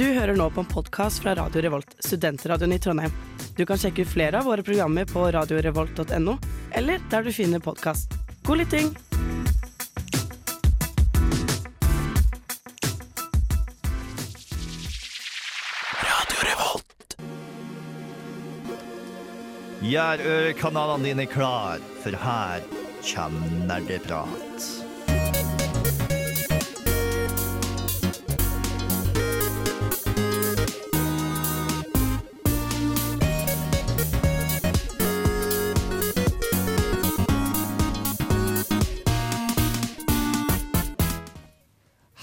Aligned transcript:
Du 0.00 0.06
hører 0.16 0.32
nå 0.32 0.46
på 0.50 0.62
en 0.62 0.68
podkast 0.68 1.20
fra 1.20 1.34
Radio 1.36 1.60
Revolt, 1.60 1.90
studentradioen 2.00 2.72
i 2.72 2.78
Trondheim. 2.80 3.12
Du 3.56 3.66
kan 3.68 3.76
sjekke 3.76 4.06
ut 4.06 4.08
flere 4.08 4.38
av 4.38 4.46
våre 4.48 4.62
programmer 4.64 5.04
på 5.04 5.26
radiorevolt.no, 5.36 6.38
eller 6.72 7.02
der 7.12 7.26
du 7.26 7.28
finner 7.36 7.60
podkast. 7.60 8.16
God 8.48 8.62
lytting! 8.62 8.94
Gjør 19.84 20.28
ørekanalene 20.32 21.10
dine 21.10 21.28
klar, 21.28 21.84
for 22.00 22.24
her 22.24 22.70
kommer 23.04 23.66
nerdeprat. 23.68 24.79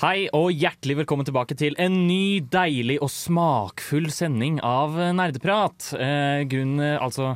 Hei 0.07 0.29
og 0.31 0.53
hjertelig 0.55 1.01
velkommen 1.01 1.27
tilbake 1.27 1.51
til 1.59 1.73
en 1.83 2.05
ny, 2.07 2.39
deilig 2.47 2.95
og 3.03 3.09
smakfull 3.11 4.05
sending 4.13 4.61
av 4.63 4.93
Nerdeprat. 4.95 5.89
Eh, 5.99 6.45
Gunn 6.47 6.77
eh, 6.79 6.93
altså 6.95 7.33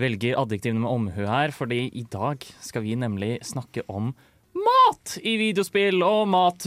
velger 0.00 0.38
adjektivene 0.40 0.80
med 0.80 0.94
omhu 0.94 1.26
her, 1.28 1.52
fordi 1.52 1.82
i 1.92 2.06
dag 2.08 2.40
skal 2.64 2.86
vi 2.86 2.96
nemlig 2.96 3.34
snakke 3.44 3.84
om 3.92 4.14
mat 4.56 5.18
i 5.28 5.36
videospill 5.42 6.00
og 6.06 6.24
mat, 6.32 6.64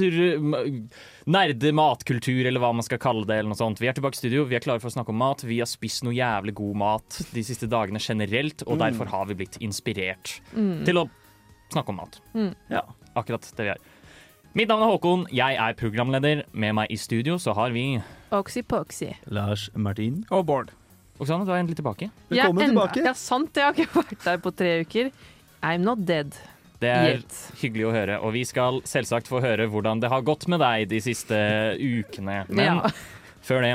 nerde 1.25 1.73
matkultur, 1.81 2.43
eller 2.45 2.61
hva 2.61 2.69
man 2.77 2.85
skal 2.85 3.01
kalle 3.01 3.25
det. 3.25 3.39
eller 3.39 3.55
noe 3.55 3.63
sånt. 3.63 3.81
Vi 3.81 3.89
er 3.89 3.97
tilbake 3.97 4.19
i 4.19 4.21
studio, 4.21 4.45
vi 4.45 4.59
er 4.59 4.65
klare 4.67 4.83
for 4.83 4.93
å 4.93 4.97
snakke 4.99 5.15
om 5.15 5.23
mat. 5.25 5.47
Vi 5.49 5.63
har 5.63 5.71
spist 5.71 6.05
noe 6.05 6.13
jævlig 6.13 6.59
god 6.61 6.81
mat 6.85 7.23
de 7.33 7.47
siste 7.47 7.65
dagene 7.73 8.05
generelt, 8.05 8.67
og 8.69 8.83
derfor 8.85 9.09
har 9.17 9.25
vi 9.33 9.41
blitt 9.41 9.57
inspirert 9.65 10.43
til 10.85 11.01
å 11.01 11.09
snakke 11.73 11.89
om 11.89 12.03
mat. 12.05 12.21
Ja, 12.69 12.85
akkurat 13.17 13.49
det 13.49 13.65
vi 13.65 13.73
er. 13.79 13.88
Mitt 14.57 14.67
navn 14.71 14.81
er 14.81 14.89
Håkon, 14.89 15.23
jeg 15.33 15.57
er 15.61 15.75
programleder. 15.77 16.41
Med 16.57 16.73
meg 16.77 16.91
i 16.91 16.97
studio 16.99 17.37
så 17.41 17.53
har 17.57 17.73
vi 17.75 17.83
Oxy-poxy. 18.33 19.11
Lars 19.33 19.67
Martin. 19.77 20.23
Og 20.33 20.45
Bård. 20.49 20.71
Oksana, 21.19 21.45
du 21.45 21.51
er 21.53 21.59
endelig 21.61 21.77
tilbake. 21.81 22.09
Velkommen 22.31 22.63
Ja, 22.63 22.69
tilbake. 22.71 23.03
Ja, 23.05 23.13
sant, 23.17 23.51
jeg 23.57 23.65
har 23.67 23.75
ikke 23.75 24.01
vært 24.03 24.23
der 24.25 24.39
på 24.41 24.53
tre 24.55 24.71
uker. 24.85 25.11
I'm 25.61 25.83
not 25.83 26.05
dead 26.07 26.33
Det 26.79 26.89
er 26.89 27.17
yet. 27.17 27.35
hyggelig 27.61 27.85
å 27.89 27.91
høre, 27.93 28.19
og 28.23 28.31
vi 28.33 28.45
skal 28.47 28.79
selvsagt 28.87 29.27
få 29.27 29.41
høre 29.43 29.67
hvordan 29.67 29.99
det 29.99 30.09
har 30.09 30.21
gått 30.23 30.47
med 30.47 30.61
deg 30.63 30.87
de 30.89 31.01
siste 31.03 31.35
ukene. 31.75 32.45
Men 32.47 32.65
Ja. 32.79 32.89
før 33.43 33.61
det 33.61 33.73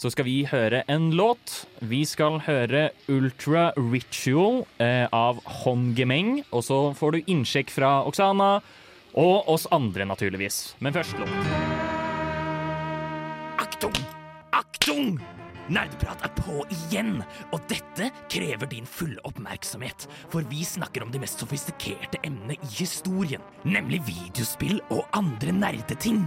så 0.00 0.10
skal 0.10 0.24
vi 0.24 0.42
høre 0.44 0.82
en 0.88 1.12
låt. 1.12 1.66
Vi 1.80 2.04
skal 2.04 2.40
høre 2.40 2.90
Ultra 3.08 3.72
Ritual 3.76 4.64
eh, 4.80 5.06
av 5.12 5.38
Hongemeng. 5.44 6.42
Og 6.50 6.64
så 6.64 6.92
får 6.96 7.12
du 7.12 7.20
innsjekk 7.30 7.70
fra 7.70 8.02
Oksana 8.08 8.62
og 9.18 9.48
oss 9.52 9.66
andre, 9.70 10.06
naturligvis. 10.08 10.74
Men 10.80 10.96
først 10.96 11.18
låt. 11.20 11.28
Aktung! 13.62 13.96
Aktung! 14.52 15.20
Nerdeprat 15.72 16.24
er 16.26 16.32
på 16.36 16.64
igjen, 16.74 17.20
og 17.54 17.62
dette 17.70 18.10
krever 18.32 18.68
din 18.70 18.88
fulle 18.88 19.22
oppmerksomhet. 19.28 20.08
For 20.32 20.44
vi 20.50 20.64
snakker 20.66 21.04
om 21.04 21.12
de 21.14 21.22
mest 21.22 21.40
sofistikerte 21.40 22.20
emnene 22.26 22.58
i 22.58 22.72
historien, 22.80 23.44
nemlig 23.64 24.02
videospill 24.08 24.82
og 24.90 25.06
andre 25.16 25.54
nerdeting. 25.54 26.24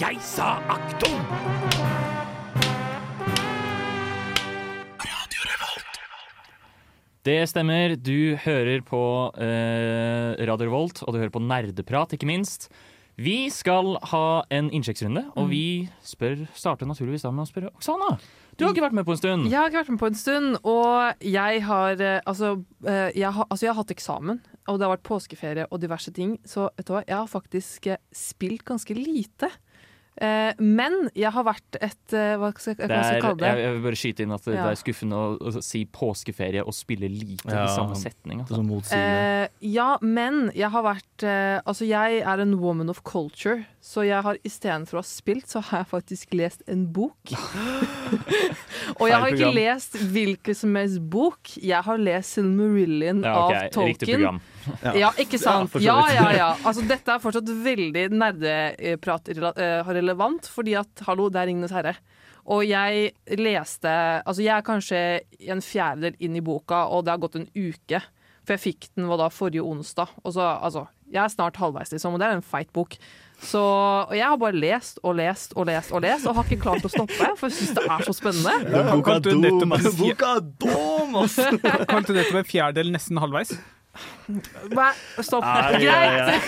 Jeg 0.00 0.22
sa 0.24 0.56
aktung! 0.72 2.27
Det 7.28 7.42
stemmer. 7.50 7.92
Du 8.00 8.38
hører 8.40 8.80
på 8.86 8.98
eh, 9.36 10.38
Radio 10.48 10.70
Revolt, 10.70 11.02
og 11.04 11.12
du 11.12 11.18
hører 11.18 11.32
på 11.34 11.42
Nerdeprat, 11.44 12.14
ikke 12.16 12.28
minst. 12.28 12.70
Vi 13.20 13.50
skal 13.52 13.98
ha 14.14 14.46
en 14.54 14.70
innsjekksrunde, 14.72 15.26
og 15.36 15.50
vi 15.50 15.90
spør, 16.06 16.46
starter 16.56 16.88
naturligvis 16.88 17.26
da 17.26 17.32
med 17.34 17.44
å 17.44 17.50
spørre 17.50 17.72
Oksana. 17.74 18.14
Du 18.56 18.64
har 18.64 18.72
ikke 18.72 18.86
vært 18.86 18.96
med 18.96 19.04
på 19.04 19.12
en 19.12 19.20
stund. 19.20 19.48
Jeg 19.50 19.58
har 19.58 19.68
ikke 19.68 19.82
vært 19.82 19.92
med 19.92 20.00
på 20.00 20.08
en 20.08 20.18
stund, 20.22 20.56
og 20.62 21.26
jeg 21.34 21.60
har 21.68 22.00
eh, 22.06 22.20
altså, 22.24 22.54
eh, 22.86 23.10
jeg 23.18 23.34
har, 23.36 23.50
altså 23.50 23.66
jeg 23.66 23.74
har 23.74 23.80
hatt 23.82 23.94
eksamen, 23.98 24.40
og 24.64 24.78
det 24.78 24.88
har 24.88 24.94
vært 24.94 25.06
påskeferie 25.10 25.68
og 25.68 25.82
diverse 25.84 26.14
ting, 26.16 26.38
så 26.48 26.70
vet 26.78 26.88
du 26.88 26.94
hva, 26.94 27.04
jeg 27.04 27.18
har 27.18 27.28
faktisk 27.28 27.90
eh, 27.92 28.00
spilt 28.14 28.64
ganske 28.70 28.96
lite. 28.96 29.52
Eh, 30.20 30.52
men 30.58 31.10
jeg 31.14 31.30
har 31.30 31.44
vært 31.46 31.76
et 31.78 32.12
eh, 32.16 32.32
Hva 32.40 32.48
skal 32.58 32.72
jeg, 32.74 32.88
hva 32.90 33.02
skal 33.04 33.14
jeg 33.14 33.22
kalle 33.22 33.38
det? 33.38 33.50
jeg, 33.52 33.62
jeg 33.62 33.74
vil 33.76 33.82
bare 33.84 33.98
skyte 34.00 34.24
inn 34.24 34.32
at 34.34 34.44
det 34.48 34.54
Ja. 34.56 34.64
er 34.72 34.78
skuffende 34.80 35.14
å, 35.14 35.26
å 35.38 35.62
si 35.62 35.84
påskeferie 35.86 36.64
og 36.66 36.74
spille 36.74 37.06
lite 37.12 37.46
Ja. 37.54 37.64
i 37.68 37.74
samme 37.76 37.94
setning. 37.94 38.42
Det 38.42 38.50
er 38.56 38.58
Altså. 38.58 38.90
sånn. 38.90 38.98
Eh, 38.98 39.48
ja, 39.70 39.88
men 40.02 40.50
jeg 40.58 40.70
har 40.74 40.82
vært 40.82 41.22
eh, 41.22 41.60
Altså, 41.64 41.86
jeg 41.86 42.22
er 42.26 42.40
en 42.42 42.56
woman 42.58 42.90
of 42.90 43.02
culture, 43.04 43.64
så 43.80 44.02
jeg 44.08 44.20
har 44.26 44.36
istedenfor 44.42 44.98
å 44.98 45.02
ha 45.04 45.06
spilt, 45.06 45.46
så 45.46 45.62
har 45.62 45.84
jeg 45.84 45.90
faktisk 45.92 46.34
lest 46.34 46.62
en 46.66 46.86
bok. 46.92 47.14
Og 48.98 49.06
jeg 49.08 49.18
har 49.20 49.28
ikke 49.32 49.52
lest 49.54 49.96
hvilken 50.12 50.56
som 50.56 50.74
helst 50.78 51.00
bok. 51.12 51.54
Jeg 51.60 51.82
har 51.84 51.98
lest 52.00 52.34
Silmarillion 52.38 53.22
Ja, 53.22 53.34
okay. 53.46 53.68
av 53.70 53.86
Riktig 53.86 54.08
Tolkien. 54.16 54.40
Ja, 54.98 55.10
ikke 55.20 55.38
sant? 55.40 55.74
Ja, 55.82 55.98
ja, 56.12 56.26
ja. 56.36 56.48
Altså, 56.66 56.82
dette 56.88 57.12
er 57.14 57.18
fortsatt 57.22 57.48
veldig 57.64 58.04
nerdeprat-relevant, 58.14 60.48
fordi 60.52 60.72
at, 60.80 60.92
hallo, 61.08 61.24
det 61.32 61.40
er 61.42 61.46
Ringenes 61.50 61.74
herre. 61.74 61.94
Og 62.48 62.60
jeg 62.64 63.10
leste 63.36 63.90
Altså, 64.24 64.40
jeg 64.40 64.56
er 64.56 64.64
kanskje 64.64 65.20
en 65.52 65.60
fjerdedel 65.64 66.14
inn 66.24 66.36
i 66.38 66.44
boka, 66.44 66.78
og 66.88 67.04
det 67.04 67.12
har 67.14 67.24
gått 67.24 67.36
en 67.40 67.50
uke. 67.52 68.00
For 68.48 68.56
jeg 68.56 68.64
fikk 68.64 68.86
den 68.96 69.04
var 69.10 69.18
da 69.20 69.28
forrige 69.28 69.60
onsdag. 69.60 70.08
Og 70.24 70.32
så, 70.32 70.40
altså, 70.40 70.86
jeg 71.12 71.20
er 71.20 71.28
snart 71.32 71.58
halvveis, 71.60 71.92
liksom, 71.92 72.14
og 72.16 72.20
det 72.22 72.28
er 72.28 72.38
en 72.38 72.44
feit 72.44 72.70
bok. 72.72 72.96
Så, 73.38 73.60
og 73.60 74.14
jeg 74.16 74.24
har 74.24 74.38
bare 74.40 74.56
lest 74.56 74.98
og 75.06 75.14
lest 75.20 75.52
og 75.54 75.68
lest 75.68 75.92
og 75.94 76.02
lest, 76.02 76.26
og 76.26 76.34
har 76.40 76.48
ikke 76.48 76.64
klart 76.64 76.86
å 76.88 76.90
stoppe, 76.90 77.28
for 77.38 77.46
jeg 77.46 77.54
syns 77.54 77.76
det 77.76 77.84
er 77.86 78.02
så 78.08 78.14
spennende. 78.16 78.54
Den 78.72 78.88
boka 78.90 79.20
kan 79.20 79.20
er 79.20 79.24
dum! 79.46 79.70
Boka 80.00 80.32
dum, 80.64 81.14
ass! 81.22 81.36
Kalte 81.92 82.10
du 82.10 82.18
det 82.18 82.26
som 82.32 82.40
en 82.40 82.48
fjerdedel 82.48 82.90
nesten 82.96 83.20
halvveis? 83.22 83.52
Hva? 84.74 84.90
Stopp. 85.24 85.44
Greit. 85.78 86.42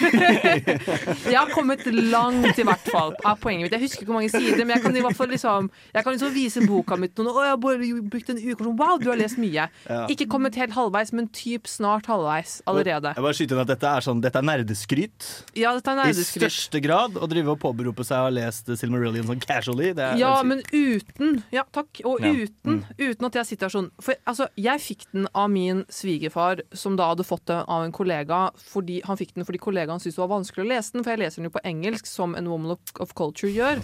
jeg 1.24 1.36
har 1.38 1.50
kommet 1.54 1.84
langt, 1.86 2.58
i 2.60 2.64
hvert 2.66 2.88
fall, 2.92 3.14
er 3.24 3.38
poenget 3.40 3.66
mitt. 3.66 3.76
Jeg 3.76 3.84
husker 3.86 4.02
ikke 4.04 4.10
hvor 4.12 4.18
mange 4.20 4.32
sider, 4.32 4.60
men 4.66 4.74
jeg 4.76 4.84
kan 4.84 4.96
i 4.96 5.04
hvert 5.04 5.16
fall 5.16 5.30
liksom 5.32 5.70
Jeg 5.94 6.04
kan 6.04 6.14
liksom 6.16 6.34
vise 6.34 6.62
boka 6.68 6.98
mi 7.00 7.08
til 7.08 7.24
noen. 7.26 7.38
Å, 7.40 7.46
jeg 7.46 7.54
har 7.54 8.04
brukt 8.12 8.32
en 8.34 8.40
uke. 8.40 8.58
Sånn, 8.60 8.76
wow, 8.80 8.98
du 9.00 9.08
har 9.10 9.20
lest 9.20 9.40
mye. 9.40 9.66
Ja. 9.88 10.00
Ikke 10.12 10.26
kommet 10.30 10.58
helt 10.60 10.74
halvveis, 10.76 11.12
men 11.16 11.30
typ 11.34 11.70
snart 11.70 12.08
halvveis 12.10 12.58
allerede. 12.70 13.14
Jeg 13.16 13.24
bare 13.26 13.38
skyter 13.38 13.56
inn 13.56 13.64
at 13.64 13.70
Dette 13.70 13.90
er 13.96 14.04
sånn, 14.04 14.20
dette 14.24 14.40
er 14.40 14.46
nerdeskryt 14.48 15.26
Ja, 15.58 15.72
dette 15.78 15.94
er 15.94 16.10
i 16.10 16.26
største 16.26 16.80
grad. 16.84 17.16
Å 17.16 17.28
drive 17.30 17.54
og 17.54 17.60
påberope 17.62 18.04
seg 18.06 18.18
å 18.18 18.28
ha 18.28 18.34
lest 18.34 18.68
Silmarillion 18.80 19.28
sånn 19.30 19.40
casually. 19.42 19.92
Det 19.96 20.04
er 20.10 20.20
Ja, 20.20 20.34
men 20.46 20.62
uten 20.74 21.40
Ja, 21.54 21.64
takk. 21.72 22.02
Og 22.04 22.20
Ja. 22.20 22.32
uten, 22.34 22.82
uten 22.98 23.26
at 23.30 23.34
jeg 23.40 23.46
sitter 23.52 23.68
her 23.68 23.74
sånn 23.74 23.90
For 24.02 24.14
altså, 24.28 24.48
jeg 24.60 24.80
fikk 24.84 25.06
den 25.14 25.28
av 25.34 25.48
min 25.50 25.84
svigerfar, 25.88 26.60
som 26.76 26.96
da 26.98 27.08
hadde 27.14 27.24
fått 27.26 27.46
den 27.50 27.64
av 27.70 27.84
en 27.86 27.94
kollega. 27.94 28.40
Fordi, 28.72 29.00
han 29.06 29.18
fikk 29.20 29.34
den 29.36 29.46
fordi 29.48 29.60
kollegaen 29.62 30.02
syntes 30.02 30.18
det 30.18 30.24
var 30.24 30.32
vanskelig 30.34 30.64
å 30.64 30.70
lese 30.72 30.96
den, 30.96 31.04
for 31.04 31.14
jeg 31.14 31.22
leser 31.22 31.40
den 31.40 31.50
jo 31.50 31.54
på 31.56 31.64
engelsk, 31.70 32.10
som 32.10 32.34
en 32.38 32.50
woman 32.50 32.74
of, 32.76 32.94
of 33.02 33.14
culture 33.18 33.52
gjør. 33.52 33.82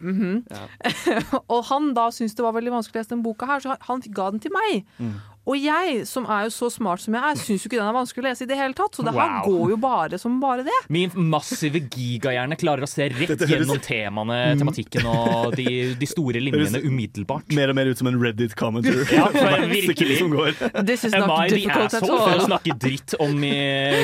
Mm 0.00 0.16
-hmm. 0.18 0.36
yeah. 0.52 1.34
og 1.52 1.64
han 1.64 1.94
da 1.94 2.10
syntes 2.10 2.34
det 2.34 2.44
var 2.44 2.52
veldig 2.52 2.72
vanskelig 2.72 2.96
å 2.96 3.00
lese 3.00 3.14
den 3.14 3.22
boka 3.22 3.46
her, 3.46 3.60
så 3.60 3.68
han, 3.68 3.78
han 3.80 4.00
ga 4.00 4.30
den 4.30 4.40
til 4.40 4.50
meg. 4.52 4.84
Mm. 4.98 5.14
Og 5.42 5.56
jeg, 5.58 6.04
som 6.06 6.22
er 6.30 6.44
jo 6.46 6.52
så 6.54 6.68
smart 6.70 7.02
som 7.02 7.16
jeg 7.18 7.22
er, 7.32 7.38
syns 7.40 7.64
jo 7.64 7.66
ikke 7.66 7.78
den 7.80 7.88
er 7.88 7.96
vanskelig 7.96 8.22
å 8.22 8.26
lese 8.28 8.44
i 8.44 8.48
det 8.50 8.58
hele 8.60 8.76
tatt. 8.78 8.94
Så 8.94 9.02
det 9.02 9.10
her 9.16 9.32
Wow. 9.42 9.48
går 9.48 9.70
jo 9.72 9.76
bare 9.82 10.18
som 10.22 10.36
bare 10.42 10.62
det. 10.62 10.76
Min 10.94 11.10
massive 11.32 11.80
gigahjerne 11.90 12.54
klarer 12.60 12.86
å 12.86 12.88
se 12.90 13.08
rett 13.10 13.42
gjennom 13.50 13.80
temaene, 13.82 14.54
tematikken 14.60 15.08
og 15.10 15.56
de, 15.58 15.66
de 15.98 16.06
store 16.06 16.38
linjene 16.38 16.78
umiddelbart. 16.86 17.50
Mer 17.58 17.72
og 17.72 17.78
mer 17.80 17.90
ut 17.90 17.98
som 17.98 18.06
en 18.12 18.20
Reddit-commenter. 18.22 19.02
Ja, 19.12 19.26
virkelig. 19.66 20.18
som 20.20 20.30
går. 20.30 20.54
This 20.86 21.04
is 21.04 21.14
Am 21.14 21.26
not 21.26 21.46
I 21.46 21.48
the 21.50 21.56
difficult 21.56 21.94
at 21.94 22.02
asshole 22.02 22.20
for 22.22 22.38
å 22.38 22.46
snakke 22.46 22.76
dritt 22.80 23.14
om 23.18 23.34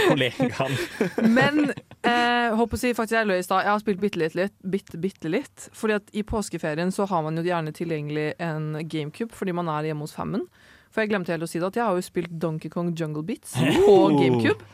kollegaen? 0.08 0.75
Men 1.38 1.61
eh, 1.70 2.56
håper 2.58 2.79
å 2.79 2.81
si 2.81 2.90
faktisk 2.99 3.14
jeg 3.19 3.29
løy 3.31 3.38
i 3.40 3.46
stad. 3.46 3.62
Jeg 3.67 3.73
har 3.76 3.82
spilt 3.82 4.02
bitte 4.02 4.20
litt, 4.20 4.35
litt, 4.38 4.55
bitte, 4.75 4.99
bitte 5.00 5.31
litt. 5.32 5.69
Fordi 5.76 5.99
at 6.00 6.11
i 6.19 6.25
påskeferien 6.26 6.90
så 6.94 7.06
har 7.11 7.23
man 7.26 7.38
jo 7.38 7.46
gjerne 7.46 7.73
tilgjengelig 7.76 8.32
en 8.43 8.73
GameCube 8.90 9.35
fordi 9.38 9.55
man 9.56 9.70
er 9.79 9.90
hjemme 9.93 10.06
hos 10.06 10.17
fammen. 10.19 10.49
For 10.90 11.02
jeg 11.05 11.12
glemte 11.12 11.35
helt 11.35 11.44
å 11.46 11.50
si 11.50 11.61
det 11.61 11.69
at 11.69 11.79
jeg 11.79 11.85
har 11.85 11.96
jo 11.99 12.05
spilt 12.05 12.35
Donkey 12.40 12.73
Kong 12.73 12.93
Jungle 12.96 13.25
Beats 13.26 13.55
på 13.58 13.96
GameCube. 14.17 14.64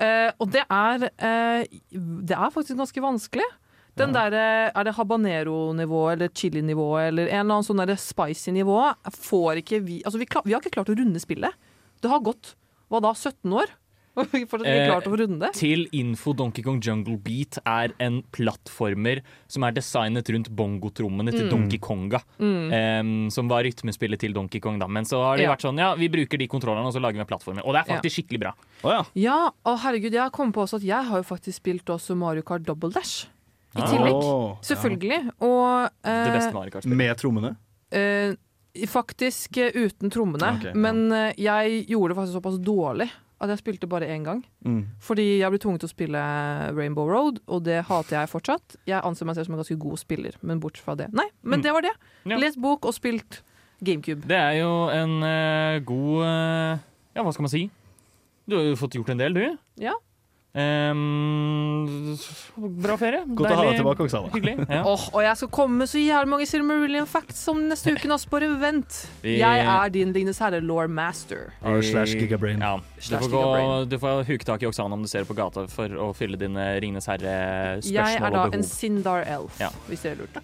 Eh, 0.00 0.30
og 0.40 0.48
det 0.54 0.62
er 0.64 1.02
eh, 1.10 1.64
Det 1.92 2.36
er 2.36 2.52
faktisk 2.54 2.78
ganske 2.78 3.02
vanskelig. 3.04 3.48
Den 3.98 4.14
der, 4.14 4.32
eh, 4.32 4.70
Er 4.72 4.84
det 4.86 4.94
habanero-nivå 4.96 6.12
eller 6.12 6.28
chili-nivå 6.28 6.86
eller 7.08 7.28
en 7.28 7.44
eller 7.44 7.58
annen 7.58 7.66
sånn 7.66 7.82
der 7.84 7.98
spicy 8.00 8.54
nivå 8.54 8.78
får 9.10 9.60
ikke 9.60 9.82
vi 9.84 9.98
Altså 10.04 10.18
vi, 10.22 10.26
klar, 10.30 10.46
vi 10.46 10.54
har 10.54 10.62
ikke 10.62 10.72
klart 10.78 10.92
å 10.92 10.96
runde 10.96 11.20
spillet. 11.20 11.52
Det 12.00 12.08
har 12.08 12.22
gått 12.24 12.54
hva 12.90 13.02
da, 13.02 13.12
17 13.12 13.52
år? 13.52 13.70
Og 14.20 14.26
vi 14.34 14.42
fortsatt 14.44 14.68
ikke 14.68 14.84
Eh, 14.84 14.90
klart 14.90 15.08
å 15.08 15.16
runde 15.20 15.38
det. 15.42 15.50
Til 15.58 15.86
info 15.96 16.32
Donkey 16.36 16.62
Kong 16.66 16.78
Jungle 16.84 17.16
Beat 17.24 17.58
er 17.64 17.94
en 18.04 18.20
plattformer 18.36 19.22
som 19.50 19.64
er 19.66 19.72
designet 19.76 20.28
rundt 20.34 20.50
bongotrommene 20.56 21.32
til 21.34 21.46
Mm. 21.46 21.50
Donkey 21.54 21.78
Konga. 21.82 22.20
Mm. 22.38 22.68
Um, 22.70 23.30
som 23.32 23.48
var 23.50 23.64
rytmespillet 23.64 24.20
til 24.20 24.34
Donkey 24.36 24.60
Kong. 24.60 24.78
Da. 24.78 24.86
Men 24.86 25.04
så 25.08 25.22
har 25.24 25.36
det 25.40 25.44
Ja. 25.48 25.54
vært 25.56 25.64
sånn, 25.64 25.78
ja, 25.80 25.94
vi 25.96 26.08
bruker 26.12 26.38
de 26.38 26.46
kontrollene 26.48 26.86
og 26.86 26.92
så 26.94 27.00
lager 27.00 27.18
vi 27.18 27.24
plattformer. 27.24 27.64
Og 27.64 27.72
det 27.74 27.80
er 27.86 27.94
faktisk 27.96 28.20
skikkelig 28.20 28.40
bra. 28.44 28.52
Oh, 28.84 28.90
ja. 28.92 29.02
Ja, 29.14 29.38
og 29.64 29.78
herregud, 29.80 30.12
jeg 30.12 30.32
kom 30.32 30.52
på 30.52 30.62
også 30.66 30.76
at 30.76 30.82
jeg 30.86 31.04
har 31.10 31.16
jo 31.18 31.26
faktisk 31.26 31.56
spilt 31.62 31.84
også 31.86 32.16
Mario 32.16 32.42
Kart 32.42 32.62
Double 32.64 32.90
Dash. 32.90 33.26
I 33.76 33.80
Ah. 33.82 33.86
tillegg. 33.86 34.14
Oh, 34.14 34.56
Selvfølgelig. 34.66 35.30
Og 35.40 35.90
Det 36.02 36.10
eh, 36.10 36.32
beste 36.34 36.52
Mario 36.52 36.70
Kart-spillet. 36.70 36.96
Med 36.96 37.16
trommene. 37.16 37.56
Uh, 37.94 38.34
faktisk 38.86 39.56
uh, 39.58 39.70
uten 39.74 40.10
trommene. 40.10 40.52
Okay, 40.58 40.70
ja. 40.70 40.74
Men 40.74 41.10
jeg 41.38 41.86
gjorde 41.90 42.12
det 42.14 42.18
faktisk 42.20 42.36
såpass 42.38 42.58
dårlig 42.62 43.08
at 43.40 43.48
jeg 43.48 43.58
spilte 43.62 43.88
bare 43.88 44.04
én 44.12 44.24
gang. 44.26 44.42
Mm. 44.66 44.82
Fordi 45.00 45.24
jeg 45.40 45.50
ble 45.50 45.58
tvunget 45.62 45.80
til 45.80 45.88
å 45.88 45.94
spille 45.94 46.20
Rainbow 46.76 47.08
Road, 47.08 47.38
og 47.48 47.62
det 47.64 47.78
hater 47.88 48.18
jeg 48.20 48.28
fortsatt. 48.28 48.76
Jeg 48.86 49.00
anser 49.04 49.24
meg 49.26 49.34
selv 49.38 49.46
som 49.48 49.54
en 49.56 49.62
ganske 49.62 49.78
god 49.80 49.98
spiller, 50.02 50.36
men 50.42 50.60
bortsett 50.60 50.84
fra 50.84 50.94
det 50.94 51.06
Nei, 51.12 51.24
men 51.42 51.60
Mm. 51.60 51.62
det 51.64 51.72
var 51.72 51.80
det. 51.82 51.94
Ja. 52.26 52.36
Lest 52.36 52.60
bok 52.60 52.84
og 52.84 52.92
spilt 52.94 53.40
GameCube. 53.82 54.26
Det 54.28 54.36
er 54.36 54.58
jo 54.60 54.72
en 54.92 55.22
uh, 55.24 55.80
god 55.80 56.20
uh, 56.20 56.78
Ja, 57.16 57.22
hva 57.24 57.32
skal 57.32 57.42
man 57.48 57.54
si? 57.54 57.70
Du 58.46 58.56
har 58.56 58.64
jo 58.64 58.76
fått 58.76 58.94
gjort 58.98 59.08
en 59.10 59.18
del, 59.18 59.32
du. 59.34 59.58
Ja. 59.80 59.94
Em, 60.52 62.16
bra 62.82 62.96
ferie. 62.98 63.20
Godt 63.38 63.52
å 63.52 63.58
ha 63.60 63.64
deg 63.68 63.76
tilbake, 63.78 64.02
Oksana. 64.06 64.30
Hyggelig. 64.34 64.54
Ja. 64.66 64.80
Oh, 64.88 65.04
og 65.14 65.22
jeg 65.22 65.36
skal 65.38 65.50
komme 65.54 65.78
med 65.84 65.90
så 65.92 66.00
jævlig 66.02 66.30
mange 66.32 66.48
Silmarillion 66.50 67.06
facts 67.06 67.44
om 67.52 67.60
neste 67.70 67.94
uke. 67.94 68.10
Også 68.10 68.30
bare 68.32 68.48
vent. 68.60 68.96
Vi- 69.22 69.38
Jeg 69.38 69.62
er 69.64 69.88
din 69.94 70.12
Ringenes 70.12 70.40
herre, 70.42 70.60
law 70.60 70.88
master. 70.88 71.52
R 71.62 71.80
slash 71.82 72.16
gigabrain. 72.18 72.58
Ja. 72.60 72.76
Du, 72.98 73.16
får 73.16 73.30
gå, 73.30 73.88
du 73.88 73.98
får 73.98 74.24
huke 74.26 74.44
tak 74.44 74.62
i 74.62 74.66
Oksana 74.66 74.92
om 74.98 75.02
du 75.02 75.08
ser 75.08 75.24
på 75.24 75.36
gata 75.38 75.68
for 75.70 75.88
å 75.88 76.10
fylle 76.16 76.36
dine 76.36 76.80
Ringenes 76.82 77.06
herre-spørsmål 77.06 78.26
er 78.26 78.30
da 78.30 78.44
en. 78.52 78.62
Sindar 78.66 79.22
Elf, 79.26 79.58
Ja. 79.60 79.70
hvis 79.88 80.02
det 80.02 80.12
er 80.12 80.22
lurt. 80.24 80.42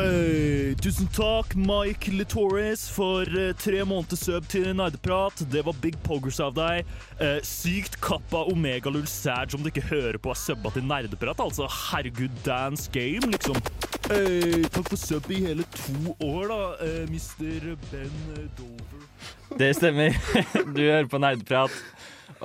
Eh, 0.00 0.74
tusen 0.82 1.08
takk, 1.14 1.54
Mike 1.54 2.10
Litoris, 2.12 2.88
for 2.90 3.22
eh, 3.22 3.52
tre 3.58 3.84
måneder 3.86 4.18
sub 4.18 4.46
til 4.50 4.68
Nerdeprat. 4.76 5.44
Det 5.52 5.62
var 5.66 5.76
big 5.82 5.96
poggers 6.04 6.40
av 6.42 6.56
deg. 6.56 6.88
Eh, 7.22 7.38
sykt 7.46 7.98
kappa 8.02 8.42
Omegalull 8.50 9.06
Sag 9.10 9.54
om 9.54 9.62
du 9.62 9.70
ikke 9.70 9.86
hører 9.90 10.18
på 10.22 10.32
er 10.34 10.40
subba 10.40 10.72
til 10.74 10.86
Nerdeprat. 10.88 11.40
Altså, 11.42 11.68
herregud, 11.90 12.34
dance 12.46 12.90
game, 12.92 13.30
liksom. 13.30 13.58
Hey, 14.10 14.64
takk 14.66 14.90
for 14.90 14.98
sub 15.00 15.30
i 15.30 15.42
hele 15.46 15.66
to 15.76 16.16
år, 16.26 16.50
da, 16.50 16.60
eh, 16.88 17.04
mister 17.10 17.70
Ben 17.90 18.50
Dover. 18.58 19.06
Det 19.58 19.74
stemmer. 19.78 20.14
Du 20.74 20.82
hører 20.82 21.08
på 21.10 21.18
Nerdprat. 21.22 21.74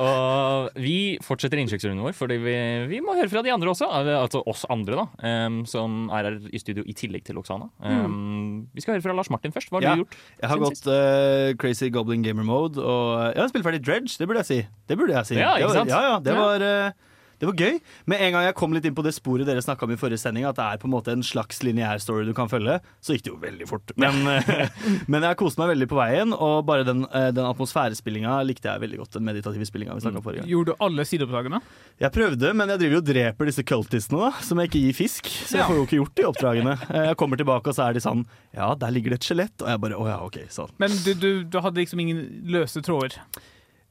Og 0.01 0.69
vi 0.81 1.17
fortsetter 1.23 1.59
innsjekksrunden 1.61 2.03
vår, 2.03 2.15
fordi 2.17 2.37
vi, 2.41 2.55
vi 2.91 2.99
må 3.05 3.15
høre 3.17 3.29
fra 3.31 3.43
de 3.45 3.51
andre 3.53 3.71
også. 3.71 3.87
Altså 3.89 4.41
oss 4.49 4.65
andre, 4.73 4.97
da. 5.01 5.05
um, 5.47 5.61
som 5.69 6.09
er 6.09 6.29
her 6.31 6.37
i 6.51 6.61
studio 6.61 6.83
i 6.85 6.93
tillegg 6.97 7.23
til 7.27 7.37
Oksana. 7.41 7.69
Em, 7.85 8.67
Vi 8.75 8.81
skal 8.83 8.95
høre 8.97 9.05
fra 9.05 9.15
Lars 9.17 9.29
Martin 9.33 9.53
først. 9.55 9.69
Hva 9.71 9.79
har 9.81 9.87
Ja. 9.87 9.95
du 9.95 10.03
gjort? 10.03 10.15
Jeg 10.41 10.49
har 10.49 10.57
gått 10.65 10.87
uh, 10.91 11.53
crazy 11.61 11.89
goblin 11.89 12.21
gamer 12.25 12.43
mode, 12.43 12.77
og 12.81 13.33
jeg 13.35 13.41
har 13.43 13.49
spilt 13.53 13.65
ferdig 13.67 13.83
Dredge. 13.85 14.17
Det 14.17 14.27
burde 14.27 14.41
jeg 14.43 14.51
si. 14.51 14.59
Det 14.87 14.97
burde 14.97 15.13
jeg 15.13 15.25
si. 15.31 15.35
Ja, 15.39 15.55
ikke 15.57 15.73
sant? 15.79 15.89
Ja, 15.89 16.01
ja, 16.13 16.19
det 16.19 16.33
var 16.35 16.61
eh, 16.61 16.91
det 17.39 17.49
var 17.49 17.55
gøy. 17.59 17.79
Med 18.11 18.21
en 18.25 18.31
gang 18.37 18.45
jeg 18.47 18.55
kom 18.59 18.73
litt 18.75 18.85
inn 18.87 18.95
på 18.97 19.03
det 19.05 19.13
sporet 19.15 19.47
dere 19.47 19.61
snakka 19.63 19.87
om 19.87 19.93
i 19.95 19.99
forrige 19.99 20.21
sending, 20.21 20.45
at 20.47 20.55
det 20.59 20.65
er 20.65 20.81
på 20.81 20.87
en 20.89 20.93
måte 20.95 21.11
en 21.15 21.23
slags 21.25 21.61
lineær 21.65 21.99
story 22.03 22.25
du 22.27 22.33
kan 22.37 22.49
følge, 22.51 22.77
så 23.03 23.15
gikk 23.15 23.25
det 23.27 23.31
jo 23.33 23.39
veldig 23.41 23.67
fort. 23.69 23.91
Men, 23.99 24.21
men 25.11 25.25
jeg 25.27 25.39
koste 25.39 25.61
meg 25.61 25.73
veldig 25.73 25.87
på 25.91 25.99
veien, 25.99 26.33
og 26.35 26.65
bare 26.69 26.85
den, 26.87 27.03
eh, 27.11 27.29
den 27.35 27.45
atmosfærespillinga 27.49 28.37
likte 28.47 28.69
jeg 28.71 28.83
veldig 28.85 29.01
godt. 29.03 29.17
Den 29.17 29.27
meditative 29.27 29.67
spillinga 29.67 29.95
vi 29.97 30.05
snakka 30.05 30.21
om 30.21 30.25
forrige 30.25 30.43
gang. 30.45 30.51
Gjorde 30.53 30.73
du 30.75 30.83
alle 30.87 31.05
sideoppdragene? 31.09 31.59
Jeg 32.01 32.11
prøvde, 32.15 32.53
men 32.55 32.71
jeg 32.73 32.81
driver 32.83 32.97
jo 32.97 33.01
og 33.03 33.09
dreper 33.11 33.51
disse 33.51 33.65
cultistene, 33.67 34.21
da, 34.29 34.31
som 34.45 34.61
jeg 34.63 34.71
ikke 34.71 34.83
gir 34.87 34.97
fisk. 34.97 35.29
Så 35.49 35.59
jeg 35.59 35.67
får 35.69 35.79
jo 35.81 35.85
ikke 35.89 35.99
gjort 36.01 36.15
de 36.21 36.27
oppdragene. 36.31 36.77
Eh, 36.89 37.03
Jeg 37.11 37.19
kommer 37.21 37.37
tilbake, 37.39 37.69
og 37.71 37.75
så 37.77 37.89
er 37.89 37.93
de 37.97 38.03
sånn 38.03 38.25
Ja, 38.55 38.71
der 38.79 38.91
ligger 38.95 39.13
det 39.13 39.19
et 39.21 39.27
skjelett. 39.29 39.55
Og 39.61 39.69
jeg 39.71 39.81
bare 39.83 39.99
Å 39.99 40.07
ja, 40.09 40.17
OK, 40.25 40.39
sånn. 40.53 40.71
Men 40.81 40.93
du, 41.05 41.11
du, 41.19 41.29
du 41.43 41.59
hadde 41.63 41.81
liksom 41.81 41.99
ingen 42.03 42.23
løse 42.51 42.81
tråder? 42.85 43.17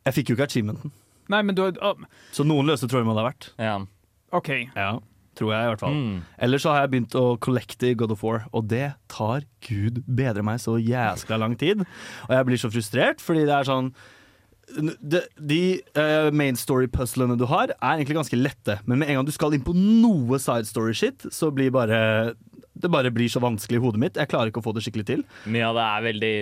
Jeg 0.05 0.17
fikk 0.19 0.31
jo 0.33 0.37
ikke 0.37 0.49
achievementen. 0.49 0.93
Nei, 1.33 1.43
men 1.47 1.57
du 1.57 1.65
har 1.65 1.77
uh, 1.81 2.07
Så 2.35 2.47
noen 2.47 2.69
løse 2.69 2.89
tråder 2.91 3.07
må 3.09 3.17
det 3.17 3.25
ha 3.25 3.31
vært. 3.31 3.51
Ja. 3.61 3.77
OK. 4.35 4.51
Ja, 4.75 4.91
tror 5.39 5.55
jeg 5.55 5.67
i 5.67 5.71
hvert 5.73 5.85
fall. 5.85 5.95
Mm. 5.95 6.19
Ellers 6.47 6.65
så 6.65 6.75
har 6.75 6.85
jeg 6.85 6.93
begynt 6.95 7.17
å 7.19 7.25
collecte 7.43 7.91
i 7.91 7.95
God 7.99 8.15
of 8.15 8.25
War, 8.27 8.45
og 8.53 8.69
det 8.73 8.95
tar 9.13 9.47
gud 9.67 10.03
bedre 10.07 10.45
meg 10.47 10.61
så 10.63 10.77
jæskla 10.81 11.39
lang 11.41 11.57
tid. 11.61 11.85
Og 12.29 12.37
jeg 12.37 12.51
blir 12.51 12.61
så 12.61 12.71
frustrert, 12.73 13.25
fordi 13.25 13.47
det 13.49 13.57
er 13.57 13.71
sånn 13.71 13.95
de, 14.75 15.21
de 15.37 15.61
uh, 15.99 16.31
main 16.35 16.57
story-puzzlene 16.57 17.37
du 17.39 17.45
har, 17.51 17.75
er 17.75 17.99
egentlig 17.99 18.17
ganske 18.19 18.39
lette. 18.39 18.79
Men 18.89 19.03
med 19.03 19.11
en 19.11 19.21
gang 19.21 19.29
du 19.29 19.35
skal 19.35 19.55
inn 19.55 19.65
på 19.65 19.75
noe 19.77 20.41
side 20.43 20.69
story-shit, 20.71 21.27
så 21.35 21.51
blir 21.55 21.73
bare 21.75 22.35
Det 22.75 22.91
bare 22.91 23.13
blir 23.15 23.29
så 23.31 23.41
vanskelig 23.45 23.79
i 23.79 23.85
hodet 23.85 24.01
mitt. 24.01 24.17
Jeg 24.19 24.29
klarer 24.33 24.51
ikke 24.51 24.63
å 24.63 24.67
få 24.67 24.73
det 24.75 24.83
skikkelig 24.83 25.07
til. 25.07 25.21
Mye 25.47 25.69
av 25.69 25.77
det 25.79 25.85
er 25.85 26.07
veldig 26.09 26.37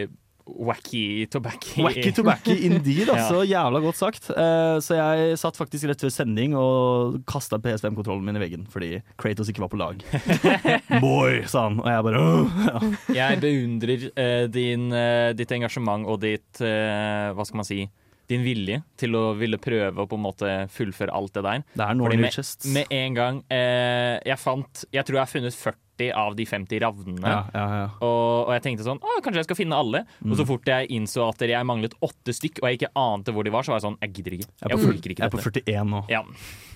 wacky 0.58 1.26
tobacco. 1.32 1.82
Wacky 1.86 2.12
tobacco 2.14 2.52
indeed, 2.54 3.06
Ja. 3.10 3.14
altså. 3.16 3.42
Jævla 3.48 3.80
godt 3.84 3.98
sagt. 4.00 4.28
Uh, 4.30 4.76
så 4.84 4.98
jeg 4.98 5.38
satt 5.40 5.56
faktisk 5.58 5.88
rett 5.90 6.02
før 6.04 6.12
sending 6.14 6.56
og 6.58 7.20
kasta 7.28 7.58
PS5-kontrollen 7.62 8.24
min 8.26 8.38
i 8.40 8.42
veggen 8.44 8.66
fordi 8.72 9.00
Kratos 9.20 9.50
ikke 9.52 9.64
var 9.64 9.72
på 9.72 9.80
lag. 9.80 10.04
Boy, 11.04 11.42
sa 11.50 11.68
han. 11.68 11.80
Og 11.82 11.88
jeg 11.90 12.06
bare 12.08 12.22
Ja. 12.68 12.84
Jeg 13.22 13.40
beundrer 13.42 14.06
uh, 14.12 14.46
din, 14.52 14.88
uh, 14.92 15.32
ditt 15.36 15.52
engasjement 15.54 16.06
og 16.08 16.20
ditt 16.22 16.60
Hva 16.62 17.44
skal 17.46 17.60
man 17.62 17.66
si? 17.68 17.84
Din 18.30 18.44
vilje 18.46 18.78
til 19.00 19.16
å 19.18 19.32
ville 19.36 19.58
prøve 19.60 20.04
å 20.04 20.08
på 20.08 20.16
en 20.16 20.22
måte 20.24 20.50
fullføre 20.72 21.12
alt 21.12 21.34
det 21.36 21.42
der. 21.44 21.64
Det 21.74 21.84
er 21.84 21.98
Fordi 22.00 22.20
med, 22.22 22.38
med 22.76 22.92
en 22.96 23.16
gang 23.18 23.40
eh, 23.52 24.14
Jeg 24.30 24.38
fant 24.40 24.84
Jeg 24.94 25.04
tror 25.04 25.18
jeg 25.18 25.24
har 25.26 25.32
funnet 25.32 25.58
40 25.58 25.80
av 26.10 26.34
de 26.36 26.44
50 26.48 26.80
ravnene. 26.82 27.22
Ja, 27.22 27.42
ja, 27.54 27.66
ja. 27.82 27.86
Og, 28.00 28.48
og 28.48 28.52
jeg 28.56 28.62
tenkte 28.64 28.84
sånn 28.86 28.98
Å, 28.98 29.20
kanskje 29.22 29.42
jeg 29.42 29.48
skal 29.48 29.58
finne 29.60 29.78
alle. 29.78 30.00
Og 30.22 30.32
Mm. 30.32 30.36
så 30.40 30.46
fort 30.48 30.66
jeg 30.66 30.88
innså 30.90 31.28
at 31.28 31.38
jeg 31.46 31.66
manglet 31.68 31.94
åtte 32.02 32.34
stykk, 32.34 32.58
og 32.62 32.68
jeg 32.70 32.80
ikke 32.80 32.90
ante 32.98 33.32
hvor 33.36 33.44
de 33.46 33.50
var, 33.54 33.62
så 33.62 33.72
var 33.72 33.78
jeg 33.80 33.86
sånn 33.86 33.98
Jeg 34.02 34.12
gidder 34.18 34.32
ikke. 34.38 34.48
Jeg 34.62 34.70
Jeg 34.70 34.78
på, 34.82 34.90
orker 34.92 35.14
jeg 35.14 35.26
er 35.26 35.34
på 35.36 35.42
41 35.46 35.90
nå. 35.92 36.02
Ja. 36.10 36.22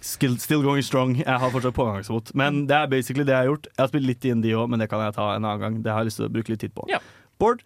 Still, 0.00 0.36
still 0.38 0.62
going 0.62 0.82
strong. 0.86 1.16
Jeg 1.16 1.26
har 1.42 1.50
fortsatt 1.50 1.74
pågangsmot. 1.74 2.34
Men 2.34 2.66
det 2.70 2.76
er 2.76 2.86
basically 2.86 3.24
det 3.24 3.34
jeg 3.34 3.42
har 3.42 3.50
gjort. 3.50 3.66
Jeg 3.72 3.82
har 3.82 3.88
spilt 3.88 4.06
litt 4.06 4.20
DND 4.22 4.44
òg, 4.54 4.68
men 4.70 4.78
det 4.78 4.88
kan 4.90 5.00
jeg 5.02 5.14
ta 5.16 5.34
en 5.34 5.44
annen 5.44 5.60
gang. 5.60 5.82
Det 5.82 5.90
har 5.90 6.04
jeg 6.04 6.12
lyst 6.12 6.20
til 6.22 6.28
å 6.28 6.32
bruke 6.36 6.52
litt 6.54 6.60
tid 6.60 6.74
på. 6.76 6.84
Ja. 6.92 7.00
Bård? 7.40 7.62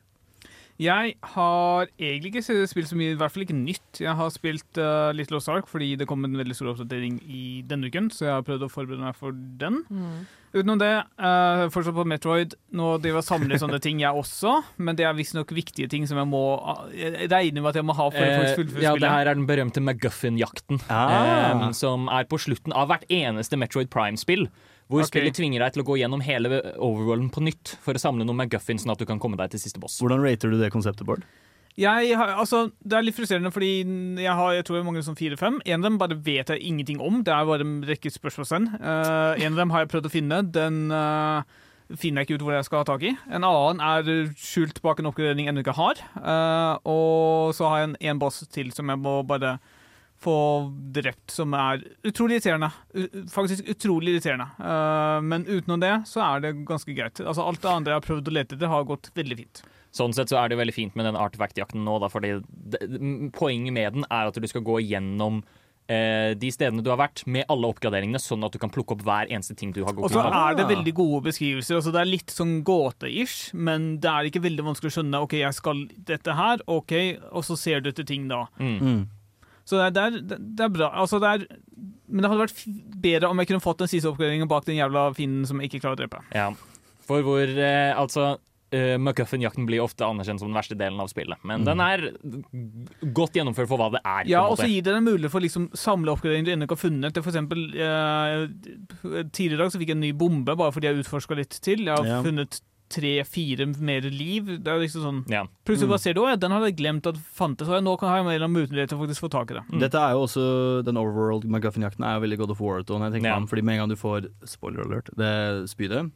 Jeg 0.81 1.15
har 1.35 1.91
egentlig 2.01 2.31
ikke 2.33 2.67
spilt 2.71 2.89
så 2.89 2.97
mye, 2.97 3.13
i 3.13 3.19
hvert 3.21 3.33
fall 3.35 3.45
ikke 3.45 3.57
nytt. 3.57 4.01
Jeg 4.01 4.15
har 4.17 4.31
spilt 4.33 4.81
uh, 4.81 5.11
Little 5.13 5.37
Lost 5.37 5.51
Ark 5.53 5.69
fordi 5.69 5.93
det 6.01 6.07
kom 6.09 6.25
en 6.25 6.39
veldig 6.41 6.57
stor 6.57 6.71
oppdatering 6.73 7.19
i 7.29 7.61
denne 7.69 7.91
uken, 7.93 8.09
så 8.15 8.27
jeg 8.27 8.35
har 8.39 8.47
prøvd 8.47 8.65
å 8.65 8.71
forberede 8.73 9.05
meg 9.05 9.19
for 9.19 9.37
den. 9.61 9.83
Utenom 10.55 10.81
det, 10.81 10.93
uh, 11.21 11.67
fortsatt 11.75 11.95
på 11.99 12.07
Metroid. 12.09 12.57
Nå 12.73 12.95
driver 12.97 13.21
jeg 13.21 13.27
og 13.27 13.29
samler 13.29 13.61
sånne 13.61 13.83
ting, 13.85 14.01
jeg 14.01 14.25
også, 14.25 14.57
men 14.81 14.97
det 14.97 15.05
er 15.07 15.15
visstnok 15.19 15.53
viktige 15.55 15.91
ting 15.91 16.09
som 16.09 16.19
jeg 16.19 16.31
må 16.31 16.43
Jeg 16.97 17.29
regner 17.31 17.61
med 17.61 17.71
at 17.75 17.81
jeg 17.83 17.87
må 17.87 17.95
ha 18.01 18.09
for 18.09 18.25
å 18.25 18.33
faktisk 18.41 18.63
fullføre 18.65 18.87
ja, 18.87 18.97
det 18.97 19.13
her 19.13 19.29
er 19.29 19.37
den 19.37 19.47
berømte 19.51 19.85
McGuffin-jakten. 19.85 20.81
Ah. 20.89 21.61
um, 21.61 21.71
som 21.77 22.09
er 22.09 22.25
på 22.31 22.41
slutten 22.41 22.73
av 22.73 22.89
hvert 22.89 23.05
eneste 23.13 23.61
Metroid 23.61 23.93
Prime-spill. 23.93 24.49
Hvor 24.91 25.05
okay. 25.05 25.13
spillet 25.13 25.37
tvinger 25.39 25.63
deg 25.63 25.77
til 25.77 25.85
å 25.85 25.87
gå 25.87 26.01
gjennom 26.01 26.23
hele 26.27 26.63
overworlden 26.75 27.29
på 27.31 27.45
nytt 27.47 27.77
for 27.85 27.95
å 27.95 28.03
samle 28.03 28.27
noen 28.27 28.43
McGuffin, 28.43 28.81
sånn 28.83 28.91
at 28.91 28.99
du 28.99 29.07
kan 29.07 29.23
komme 29.23 29.39
deg 29.39 29.53
til 29.53 29.63
siste 29.63 29.79
boss. 29.83 30.01
Hvordan 30.03 30.25
rater 30.25 30.51
du 30.51 30.59
det 30.59 30.73
konseptet, 30.75 31.07
Bård? 31.07 31.23
Jeg 31.79 32.17
har, 32.19 32.35
altså, 32.43 32.65
det 32.83 32.97
er 32.99 33.05
litt 33.07 33.17
frustrerende, 33.17 33.53
fordi 33.55 33.71
jeg 34.21 34.35
har 34.37 34.55
jeg 34.57 34.67
tror 34.67 34.81
jeg 34.81 34.87
mange 34.89 35.05
som 35.07 35.17
fire-fem. 35.17 35.61
En 35.65 35.79
av 35.79 35.87
dem 35.87 35.99
bare 36.01 36.19
vet 36.19 36.51
jeg 36.51 36.65
ingenting 36.67 36.99
om. 37.01 37.23
Det 37.25 37.33
er 37.33 37.47
bare 37.47 37.65
en 37.65 37.79
rekke 37.87 38.11
spørsmålstegn. 38.11 38.67
Uh, 38.83 39.39
en 39.39 39.55
av 39.55 39.61
dem 39.63 39.75
har 39.75 39.85
jeg 39.85 39.93
prøvd 39.95 40.09
å 40.11 40.13
finne. 40.13 40.41
Den 40.51 40.81
uh, 40.91 41.47
finner 41.95 42.21
jeg 42.21 42.29
ikke 42.29 42.41
ut 42.41 42.47
hvor 42.49 42.57
jeg 42.59 42.67
skal 42.67 42.83
ha 42.83 42.89
tak 42.91 43.07
i. 43.07 43.15
En 43.31 43.47
annen 43.47 43.81
er 43.87 44.33
skjult 44.35 44.83
bak 44.85 45.01
en 45.01 45.13
oppgradering 45.13 45.47
jeg 45.47 45.55
ennå 45.55 45.65
ikke 45.65 45.79
har. 45.79 46.03
Uh, 46.19 46.75
og 46.91 47.55
så 47.57 47.71
har 47.71 47.85
jeg 47.85 47.93
en, 47.93 48.01
en 48.11 48.23
boss 48.27 48.43
til 48.51 48.75
som 48.75 48.91
jeg 48.91 49.01
må 49.01 49.21
bare 49.31 49.57
få 50.21 50.37
drept, 50.93 51.31
som 51.33 51.55
er 51.57 51.83
utrolig 52.05 52.37
irriterende. 52.39 52.69
U 52.93 53.07
faktisk 53.33 53.69
utrolig 53.73 54.17
irriterende. 54.17 54.51
Eh, 54.61 55.21
men 55.25 55.47
utenom 55.49 55.81
det 55.81 55.95
så 56.11 56.21
er 56.27 56.45
det 56.45 56.55
ganske 56.69 56.93
greit. 56.97 57.23
Altså 57.25 57.47
Alt 57.47 57.63
det 57.65 57.71
andre 57.73 57.95
jeg 57.95 58.03
har 58.03 58.09
prøvd 58.09 58.29
å 58.29 58.35
lete 58.37 58.59
etter, 58.59 58.73
har 58.73 58.89
gått 58.89 59.09
veldig 59.17 59.39
fint. 59.41 59.63
Sånn 59.97 60.13
sett 60.15 60.31
så 60.31 60.39
er 60.39 60.53
det 60.53 60.61
veldig 60.61 60.77
fint 60.77 60.95
med 60.99 61.09
den 61.09 61.19
artefact-jakten 61.19 61.83
nå, 61.83 61.97
da, 62.03 62.11
fordi 62.13 62.37
det, 62.47 62.85
poenget 63.35 63.75
med 63.75 63.97
den 63.99 64.07
er 64.07 64.29
at 64.31 64.39
du 64.39 64.47
skal 64.47 64.63
gå 64.63 64.77
gjennom 64.85 65.41
eh, 65.91 66.37
de 66.39 66.51
stedene 66.55 66.85
du 66.87 66.93
har 66.93 67.01
vært, 67.01 67.25
med 67.27 67.49
alle 67.51 67.73
oppgraderingene, 67.73 68.21
sånn 68.23 68.45
at 68.47 68.55
du 68.55 68.61
kan 68.63 68.71
plukke 68.71 68.95
opp 68.95 69.03
hver 69.09 69.33
eneste 69.33 69.57
ting 69.59 69.73
du 69.75 69.81
har 69.83 69.97
Og 69.97 70.05
gått 70.05 70.15
så 70.15 70.21
glipp 70.23 70.37
av. 70.37 70.51
er 70.53 70.61
det 70.61 70.69
veldig 70.71 70.95
gode 71.01 71.25
beskrivelser. 71.27 71.81
Altså 71.81 71.95
det 71.97 72.05
er 72.05 72.13
litt 72.13 72.35
sånn 72.35 72.61
gåte-ish, 72.67 73.55
men 73.57 73.97
det 74.05 74.13
er 74.13 74.31
ikke 74.31 74.45
veldig 74.47 74.69
vanskelig 74.69 74.93
å 74.93 74.99
skjønne 75.01 75.25
OK, 75.27 75.39
jeg 75.41 75.59
skal 75.59 75.83
dette 76.13 76.37
her, 76.39 76.63
OK, 76.71 76.95
og 77.33 77.49
så 77.49 77.59
ser 77.59 77.83
du 77.83 77.91
etter 77.91 78.07
ting 78.07 78.29
da. 78.31 78.45
Mm. 78.63 79.09
Så 79.71 79.79
det 79.79 80.03
er, 80.03 80.19
det 80.19 80.37
er, 80.37 80.45
det 80.59 80.67
er 80.67 80.75
bra. 80.75 80.91
Altså 80.99 81.21
det 81.23 81.31
er, 81.31 81.47
men 82.11 82.25
det 82.25 82.31
hadde 82.33 82.43
vært 82.43 82.63
bedre 83.07 83.31
om 83.31 83.39
jeg 83.43 83.53
kunne 83.53 83.63
fått 83.65 83.85
den 83.85 83.91
siste 83.93 84.11
oppgraderingen 84.11 84.51
bak 84.51 84.67
den 84.67 84.81
jævla 84.81 85.09
fienden 85.15 85.47
som 85.47 85.61
jeg 85.63 85.71
ikke 85.71 85.85
klarer 85.85 85.99
å 85.99 86.03
drepe. 86.03 86.23
Ja. 86.35 86.49
For 87.07 87.23
hvor 87.27 87.47
eh, 87.47 87.91
Altså, 87.95 88.33
uh, 88.75 88.97
McGuffin-jakten 88.99 89.67
blir 89.67 89.83
ofte 89.83 90.07
anerkjent 90.07 90.43
som 90.43 90.51
den 90.51 90.59
verste 90.59 90.77
delen 90.79 91.01
av 91.03 91.11
spillet. 91.11 91.39
Men 91.47 91.65
den 91.67 91.83
er 91.83 92.05
godt 93.15 93.39
gjennomført 93.39 93.71
for 93.71 93.81
hva 93.81 93.89
det 93.95 94.03
er. 94.05 94.29
Ja, 94.31 94.45
og 94.47 94.59
så 94.61 94.69
gir 94.71 94.85
det 94.87 94.95
deg 94.95 95.07
mulighet 95.07 95.35
for 95.35 95.43
liksom 95.45 95.69
samle 95.79 96.15
oppgraderinger 96.15 96.51
du 96.51 96.55
ennå 96.55 96.69
ikke 96.69 96.79
har 96.79 96.85
funnet. 96.85 97.15
Det 97.17 97.25
For 97.27 97.33
eksempel, 97.33 97.65
eh, 97.75 99.25
tidligere 99.31 99.59
i 99.59 99.63
dag 99.65 99.73
så 99.75 99.81
fikk 99.83 99.95
jeg 99.95 99.99
en 99.99 100.05
ny 100.07 100.13
bombe 100.25 100.55
bare 100.59 100.75
fordi 100.75 100.91
jeg 100.91 101.03
utforska 101.05 101.39
litt 101.39 101.59
til. 101.63 101.87
Jeg 101.87 101.95
har 101.97 102.07
Ja. 102.07 102.23
funnet 102.27 102.61
tre-fire 102.91 103.67
mer 103.79 104.03
liv. 104.11 104.47
Det 104.63 104.69
er 104.69 104.81
liksom 104.83 105.03
sånn 105.05 105.21
Ja. 105.31 105.45
Plutselig 105.65 105.87
Mm. 105.87 105.95
bare 105.95 105.99
ser 106.01 106.15
du 106.15 106.25
at 106.27 106.41
den 106.41 106.51
hadde 106.51 106.67
jeg 106.67 106.77
glemt 106.77 107.07
at 107.07 107.15
fantes, 107.17 107.69
og 107.69 107.83
nå 107.85 107.97
kan 107.99 108.09
jeg 108.11 108.25
ha 108.41 108.45
en 108.45 108.53
mulighet 108.53 108.89
til 108.89 108.99
å 108.99 109.07
faktisk 109.07 109.21
få 109.23 109.31
tak 109.31 109.51
i 109.51 109.55
det. 109.55 109.63
Mm. 109.71 109.81
Dette 109.81 109.95
er 109.99 110.13
jo 110.13 110.25
også 110.27 110.85
Den 110.85 110.97
Overworld 110.97 111.45
McGuffin-jakten 111.45 112.05
er 112.05 112.19
jo 112.19 112.27
veldig 112.27 112.39
God 112.39 112.51
of 112.51 112.61
War. 112.61 112.83
Når 112.83 113.13
jeg 113.13 113.13
tenker 113.23 113.29
Ja. 113.31 113.35
meg 113.39 113.43
om, 113.43 113.47
fordi 113.49 113.63
Med 113.63 113.73
en 113.75 113.79
gang 113.81 113.89
du 113.89 113.97
får 113.97 114.27
spoiler 114.45 114.83
alert, 114.85 115.09
det 115.17 115.69
spydet, 115.71 116.11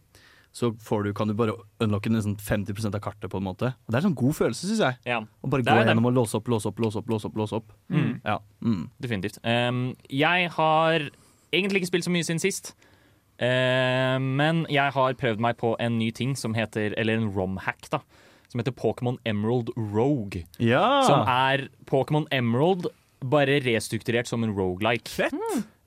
så 0.53 0.71
får 0.79 1.05
du, 1.05 1.13
kan 1.13 1.27
du 1.29 1.35
bare 1.35 1.53
unlocke 1.81 2.07
nesten 2.11 2.37
50% 2.37 2.95
av 2.95 3.01
kartet. 3.01 3.29
på 3.31 3.37
en 3.39 3.45
måte 3.45 3.75
Og 3.75 3.91
Det 3.91 3.95
er 3.95 4.07
en 4.07 4.15
sånn 4.15 4.15
god 4.15 4.35
følelse, 4.35 4.67
syns 4.67 4.79
jeg. 4.79 4.97
ja, 5.07 5.21
Å 5.21 5.49
bare 5.51 5.63
gå 5.63 5.85
gjennom 5.87 6.07
og 6.07 6.15
låse 6.15 6.35
opp, 6.37 6.45
låse 6.47 6.67
opp, 6.67 6.77
låse 6.79 6.97
opp. 6.97 7.07
låse 7.09 7.25
opp, 7.27 7.35
låse 7.37 7.53
opp 7.55 7.73
Mm. 7.91 8.21
Ja. 8.25 8.39
Mm. 8.63 8.89
definitivt. 9.01 9.39
Um, 9.45 9.97
jeg 10.09 10.49
har 10.51 11.11
egentlig 11.53 11.83
ikke 11.83 11.87
spilt 11.93 12.05
så 12.05 12.11
mye 12.11 12.25
siden 12.25 12.41
sist. 12.41 12.75
Uh, 13.43 14.19
men 14.23 14.63
jeg 14.71 14.95
har 14.95 15.17
prøvd 15.19 15.41
meg 15.43 15.57
på 15.59 15.73
en 15.83 15.97
ny 15.99 16.13
ting 16.15 16.37
som 16.39 16.53
heter 16.55 16.95
Eller 16.95 17.19
en 17.19 17.33
romhack, 17.35 17.89
da. 17.91 17.99
Som 18.53 18.63
heter 18.63 18.75
Pokémon 18.77 19.19
Emerald 19.27 19.73
Rogue. 19.75 20.45
ja. 20.63 21.03
Som 21.09 21.27
er 21.27 21.69
Pokémon 21.91 22.29
Emerald, 22.31 22.87
bare 23.25 23.59
restrukturert 23.65 24.31
som 24.31 24.45
en 24.45 24.55
rogelike. 24.55 25.11
Fett! 25.11 25.35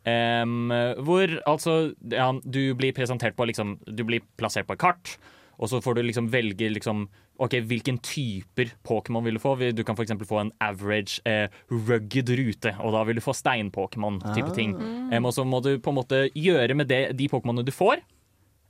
Um, 0.08 0.72
hvor 1.04 1.32
altså 1.48 1.94
ja, 2.12 2.30
Du 2.44 2.76
blir 2.80 2.94
presentert 2.96 3.36
på 3.36 3.44
liksom 3.50 3.74
Du 3.84 4.06
blir 4.08 4.22
plassert 4.40 4.68
på 4.68 4.78
et 4.78 4.80
kart, 4.80 5.18
og 5.60 5.68
så 5.72 5.82
får 5.84 5.98
du 5.98 6.06
liksom 6.06 6.30
velge 6.32 6.70
liksom 6.72 7.08
Ok, 7.44 7.60
hvilken 7.70 8.00
typer 8.02 8.72
Pokémon 8.88 9.24
vil 9.26 9.38
du 9.38 9.42
få. 9.42 9.56
Du 9.76 9.84
kan 9.86 9.98
f.eks. 9.98 10.14
få 10.28 10.42
en 10.42 10.52
average 10.64 11.22
eh, 11.30 11.48
rugged 11.70 12.32
rute, 12.40 12.74
og 12.82 12.96
da 12.96 13.04
vil 13.08 13.20
du 13.20 13.24
få 13.24 13.36
stein-Pokémon. 13.38 14.20
type 14.34 14.54
ting. 14.58 14.76
Um, 15.14 15.30
og 15.30 15.34
så 15.36 15.46
må 15.46 15.62
du 15.64 15.76
på 15.80 15.94
en 15.94 16.00
måte 16.00 16.22
gjøre 16.34 16.78
med 16.78 16.90
det, 16.90 17.02
de 17.18 17.30
Pokémonene 17.32 17.66
du 17.68 17.74
får, 17.76 18.02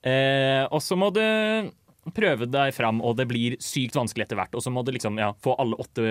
eh, 0.07 0.63
og 0.67 0.81
så 0.83 1.00
må 1.00 1.12
du 1.15 1.24
prøve 2.15 2.47
deg 2.47 2.74
fram, 2.75 3.01
og 3.03 3.17
det 3.19 3.27
blir 3.29 3.57
sykt 3.63 3.97
vanskelig 3.97 4.27
etter 4.27 4.39
hvert. 4.39 4.55
Og 4.55 4.63
så 4.63 4.71
må 4.74 4.83
du 4.86 4.93
liksom 4.95 5.17
ja, 5.19 5.31
få 5.43 5.55
alle 5.59 5.77
åtte 5.81 6.03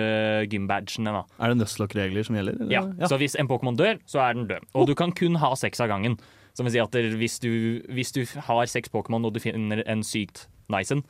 gym-badgene. 0.51 1.13
da 1.15 1.23
Er 1.41 1.53
det 1.53 1.61
Nuzlocke-regler 1.61 2.27
som 2.27 2.37
gjelder? 2.37 2.59
Ja. 2.69 2.83
ja. 2.99 3.09
Så 3.09 3.19
hvis 3.21 3.37
en 3.39 3.49
Pokémon 3.49 3.77
dør, 3.77 4.01
så 4.09 4.21
er 4.25 4.37
den 4.37 4.49
død. 4.49 4.67
Og 4.77 4.89
du 4.89 4.95
kan 4.97 5.13
kun 5.15 5.39
ha 5.41 5.53
seks 5.57 5.81
av 5.83 5.91
gangen. 5.93 6.19
Som 6.57 6.65
vil 6.65 6.73
si 6.73 6.81
at 6.81 6.93
der, 6.93 7.11
hvis, 7.19 7.37
du, 7.41 7.51
hvis 7.93 8.13
du 8.15 8.23
har 8.25 8.69
seks 8.69 8.89
Pokémon 8.93 9.25
og 9.27 9.35
du 9.35 9.41
finner 9.41 9.83
en 9.85 10.01
sykt 10.05 10.47
nice 10.73 10.95
en, 10.95 11.03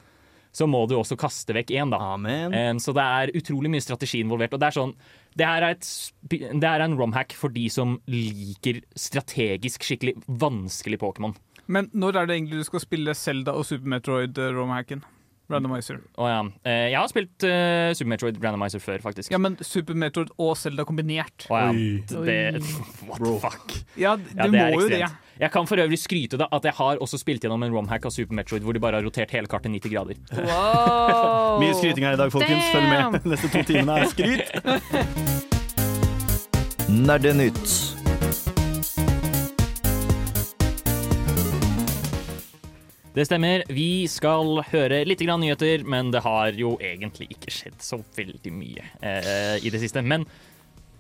så 0.57 0.65
må 0.69 0.83
du 0.89 0.95
også 0.97 1.17
kaste 1.19 1.53
vekk 1.53 1.73
én, 1.77 1.91
da. 1.93 1.99
Amen. 2.15 2.55
Um, 2.55 2.81
så 2.81 2.93
det 2.97 3.03
er 3.03 3.33
utrolig 3.37 3.71
mye 3.73 3.83
strategi 3.83 4.23
involvert. 4.23 4.55
Og 4.55 4.61
det 4.61 4.69
er 4.69 4.77
sånn 4.79 4.95
Det 5.37 5.45
her 5.45 5.65
er, 5.67 5.75
et, 5.77 5.89
det 6.33 6.63
her 6.65 6.79
er 6.79 6.87
en 6.87 6.97
romhack 6.97 7.35
for 7.37 7.53
de 7.53 7.67
som 7.69 7.99
liker 8.09 8.81
strategisk 8.97 9.85
skikkelig 9.85 10.15
vanskelig 10.41 10.97
Pokémon. 11.03 11.35
Men 11.67 11.91
når 11.93 12.17
er 12.17 12.27
det 12.29 12.37
egentlig 12.39 12.63
du 12.63 12.67
skal 12.69 12.81
spille 12.81 13.13
Zelda 13.17 13.53
og 13.53 13.67
Super 13.67 13.91
Metroid 13.91 14.39
eh, 14.39 14.53
romhacken? 14.55 15.03
Randomizer. 15.49 16.01
Oh, 16.19 16.27
ja, 16.27 16.41
eh, 16.67 16.89
jeg 16.91 16.97
har 16.99 17.07
spilt 17.11 17.45
uh, 17.47 17.93
Super 17.95 18.09
Metroid 18.11 18.39
Randomizer 18.43 18.81
før, 18.83 18.99
faktisk. 19.03 19.31
Ja, 19.31 19.39
men 19.39 19.55
Super 19.63 19.95
Metroid 19.95 20.33
og 20.37 20.57
Zelda 20.59 20.83
kombinert. 20.87 21.47
Oh, 21.47 21.55
ja, 21.57 21.69
Oi. 21.71 22.25
det, 22.27 22.37
what 23.07 23.21
the 23.23 23.33
fuck? 23.43 23.77
Ja, 23.95 24.17
du 24.19 24.27
Ja, 24.35 24.43
det 24.43 24.51
må 24.51 24.65
er 24.65 24.75
jo 24.75 24.89
det. 24.91 25.01
Jeg 25.37 25.51
kan 25.53 25.67
for 25.69 25.77
øvrig 25.77 25.99
skryte 26.01 26.37
da, 26.41 26.47
at 26.51 26.65
jeg 26.65 26.73
har 26.79 26.97
også 27.03 27.19
spilt 27.21 27.43
gjennom 27.45 27.63
en 27.63 27.73
romhack 27.75 28.05
av 28.09 28.11
Super 28.15 28.35
Metroid 28.35 28.65
hvor 28.65 28.73
de 28.73 28.81
bare 28.81 28.99
har 28.99 29.05
rotert 29.05 29.31
hele 29.31 29.47
kartet 29.47 29.71
90 29.71 29.93
grader. 29.93 30.15
Wow. 30.47 31.59
Mye 31.61 31.73
skryting 31.77 32.05
her 32.05 32.13
i 32.17 32.19
dag, 32.19 32.31
folkens. 32.31 32.63
Følg 32.73 32.87
med. 32.89 33.19
Neste 33.31 33.51
to 33.53 33.63
timene 33.67 34.01
er 34.01 34.09
skryt. 34.11 34.47
Nerdenytt. 36.87 37.96
Det 43.17 43.25
stemmer. 43.25 43.63
Vi 43.73 44.05
skal 44.11 44.59
høre 44.69 44.99
litt 45.09 45.23
grann 45.25 45.41
nyheter, 45.41 45.81
men 45.89 46.11
det 46.13 46.21
har 46.21 46.53
jo 46.53 46.75
egentlig 46.77 47.31
ikke 47.33 47.49
skjedd 47.49 47.79
så 47.81 47.97
veldig 48.13 48.51
mye 48.53 48.83
eh, 49.01 49.55
i 49.65 49.71
det 49.73 49.81
siste. 49.81 50.03
Men 50.05 50.27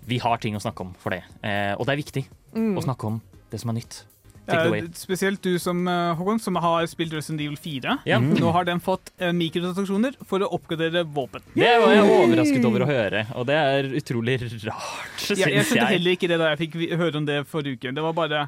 vi 0.09 0.17
har 0.23 0.41
ting 0.41 0.57
å 0.57 0.61
snakke 0.63 0.81
om 0.81 0.95
for 0.97 1.13
det, 1.13 1.21
eh, 1.45 1.75
og 1.77 1.85
det 1.85 1.93
er 1.93 2.01
viktig 2.01 2.23
å 2.57 2.81
snakke 2.81 3.11
om 3.11 3.19
det 3.51 3.59
som 3.61 3.69
er 3.69 3.77
nytt. 3.83 3.99
Take. 4.47 4.77
Eh, 4.79 4.85
spesielt 4.95 5.43
du 5.43 5.59
som 5.59 5.81
eh, 5.91 6.13
Håkon, 6.17 6.39
som 6.39 6.55
har 6.63 6.85
spilt 6.87 7.13
Resident 7.13 7.43
Evil 7.43 7.57
4. 7.59 7.97
Ja. 8.07 8.17
Nå 8.23 8.51
har 8.55 8.65
den 8.65 8.79
fått 8.81 9.11
eh, 9.19 9.33
mikrotransaksjoner 9.35 10.15
for 10.25 10.41
å 10.45 10.47
oppgradere 10.55 11.03
våpen. 11.03 11.43
Det 11.53 11.73
var 11.83 11.93
jeg 11.93 12.05
overrasket 12.07 12.67
over 12.69 12.85
å 12.85 12.87
høre, 12.89 13.25
og 13.35 13.49
det 13.49 13.57
er 13.59 13.89
utrolig 13.99 14.39
rart, 14.41 15.19
syns 15.19 15.35
Jeg, 15.35 15.51
jeg 15.51 15.59
jeg. 15.59 15.67
skjønte 15.67 15.89
heller 15.91 16.17
ikke 16.17 16.31
det 16.31 16.39
da 16.41 16.53
jeg 16.53 16.61
fikk 16.63 16.79
høre 16.95 17.19
om 17.19 17.27
det 17.27 17.41
forrige 17.51 17.77
uke. 17.77 17.93
Det 17.99 18.07
var 18.07 18.15
bare 18.17 18.47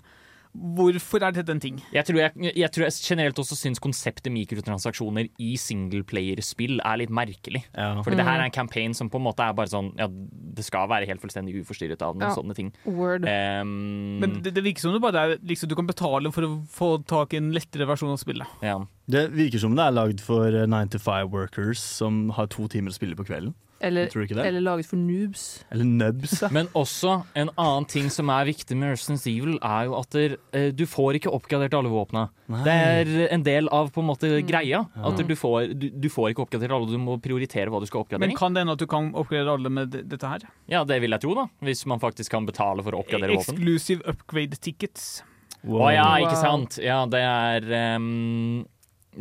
Hvorfor 0.58 1.22
er 1.24 1.32
dette 1.36 1.54
en 1.54 1.60
ting? 1.62 1.76
Jeg 1.94 2.06
tror 2.08 2.18
jeg, 2.24 2.34
jeg 2.58 2.72
tror 2.74 2.84
jeg 2.88 2.94
generelt 3.06 3.38
også 3.38 3.56
syns 3.56 3.80
konseptet 3.80 4.32
mikrotransaksjoner 4.34 5.28
i 5.40 5.52
singleplayerspill 5.62 6.80
er 6.82 6.98
litt 7.04 7.14
merkelig. 7.14 7.62
Ja. 7.76 7.92
Fordi 8.02 8.18
det 8.18 8.26
her 8.26 8.40
er 8.42 8.48
en 8.48 8.56
campaign 8.56 8.96
som 8.98 9.12
på 9.14 9.20
en 9.22 9.28
måte 9.28 9.46
er 9.46 9.54
bare 9.54 9.70
sånn 9.72 9.92
Ja, 10.00 10.08
det 10.10 10.66
skal 10.66 10.90
være 10.90 11.06
helt 11.10 11.22
fullstendig 11.22 11.54
uforstyrret 11.62 12.02
av 12.02 12.16
noen 12.18 12.30
Ja. 12.30 12.36
sånne 12.36 12.56
ting. 12.58 12.74
Word. 12.86 13.24
Um, 13.30 14.20
Men 14.20 14.42
det, 14.42 14.54
det 14.58 14.64
virker 14.66 14.82
som 14.88 14.94
det 14.98 15.02
bare 15.06 15.26
er 15.26 15.38
liksom, 15.38 15.70
du 15.70 15.76
kan 15.78 15.88
betale 15.88 16.32
for 16.34 16.42
å 16.48 16.52
få 16.68 16.90
tak 17.06 17.34
i 17.34 17.38
en 17.38 17.52
lettere 17.54 17.86
versjon 17.88 18.12
av 18.12 18.18
spillet. 18.22 18.48
ja. 18.66 18.80
Det 19.10 19.28
virker 19.34 19.60
som 19.64 19.74
det 19.78 19.88
er 19.88 19.96
lagd 19.96 20.22
for 20.22 20.46
eh, 20.54 20.68
9 20.70 20.84
to 20.94 21.00
5 21.02 21.32
workers 21.34 21.80
som 21.82 22.30
har 22.38 22.48
to 22.54 22.68
timer 22.70 22.94
å 22.94 22.98
spille 23.00 23.18
på 23.18 23.26
kvelden. 23.26 23.56
Eller, 23.82 24.10
Tror 24.12 24.26
du 24.26 24.28
ikke 24.28 24.36
det? 24.36 24.44
eller 24.50 24.60
laget 24.60 24.90
for 24.90 25.00
noobs. 25.00 25.44
Eller 25.72 25.86
nubs. 25.88 26.34
ja. 26.44 26.50
Men 26.58 26.68
også 26.76 27.14
en 27.40 27.48
annen 27.56 27.86
ting 27.88 28.10
som 28.12 28.28
er 28.30 28.44
viktig 28.50 28.76
med 28.76 28.92
Resident 28.92 29.24
Evil, 29.32 29.54
er 29.64 29.86
jo 29.88 29.94
at 29.96 30.10
der, 30.12 30.34
eh, 30.52 30.66
du 30.76 30.84
får 30.84 31.16
ikke 31.16 31.32
oppgradert 31.32 31.78
alle 31.80 31.88
våpna. 31.94 32.26
Det 32.66 32.74
er 32.76 33.12
en 33.32 33.46
del 33.48 33.70
av 33.72 33.88
på 33.96 34.04
en 34.04 34.10
måte 34.10 34.28
Mm. 34.34 34.44
greia. 34.50 34.82
At 35.00 35.16
du 35.24 35.32
får, 35.34 35.72
du, 35.80 35.86
du 35.96 36.10
får 36.12 36.34
ikke 36.34 36.44
oppgradert 36.44 36.76
alle, 36.76 36.92
du 36.92 37.00
må 37.00 37.16
prioritere 37.24 37.72
hva 37.72 37.80
du 37.80 37.88
skal 37.88 38.04
oppgradere. 38.04 38.28
Men 38.28 38.36
kan 38.36 38.54
det 38.54 38.66
hende 38.66 38.76
at 38.76 38.84
du 38.84 38.88
kan 38.92 39.14
oppgradere 39.16 39.56
alle 39.56 39.72
med 39.72 39.96
dette 40.12 40.28
her? 40.28 40.44
Ja, 40.68 40.84
det 40.84 41.00
vil 41.02 41.16
jeg 41.16 41.24
tro, 41.24 41.38
da. 41.40 41.48
Hvis 41.64 41.86
man 41.88 42.04
faktisk 42.04 42.36
kan 42.36 42.46
betale 42.52 42.84
for 42.84 42.92
å 43.00 43.06
oppgradere 43.06 43.40
våpen. 43.40 43.56
Exclusive 43.56 44.04
upgrade 44.12 44.60
tickets. 44.60 45.24
Å 45.64 45.88
ja, 45.96 46.10
ikke 46.20 46.36
sant. 46.36 46.78
Ja, 46.84 47.06
det 47.08 47.24
er 47.24 47.72
ehm, 47.80 48.68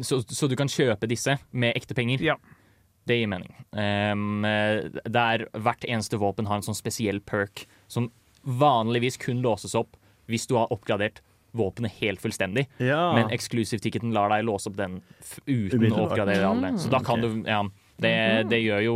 så, 0.00 0.20
så 0.22 0.48
du 0.50 0.56
kan 0.58 0.70
kjøpe 0.70 1.08
disse 1.10 1.38
med 1.50 1.76
ekte 1.78 1.96
penger? 1.98 2.22
Ja. 2.24 2.38
Det 3.08 3.16
gir 3.16 3.30
mening. 3.30 3.54
Um, 3.72 4.44
der 4.44 5.46
hvert 5.56 5.86
eneste 5.88 6.20
våpen 6.20 6.48
har 6.50 6.60
en 6.60 6.66
sånn 6.66 6.76
spesiell 6.76 7.22
perk 7.24 7.64
som 7.88 8.10
vanligvis 8.44 9.16
kun 9.20 9.40
låses 9.44 9.74
opp 9.78 9.96
hvis 10.28 10.44
du 10.48 10.58
har 10.58 10.72
oppgradert 10.74 11.22
våpenet 11.56 11.92
helt 12.02 12.20
fullstendig. 12.20 12.66
Ja. 12.76 13.14
Men 13.16 13.32
eksklusivticketen 13.32 14.12
lar 14.12 14.28
deg 14.32 14.44
låse 14.46 14.68
opp 14.70 14.76
den 14.78 15.00
f 15.24 15.38
uten 15.46 15.88
å 15.92 16.04
oppgradere 16.04 16.48
alle. 16.48 16.74
Så 16.80 16.92
da 16.92 17.00
kan 17.04 17.24
okay. 17.24 17.42
du 17.44 17.48
Ja. 17.48 17.62
Det, 17.98 18.12
det 18.46 18.60
gjør 18.62 18.82
jo 18.84 18.94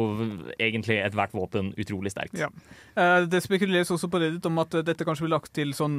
egentlig 0.63 1.01
ethvert 1.03 1.33
våpen 1.35 1.73
utrolig 1.81 2.13
sterkt. 2.15 2.37
Ja. 2.39 2.47
Eh, 2.95 3.25
det 3.27 3.41
spekuleres 3.43 3.91
også 3.91 4.07
på 4.13 4.21
Reddit 4.23 4.47
om 4.47 4.61
at 4.63 4.77
eh, 4.79 4.85
dette 4.87 5.03
kanskje 5.09 5.25
blir 5.27 5.33
lagt 5.35 5.51
til 5.57 5.73
sånn 5.75 5.97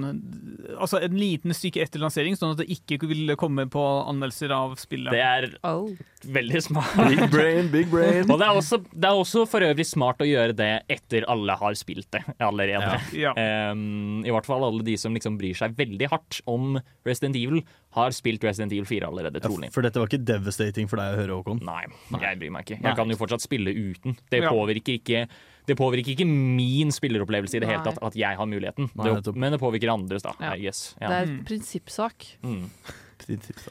Altså 0.78 1.02
en 1.04 1.18
liten 1.20 1.52
stykke 1.56 1.84
etter 1.84 2.00
lansering, 2.02 2.38
sånn 2.40 2.54
at 2.56 2.62
det 2.64 2.70
ikke 2.72 3.02
vil 3.10 3.34
komme 3.40 3.66
på 3.72 3.84
anmeldelser 4.08 4.54
av 4.56 4.78
spillet. 4.80 5.12
Det 5.14 5.20
er 5.24 5.50
Oh. 5.68 5.90
veldig 6.26 6.62
smart. 6.64 6.96
Big 7.12 7.22
brain, 7.34 7.68
big 7.74 7.92
brain. 7.92 8.24
Og 8.32 8.40
det 8.40 8.48
er, 8.48 8.56
også, 8.58 8.80
det 8.94 9.10
er 9.10 9.20
også 9.20 9.44
for 9.52 9.64
øvrig 9.68 9.86
smart 9.88 10.24
å 10.24 10.28
gjøre 10.28 10.56
det 10.58 10.72
etter 10.92 11.28
alle 11.32 11.56
har 11.60 11.76
spilt 11.80 12.08
det 12.16 12.24
allerede. 12.40 12.98
Ja. 13.20 13.36
Um, 13.72 14.24
I 14.26 14.32
hvert 14.34 14.48
fall 14.48 14.64
alle 14.66 14.84
de 14.88 14.96
som 15.00 15.14
liksom 15.16 15.38
bryr 15.40 15.58
seg 15.60 15.76
veldig 15.78 16.10
hardt 16.12 16.40
om 16.50 16.80
Resident 17.08 17.36
Evil, 17.40 17.64
har 17.94 18.10
spilt 18.16 18.44
Resident 18.44 18.72
Evil 18.74 18.86
4 18.90 19.08
allerede, 19.08 19.40
Ja, 19.42 19.48
trolig. 19.48 19.72
for 19.74 19.82
dette 19.86 20.00
var 20.02 20.08
ikke 20.10 20.24
devastating 20.26 20.88
for 20.90 20.98
deg 20.98 21.14
å 21.14 21.20
høre, 21.22 21.38
Håkon. 21.44 21.62
Nei, 21.64 21.84
jeg 22.20 22.40
bryr 22.40 22.52
meg 22.52 22.66
ikke. 22.66 22.80
Nei. 22.82 22.90
Jeg 22.90 22.96
kan 22.98 23.10
jo 23.10 23.16
fortsatt 23.20 23.42
spille 23.46 23.70
uten. 23.74 24.18
Det 24.30 24.42
Ja. 24.44 24.50
påvirker 24.52 25.00
ikke 25.00 25.28
det 25.66 25.78
påvirker 25.78 26.12
ikke 26.12 26.28
min 26.28 26.90
spilleropplevelse 26.92 27.56
i 27.56 27.60
det 27.60 27.70
hele 27.70 27.84
tatt 27.86 27.98
at 28.04 28.14
jeg 28.20 28.36
har 28.36 28.46
muligheten, 28.46 28.90
Nei, 28.98 29.14
det, 29.22 29.34
men 29.34 29.54
det 29.54 29.62
påvirker 29.62 29.88
andres, 29.94 30.22
da. 30.26 30.34
Ja. 30.42 30.56
Yes. 30.60 30.94
Ja. 31.00 31.08
Det 31.08 31.16
er 31.16 31.32
en 31.32 31.46
prinsippsak. 31.46 32.26
Mm. 32.44 32.70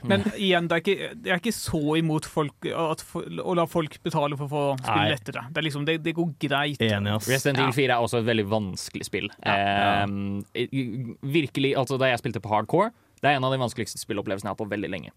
Men 0.09 0.23
igjen, 0.41 0.69
det 0.71 0.73
er 0.73 0.81
ikke, 0.81 0.95
jeg 1.27 1.33
er 1.35 1.41
ikke 1.43 1.53
så 1.53 1.81
imot 1.99 2.25
folk, 2.25 2.55
at, 2.65 3.03
for- 3.05 3.27
å 3.43 3.55
la 3.59 3.67
folk 3.69 3.99
betale 4.03 4.39
for 4.39 4.47
å 4.47 4.53
få 4.53 4.63
Nei. 4.79 4.87
spille 4.87 5.11
lettere. 5.13 5.43
Det, 5.53 5.61
er 5.61 5.67
liksom, 5.69 5.85
det, 5.85 6.03
det 6.03 6.15
går 6.17 6.31
greit. 6.41 6.81
Enig, 6.81 7.13
ass. 7.19 7.29
Resident 7.29 7.59
Evil 7.61 7.75
4 7.77 7.91
er 7.99 8.01
også 8.07 8.23
et 8.23 8.29
veldig 8.31 8.47
vanskelig 8.49 9.05
spill. 9.05 9.29
Ja. 9.45 10.05
Um, 10.07 10.45
virkelig, 10.55 11.75
altså 11.77 11.99
Da 12.01 12.09
jeg 12.13 12.23
spilte 12.23 12.41
på 12.41 12.49
hardcore, 12.53 12.93
det 13.23 13.31
er 13.31 13.39
en 13.39 13.47
av 13.47 13.55
de 13.55 13.61
vanskeligste 13.63 14.01
spillopplevelsene 14.03 14.51
jeg 14.51 14.53
har 14.53 14.59
hatt 14.59 14.65
på 14.65 14.73
veldig 14.73 14.91
lenge. 14.91 15.13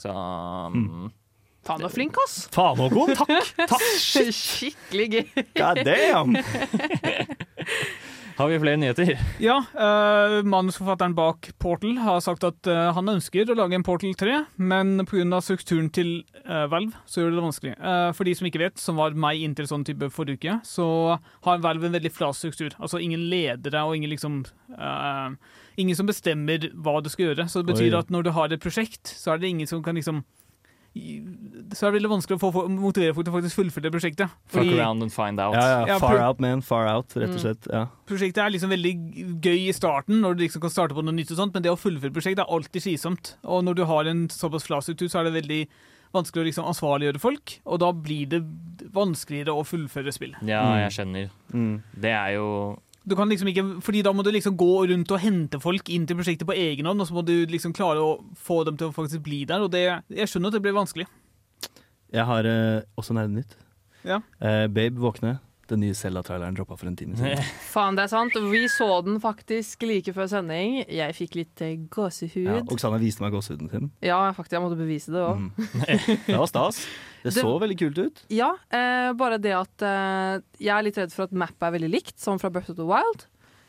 Så 0.00 0.12
mm. 0.12 1.06
Faen, 1.66 1.80
du 1.82 1.88
er 1.88 1.94
flink, 1.94 2.18
ass! 2.26 2.34
Faen, 2.54 2.78
Håkon! 2.78 3.14
Takk! 3.18 3.48
Takk! 3.72 3.86
Skikkelig 3.98 5.06
gøy. 5.10 5.46
God 5.58 5.80
damn! 5.88 6.36
Har 8.36 8.50
vi 8.52 8.58
flere 8.60 8.76
nyheter? 8.76 9.16
Ja, 9.40 9.62
Uh, 9.76 10.42
manusforfatteren 10.44 11.14
bak 11.16 11.48
Portal 11.60 11.96
har 12.02 12.20
sagt 12.24 12.44
at 12.44 12.68
uh, 12.68 12.90
han 12.96 13.08
ønsker 13.08 13.48
å 13.48 13.56
lage 13.56 13.76
en 13.76 13.84
Portal 13.86 14.12
3, 14.18 14.38
men 14.56 15.04
pga. 15.08 15.40
strukturen 15.44 15.88
til 15.92 16.10
uh, 16.44 16.66
Valve 16.70 16.96
så 17.08 17.22
gjør 17.22 17.32
det 17.32 17.38
det 17.38 17.44
vanskelig. 17.46 17.74
For 18.16 18.28
de 18.28 18.34
som 18.36 18.48
ikke 18.48 18.62
vet, 18.62 18.80
som 18.80 19.00
var 19.00 19.16
meg 19.16 19.40
inntil 19.44 19.68
sånn 19.70 19.84
type 19.86 20.08
forrige 20.12 20.40
uke, 20.40 20.56
så 20.68 20.86
har 21.46 21.62
Valve 21.64 21.88
en 21.88 21.96
veldig 21.96 22.12
flat 22.12 22.36
struktur. 22.36 22.76
Altså 22.76 23.00
ingen 23.00 23.28
ledere 23.30 23.84
og 23.86 23.96
ingen 23.96 24.12
liksom 24.12 24.42
Ingen 25.76 25.96
som 25.96 26.08
bestemmer 26.08 26.70
hva 26.72 26.98
du 27.04 27.10
skal 27.12 27.30
gjøre. 27.30 27.44
Så 27.52 27.60
det 27.60 27.74
betyr 27.74 27.92
Oi. 27.92 27.98
at 28.00 28.12
når 28.12 28.24
du 28.24 28.30
har 28.32 28.52
et 28.52 28.62
prosjekt, 28.62 29.10
så 29.12 29.34
er 29.34 29.42
det 29.42 29.50
ingen 29.52 29.68
som 29.68 29.82
kan 29.84 29.96
liksom 29.98 30.22
så 31.76 31.86
er 31.86 31.90
det 31.92 31.96
veldig 32.00 32.10
vanskelig 32.12 32.38
å 32.38 32.52
få, 32.52 32.62
motivere 32.72 33.14
folk 33.16 33.26
til 33.26 33.32
å 33.34 33.36
faktisk 33.40 33.58
fullføre 33.58 33.90
prosjektet. 33.92 34.30
Fuck 34.48 34.70
around 34.76 35.02
and 35.02 35.12
find 35.12 35.40
out. 35.40 35.54
Ja, 35.54 35.84
ja, 35.86 35.98
far 35.98 36.18
out, 36.22 36.40
man. 36.40 36.62
Far 36.62 36.86
out, 36.88 37.08
rett 37.16 37.30
og 37.30 37.36
Mm. 37.36 37.42
slett. 37.42 37.66
Ja. 37.72 37.86
prosjektet 38.06 38.38
er 38.38 38.50
liksom 38.54 38.70
veldig 38.70 38.94
gøy 39.42 39.68
i 39.68 39.72
starten, 39.72 40.20
når 40.22 40.36
du 40.36 40.44
liksom 40.46 40.60
kan 40.62 40.70
starte 40.70 40.94
på 40.94 41.02
noe 41.04 41.12
nytt 41.12 41.30
og 41.32 41.36
sånt, 41.38 41.52
men 41.54 41.62
det 41.62 41.72
å 41.72 41.76
fullføre 41.80 42.12
prosjekt 42.14 42.38
er 42.38 42.46
alltid 42.48 42.82
slitsomt. 42.82 43.34
Og 43.44 43.64
når 43.64 43.74
du 43.74 43.84
har 43.84 44.04
en 44.06 44.28
såpass 44.28 44.62
flat 44.66 44.84
struktur, 44.84 45.08
så 45.08 45.20
er 45.20 45.24
det 45.30 45.42
veldig 45.42 45.66
vanskelig 46.14 46.42
å 46.44 46.46
liksom 46.46 46.68
ansvarliggjøre 46.70 47.20
folk, 47.20 47.58
og 47.66 47.80
da 47.80 47.92
blir 47.92 48.26
det 48.28 48.42
vanskeligere 48.94 49.52
å 49.52 49.64
fullføre 49.66 50.12
spill. 50.14 50.34
Ja, 50.46 50.62
Mm. 50.62 50.88
jeg 50.88 50.92
skjønner. 50.92 51.30
Mm. 51.52 51.82
Det 52.00 52.10
er 52.12 52.30
jo 52.34 52.78
Du 53.06 53.14
kan 53.14 53.30
liksom 53.30 53.46
ikke, 53.52 53.64
fordi 53.86 54.02
da 54.02 54.10
må 54.16 54.24
du 54.26 54.32
liksom 54.34 54.56
gå 54.58 54.72
rundt 54.90 55.12
og 55.14 55.22
hente 55.22 55.60
folk 55.62 55.90
inn 55.94 56.08
til 56.08 56.18
prosjektet 56.18 56.48
på 56.48 56.56
egen 56.58 56.88
hånd, 56.90 57.00
og 57.00 57.06
så 57.06 57.14
må 57.14 57.22
du 57.26 57.36
liksom 57.46 57.74
klare 57.76 58.02
å 58.02 58.16
få 58.34 58.64
dem 58.66 58.78
til 58.80 58.90
å 58.90 58.96
faktisk 58.96 59.22
bli 59.26 59.44
der, 59.46 59.62
og 59.62 59.70
det, 59.70 59.84
jeg 60.10 60.32
skjønner 60.32 60.50
at 60.50 60.58
det 60.58 60.62
blir 60.64 60.74
vanskelig. 60.74 61.06
Jeg 62.14 62.26
har 62.26 62.48
eh, 62.50 62.82
også 62.98 63.14
nerdenytt. 63.14 63.54
Ja. 64.06 64.18
Eh, 64.42 64.66
Babe 64.66 64.98
våkne. 65.02 65.36
Den 65.68 65.80
nye 65.82 65.94
Zelda-traileren 65.98 66.54
droppa 66.54 66.76
for 66.78 66.86
en 66.86 66.96
time 66.98 67.16
siden. 67.18 67.40
Faen, 67.74 67.96
det 67.98 68.04
er 68.06 68.10
sant. 68.12 68.34
Vi 68.52 68.60
så 68.70 68.86
den 69.06 69.16
faktisk 69.22 69.82
like 69.88 70.12
før 70.14 70.28
sending. 70.30 70.76
Jeg 70.86 71.16
fikk 71.18 71.34
litt 71.40 71.62
eh, 71.66 71.76
gåsehud. 71.90 72.46
Ja, 72.46 72.60
Oksana 72.70 73.00
viste 73.02 73.24
meg 73.24 73.34
gåsehuden 73.34 73.70
sin. 73.72 73.90
Ja, 74.06 74.20
faktisk, 74.36 74.54
jeg 74.58 74.62
måtte 74.62 74.78
bevise 74.78 75.10
det 75.14 75.22
òg. 75.24 75.42
Mm. 75.42 75.50
Det 76.28 76.36
var 76.38 76.46
stas. 76.50 76.82
Det 77.24 77.32
Det- 77.34 77.42
så 77.42 77.56
veldig 77.58 77.78
kult 77.80 77.98
ut. 77.98 78.22
Ja, 78.30 78.52
eh, 78.70 79.10
bare 79.18 79.38
det 79.42 79.54
at 79.58 79.82
eh, 79.82 80.38
jeg 80.62 80.70
er 80.76 80.86
litt 80.86 80.98
redd 81.02 81.12
for 81.16 81.26
at 81.26 81.32
mappet 81.34 81.66
er 81.66 81.74
veldig 81.80 81.90
likt, 81.96 82.14
som 82.22 82.38
fra 82.38 82.50
Breath 82.54 82.70
of 82.70 82.76
the 82.78 82.86
Wild. 82.86 83.26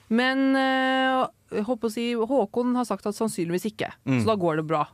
Men 0.10 0.54
eh, 0.56 1.26
jeg 1.58 1.66
håper 1.68 1.90
å 1.90 1.92
si, 1.92 2.06
Håkon 2.16 2.76
har 2.78 2.86
sagt 2.88 3.08
at 3.10 3.18
sannsynligvis 3.18 3.66
ikke, 3.74 3.90
Mm. 4.08 4.22
så 4.22 4.30
da 4.30 4.36
går 4.40 4.62
det 4.62 4.68
bra. 4.70 4.86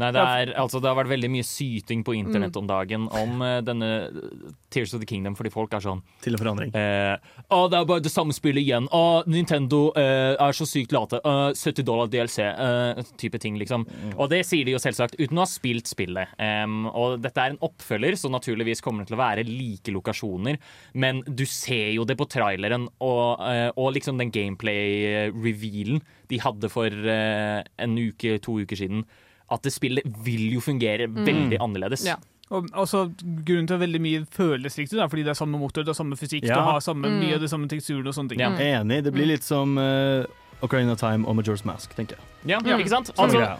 Nei, 0.00 0.10
det, 0.14 0.20
er, 0.20 0.52
altså, 0.58 0.80
det 0.82 0.90
har 0.90 0.98
vært 0.98 1.12
veldig 1.12 1.30
mye 1.30 1.46
syting 1.46 2.02
på 2.06 2.16
internett 2.18 2.56
om 2.58 2.66
dagen 2.66 3.06
om 3.14 3.42
uh, 3.44 3.60
denne 3.62 3.90
eh, 4.08 4.48
Tears 4.74 4.94
of 4.96 5.02
the 5.02 5.06
Kingdom, 5.06 5.36
fordi 5.38 5.52
folk 5.54 5.74
er 5.76 5.84
sånn 5.84 6.00
Til 6.24 6.34
en 6.34 6.42
forandring. 6.42 6.72
Uh, 6.74 7.14
Å, 7.54 7.60
det 7.70 7.78
er 7.78 7.86
bare 7.88 8.02
det 8.02 8.12
samme 8.12 8.34
spillet 8.34 8.64
igjen. 8.64 8.88
Å, 8.90 9.22
Nintendo 9.30 9.86
uh, 9.94 10.34
er 10.34 10.56
så 10.56 10.66
sykt 10.66 10.94
late. 10.94 11.20
Å, 11.22 11.52
70 11.54 11.86
dollar 11.86 12.10
DLC. 12.10 12.44
eh, 12.44 13.02
type 13.20 13.38
ting, 13.38 13.58
liksom. 13.60 13.84
Og 14.16 14.28
det 14.32 14.42
sier 14.48 14.66
de 14.66 14.74
jo 14.74 14.80
selvsagt 14.82 15.16
uten 15.18 15.38
å 15.38 15.44
ha 15.44 15.48
spilt 15.50 15.90
spillet. 15.90 16.34
Um, 16.38 16.88
og 16.90 17.20
dette 17.24 17.40
er 17.40 17.54
en 17.54 17.60
oppfølger, 17.64 18.16
så 18.18 18.30
naturligvis 18.32 18.82
kommer 18.84 19.04
det 19.04 19.12
til 19.12 19.18
å 19.18 19.22
være 19.22 19.46
like 19.48 19.94
lokasjoner. 19.94 20.58
Men 21.00 21.22
du 21.26 21.44
ser 21.48 21.92
jo 21.94 22.06
det 22.08 22.18
på 22.20 22.28
traileren 22.30 22.88
og, 23.04 23.44
eh, 23.48 23.70
og 23.76 23.94
liksom 23.96 24.20
den 24.20 24.32
gameplay-revealen 24.34 26.02
de 26.30 26.40
hadde 26.42 26.70
for 26.72 26.88
eh, 26.90 27.60
en 27.84 27.98
uke, 27.98 28.38
to 28.44 28.58
uker 28.64 28.80
siden. 28.80 29.04
At 29.50 29.62
det 29.62 29.72
spillet 29.74 30.06
vil 30.24 30.52
jo 30.54 30.60
fungere 30.64 31.06
veldig 31.08 31.58
annerledes. 31.60 32.04
Ja. 32.06 32.16
Og 32.50 32.86
så 32.86 33.06
Grunnen 33.44 33.66
til 33.66 33.74
at 33.74 33.80
veldig 33.80 34.00
mye 34.00 34.24
føles 34.30 34.76
riktig, 34.78 34.98
er 35.00 35.08
fordi 35.08 35.24
det 35.24 35.30
er 35.32 35.38
samme 35.38 35.58
motor, 35.58 35.82
det 35.82 35.90
er 35.94 35.98
samme 35.98 36.16
fysikk, 36.16 36.44
Ja. 36.44 36.54
det 36.54 36.64
har 36.64 36.80
samme, 36.80 37.08
Mm. 37.08 37.20
mye 37.20 37.34
av 37.34 37.40
det 37.40 37.50
samme 37.50 37.68
teksturen 37.68 38.06
og 38.06 38.14
sånne 38.14 38.28
ting. 38.30 38.40
Ja. 38.40 38.50
Enig. 38.50 39.02
Det 39.04 39.12
blir 39.12 39.26
litt 39.26 39.42
som 39.42 39.76
uh, 39.78 40.24
Ocarina 40.62 40.92
of 40.92 41.00
Time 41.00 41.26
og 41.26 41.36
Majora's 41.36 41.64
Mask, 41.64 41.94
tenker 41.96 42.16
jeg. 42.16 42.24
Ja, 42.46 42.60
Ja. 42.64 42.76
ikke 42.78 42.88
sant? 42.90 43.10
Altså. 43.18 43.58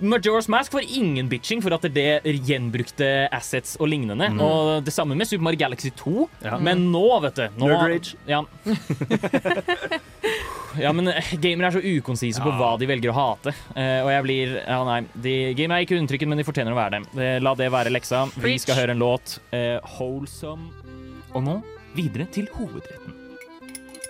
Majora's 0.00 0.48
Mask 0.48 0.72
får 0.72 0.80
ingen 0.96 1.28
bitching 1.28 1.60
for 1.62 1.74
at 1.74 1.82
det 1.82 2.22
er 2.24 2.32
gjenbrukte 2.32 3.28
assets 3.30 3.76
og 3.78 3.88
lignende. 3.88 4.30
Mm. 4.32 4.40
Og 4.40 4.82
det 4.84 4.94
samme 4.94 5.14
med 5.14 5.26
Super 5.28 5.42
Mario 5.44 5.58
Galaxy 5.58 5.90
2. 5.90 6.28
Ja. 6.42 6.56
Men 6.58 6.90
nå, 6.90 7.20
vet 7.20 7.34
du 7.34 7.48
nå, 7.58 7.68
Nerd 7.68 7.82
rage. 7.84 8.14
Ja. 8.26 8.44
ja, 10.78 10.92
men 10.94 11.10
eh, 11.10 11.32
gamere 11.42 11.70
er 11.70 11.76
så 11.76 11.82
ukonsise 11.82 12.42
på 12.42 12.52
hva 12.58 12.74
de 12.80 12.88
velger 12.90 13.12
å 13.12 13.16
hate. 13.16 13.54
Uh, 13.74 14.00
og 14.04 14.10
jeg 14.12 14.26
blir 14.26 14.54
Ja, 14.60 14.80
nei. 14.86 15.00
De, 15.14 15.34
gamere 15.58 15.80
er 15.80 15.86
ikke 15.86 15.98
undertrykken, 15.98 16.30
men 16.30 16.40
de 16.40 16.46
fortjener 16.46 16.74
å 16.74 16.78
være 16.78 17.00
det. 17.00 17.18
Eh, 17.18 17.38
la 17.42 17.54
det 17.58 17.70
være 17.72 17.92
leksa. 17.92 18.26
Vi 18.40 18.56
skal 18.62 18.78
høre 18.78 18.94
en 18.94 19.02
låt. 19.02 19.38
Uh, 19.54 19.78
wholesome. 19.96 20.70
Og 21.34 21.44
nå 21.46 21.56
videre 21.96 22.28
til 22.30 22.48
hovedretten. 22.54 23.16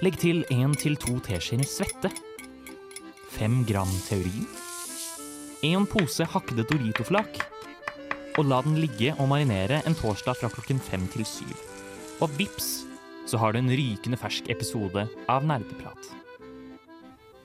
Legg 0.05 0.17
til 0.21 0.45
én 0.53 0.75
til 0.81 0.97
to 1.01 1.19
teskjeer 1.25 1.65
svette. 1.69 2.13
Fem 3.31 3.63
gram 3.69 3.91
teorin. 4.09 4.47
En 5.67 5.85
pose 5.89 6.25
hakkede 6.33 6.65
Dorito-flak. 6.69 7.43
Og 8.39 8.47
la 8.49 8.63
den 8.65 8.79
ligge 8.81 9.13
og 9.19 9.29
marinere 9.33 9.83
en 9.85 9.97
torsdag 9.97 10.39
fra 10.41 10.53
klokken 10.53 10.81
fem 10.81 11.05
til 11.13 11.27
syv. 11.29 11.53
Og 12.25 12.33
vips, 12.39 12.71
så 13.29 13.41
har 13.41 13.53
du 13.53 13.61
en 13.61 13.73
rykende 13.73 14.21
fersk 14.21 14.49
episode 14.53 15.07
av 15.29 15.47
Nerdeprat. 15.49 16.20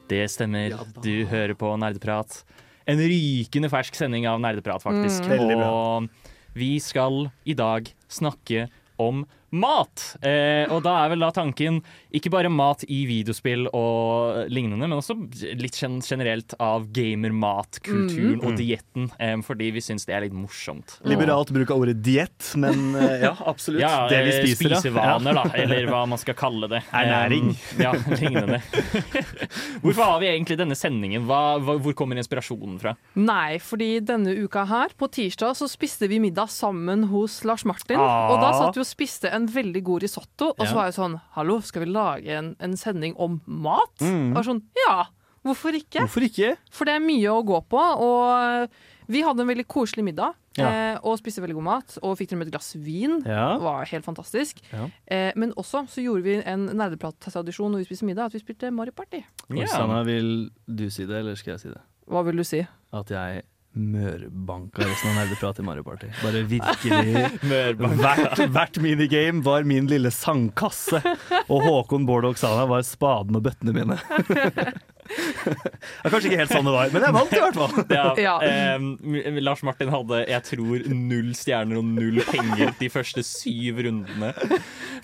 Det 0.09 0.25
stemmer, 0.31 0.75
du 1.01 1.25
hører 1.29 1.55
på 1.57 1.71
Nerdeprat. 1.81 2.41
En 2.85 3.01
rykende 3.01 3.71
fersk 3.73 3.97
sending 3.97 4.27
av 4.29 4.41
Nerdeprat, 4.43 4.83
faktisk. 4.83 5.25
Mm. 5.25 5.63
Og 5.65 6.55
vi 6.55 6.75
skal 6.83 7.27
i 7.43 7.55
dag 7.57 7.89
snakke 8.11 8.67
om 9.01 9.25
mat. 9.55 10.03
Eh, 10.25 10.65
og 10.71 10.83
da 10.85 10.97
er 11.03 11.13
vel 11.13 11.23
da 11.23 11.31
tanken 11.35 11.81
ikke 12.15 12.31
bare 12.33 12.51
mat 12.51 12.83
i 12.91 13.03
videospill 13.09 13.67
og 13.75 14.51
lignende, 14.51 14.87
men 14.87 14.97
også 14.99 15.17
litt 15.55 15.79
generelt 15.79 16.55
av 16.61 16.87
gamermatkulturen 16.95 18.43
og 18.43 18.59
dietten, 18.59 19.09
eh, 19.19 19.35
fordi 19.45 19.71
vi 19.75 19.83
syns 19.83 20.07
det 20.07 20.17
er 20.17 20.27
litt 20.27 20.35
morsomt. 20.35 20.97
Liberalt 21.07 21.51
bruk 21.55 21.73
av 21.73 21.85
ordet 21.85 21.97
diett, 22.05 22.51
men 22.59 22.95
eh, 22.99 23.25
ja, 23.25 23.33
absolutt. 23.45 23.83
Ja, 23.83 24.05
det 24.11 24.23
vi 24.27 24.35
spiser 24.35 24.55
spiser, 24.55 24.75
spisevaner, 24.79 25.35
da, 25.35 25.45
eller 25.59 25.87
hva 25.89 26.03
man 26.09 26.21
skal 26.21 26.37
kalle 26.37 26.69
det. 26.71 26.81
Ernæring. 26.95 27.51
Um, 27.53 27.81
ja, 27.81 27.93
lignende. 28.19 28.61
Hvorfor 29.83 30.03
har 30.03 30.19
vi 30.23 30.29
egentlig 30.31 30.57
denne 30.59 30.77
sendingen? 30.77 31.25
Hva, 31.29 31.57
hvor 31.59 31.95
kommer 31.97 32.19
inspirasjonen 32.19 32.77
fra? 32.81 32.95
Nei, 33.19 33.57
fordi 33.63 33.99
denne 34.05 34.35
uka 34.45 34.65
her, 34.69 34.95
på 34.97 35.09
tirsdag, 35.11 35.55
så 35.59 35.69
spiste 35.71 36.09
vi 36.11 36.21
middag 36.23 36.51
sammen 36.53 37.07
hos 37.11 37.41
Lars 37.47 37.65
Martin. 37.67 37.99
Ah. 38.01 38.31
Og 38.33 38.41
da 38.43 38.51
satt 38.57 38.79
vi 38.79 38.83
og 38.83 38.89
spiste 38.89 39.31
en 39.33 39.44
veldig 39.51 39.83
god 39.83 40.01
risotto, 40.05 40.49
og 40.53 40.59
Ja. 40.63 40.65
så 40.71 40.75
var 40.75 40.85
jeg 40.89 40.95
sånn 40.97 41.19
Hallo, 41.35 41.59
skal 41.61 41.85
vi 41.85 41.91
lage 41.91 42.27
en, 42.37 42.55
en 42.59 42.75
sending 42.77 43.15
om 43.17 43.41
mat? 43.45 43.95
Mm. 44.01 44.31
Og 44.31 44.35
jeg 44.35 44.39
var 44.39 44.47
sånn, 44.49 44.63
ja, 44.87 45.05
hvorfor 45.45 45.73
ikke? 45.77 45.99
Hvorfor 46.05 46.25
ikke? 46.27 46.55
For 46.71 46.85
det 46.85 46.95
er 46.95 47.05
mye 47.05 47.29
å 47.33 47.43
gå 47.45 47.59
på, 47.69 47.77
og 47.79 48.69
vi 49.07 49.21
hadde 49.21 49.41
en 49.41 49.47
veldig 49.51 49.67
koselig 49.67 50.03
middag. 50.03 50.33
Ja. 50.57 50.69
Eh, 50.71 50.97
og 51.03 51.17
spiste 51.19 51.41
veldig 51.43 51.57
god 51.57 51.65
mat, 51.67 51.97
og 52.01 52.13
fikk 52.17 52.29
til 52.29 52.37
og 52.37 52.39
med 52.39 52.47
et 52.47 52.53
glass 52.55 52.69
vin. 52.79 53.17
Ja. 53.27 53.57
Det 53.57 53.61
var 53.65 53.83
helt 53.85 54.05
fantastisk. 54.05 54.61
Ja. 54.71 54.85
Eh, 55.11 55.33
men 55.35 55.51
også 55.59 55.83
så 55.91 55.99
gjorde 56.01 56.23
vi 56.23 56.37
en 56.47 56.69
nerdeprat-tradisjon 56.71 57.73
når 57.75 57.83
vi 57.83 57.89
spiste 57.89 58.07
middag, 58.07 58.29
at 58.31 58.37
vi 58.37 58.39
spilte 58.39 58.71
Mario 58.71 58.93
Party. 58.95 59.19
Sanna, 59.67 60.01
vil 60.07 60.49
du 60.65 60.85
si 60.89 61.03
det, 61.05 61.17
eller 61.19 61.35
skal 61.35 61.57
jeg 61.57 61.59
si 61.65 61.69
det? 61.73 61.81
Hva 62.07 62.23
vil 62.23 62.37
du 62.39 62.43
si? 62.47 62.61
At 62.93 63.11
jeg 63.11 63.43
mørbanka 63.75 64.81
resten 64.87 65.11
av 65.11 65.17
nerdeprat 65.19 65.59
i 65.59 65.65
Mario 65.67 65.83
Party. 65.87 66.07
Bare 66.23 66.41
virkelig 66.55 67.29
Hvert, 67.45 68.41
hvert 68.55 68.79
minigame 68.83 69.43
var 69.45 69.67
min 69.67 69.87
lille 69.91 70.11
sangkasse, 70.15 71.01
og 71.45 71.63
Håkon, 71.67 72.07
Bård 72.07 72.25
og 72.29 72.35
Oksana 72.35 72.65
var 72.69 72.85
spaden 72.87 73.35
og 73.39 73.43
bøttene 73.45 73.75
mine. 73.75 73.99
Det 75.05 76.01
er 76.01 76.09
kanskje 76.09 76.29
ikke 76.31 76.39
helt 76.39 76.53
sånn 76.53 76.65
det 76.65 76.73
var, 76.73 76.89
men 76.93 77.03
jeg 77.05 77.13
vant 77.13 77.33
i 77.35 77.41
hvert 77.43 77.59
fall. 77.59 77.75
Ja, 77.93 78.05
Ja. 78.25 78.35
em, 78.41 78.87
Lars 79.45 79.61
Martin 79.67 79.91
hadde, 79.93 80.23
jeg 80.31 80.45
tror, 80.47 80.87
null 80.89 81.29
stjerner 81.37 81.77
og 81.81 81.85
null 81.91 82.21
penger 82.25 82.73
de 82.79 82.89
første 82.93 83.21
syv 83.27 83.83
rundene. 83.85 84.31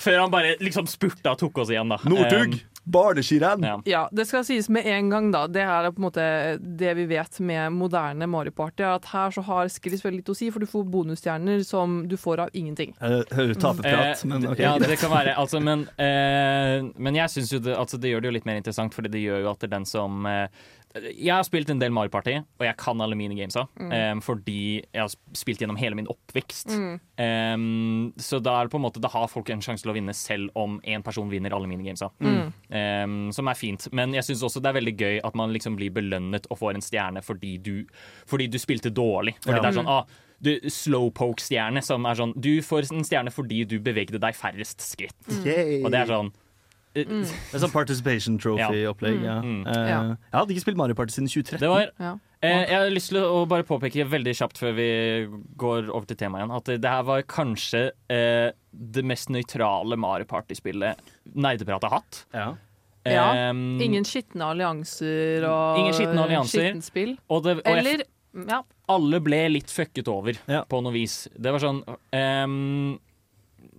Før 0.02 0.24
han 0.24 0.34
bare 0.34 0.56
liksom 0.64 0.90
spurta 0.90 1.36
og 1.36 1.42
tok 1.44 1.62
oss 1.66 1.74
igjen, 1.74 1.92
da. 1.94 2.00
Northug, 2.10 2.58
barneskirenn. 2.84 3.64
Ja. 3.64 3.76
Ja, 3.86 4.02
det 4.12 4.26
skal 4.30 4.46
sies 4.48 4.70
med 4.70 4.86
en 4.90 5.10
gang, 5.12 5.30
da. 5.34 5.46
Det 5.48 5.62
er 5.62 5.90
på 5.92 6.02
en 6.02 6.08
måte 6.08 6.26
det 6.60 6.94
vi 6.98 7.06
vet 7.12 7.40
med 7.40 7.76
moderne 7.76 8.28
Mario 8.30 8.52
Party, 8.56 8.84
at 8.88 9.06
her 9.12 9.32
så 9.36 9.44
har 9.46 9.70
skills 9.72 10.04
veldig 10.06 10.22
lite 10.22 10.34
å 10.34 10.38
si, 10.38 10.50
for 10.52 10.64
du 10.64 10.70
får 10.70 10.88
bonusstjerner 10.92 11.64
som 11.68 12.02
du 12.10 12.18
får 12.18 12.46
av 12.48 12.50
ingenting. 12.58 12.96
Jeg 13.00 13.26
hører 13.38 13.54
taperprat, 13.62 14.24
Eh, 14.24 14.28
men 14.28 14.48
ok. 14.48 14.60
ja, 14.60 14.74
det 14.82 14.98
kan 15.00 15.12
være. 15.12 15.36
Altså, 15.38 15.60
men, 15.62 15.86
eh, 16.02 16.82
men 16.98 17.16
jeg 17.16 17.30
synes 17.30 17.52
jo 17.54 17.60
det, 17.60 17.76
altså, 17.78 17.98
det 18.02 18.10
gjør 18.12 18.22
det 18.22 18.32
jo 18.32 18.36
litt 18.40 18.46
mer 18.50 18.60
interessant, 18.62 18.94
fordi 18.98 19.12
det 19.14 19.22
gjør 19.26 19.44
jo 19.46 19.52
at 19.52 19.60
det 19.62 19.70
er 19.70 19.76
den 19.78 19.86
som 19.86 20.26
eh, 20.26 20.48
Jeg 20.94 21.32
har 21.32 21.44
spilt 21.48 21.70
en 21.72 21.80
del 21.80 21.94
Mario 21.96 22.12
Party, 22.12 22.34
og 22.60 22.66
jeg 22.66 22.76
kan 22.78 23.00
alle 23.04 23.16
minigamesa. 23.16 23.64
Eh, 23.80 24.16
fordi 24.26 24.58
jeg 24.94 25.02
har 25.02 25.12
spilt 25.38 25.62
gjennom 25.64 25.78
hele 25.80 25.96
min 25.96 26.10
oppvekst. 26.12 26.74
Eh, 27.22 27.56
så 28.20 28.40
da, 28.44 28.58
er 28.60 28.68
det 28.68 28.74
på 28.74 28.80
en 28.82 28.86
måte, 28.88 29.00
da 29.04 29.12
har 29.14 29.30
folk 29.32 29.50
en 29.54 29.64
sjanse 29.64 29.86
til 29.86 29.94
å 29.94 29.96
vinne 29.96 30.16
selv 30.18 30.52
om 30.60 30.80
én 30.84 31.04
person 31.06 31.30
vinner 31.32 31.56
alle 31.56 31.70
minigamesa. 31.72 32.10
Eh, 32.22 33.32
som 33.32 33.48
er 33.52 33.60
fint. 33.60 33.88
Men 33.96 34.14
jeg 34.18 34.28
syns 34.28 34.44
også 34.50 34.62
det 34.64 34.74
er 34.74 34.80
veldig 34.82 34.96
gøy 35.00 35.22
at 35.24 35.38
man 35.40 35.54
liksom 35.56 35.78
blir 35.80 35.94
belønnet 35.96 36.50
og 36.52 36.60
får 36.60 36.76
en 36.76 36.86
stjerne 36.86 37.24
fordi 37.24 37.56
du, 37.64 37.74
fordi 38.28 38.50
du 38.52 38.60
spilte 38.62 38.92
dårlig. 38.92 39.38
Fordi 39.46 39.58
Ja. 39.58 39.62
det 39.64 39.72
er 39.72 39.80
sånn 39.82 39.88
ah, 39.92 40.06
du, 40.42 40.56
Slowpoke-stjerne, 40.74 41.84
som 41.86 42.06
er 42.10 42.16
sånn 42.18 42.32
Du 42.42 42.62
får 42.66 42.92
en 42.92 43.04
stjerne 43.06 43.32
fordi 43.34 43.64
du 43.70 43.80
bevegde 43.80 44.20
deg 44.20 44.34
færrest 44.38 44.82
skritt. 44.82 45.14
Yay. 45.46 45.84
Og 45.86 45.92
det 45.94 46.00
er 46.02 46.10
sånn 46.10 46.32
Mm. 46.96 47.22
Det 47.52 47.56
er 47.56 47.62
sånn 47.64 47.72
Participation 47.72 48.38
Trophy-opplegg. 48.42 49.22
Ja. 49.24 49.38
Mm. 49.42 49.62
Uh, 49.68 49.76
Ja. 49.90 50.00
Jeg 50.12 50.36
hadde 50.40 50.52
ikke 50.56 50.64
spilt 50.66 50.78
Mario 50.82 50.96
Party 50.98 51.14
siden 51.16 51.30
2013. 51.32 51.60
Det 51.64 51.70
var 51.72 51.86
Ja. 52.00 52.14
eh, 52.42 52.66
Jeg 52.68 52.76
har 52.82 52.90
lyst 52.92 53.10
til 53.14 53.22
å 53.24 53.46
bare 53.48 53.64
påpeke 53.64 54.04
veldig 54.10 54.34
kjapt 54.36 54.58
før 54.60 54.74
vi 54.76 54.90
går 55.58 55.90
over 55.90 56.06
til 56.06 56.18
temaet 56.18 56.42
igjen, 56.44 56.56
at 56.58 56.66
det 56.82 56.90
her 56.92 57.04
var 57.08 57.22
kanskje 57.24 57.92
eh, 58.10 58.52
det 58.74 59.04
mest 59.06 59.30
nøytrale 59.30 59.98
Mario 59.98 60.26
Party-spillet 60.26 61.00
Nerdeprat 61.36 61.84
har 61.84 61.98
hatt. 62.02 62.26
ja. 62.34 62.50
Ja. 63.04 63.32
Ingen 63.50 64.04
skitne 64.06 64.46
allianser 64.54 65.42
og 65.50 65.80
Ingen 65.80 65.94
skitne 65.98 66.22
allianser. 66.22 66.68
skittent 66.68 66.84
spill. 66.86 67.16
og 67.34 67.44
det, 67.48 67.56
og 67.58 67.66
Eller 67.66 68.04
ja. 68.48 68.60
alle 68.88 69.20
ble 69.20 69.40
litt 69.50 69.72
fucket 69.74 70.08
over 70.08 70.34
Ja. 70.48 70.64
på 70.70 70.84
noe 70.84 70.94
vis. 70.94 71.28
Det 71.34 71.50
var 71.52 71.58
sånn 71.64 71.82
ehm, 72.14 73.00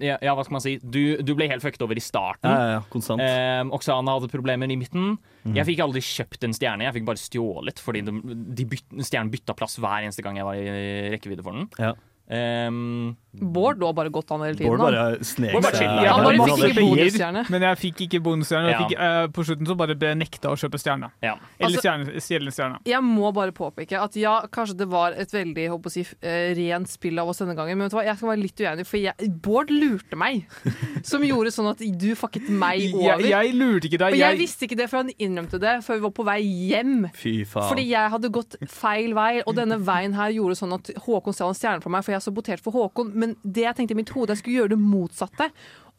ja, 0.02 0.16
ja, 0.22 0.34
hva 0.34 0.44
skal 0.44 0.56
man 0.56 0.64
si? 0.64 0.74
Du, 0.82 1.16
du 1.22 1.34
ble 1.38 1.48
helt 1.50 1.64
fucket 1.64 1.82
over 1.84 1.98
i 1.98 2.02
starten. 2.02 2.48
Ja, 2.50 2.76
ja, 2.76 2.80
konstant. 2.92 3.22
Ehm, 3.22 3.72
Oksana 3.74 4.16
hadde 4.16 4.30
problemer 4.32 4.70
i 4.70 4.78
midten. 4.78 5.16
Jeg 5.46 5.66
fikk 5.68 5.82
aldri 5.84 6.02
kjøpt 6.06 6.46
en 6.46 6.54
stjerne, 6.56 6.86
jeg 6.86 6.96
fikk 6.98 7.08
bare 7.08 7.20
stjålet 7.20 7.82
fordi 7.82 8.04
de, 8.06 8.14
de 8.58 8.66
byt, 8.72 8.86
stjernen 9.02 9.32
bytta 9.32 9.56
plass 9.58 9.78
hver 9.82 10.06
eneste 10.06 10.24
gang 10.24 10.38
jeg 10.38 10.46
var 10.48 10.58
i 10.58 11.12
rekkevidde 11.16 11.44
for 11.46 11.58
den. 11.58 11.68
Ja. 11.82 11.92
Ehm, 12.32 13.14
Bård 13.32 13.78
lå 13.80 13.88
bare 13.96 14.10
godt 14.12 14.30
an 14.34 14.42
hele 14.44 14.58
tiden. 14.58 14.68
Bård 14.76 14.82
bare 14.92 15.24
snek 15.24 15.54
Bård 15.54 15.62
bare 15.64 15.72
seg. 15.78 15.86
chilla. 15.86 16.02
Ja, 16.04 16.12
han 16.18 16.24
bare 16.26 16.48
fikk 16.50 16.64
ikke 16.68 16.82
bonusstjerne. 16.84 17.44
Men 17.54 17.62
jeg 17.64 17.78
fikk 17.80 18.00
ikke 18.06 18.20
bonusstjerne. 18.26 18.72
Ja. 18.92 19.22
Uh, 19.22 19.28
på 19.32 19.44
slutten 19.48 19.66
så 19.70 19.76
bare 19.78 19.96
nekta 20.20 20.50
å 20.52 20.56
kjøpe 20.60 20.80
stjerne. 20.82 21.08
ja. 21.24 21.36
Eller 21.58 21.72
Altså- 21.72 21.80
stjerne, 21.80 22.20
stjerne, 22.20 22.52
stjerne. 22.52 22.78
Jeg 22.84 23.00
må 23.02 23.32
bare 23.32 23.52
påpeke 23.52 23.96
at 24.02 24.14
ja, 24.16 24.42
kanskje 24.52 24.76
det 24.82 24.88
var 24.88 25.12
et 25.16 25.30
veldig 25.32 25.68
håper 25.70 25.88
å 25.88 25.92
si, 25.92 26.04
eh, 26.22 26.52
rent 26.54 26.88
spill 26.88 27.18
av 27.18 27.28
oss 27.28 27.38
denne 27.38 27.54
gangen, 27.56 27.78
men 27.78 27.88
vet 27.88 27.92
du 27.92 27.96
hva, 27.96 28.04
jeg 28.04 28.16
skal 28.16 28.28
være 28.28 28.42
litt 28.42 28.56
uenig, 28.60 28.86
for 28.86 28.96
jeg, 28.98 29.30
Bård 29.42 29.70
lurte 29.70 30.16
meg. 30.16 30.44
Som 31.02 31.22
gjorde 31.22 31.52
sånn 31.54 31.70
at 31.70 31.78
du 31.78 32.14
fucket 32.14 32.48
meg 32.50 32.92
over. 32.94 33.18
Jeg, 33.22 33.30
jeg 33.32 33.54
lurte 33.56 33.88
ikke 33.88 33.98
deg. 33.98 34.12
og 34.12 34.18
jeg 34.18 34.28
Jeg, 34.28 34.38
visste 34.38 34.66
ikke 34.68 34.76
det 34.76 34.90
før 34.90 35.04
han 35.06 35.10
innrømte 35.18 35.58
det 35.62 35.78
før 35.86 35.94
vi 35.94 36.04
var 36.04 36.10
på 36.10 36.24
vei 36.28 36.40
hjem. 36.42 37.10
Fy 37.14 37.34
faen. 37.48 37.68
Fordi 37.72 37.88
jeg 37.88 38.10
hadde 38.12 38.28
gått 38.30 38.56
feil 38.68 39.14
vei, 39.14 39.42
og 39.46 39.54
denne 39.56 39.78
veien 39.80 40.12
her 40.14 40.30
gjorde 40.36 40.58
sånn 40.60 40.74
at 40.76 40.90
Håkon 41.06 41.32
stjal 41.32 41.48
en 41.48 41.54
stjerne 41.58 41.82
for 41.82 41.88
meg, 41.94 42.04
for 42.04 42.12
jeg 42.12 42.20
saboterte 42.26 42.62
for 42.62 42.72
Håkon. 42.76 43.14
Men 43.22 43.36
det 43.46 43.64
jeg 43.68 43.78
tenkte 43.78 43.94
i 43.96 44.00
mitt 44.02 44.12
hode, 44.16 44.34
jeg 44.34 44.42
skulle 44.42 44.58
gjøre 44.64 44.74
det 44.74 44.80
motsatte. 44.82 45.48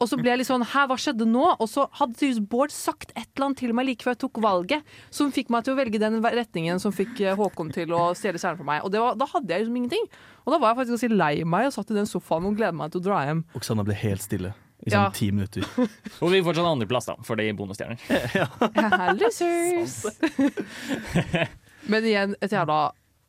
Og 0.01 0.09
så 0.09 0.17
ble 0.19 0.31
jeg 0.33 0.39
litt 0.41 0.47
sånn 0.49 0.63
Hæ, 0.67 0.81
hva 0.89 0.95
skjedde 0.99 1.23
nå? 1.29 1.43
Og 1.61 1.67
så 1.69 1.83
hadde 1.99 2.17
tydeligvis 2.17 2.47
Bård 2.51 2.71
sagt 2.73 3.11
et 3.13 3.27
eller 3.37 3.45
annet 3.45 3.59
til 3.61 3.71
meg 3.77 3.85
like 3.87 4.03
før 4.03 4.15
jeg 4.15 4.21
tok 4.23 4.39
valget, 4.43 4.89
som 5.13 5.29
fikk 5.31 5.51
meg 5.53 5.63
til 5.63 5.75
å 5.75 5.77
velge 5.79 6.01
den 6.01 6.17
retningen 6.23 6.81
som 6.81 6.91
fikk 6.95 7.21
eh, 7.23 7.35
Håkon 7.39 7.69
til 7.75 7.93
å 7.95 8.09
stjele 8.17 8.41
stjernen 8.41 8.59
for 8.59 8.67
meg. 8.67 8.81
Og 8.83 8.91
det 8.91 8.99
var, 9.03 9.15
da 9.21 9.27
hadde 9.31 9.53
jeg 9.53 9.63
liksom 9.63 9.77
ingenting. 9.79 10.09
Og 10.43 10.55
da 10.55 10.59
var 10.59 10.73
jeg 10.73 10.79
faktisk 10.81 10.97
ganske 10.97 11.19
lei 11.21 11.33
meg 11.47 11.69
og 11.69 11.75
satt 11.77 11.93
i 11.93 11.99
den 12.01 12.09
sofaen 12.09 12.49
og 12.49 12.57
gledet 12.59 12.75
meg 12.81 12.91
til 12.91 13.03
å 13.03 13.05
dra 13.05 13.21
hjem. 13.29 13.45
Oksana 13.61 13.85
ble 13.87 13.95
helt 14.01 14.25
stille 14.25 14.51
i 14.83 14.91
Ja. 14.91 15.05
sånn 15.05 15.15
ti 15.15 15.29
minutter. 15.31 15.63
Og 16.25 16.33
vi 16.33 16.41
fortsatt 16.43 16.67
andreplass, 16.67 17.05
da, 17.07 17.15
for 17.23 17.39
de 17.39 17.45
bonusstjerner. 17.55 18.01
Losers! 19.21 20.01
Men 21.91 22.03
igjen, 22.07 22.35
et 22.43 22.51
jævla 22.51 22.81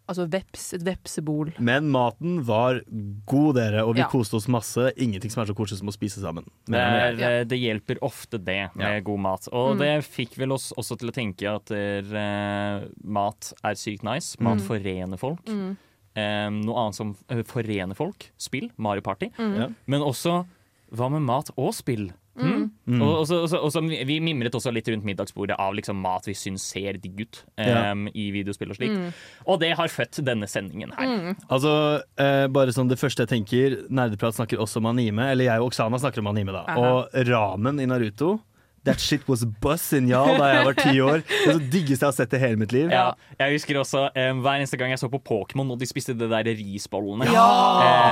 Altså 0.07 0.27
veps, 0.29 0.75
et 0.77 0.83
vepsebol. 0.85 1.55
Men 1.59 1.87
maten 1.91 2.43
var 2.45 2.83
god, 3.25 3.55
dere, 3.57 3.87
og 3.87 3.95
vi 3.95 4.01
Ja. 4.03 4.09
koste 4.13 4.35
oss 4.37 4.47
masse. 4.49 4.93
Ingenting 4.99 5.31
som 5.33 5.41
er 5.43 5.47
så 5.47 5.55
koselig 5.57 5.79
som 5.79 5.89
å 5.89 5.97
spise 5.97 6.21
sammen. 6.21 6.45
Det, 6.67 6.77
er, 6.77 7.15
Ja. 7.17 7.45
det 7.45 7.59
hjelper 7.59 7.97
ofte 8.03 8.37
det 8.37 8.71
med 8.77 8.85
Ja. 8.97 9.01
god 9.01 9.19
mat. 9.21 9.49
Og 9.51 9.77
Mm. 9.77 9.79
det 9.79 10.05
fikk 10.05 10.37
vel 10.37 10.53
oss 10.53 10.73
også 10.77 10.99
til 10.99 11.09
å 11.09 11.13
tenke 11.13 11.49
at 11.55 11.71
eh, 11.71 12.87
mat 13.03 13.53
er 13.65 13.73
sykt 13.75 14.03
nice. 14.05 14.37
Mat 14.41 14.59
Mm. 14.59 14.67
forener 14.67 15.17
folk. 15.19 15.43
Mm. 15.47 15.77
Eh, 16.17 16.49
noe 16.51 16.77
annet 16.77 16.95
som 16.95 17.17
eh, 17.31 17.43
forener 17.43 17.95
folk. 17.97 18.31
Spill. 18.37 18.71
Mario 18.77 19.01
Party. 19.01 19.31
Mm. 19.39 19.57
Ja. 19.57 19.69
Men 19.87 20.01
også 20.03 20.47
hva 20.93 21.11
med 21.11 21.23
mat 21.23 21.51
og 21.57 21.73
spill? 21.73 22.13
Mm. 22.35 22.71
Mm. 22.87 23.03
Og, 23.03 23.11
og, 23.21 23.27
så, 23.31 23.37
og, 23.45 23.49
så, 23.53 23.59
og 23.63 23.71
så, 23.73 23.81
vi 23.85 24.17
mimret 24.25 24.55
også 24.57 24.73
litt 24.75 24.89
rundt 24.91 25.07
middagsbordet 25.07 25.55
av 25.61 25.75
liksom 25.77 26.01
mat 26.03 26.27
vi 26.27 26.35
syns 26.35 26.65
ser 26.75 26.99
digg 26.99 27.21
ut 27.23 27.43
um, 27.59 27.63
Ja. 27.65 27.83
i 28.11 28.25
videospill 28.35 28.73
og 28.75 28.79
slikt. 28.81 28.97
Mm. 28.99 29.13
Og 29.47 29.61
det 29.63 29.73
har 29.79 29.93
født 29.93 30.19
denne 30.27 30.49
sendingen 30.51 30.95
her. 30.99 31.37
Altså, 31.49 31.75
eh, 32.19 32.47
bare 32.51 32.75
sånn 32.75 32.91
Det 32.91 32.99
første 33.01 33.25
jeg 33.25 33.31
tenker 33.31 33.77
Nerdeprat 33.89 34.35
snakker 34.37 34.59
også 34.63 34.83
om 34.83 34.91
anime. 34.91 35.31
Eller 35.31 35.49
jeg 35.49 35.63
og 35.63 35.71
Oksana 35.71 36.01
snakker 36.03 36.25
om 36.25 36.33
anime, 36.33 36.53
da. 36.57 36.65
Aha. 36.69 36.91
Og 36.91 37.31
ramen 37.31 37.79
i 37.81 37.87
Naruto 37.87 38.41
That 38.85 39.01
shit 39.01 39.23
was 39.27 39.47
bussin', 39.65 40.11
y'all, 40.11 40.37
da 40.37 40.51
jeg 40.53 40.65
var 40.67 40.75
ti 40.77 41.01
år. 41.09 41.23
Det 41.25 41.47
er 41.49 41.55
så 41.57 41.71
diggeste 41.73 42.05
jeg 42.05 42.11
har 42.11 42.17
sett 42.19 42.35
i 42.37 42.41
hele 42.43 42.59
mitt 42.61 42.73
liv. 42.75 42.91
Ja, 42.93 43.15
jeg 43.41 43.55
husker 43.57 43.79
også 43.81 44.11
eh, 44.13 44.33
hver 44.37 44.59
eneste 44.59 44.77
gang 44.77 44.93
jeg 44.93 45.01
så 45.01 45.09
på 45.09 45.23
Pokémon 45.25 45.73
og 45.73 45.81
de 45.81 45.89
spiste 45.89 46.13
det 46.13 46.29
der 46.29 46.51
risbollene. 46.53 47.31
Ja! 47.33 47.47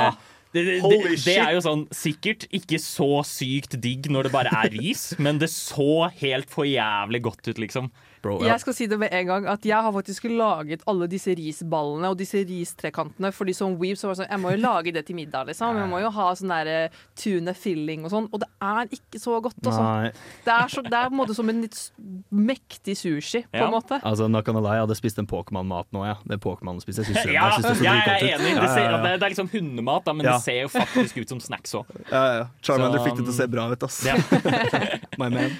Eh, 0.08 0.38
det, 0.52 0.62
det, 0.84 1.16
det 1.24 1.36
er 1.40 1.54
jo 1.56 1.62
sånn 1.64 1.86
sikkert 1.96 2.44
ikke 2.52 2.80
så 2.82 3.22
sykt 3.24 3.78
digg 3.80 4.10
når 4.12 4.28
det 4.28 4.32
bare 4.34 4.52
er 4.62 4.72
ris, 4.74 5.12
men 5.22 5.40
det 5.40 5.48
så 5.52 6.10
helt 6.20 6.52
for 6.52 6.68
jævlig 6.68 7.22
godt 7.24 7.48
ut, 7.48 7.60
liksom. 7.62 7.88
Bro, 8.22 8.36
ja. 8.44 8.52
Jeg 8.52 8.60
skal 8.62 8.74
si 8.78 8.86
det 8.86 8.98
med 9.02 9.10
en 9.12 9.26
gang 9.26 9.46
at 9.50 9.64
jeg 9.66 9.82
har 9.82 9.92
faktisk 9.92 10.28
laget 10.30 10.82
alle 10.86 11.08
disse 11.10 11.34
risballene 11.34 12.06
og 12.12 12.18
disse 12.20 12.38
ristrekantene. 12.46 13.32
Fordi 13.34 13.54
som 13.58 13.74
weeb 13.80 13.98
så 13.98 14.06
var 14.08 14.14
det 14.14 14.20
sånn, 14.22 14.30
jeg 14.30 14.42
må 14.44 14.52
jo 14.54 14.60
lage 14.62 14.92
det 14.94 15.04
til 15.08 15.16
middag, 15.18 15.48
liksom. 15.50 15.80
Jeg 15.82 15.90
må 15.90 15.98
jo 16.04 16.10
ha 16.14 16.28
sånn 16.38 16.52
der 16.54 16.70
eh, 16.70 17.00
tuna 17.18 17.54
filling 17.58 18.04
og 18.06 18.12
sånn. 18.14 18.28
Og 18.32 18.44
det 18.44 18.48
er 18.62 18.86
ikke 18.94 19.18
så 19.22 19.40
godt, 19.42 19.58
altså. 19.66 20.12
Det 20.46 20.54
er, 20.54 20.70
så, 20.70 20.84
det 20.86 20.94
er 21.00 21.10
på 21.10 21.16
en 21.16 21.20
måte 21.24 21.34
som 21.34 21.50
en 21.50 21.64
litt 21.64 21.80
mektig 22.30 22.94
sushi, 23.00 23.42
på 23.50 23.58
Ja. 23.58 23.66
en 23.66 23.74
måte. 23.74 23.98
altså 24.02 24.28
not 24.30 24.44
gonna 24.46 24.60
lie, 24.62 24.76
jeg 24.78 24.86
hadde 24.86 24.98
spist 25.02 25.18
en 25.18 25.26
Pokémon-mat 25.26 25.90
nå, 25.92 26.04
ja. 26.06 26.14
Det 26.28 26.38
Pokémon 26.44 26.78
spiser. 26.82 27.02
Jeg 27.02 27.16
syns 27.18 27.32
Ja, 27.34 27.48
jeg 27.50 27.58
synes 27.58 27.66
det 27.66 27.76
så 27.78 27.84
jeg 27.84 28.06
er 28.06 28.36
enig. 28.38 28.54
Det, 28.62 28.70
ser, 28.70 28.96
det, 29.02 29.12
det 29.18 29.26
er 29.26 29.34
liksom 29.34 29.50
hundemat, 29.52 30.04
da, 30.06 30.12
men 30.14 30.26
Ja. 30.26 30.36
det 30.38 30.46
ser 30.46 30.60
jo 30.62 30.68
faktisk 30.72 31.16
ut 31.24 31.28
som 31.34 31.40
snacks 31.40 31.74
òg. 31.74 31.90
Ja, 32.10 32.22
ja. 32.38 32.46
Charmander 32.62 32.98
Så, 33.02 33.04
fikk 33.08 33.16
det 33.18 33.26
til 33.26 33.34
å 33.34 33.38
se 33.40 33.46
bra 33.50 33.66
ut, 33.72 33.82
ass. 33.82 33.98
Ja. 34.06 34.16
My 35.20 35.28
man. 35.32 35.58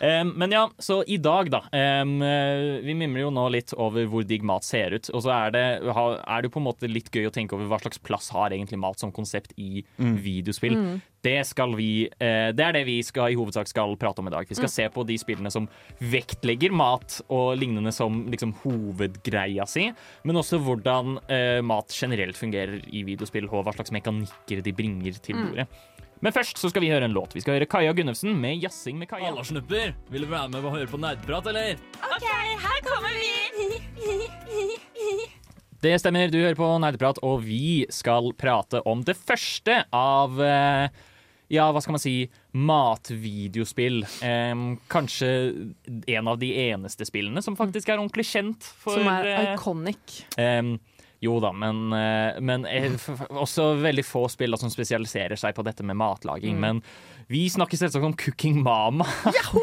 Um, 0.00 0.32
men 0.38 0.52
ja, 0.54 0.64
så 0.78 1.00
i 1.06 1.16
dag, 1.22 1.50
da. 1.52 1.62
Um, 1.72 2.03
eh, 2.24 2.80
vi 2.84 2.94
mimrer 2.98 3.24
jo 3.24 3.32
nå 3.34 3.46
litt 3.54 3.72
over 3.80 4.06
hvor 4.10 4.26
digg 4.26 4.44
mat 4.46 4.66
ser 4.66 4.96
ut. 4.96 5.10
Og 5.14 5.24
så 5.24 5.32
er 5.34 5.54
det, 5.54 5.64
er 5.84 6.44
det 6.44 6.50
på 6.52 6.60
en 6.60 6.66
måte 6.68 6.90
litt 6.90 7.10
gøy 7.14 7.28
å 7.28 7.34
tenke 7.34 7.56
over 7.56 7.70
hva 7.70 7.80
slags 7.82 8.00
plass 8.02 8.30
har 8.34 8.54
egentlig 8.54 8.80
mat 8.82 9.00
som 9.00 9.12
konsept 9.14 9.54
i 9.60 9.84
videospill. 9.98 10.76
Det, 11.24 11.38
skal 11.48 11.72
vi, 11.78 12.06
uh, 12.20 12.50
det 12.52 12.64
er 12.66 12.76
det 12.76 12.84
vi 12.84 12.98
skal, 13.06 13.32
i 13.32 13.38
hovedsak 13.38 13.70
skal 13.70 13.96
prate 14.00 14.20
om 14.20 14.28
i 14.28 14.34
dag. 14.34 14.48
Vi 14.48 14.58
skal 14.58 14.72
se 14.72 14.88
på 14.92 15.06
de 15.08 15.16
spillene 15.20 15.52
som 15.52 15.68
vektlegger 16.02 16.74
mat 16.76 17.20
og 17.32 17.54
lignende 17.56 17.94
som 17.96 18.26
liksom, 18.32 18.52
hovedgreia 18.64 19.64
si, 19.70 19.86
men 20.28 20.40
også 20.42 20.60
hvordan 20.64 21.16
uh, 21.30 21.62
mat 21.64 21.96
generelt 21.96 22.36
fungerer 22.36 22.84
i 22.92 23.06
videospill, 23.08 23.48
og 23.48 23.64
hva 23.64 23.76
slags 23.76 23.94
mekanikker 23.94 24.60
de 24.64 24.76
bringer 24.76 25.16
til 25.24 25.40
bordet. 25.40 25.68
Men 26.22 26.32
først 26.32 26.58
så 26.60 26.70
skal 26.70 26.84
vi 26.84 26.90
høre 26.92 27.04
en 27.08 27.14
låt. 27.16 27.34
Vi 27.34 27.42
skal 27.44 27.58
høre 27.58 27.66
Kaja 27.68 27.92
Gunnufsen 27.92 28.36
med 28.40 28.62
'Jazzing 28.62 28.98
med 28.98 29.08
Kaja'. 29.08 29.44
Snupper, 29.44 29.94
vil 30.10 30.22
du 30.22 30.28
være 30.30 30.48
med 30.48 30.64
og 30.64 30.76
høre 30.76 30.86
på 30.86 31.00
nerdprat, 31.00 31.46
eller? 31.46 31.74
OK, 32.00 32.28
her 32.64 32.78
kommer 32.86 33.12
vi! 33.18 33.34
Det 35.84 35.98
stemmer, 36.00 36.30
du 36.32 36.38
hører 36.40 36.56
på 36.56 36.66
Nerdeprat, 36.80 37.18
og 37.26 37.42
vi 37.44 37.84
skal 37.92 38.30
prate 38.40 38.80
om 38.88 39.02
det 39.04 39.18
første 39.20 39.82
av 39.92 40.38
eh, 40.40 40.86
ja, 41.52 41.66
hva 41.68 41.82
skal 41.84 41.98
man 41.98 42.00
si 42.00 42.14
matvideospill. 42.56 44.00
Em, 44.24 44.62
kanskje 44.88 45.28
en 46.08 46.30
av 46.32 46.40
de 46.40 46.48
eneste 46.70 47.04
spillene 47.04 47.42
som 47.44 47.58
faktisk 47.58 47.92
er 47.92 48.00
ordentlig 48.00 48.24
kjent 48.30 48.64
for 48.64 48.96
Som 48.96 49.10
er 49.12 49.28
eh, 49.34 49.52
iconic. 49.52 50.22
em, 50.40 50.78
jo 51.24 51.40
da, 51.42 51.50
men, 51.56 51.76
eh, 51.96 52.40
men 52.44 52.66
eh, 52.68 52.92
også 53.44 53.62
veldig 53.82 54.04
få 54.06 54.22
spill 54.32 54.52
da, 54.54 54.58
som 54.60 54.70
spesialiserer 54.72 55.36
seg 55.40 55.56
på 55.56 55.64
dette 55.66 55.82
med 55.86 55.96
matlaging. 56.00 56.56
Men 56.60 56.76
vi 57.30 57.50
snakker 57.50 57.76
selvsagt 57.80 58.04
om 58.04 58.16
Cooking 58.20 58.62
Mama. 58.62 59.06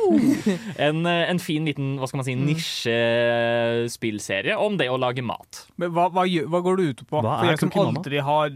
en, 0.88 1.06
eh, 1.06 1.30
en 1.30 1.40
fin 1.42 1.66
liten 1.68 1.98
hva 2.00 2.08
skal 2.10 2.20
man 2.22 2.28
si, 2.28 2.36
nisjespillserie 2.40 4.56
om 4.58 4.78
det 4.80 4.90
å 4.92 4.98
lage 5.02 5.22
mat. 5.26 5.68
Men 5.82 5.88
hva, 5.96 6.06
hva, 6.14 6.24
hva 6.26 6.60
går 6.66 6.76
det 6.80 6.86
ut 6.92 7.02
på? 7.08 7.16
Hva 7.22 7.34
For 7.40 7.46
jeg 7.52 7.60
som 7.62 7.72
aldri 7.86 8.20
har 8.26 8.48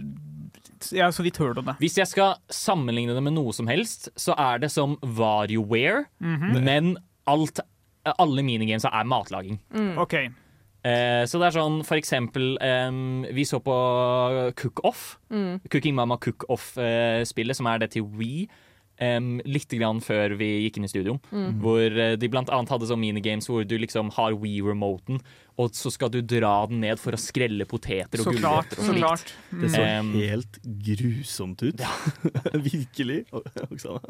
Jeg 0.91 1.04
har 1.04 1.13
så 1.15 1.24
vidt 1.26 1.41
hørt 1.41 1.58
om 1.62 1.68
det. 1.70 1.76
Hvis 1.82 1.98
jeg 2.02 2.08
skal 2.12 2.30
sammenligne 2.54 3.13
det 3.18 3.24
med 3.26 3.34
noe 3.38 3.52
som 3.56 3.68
helst, 3.72 4.02
så 4.20 4.32
er 4.38 4.56
det 4.63 4.72
som 4.74 4.89
WarioWare, 5.02 6.00
men 6.20 6.84
alt, 7.30 7.58
alle 8.06 8.41
minigames 8.46 8.86
er 8.86 9.04
matlaging. 9.10 9.58
OK. 10.02 10.15
Eh, 10.86 11.24
så 11.26 11.41
det 11.41 11.48
er 11.50 11.56
sånn 11.56 11.80
for 11.88 11.98
eksempel 11.98 12.60
eh, 12.62 12.91
Vi 13.34 13.45
så 13.50 13.58
på 13.63 13.76
Cook 14.60 14.84
Off. 14.86 15.15
Cooking 15.74 15.98
Mama 15.98 16.19
Cook 16.21 16.45
Off-spillet, 16.54 17.58
som 17.58 17.71
er 17.71 17.82
det 17.82 17.93
til 17.95 18.06
We. 18.06 18.45
Um, 18.95 19.41
litt 19.43 19.67
grann 19.76 19.98
før 20.00 20.38
vi 20.39 20.48
gikk 20.63 20.78
inn 20.80 20.86
i 20.88 20.91
studio. 20.91 21.17
Hvor 21.60 21.84
eh, 22.00 22.13
de 22.15 22.30
blant 22.32 22.52
annet 22.54 22.71
hadde 22.71 22.88
sånn 22.88 23.02
minigames 23.02 23.50
hvor 23.52 23.65
du 23.67 23.76
liksom 23.82 24.13
har 24.15 24.38
We-remoten, 24.39 25.19
og 25.62 25.72
så 25.76 25.91
skal 25.94 26.12
du 26.12 26.20
dra 26.20 26.52
den 26.68 26.82
ned 26.84 27.00
for 27.00 27.15
å 27.15 27.20
skrelle 27.20 27.68
poteter 27.70 28.22
og 28.22 28.28
Så 28.28 28.34
klart. 28.36 28.74
gulrøtter 28.76 28.89
Så 28.89 28.96
klart. 29.00 29.34
Det 29.62 29.72
så 29.72 29.84
Um, 29.86 30.12
helt 30.18 30.58
grusomt 30.63 31.62
ut. 31.63 31.82
Virkelig. 32.65 33.22
Oksana. 33.32 34.02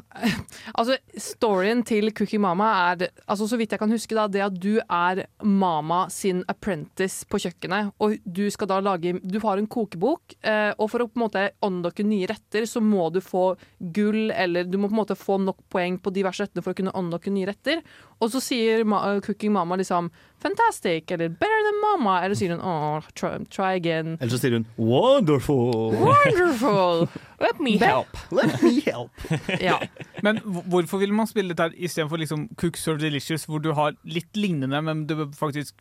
Altså, 0.74 0.98
storyen 1.20 1.84
til 1.86 2.10
Cookie 2.16 2.40
Mama 2.42 2.70
er, 2.94 3.10
altså, 3.28 3.48
så 3.50 3.60
vidt 3.60 3.76
jeg 3.76 3.82
kan 3.82 3.92
huske, 3.92 4.16
da, 4.18 4.26
det 4.32 4.42
at 4.46 4.58
du 4.62 4.80
er 4.82 5.26
mama 5.44 6.06
sin 6.14 6.44
apprentice 6.50 7.28
på 7.30 7.42
kjøkkenet, 7.44 7.92
og 8.02 8.18
du 8.26 8.46
skal 8.54 8.72
da 8.72 8.80
lage 8.84 9.16
Du 9.22 9.38
har 9.44 9.60
en 9.60 9.68
kokebok, 9.70 10.38
eh, 10.42 10.72
og 10.80 10.90
for 10.92 11.04
å 11.04 11.10
på 11.10 11.20
en 11.20 11.26
måte 11.26 11.46
åndokke 11.66 12.06
nye 12.08 12.30
retter, 12.32 12.66
så 12.70 12.82
må 12.82 13.10
du 13.14 13.22
få 13.24 13.52
gull, 13.96 14.32
eller 14.32 14.66
du 14.66 14.80
må 14.80 14.90
på 14.90 14.96
en 14.96 15.02
måte 15.04 15.20
få 15.20 15.38
nok 15.44 15.62
poeng 15.70 16.00
på 16.02 16.14
diverse 16.16 16.46
rettene 16.46 16.64
for 16.66 16.74
å 16.74 16.80
kunne 16.80 16.96
åndokke 16.96 17.34
nye 17.34 17.50
retter. 17.52 17.84
Og 18.22 18.32
så 18.34 18.42
sier 18.44 18.86
ma 18.88 19.04
uh, 19.12 19.22
Cooking 19.26 19.54
Mama 19.54 19.78
liksom 19.80 20.10
'fantastic' 20.46 21.12
eller 21.12 21.30
'better 21.30 21.62
than 21.68 21.80
mama', 21.82 22.24
eller 22.24 22.36
sier 22.38 22.54
hun 22.54 22.62
'oh, 22.62 23.02
try, 23.16 23.38
try 23.50 23.74
again'. 23.80 24.18
Eller 24.20 24.32
så 24.32 24.38
sier 24.38 24.52
hun 24.52 24.68
'wonderful'. 24.78 25.96
Wonderful! 26.00 27.08
Let 27.42 27.60
me 27.60 27.78
help. 27.78 28.18
Let 28.32 28.62
me 28.62 28.82
help. 28.86 29.12
Ja. 29.60 29.80
Men 30.24 30.40
hvorfor 30.46 30.98
vil 31.02 31.14
man 31.14 31.28
spille 31.28 31.54
dette 31.54 31.76
istedenfor 31.78 32.22
liksom 32.22 32.50
Cook 32.56 32.78
Serve 32.78 33.02
Delicious, 33.02 33.46
hvor 33.46 33.60
du 33.60 33.74
har 33.74 33.98
litt 34.04 34.38
lignende, 34.38 34.82
men 34.82 35.06
du 35.08 35.32
faktisk 35.34 35.76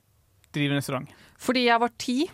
driver 0.55 0.75
en 0.75 0.83
restaurant? 0.83 1.09
Fordi 1.39 1.67
jeg 1.67 1.81
var 1.81 1.93
ti, 1.99 2.25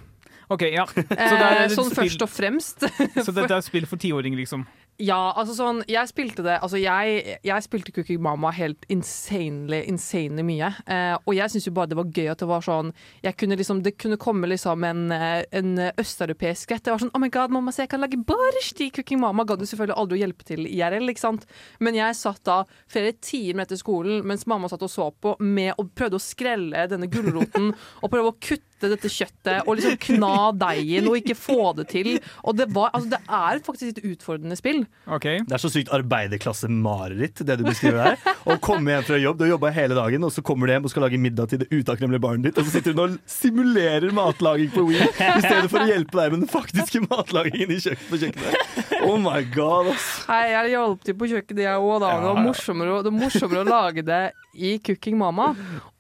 OK, 0.51 0.63
ja. 0.63 0.87
Så, 0.87 1.03
det 1.07 1.15
eh, 1.15 1.61
er 1.63 1.69
sånn 1.71 1.93
spill, 1.93 2.09
først 2.09 2.23
og 2.27 2.31
fremst. 2.31 2.87
så 3.27 3.35
dette 3.35 3.55
er 3.55 3.63
spill 3.63 3.87
for 3.87 4.03
tiåringer, 4.03 4.41
liksom? 4.41 4.65
Ja, 5.01 5.33
altså 5.39 5.55
sånn 5.57 5.81
Jeg 5.89 6.09
spilte 6.11 6.45
det 6.45 6.59
Altså, 6.61 6.79
jeg, 6.81 7.37
jeg 7.47 7.65
spilte 7.65 7.93
Cooking 7.97 8.21
Mama 8.23 8.53
helt 8.55 8.85
insanely, 8.93 9.81
insanely 9.89 10.45
mye. 10.47 10.71
Eh, 10.91 11.15
og 11.25 11.33
jeg 11.37 11.53
syns 11.53 11.69
jo 11.69 11.75
bare 11.77 11.91
det 11.91 11.99
var 11.99 12.11
gøy 12.13 12.31
at 12.33 12.43
det 12.43 12.49
var 12.51 12.65
sånn 12.65 12.93
Jeg 13.25 13.37
kunne 13.41 13.59
liksom 13.61 13.83
Det 13.87 13.95
kunne 14.01 14.21
komme 14.21 14.51
liksom 14.51 14.85
en, 14.87 15.07
eh, 15.15 15.43
en 15.57 15.73
østeuropeisk 15.91 16.75
rett. 16.75 16.85
Det 16.87 16.95
var 16.95 17.03
sånn 17.03 17.13
Oh 17.17 17.23
my 17.23 17.31
god, 17.33 17.55
mamma, 17.55 17.73
se 17.75 17.87
jeg 17.87 17.93
kan 17.95 18.05
lage 18.05 18.21
borsjt 18.29 18.85
i 18.85 18.91
Cooking 18.95 19.23
Mama. 19.23 19.47
Gadd 19.49 19.65
jo 19.65 19.71
selvfølgelig 19.71 19.99
aldri 20.03 20.19
å 20.19 20.23
hjelpe 20.25 20.47
til 20.47 20.67
IRL, 20.69 21.09
ikke 21.13 21.25
sant. 21.25 21.47
Men 21.81 21.97
jeg 21.99 22.19
satt 22.19 22.43
da 22.47 22.61
flere 22.91 23.15
timer 23.17 23.65
etter 23.65 23.81
skolen 23.81 24.25
mens 24.29 24.47
mamma 24.51 24.69
satt 24.71 24.85
og 24.85 24.93
så 24.93 25.09
på 25.11 25.35
med 25.41 25.73
og 25.81 25.95
prøvde 25.97 26.21
å 26.21 26.23
skrelle 26.23 26.87
denne 26.91 27.09
gulroten 27.11 27.73
og 28.03 28.13
prøve 28.13 28.33
å 28.33 28.37
kutte 28.37 28.70
dette 28.89 29.11
kjøttet 29.13 29.67
og 29.67 29.77
liksom 29.77 29.99
kna 30.01 30.35
deigen 30.57 31.09
og 31.11 31.19
ikke 31.21 31.37
få 31.37 31.73
det 31.77 31.89
til. 31.93 32.15
Og 32.45 32.57
det 32.57 32.71
var 32.73 32.91
Altså, 32.97 33.11
det 33.13 33.21
er 33.29 33.61
faktisk 33.65 33.99
et 33.99 34.07
utfordrende 34.15 34.57
spill. 34.59 34.81
Okay. 35.07 35.43
Det 35.47 35.55
er 35.55 35.63
så 35.63 35.71
sykt 35.71 35.93
arbeiderklasse-mareritt, 35.95 37.43
det 37.47 37.59
du 37.61 37.65
beskriver 37.69 38.01
her. 38.03 38.37
Å 38.51 38.57
komme 38.63 38.95
hjem 38.95 39.05
fra 39.07 39.19
jobb, 39.21 39.39
du 39.39 39.45
har 39.45 39.53
jobba 39.55 39.71
hele 39.77 39.97
dagen, 39.99 40.25
og 40.27 40.33
så 40.35 40.43
kommer 40.45 40.67
du 40.67 40.75
hjem 40.75 40.89
og 40.89 40.93
skal 40.93 41.05
lage 41.07 41.21
middag 41.21 41.53
til 41.53 41.63
det 41.63 41.69
utakknemlige 41.71 42.23
barnet 42.25 42.49
ditt, 42.49 42.59
og 42.61 42.67
så 42.67 42.75
sitter 42.79 42.97
hun 42.97 43.03
og 43.05 43.19
simulerer 43.31 44.11
matlaging 44.17 44.73
på 44.75 44.87
Wii 44.89 45.01
i 45.01 45.43
stedet 45.45 45.69
for 45.71 45.85
å 45.85 45.89
hjelpe 45.91 46.19
deg 46.19 46.35
med 46.35 46.45
den 46.45 46.51
faktiske 46.51 47.03
matlagingen 47.07 47.75
i 47.77 47.81
kjøkken, 47.85 48.09
på 48.11 48.21
kjøkkenet. 48.25 48.80
Oh 49.07 49.17
my 49.21 49.43
god, 49.55 49.93
ass. 49.95 50.07
Hei, 50.29 50.51
jeg 50.53 50.73
hjalp 50.75 51.05
til 51.07 51.17
på 51.19 51.29
kjøkkenet, 51.31 51.63
jeg 51.67 51.81
òg, 51.81 51.97
da. 52.03 52.11
Det 52.11 52.27
var 52.27 52.41
det 52.41 53.11
var 53.11 53.17
morsommere 53.17 53.63
å 53.63 53.69
lage 53.69 54.05
det 54.07 54.21
i 54.55 54.75
Cooking 54.85 55.19
Mama. 55.21 55.51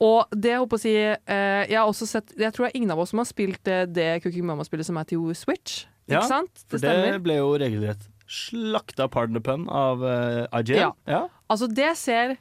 Og 0.02 0.32
det 0.34 0.54
jeg 0.54 0.62
håper 0.64 0.80
å 0.80 0.82
si 0.82 0.94
eh, 0.98 1.62
Jeg 1.70 1.76
har 1.78 1.86
også 1.86 2.08
sett 2.08 2.32
Jeg 2.34 2.50
tror 2.56 2.66
det 2.66 2.72
er 2.72 2.78
ingen 2.80 2.90
av 2.94 3.02
oss 3.02 3.12
som 3.14 3.22
har 3.22 3.28
spilt 3.28 3.68
eh, 3.70 3.84
det 3.86 4.08
Cooking 4.24 4.46
Mama-spillet 4.48 4.88
som 4.88 4.98
er 5.00 5.06
til 5.10 5.22
Switch. 5.38 5.84
Ja, 6.10 6.18
Ikke 6.18 6.30
sant? 6.32 6.64
For 6.66 6.82
Det 6.82 6.96
det 7.06 7.20
ble 7.24 7.38
jo 7.38 7.52
regelrett 7.60 8.08
slakta 8.30 9.08
pardon 9.10 9.34
the 9.34 9.42
pun 9.42 9.66
av 9.74 10.04
uh, 10.06 10.46
IGN. 10.54 10.76
Ja. 10.78 10.90
Ja. 11.10 11.24
Altså, 11.50 11.66
det 11.66 11.96
ser 11.98 12.36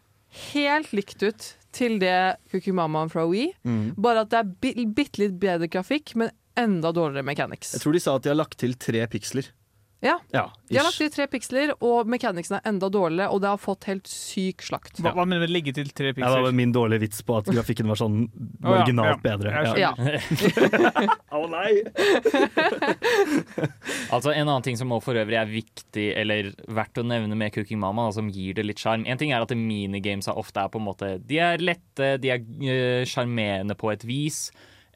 helt 0.53 0.91
likt 0.93 1.23
ut 1.25 1.47
til 1.73 1.97
det 2.01 2.37
Cooking 2.51 2.75
Mama 2.77 3.07
fra 3.09 3.25
Wii, 3.29 3.51
Mm. 3.65 3.95
bare 3.97 4.21
at 4.25 4.29
det 4.29 4.39
er 4.39 4.51
bi 4.61 4.85
bitte 4.85 5.21
litt 5.23 5.39
bedre 5.41 5.69
grafikk, 5.69 6.15
men 6.15 6.29
enda 6.57 6.91
dårligere 6.93 7.25
mechanics. 7.25 7.73
Jeg 7.73 7.81
tror 7.81 7.93
de 7.93 8.01
sa 8.03 8.15
at 8.15 8.23
de 8.25 8.29
har 8.29 8.37
lagt 8.37 8.57
til 8.61 8.73
tre 8.77 9.05
piksler. 9.07 9.49
Ja. 9.99 10.15
Ja, 10.31 10.51
De 10.69 10.77
har 10.77 10.85
lagt 10.87 10.97
til 11.01 11.09
tre 11.11 11.25
piksler, 11.27 11.73
og 11.83 12.07
mechanicsen 12.07 12.55
er 12.59 12.67
enda 12.69 12.87
dårligere, 12.91 13.33
og 13.35 13.41
det 13.43 13.49
har 13.51 13.59
fått 13.59 13.83
helt 13.89 14.07
syk 14.07 14.63
slakt. 14.63 15.01
Hva, 15.03 15.11
hva 15.17 15.25
mener 15.27 15.43
du 15.43 15.49
med 15.49 15.53
legge 15.57 15.73
til 15.75 15.89
tre 15.91 16.13
piksler? 16.15 16.37
Det 16.39 16.45
var 16.47 16.55
min 16.55 16.71
dårlige 16.75 17.03
vits 17.03 17.25
på 17.27 17.35
at 17.41 17.49
grafikken 17.51 17.89
var 17.91 17.99
sånn 17.99 18.21
originalt 18.63 19.17
oh, 19.17 19.17
ja. 19.17 19.23
bedre. 19.25 19.49
Ja. 19.67 19.91
Ja. 19.91 19.91
Å 21.39 21.43
nei! 21.51 21.71
Altså 24.13 24.31
En 24.33 24.47
annen 24.47 24.63
ting 24.65 24.77
som 24.79 24.91
for 25.03 25.17
øvrig 25.19 25.37
er 25.37 25.49
viktig 25.49 26.05
eller 26.17 26.49
verdt 26.71 26.99
å 27.01 27.03
nevne 27.05 27.35
med 27.37 27.53
Cooking 27.53 27.79
Mama, 27.81 28.07
da, 28.07 28.15
som 28.15 28.29
gir 28.33 28.55
det 28.57 28.65
litt 28.65 28.81
sjarm 28.81 29.05
En 29.09 29.19
ting 29.19 29.33
er 29.33 29.43
at 29.43 29.53
minigamesa 29.55 30.33
ofte 30.39 30.63
er 30.63 30.71
på 30.71 30.81
en 30.81 30.87
måte 30.87 31.11
De 31.29 31.39
er 31.43 31.61
lette, 31.61 32.15
de 32.21 32.31
er 32.33 32.41
eh, 32.41 33.05
sjarmerende 33.09 33.77
på 33.79 33.91
et 33.93 34.05
vis. 34.07 34.47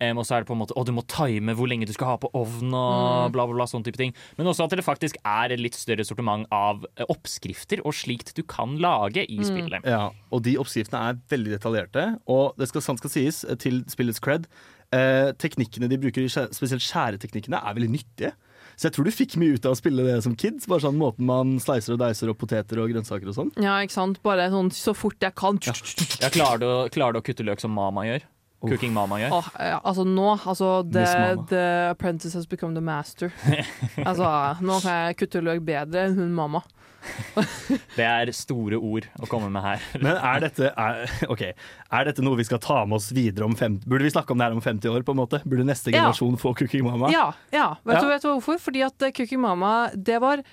Em, 0.03 0.19
og 0.19 0.27
så 0.27 0.35
er 0.37 0.43
det 0.43 0.49
på 0.49 0.55
en 0.57 0.61
måte 0.61 0.75
Å, 0.77 0.83
du 0.87 0.91
må 0.95 1.03
time 1.09 1.55
hvor 1.57 1.69
lenge 1.69 1.87
du 1.89 1.93
skal 1.95 2.13
ha 2.13 2.17
på 2.21 2.29
ovn 2.37 2.73
og 2.75 3.33
bla, 3.33 3.45
bla, 3.47 3.55
bla. 3.55 3.67
sånn 3.69 3.85
type 3.85 3.99
ting 3.99 4.13
Men 4.37 4.49
også 4.51 4.67
at 4.67 4.75
det 4.77 4.85
faktisk 4.85 5.19
er 5.21 5.53
et 5.55 5.61
litt 5.61 5.77
større 5.77 6.05
sortiment 6.07 6.49
av 6.53 6.85
eh, 6.97 7.07
oppskrifter 7.13 7.83
og 7.83 7.95
slikt 7.97 8.33
du 8.37 8.43
kan 8.47 8.77
lage 8.81 9.25
i 9.29 9.39
spillet. 9.45 9.85
Ja, 9.87 10.09
og 10.33 10.43
de 10.45 10.55
oppskriftene 10.61 11.01
er 11.09 11.19
veldig 11.31 11.53
detaljerte. 11.55 12.05
Og 12.31 12.57
det 12.59 12.69
skal 12.69 12.83
sant 12.85 13.01
skal 13.01 13.13
sies, 13.13 13.43
eh, 13.47 13.57
til 13.59 13.81
spillets 13.91 14.21
cred, 14.23 14.47
eh, 14.95 15.31
teknikkene 15.39 15.89
de 15.91 15.99
bruker, 16.01 16.27
spesielt 16.29 16.83
skjæreteknikkene, 16.83 17.61
er 17.61 17.77
veldig 17.77 17.91
nyttige. 17.93 18.33
Så 18.73 18.87
jeg 18.87 18.95
tror 18.95 19.07
du 19.07 19.13
fikk 19.13 19.35
mye 19.41 19.57
ut 19.57 19.67
av 19.69 19.75
å 19.75 19.79
spille 19.79 20.05
det 20.07 20.17
som 20.25 20.35
kids. 20.39 20.67
Bare 20.69 20.83
sånn 20.85 20.97
måten 20.99 21.27
man 21.29 21.57
slicer 21.61 21.95
og 21.95 22.01
deiser 22.01 22.31
og 22.31 22.39
poteter 22.41 22.81
og 22.81 22.89
grønnsaker 22.93 23.29
og 23.29 23.37
sånn. 23.37 23.51
ja, 23.61 23.77
ikke 23.85 23.97
sant. 23.97 24.21
Bare 24.25 24.49
sånn 24.53 24.71
så 24.73 24.95
fort 24.97 25.21
jeg 25.21 25.35
kan. 25.39 25.59
Ja, 25.63 26.31
klarer, 26.33 26.63
du, 26.63 26.69
klarer 26.95 27.17
du 27.17 27.21
å 27.21 27.25
kutte 27.25 27.45
løk 27.45 27.61
som 27.61 27.75
Mama 27.75 28.07
gjør? 28.07 28.25
Cooking 28.69 28.93
Mama 28.95 29.19
gjør? 29.21 29.33
Oh, 29.39 29.49
ja, 29.59 29.79
altså 29.83 30.05
nå 30.07 30.29
altså 30.37 30.69
the, 30.87 31.03
the 31.49 31.63
apprentice 31.91 32.33
has 32.37 32.47
become 32.47 32.73
the 32.77 32.83
master. 32.83 33.33
altså, 34.07 34.29
nå 34.63 34.79
kan 34.83 35.01
jeg 35.09 35.17
kutte 35.23 35.41
løk 35.43 35.61
bedre 35.67 36.07
enn 36.07 36.15
hun 36.21 36.31
mamma. 36.37 36.63
Det 37.97 38.05
er 38.07 38.29
store 38.35 38.77
ord 38.79 39.07
å 39.19 39.27
komme 39.27 39.49
med 39.51 39.63
her. 39.65 39.81
Men 39.99 40.15
er 40.15 40.43
dette, 40.45 40.69
er, 40.71 41.01
okay. 41.33 41.51
er 41.91 42.07
dette 42.07 42.23
noe 42.23 42.39
vi 42.39 42.45
skal 42.47 42.61
ta 42.63 42.83
med 42.87 42.95
oss 43.01 43.09
videre 43.15 43.47
om 43.49 43.55
50 43.59 43.87
Burde 43.89 44.07
vi 44.07 44.13
snakke 44.13 44.31
om 44.31 44.39
det 44.39 44.47
her 44.47 44.55
om 44.55 44.63
50 44.63 44.93
år? 44.93 45.03
på 45.03 45.15
en 45.15 45.19
måte? 45.19 45.41
Burde 45.43 45.65
neste 45.67 45.91
Ja. 45.91 45.99
generasjon 46.05 46.37
få 46.39 46.53
Cooking 46.57 46.85
Mama? 46.87 47.11
Ja, 47.13 47.31
ja. 47.51 47.73
Vet, 47.83 47.97
Ja. 47.97 48.01
Du, 48.01 48.07
vet 48.13 48.23
du 48.23 48.29
hvorfor? 48.31 48.61
Fordi 48.69 48.85
at 48.87 49.01
eh, 49.03 49.11
Cooking 49.11 49.41
Mama, 49.43 49.89
det 49.95 50.21
var 50.23 50.43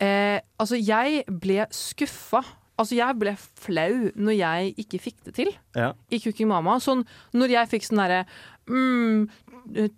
eh, 0.00 0.40
Altså, 0.58 0.80
jeg 0.80 1.24
ble 1.28 1.66
skuffa. 1.74 2.40
Altså, 2.78 2.94
jeg 2.94 3.18
ble 3.18 3.32
flau 3.58 4.10
når 4.14 4.36
jeg 4.38 4.74
ikke 4.84 5.00
fikk 5.02 5.16
det 5.26 5.34
til 5.34 5.50
Ja. 5.76 5.92
i 6.10 6.20
Cooking 6.22 6.48
Mama. 6.50 6.78
Sånn 6.82 7.04
når 7.34 7.54
jeg 7.56 7.70
fikk 7.72 7.88
sånn 7.88 8.02
derre 8.04 8.24
mm, 8.70 9.28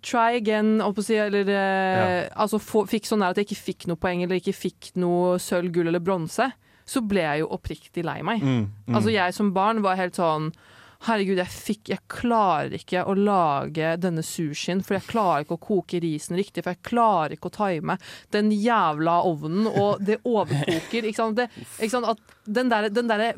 Try 0.03 0.35
again, 0.35 0.81
si, 0.99 1.15
eller 1.15 1.47
ja. 1.47 2.25
Altså 2.35 2.59
få, 2.59 2.81
fikk 2.91 3.05
sånn 3.07 3.21
der 3.23 3.31
at 3.31 3.37
jeg 3.39 3.47
ikke 3.47 3.61
fikk 3.69 3.85
noe 3.87 3.95
poeng, 4.01 4.23
eller 4.25 4.41
ikke 4.41 4.55
fikk 4.57 4.89
noe 4.99 5.37
sølv, 5.39 5.71
gull 5.71 5.87
eller 5.87 6.03
bronse, 6.03 6.49
så 6.83 7.01
ble 7.07 7.23
jeg 7.23 7.43
jo 7.43 7.47
oppriktig 7.55 8.03
lei 8.03 8.17
meg. 8.25 8.43
Mm, 8.43 8.65
mm. 8.89 8.95
Altså 8.97 9.13
Jeg 9.13 9.37
som 9.37 9.53
barn 9.55 9.79
var 9.85 9.95
helt 10.01 10.17
sånn 10.19 10.49
Herregud, 11.07 11.39
jeg, 11.41 11.49
fikk, 11.49 11.89
jeg 11.95 12.03
klarer 12.11 12.75
ikke 12.77 13.01
å 13.09 13.15
lage 13.17 13.95
denne 14.01 14.21
sushien, 14.25 14.83
for 14.85 14.99
jeg 14.99 15.09
klarer 15.09 15.45
ikke 15.45 15.57
å 15.57 15.63
koke 15.63 16.01
risen 16.03 16.37
riktig, 16.37 16.61
for 16.61 16.75
jeg 16.75 16.85
klarer 16.91 17.33
ikke 17.35 17.49
å 17.49 17.55
time 17.55 17.97
den 18.35 18.51
jævla 18.53 19.17
ovnen, 19.25 19.65
og 19.71 20.03
det 20.05 20.19
overkoker. 20.21 21.09
Ikke 21.09 21.17
sant? 21.17 21.39
Det, 21.41 21.49
ikke 21.79 21.95
sant? 21.95 22.11
At 22.13 22.37
den 22.45 22.69
der, 22.69 22.91
derre 22.93 23.33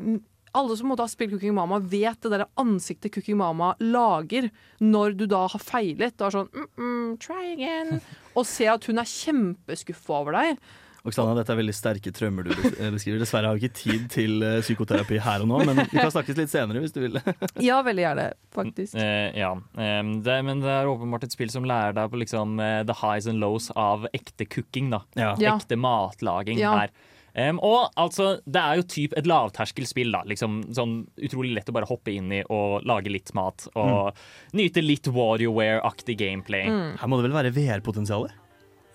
alle 0.54 0.76
som 0.78 0.86
måtte 0.90 1.02
ha 1.02 1.10
spilt 1.10 1.32
Cooking 1.34 1.54
Mama, 1.56 1.80
vet 1.80 2.20
det 2.22 2.30
der 2.30 2.46
ansiktet 2.60 3.14
Cooking 3.14 3.40
Mama 3.40 3.72
lager 3.82 4.50
når 4.84 5.16
du 5.18 5.26
da 5.30 5.44
har 5.50 5.62
feilet. 5.62 6.14
Du 6.14 6.28
er 6.28 6.36
sånn 6.36 6.50
mm, 6.52 6.68
mm, 6.78 7.08
Try 7.22 7.42
again. 7.56 7.98
Og 8.34 8.46
ser 8.46 8.74
at 8.76 8.86
hun 8.86 9.02
er 9.02 9.10
kjempeskuffa 9.10 10.20
over 10.20 10.38
deg. 10.38 10.62
Oksana, 11.04 11.34
dette 11.36 11.52
er 11.52 11.58
veldig 11.58 11.74
sterke 11.76 12.10
traumer 12.16 12.46
du 12.48 12.52
eh, 12.54 12.88
beskriver. 12.94 13.18
Dessverre 13.20 13.50
har 13.50 13.58
vi 13.58 13.66
ikke 13.68 13.76
tid 13.76 14.06
til 14.14 14.38
eh, 14.40 14.60
psykoterapi 14.64 15.18
her 15.20 15.42
og 15.44 15.50
nå, 15.50 15.58
men 15.68 15.82
vi 15.90 15.98
kan 16.00 16.08
snakkes 16.14 16.38
litt 16.38 16.52
senere 16.52 16.80
hvis 16.80 16.94
du 16.96 17.02
vil. 17.02 17.18
Ja, 17.68 17.82
veldig 17.84 18.06
gjerne, 18.06 18.24
faktisk. 18.56 18.96
Eh, 18.96 19.36
ja, 19.36 19.50
det, 19.76 20.36
men 20.48 20.62
det 20.64 20.72
er 20.72 20.88
åpenbart 20.88 21.26
et 21.28 21.34
spill 21.36 21.52
som 21.52 21.66
lærer 21.68 21.92
deg 21.98 22.08
på 22.14 22.20
liksom 22.22 22.56
eh, 22.64 22.80
the 22.88 22.96
highs 23.02 23.28
and 23.28 23.42
lows 23.44 23.68
av 23.76 24.06
ekte 24.16 24.46
cooking. 24.48 24.88
da 24.94 25.02
Ja. 25.12 25.34
Ja. 25.42 25.58
Ekte 25.58 25.76
matlaging 25.76 26.62
Ja. 26.62 26.72
her. 26.86 26.94
Um, 27.34 27.58
og 27.66 27.88
altså, 27.98 28.36
det 28.46 28.60
er 28.62 28.76
jo 28.78 28.84
typ 28.86 29.16
et 29.18 29.26
lavterskelspill. 29.26 30.12
da 30.14 30.20
Liksom 30.30 30.60
sånn 30.76 30.92
Utrolig 31.18 31.50
lett 31.56 31.66
å 31.68 31.74
bare 31.74 31.88
hoppe 31.90 32.12
inn 32.14 32.30
i 32.30 32.44
og 32.46 32.84
lage 32.86 33.10
litt 33.10 33.32
mat. 33.34 33.66
Og 33.74 34.14
nyte 34.54 34.84
litt 34.84 35.10
WarioWare-aktig 35.10 36.14
gameplay. 36.20 36.68
Her 36.70 37.10
må 37.10 37.18
det 37.18 37.26
vel 37.26 37.34
være 37.34 37.50
VR-potensialet? 37.56 38.38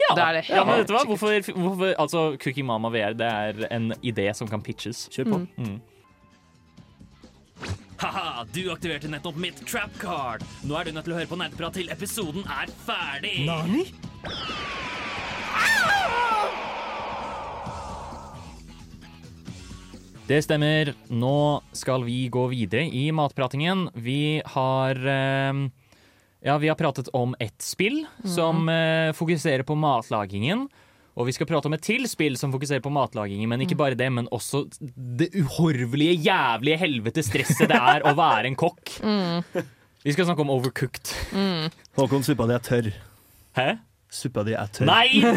Ja, 0.10 0.16
Det 0.16 0.24
er 0.24 0.34
det. 0.40 0.44
ja, 0.50 0.64
men 0.66 0.80
vet 0.82 0.88
du 0.90 0.94
hva? 0.96 1.04
Hvorfor, 1.06 1.52
hvorfor, 1.54 1.94
altså, 2.02 2.24
Cooking 2.42 2.66
Mama 2.66 2.90
VR 2.90 3.14
det 3.14 3.28
er 3.30 3.68
en 3.72 3.92
idé 4.02 4.30
som 4.36 4.48
kan 4.50 4.62
pitches. 4.62 5.08
Kjør 5.14 5.30
på. 5.36 5.42
Mm. 5.58 5.80
Haha, 8.00 8.46
du 8.56 8.62
aktiverte 8.72 9.10
nettopp 9.12 9.36
mitt 9.36 9.60
trap 9.68 9.92
card. 10.00 10.44
Nå 10.64 10.78
er 10.80 10.88
du 10.88 10.92
nødt 10.96 11.04
til 11.06 11.14
å 11.14 11.20
høre 11.20 11.28
på 11.30 11.40
nerdprat 11.42 11.76
til 11.76 11.90
episoden 11.92 12.46
er 12.48 12.72
ferdig. 12.88 13.42
Nani? 13.46 13.84
Det 20.30 20.44
stemmer. 20.46 20.92
Nå 21.10 21.36
skal 21.74 22.04
vi 22.06 22.28
gå 22.30 22.44
videre 22.52 22.86
i 22.86 23.08
matpratingen. 23.16 23.88
Vi 23.98 24.42
har 24.54 25.00
eh, 25.10 25.62
Ja, 26.46 26.58
vi 26.58 26.70
har 26.72 26.76
pratet 26.80 27.10
om 27.14 27.36
ett 27.40 27.62
spill 27.62 28.06
som 28.24 28.70
eh, 28.72 29.12
fokuserer 29.14 29.64
på 29.68 29.76
matlagingen. 29.76 30.68
Og 31.20 31.28
vi 31.28 31.34
skal 31.36 31.50
prate 31.50 31.68
om 31.68 31.74
et 31.76 31.84
til 31.84 32.06
spill 32.08 32.38
som 32.40 32.54
fokuserer 32.54 32.80
på 32.86 32.92
matlagingen, 32.96 33.50
men 33.52 33.60
ikke 33.66 33.76
bare 33.76 33.98
det, 34.00 34.08
men 34.16 34.30
også 34.32 34.62
det 34.80 35.28
uhorvelige, 35.36 36.14
jævlige 36.30 36.80
helvete 36.80 37.24
stresset 37.28 37.68
det 37.68 37.76
er 37.76 38.06
å 38.08 38.14
være 38.16 38.48
en 38.48 38.56
kokk. 38.60 38.94
Vi 40.06 40.16
skal 40.16 40.30
snakke 40.30 40.46
om 40.46 40.54
Overcooked. 40.54 41.12
Håkon 42.00 42.24
suppa 42.24 42.48
di 42.48 42.56
er 42.56 42.64
tørr. 42.64 42.88
Hæ? 43.60 43.68
Suppa 44.10 44.42
di 44.42 44.56
er 44.58 44.66
tørr. 44.74 44.88
Nei! 44.90 45.22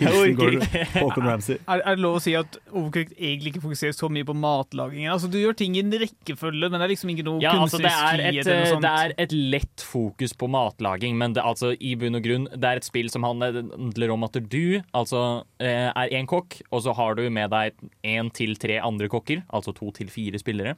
Hilsen 0.00 0.30
ikke. 0.32 0.84
Håkon 0.96 1.26
Ramsay. 1.28 1.58
Er, 1.68 1.82
er 1.84 1.98
det 1.98 2.02
lov 2.04 2.14
å 2.16 2.20
si 2.24 2.32
at 2.38 2.56
Overcooked 2.70 3.12
egentlig 3.18 3.50
ikke 3.52 3.60
fokuserer 3.66 3.92
så 3.96 4.08
mye 4.12 4.24
på 4.24 4.32
matlagingen? 4.38 5.10
Altså, 5.12 5.28
Du 5.28 5.36
gjør 5.40 5.52
ting 5.58 5.74
i 5.76 5.82
en 5.84 5.92
rekkefølge, 6.00 6.70
men 6.70 6.78
det 6.80 6.86
er 6.86 6.92
liksom 6.94 7.10
ikke 7.12 7.26
noe 7.26 7.42
Ja, 7.44 7.52
altså 7.60 7.76
det 7.82 7.90
kunstnerisk 7.92 8.24
er, 8.24 8.26
et, 8.30 8.46
eller 8.46 8.56
noe 8.62 8.70
sånt. 8.72 8.86
det 8.86 8.92
er 9.02 9.10
et 9.26 9.32
lett 9.54 9.80
fokus 9.84 10.32
på 10.40 10.48
matlaging, 10.54 11.18
men 11.20 11.36
det, 11.36 11.42
altså, 11.44 11.74
i 11.76 11.92
bunn 12.00 12.16
og 12.16 12.24
grunn 12.24 12.48
det 12.54 12.64
er 12.70 12.76
et 12.80 12.88
spill 12.88 13.08
som 13.12 13.26
handler 13.28 14.08
om 14.16 14.24
at 14.28 14.34
du 14.40 14.80
altså, 14.96 15.20
eh, 15.60 15.90
er 15.92 16.16
én 16.16 16.24
kokk, 16.30 16.62
og 16.70 16.80
så 16.86 16.90
har 16.96 17.12
du 17.20 17.26
med 17.28 17.52
deg 17.52 17.76
én 18.08 18.32
til 18.34 18.56
tre 18.60 18.80
andre 18.80 19.08
kokker, 19.12 19.44
altså 19.52 19.76
to 19.76 19.92
til 20.00 20.08
fire 20.12 20.38
spillere. 20.40 20.72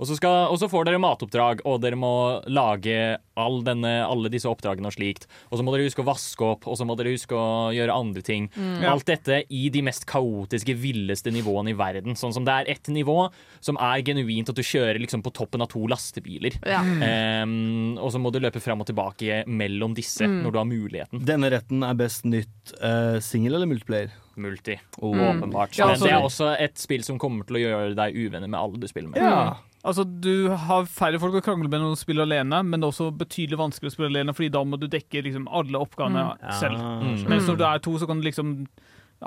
Og 0.00 0.08
så, 0.08 0.16
skal, 0.18 0.48
og 0.50 0.58
så 0.58 0.66
får 0.70 0.88
dere 0.88 0.98
matoppdrag, 1.02 1.60
og 1.70 1.78
dere 1.84 1.98
må 1.98 2.10
lage 2.50 3.16
all 3.38 3.60
denne, 3.66 3.92
alle 4.06 4.30
disse 4.30 4.48
oppdragene 4.50 4.90
og 4.90 4.94
slikt. 4.96 5.28
Og 5.50 5.58
så 5.58 5.66
må 5.66 5.74
dere 5.74 5.86
huske 5.86 6.02
å 6.02 6.06
vaske 6.08 6.46
opp, 6.46 6.66
og 6.70 6.78
så 6.78 6.86
må 6.86 6.96
dere 6.98 7.12
huske 7.14 7.36
å 7.38 7.70
gjøre 7.74 7.94
andre 7.94 8.22
ting. 8.26 8.48
Alt 8.90 9.06
dette 9.10 9.42
i 9.54 9.68
de 9.74 9.82
mest 9.86 10.06
kaotiske, 10.10 10.74
villeste 10.78 11.30
nivåene 11.34 11.70
i 11.74 11.78
verden. 11.78 12.18
Sånn 12.18 12.34
som 12.34 12.46
det 12.46 12.56
er 12.56 12.72
ett 12.74 12.90
nivå 12.90 13.28
som 13.64 13.78
er 13.78 14.02
genuint 14.06 14.50
at 14.50 14.58
du 14.58 14.64
kjører 14.66 14.98
liksom 15.02 15.22
på 15.24 15.32
toppen 15.34 15.62
av 15.62 15.70
to 15.72 15.84
lastebiler. 15.90 16.58
Ja. 16.66 16.82
Um, 17.44 17.94
og 18.02 18.10
så 18.14 18.20
må 18.22 18.32
du 18.34 18.40
løpe 18.42 18.62
fram 18.62 18.82
og 18.82 18.90
tilbake 18.90 19.44
mellom 19.46 19.94
disse 19.96 20.26
når 20.26 20.54
du 20.54 20.58
har 20.58 20.68
muligheten. 20.68 21.22
Denne 21.26 21.50
retten 21.54 21.86
er 21.86 21.98
best 21.98 22.26
nytt 22.26 22.74
uh, 22.80 23.20
singel 23.22 23.58
eller 23.60 23.70
multiplayer? 23.70 24.14
Multi. 24.36 24.74
Oh. 24.98 25.14
Åpenbart. 25.14 25.78
Ja, 25.78 25.86
Men 25.86 25.94
altså- 25.94 26.06
det 26.06 26.12
er 26.12 26.26
også 26.26 26.50
et 26.58 26.78
spill 26.78 27.04
som 27.06 27.18
kommer 27.22 27.46
til 27.46 27.60
å 27.60 27.62
gjøre 27.62 27.94
deg 27.94 28.18
uvenner 28.18 28.50
med 28.50 28.58
alle 28.58 28.82
du 28.82 28.88
spiller 28.90 29.14
med. 29.14 29.22
Ja. 29.22 29.54
Altså, 29.84 30.04
Du 30.04 30.48
har 30.48 30.86
færre 30.88 31.20
folk 31.20 31.36
å 31.36 31.44
krangle 31.44 31.68
med 31.68 31.82
når 31.82 31.94
du 31.94 32.00
spiller 32.00 32.24
alene, 32.24 32.62
men 32.64 32.80
det 32.80 32.86
er 32.88 32.94
også 32.94 33.10
betydelig 33.20 33.60
vanskeligere 33.60 33.92
å 33.92 33.96
spille 33.98 34.12
alene, 34.14 34.34
fordi 34.36 34.50
da 34.54 34.64
må 34.64 34.80
du 34.80 34.86
dekke 34.88 35.24
liksom 35.26 35.44
alle 35.52 35.80
oppgavene 35.80 36.24
selv. 36.60 36.80
Mm. 36.80 37.24
Mens 37.28 37.50
når 37.50 37.60
du 37.60 37.64
er 37.68 37.84
to, 37.84 37.96
så 38.00 38.08
kan 38.08 38.22
du 38.22 38.28
liksom 38.28 38.54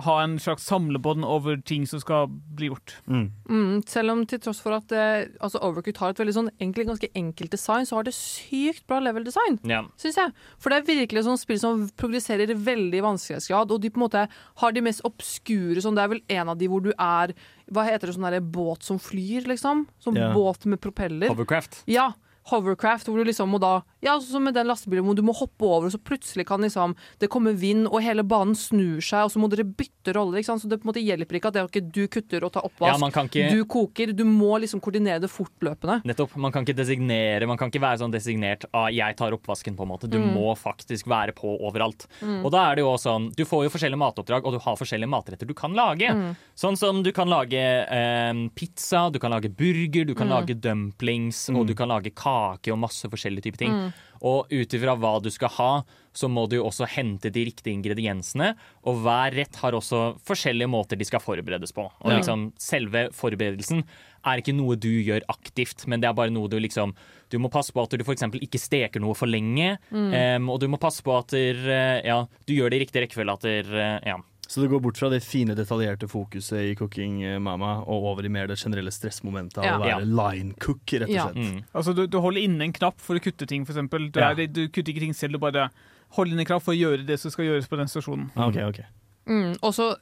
ha 0.05 0.15
en 0.23 0.37
slags 0.39 0.65
samlebånd 0.69 1.25
over 1.25 1.57
ting 1.65 1.85
som 1.89 2.01
skal 2.01 2.27
bli 2.29 2.69
gjort. 2.69 2.95
Mm. 3.07 3.31
Mm, 3.49 3.71
selv 3.89 4.13
om 4.13 4.23
til 4.29 4.41
tross 4.43 4.59
for 4.63 4.75
at 4.77 4.91
eh, 4.95 5.29
altså 5.43 5.61
Overcooked 5.63 6.01
har 6.01 6.13
et 6.13 6.21
veldig 6.21 6.35
sånn 6.35 6.51
enkelt, 6.63 6.89
ganske 6.91 7.09
enkelt 7.17 7.53
design, 7.53 7.87
så 7.89 7.97
har 7.99 8.07
det 8.07 8.15
sykt 8.17 8.85
bra 8.89 8.99
level 9.03 9.25
design, 9.27 9.59
Ja. 9.67 9.83
syns 9.97 10.19
jeg. 10.19 10.33
For 10.59 10.69
det 10.73 10.81
er 10.81 10.89
virkelig 11.01 11.23
et 11.23 11.29
sånt 11.29 11.43
spill 11.43 11.59
som 11.61 11.87
progresserer 11.97 12.53
veldig 12.53 13.01
i 13.01 13.05
vanskelighetsgrad, 13.05 13.71
og 13.71 13.81
de 13.81 13.89
på 13.93 14.01
en 14.01 14.05
måte 14.05 14.27
har 14.63 14.71
de 14.75 14.85
mest 14.85 15.03
obskure 15.07 15.81
sånn 15.81 15.97
Det 15.97 16.03
er 16.03 16.13
vel 16.13 16.21
en 16.29 16.49
av 16.49 16.57
de 16.57 16.67
hvor 16.69 16.83
du 16.83 16.91
er 16.93 17.33
Hva 17.71 17.83
heter 17.87 18.07
det, 18.07 18.15
sånn 18.15 18.27
derre 18.29 18.41
båt 18.41 18.83
som 18.83 18.99
flyr, 19.01 19.47
liksom? 19.49 19.87
Sånn 19.99 20.15
yeah. 20.15 20.33
båt 20.33 20.65
med 20.65 20.79
propeller. 20.79 21.27
Hovercraft. 21.33 21.81
Ja, 21.89 22.13
hovercraft, 22.51 23.09
hvor 23.09 23.19
du 23.19 23.27
liksom 23.27 23.49
må 23.51 23.59
da 23.59 23.81
Ja, 24.05 24.13
sånn 24.19 24.37
som 24.37 24.43
med 24.45 24.53
den 24.53 24.67
lastebilen 24.69 25.05
hvor 25.07 25.17
du 25.17 25.23
må 25.25 25.33
hoppe 25.33 25.65
over, 25.65 25.87
og 25.87 25.93
så 25.93 25.97
plutselig 25.97 26.45
kan 26.47 26.61
liksom 26.61 26.93
det 27.21 27.29
komme 27.33 27.55
vind, 27.57 27.87
og 27.89 28.03
hele 28.05 28.21
banen 28.27 28.53
snur 28.57 29.01
seg, 29.01 29.25
og 29.25 29.33
så 29.33 29.41
må 29.41 29.49
dere 29.49 29.65
bytte 29.65 30.13
roller, 30.13 30.37
ikke 30.37 30.51
sant. 30.51 30.61
Så 30.61 30.69
det 30.69 30.79
på 30.81 30.87
en 30.87 30.91
måte 30.91 31.03
hjelper 31.03 31.39
ikke 31.39 31.49
at 31.49 31.57
det 31.57 31.61
er 31.63 31.71
ikke 31.71 31.85
du 31.95 32.03
kutter 32.13 32.45
og 32.45 32.53
tar 32.53 32.67
oppvask, 32.67 33.01
Ja, 33.01 33.23
ikke 33.25 33.49
du 33.55 33.63
koker. 33.65 34.13
Du 34.13 34.23
må 34.29 34.59
liksom 34.61 34.81
koordinere 34.83 35.21
det 35.23 35.31
fortløpende. 35.33 35.99
Nettopp. 36.07 36.35
Man 36.37 36.53
kan 36.53 36.65
ikke 36.65 36.77
designere, 36.77 37.49
man 37.49 37.57
kan 37.57 37.71
ikke 37.71 37.81
være 37.81 38.01
sånn 38.03 38.13
designert 38.13 38.67
ah, 38.71 38.87
'jeg 38.93 39.17
tar 39.17 39.33
oppvasken', 39.33 39.75
på 39.77 39.83
en 39.83 39.89
måte. 39.89 40.09
Du 40.09 40.19
må 40.19 40.53
faktisk 40.55 41.07
være 41.07 41.33
på 41.33 41.57
overalt. 41.65 42.07
Og 42.21 42.51
da 42.51 42.71
er 42.71 42.75
det 42.77 42.85
jo 42.85 42.93
sånn 42.97 43.33
Du 43.35 43.43
får 43.45 43.65
jo 43.65 43.73
forskjellige 43.73 43.99
matoppdrag, 43.99 44.45
og 44.45 44.53
du 44.53 44.59
har 44.59 44.75
forskjellige 44.77 45.09
matretter 45.09 45.47
du 45.47 45.53
kan 45.53 45.73
lage. 45.73 46.35
Sånn 46.55 46.77
som 46.77 47.01
du 47.03 47.11
kan 47.11 47.27
lage 47.29 47.57
eh, 47.57 48.33
pizza, 48.55 49.09
du 49.09 49.19
kan 49.19 49.31
lage 49.31 49.49
burger, 49.49 50.05
du 50.05 50.13
kan 50.15 50.29
lage 50.29 50.53
dumplings, 50.53 51.49
og 51.49 51.67
du 51.67 51.73
kan 51.73 51.89
lage 51.89 52.13
kake 52.13 52.71
og 52.71 52.79
masse 52.79 53.07
forskjellige 53.09 53.43
typer 53.49 53.57
ting. 53.57 53.93
Og 54.21 54.51
ut 54.51 54.73
ifra 54.77 54.95
hva 54.97 55.17
du 55.21 55.29
skal 55.33 55.51
ha, 55.57 55.71
så 56.17 56.29
må 56.31 56.47
du 56.49 56.57
jo 56.57 56.65
også 56.65 56.87
hente 56.89 57.29
de 57.33 57.43
riktige 57.45 57.75
ingrediensene. 57.77 58.55
Og 58.89 59.03
hver 59.03 59.35
rett 59.37 59.59
har 59.61 59.77
også 59.77 60.17
forskjellige 60.25 60.69
måter 60.71 60.97
de 60.97 61.05
skal 61.05 61.21
forberedes 61.21 61.73
på. 61.75 61.85
Og 61.85 62.09
liksom 62.15 62.51
selve 62.61 63.07
forberedelsen 63.13 63.83
er 64.27 64.41
ikke 64.41 64.55
noe 64.57 64.75
du 64.81 64.89
gjør 64.89 65.25
aktivt, 65.31 65.85
men 65.87 66.01
det 66.01 66.09
er 66.09 66.17
bare 66.17 66.33
noe 66.33 66.49
du 66.51 66.57
liksom 66.59 66.95
Du 67.29 67.37
må 67.43 67.49
passe 67.51 67.73
på 67.75 67.83
at 67.83 67.91
du 67.91 68.03
f.eks. 68.03 68.23
ikke 68.39 68.59
steker 68.59 69.03
noe 69.03 69.13
for 69.13 69.27
lenge, 69.27 69.77
em, 69.91 70.49
og 70.49 70.61
du 70.63 70.67
må 70.71 70.79
passe 70.79 71.03
på 71.03 71.11
at 71.11 71.33
der, 71.35 71.57
eh, 71.67 72.05
ja, 72.07 72.21
du 72.47 72.53
gjør 72.55 72.71
det 72.71 72.77
i 72.77 72.83
riktig 72.85 73.01
rekkefølge. 73.03 73.33
At 73.33 73.43
der, 73.43 73.71
eh, 73.75 74.07
ja. 74.13 74.15
Så 74.47 74.61
det 74.63 74.69
går 74.71 74.79
bort 74.79 74.97
fra 74.97 75.09
det 75.11 75.19
fine, 75.25 75.55
detaljerte 75.55 76.07
fokuset 76.07 76.69
i 76.71 76.75
Cooking 76.79 77.17
eh, 77.27 77.37
Mama 77.43 77.81
og 77.83 78.05
over 78.13 78.25
i 78.25 78.29
mer 78.31 78.47
det 78.47 78.55
generelle 78.61 78.91
stressmomentet 78.95 79.57
av 79.59 79.65
Ja. 79.65 79.75
å 79.75 79.83
være 79.83 80.05
line 80.07 80.53
cook, 80.63 80.85
rett 80.93 81.03
og 81.09 81.09
Ja. 81.09 81.25
slett. 81.27 81.35
Mm. 81.35 81.63
Altså, 81.75 81.93
du, 81.93 82.07
du 82.07 82.19
holder 82.23 82.41
inne 82.47 82.61
en 82.63 82.73
knapp 82.73 83.01
for 83.03 83.15
å 83.19 83.19
kutte 83.23 83.45
ting, 83.45 83.65
eksempel. 83.75 84.09
Du, 84.11 84.19
Ja. 84.21 84.31
er, 84.31 84.47
du 84.47 84.67
kutter 84.69 84.93
ikke 84.93 85.03
ting 85.03 85.13
selv, 85.13 85.33
du 85.33 85.39
bare 85.39 85.69
holder 86.15 86.31
inne 86.33 86.45
en 86.45 86.51
knapp 86.53 86.63
for 86.63 86.71
å 86.73 86.79
gjøre 86.79 87.05
det 87.05 87.19
som 87.19 87.29
skal 87.31 87.45
gjøres 87.45 87.67
på 87.67 87.75
den 87.77 87.87
stasjonen. 87.91 88.31
Ah, 88.37 88.47
Ok, 88.47 88.55
ok. 88.71 88.79
Mm, 89.27 89.57
og 89.61 89.73
så 89.75 89.97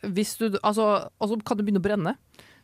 altså, 1.19 1.41
kan 1.43 1.57
du 1.57 1.63
begynne 1.63 1.81
å 1.81 1.87
brenne. 1.87 2.15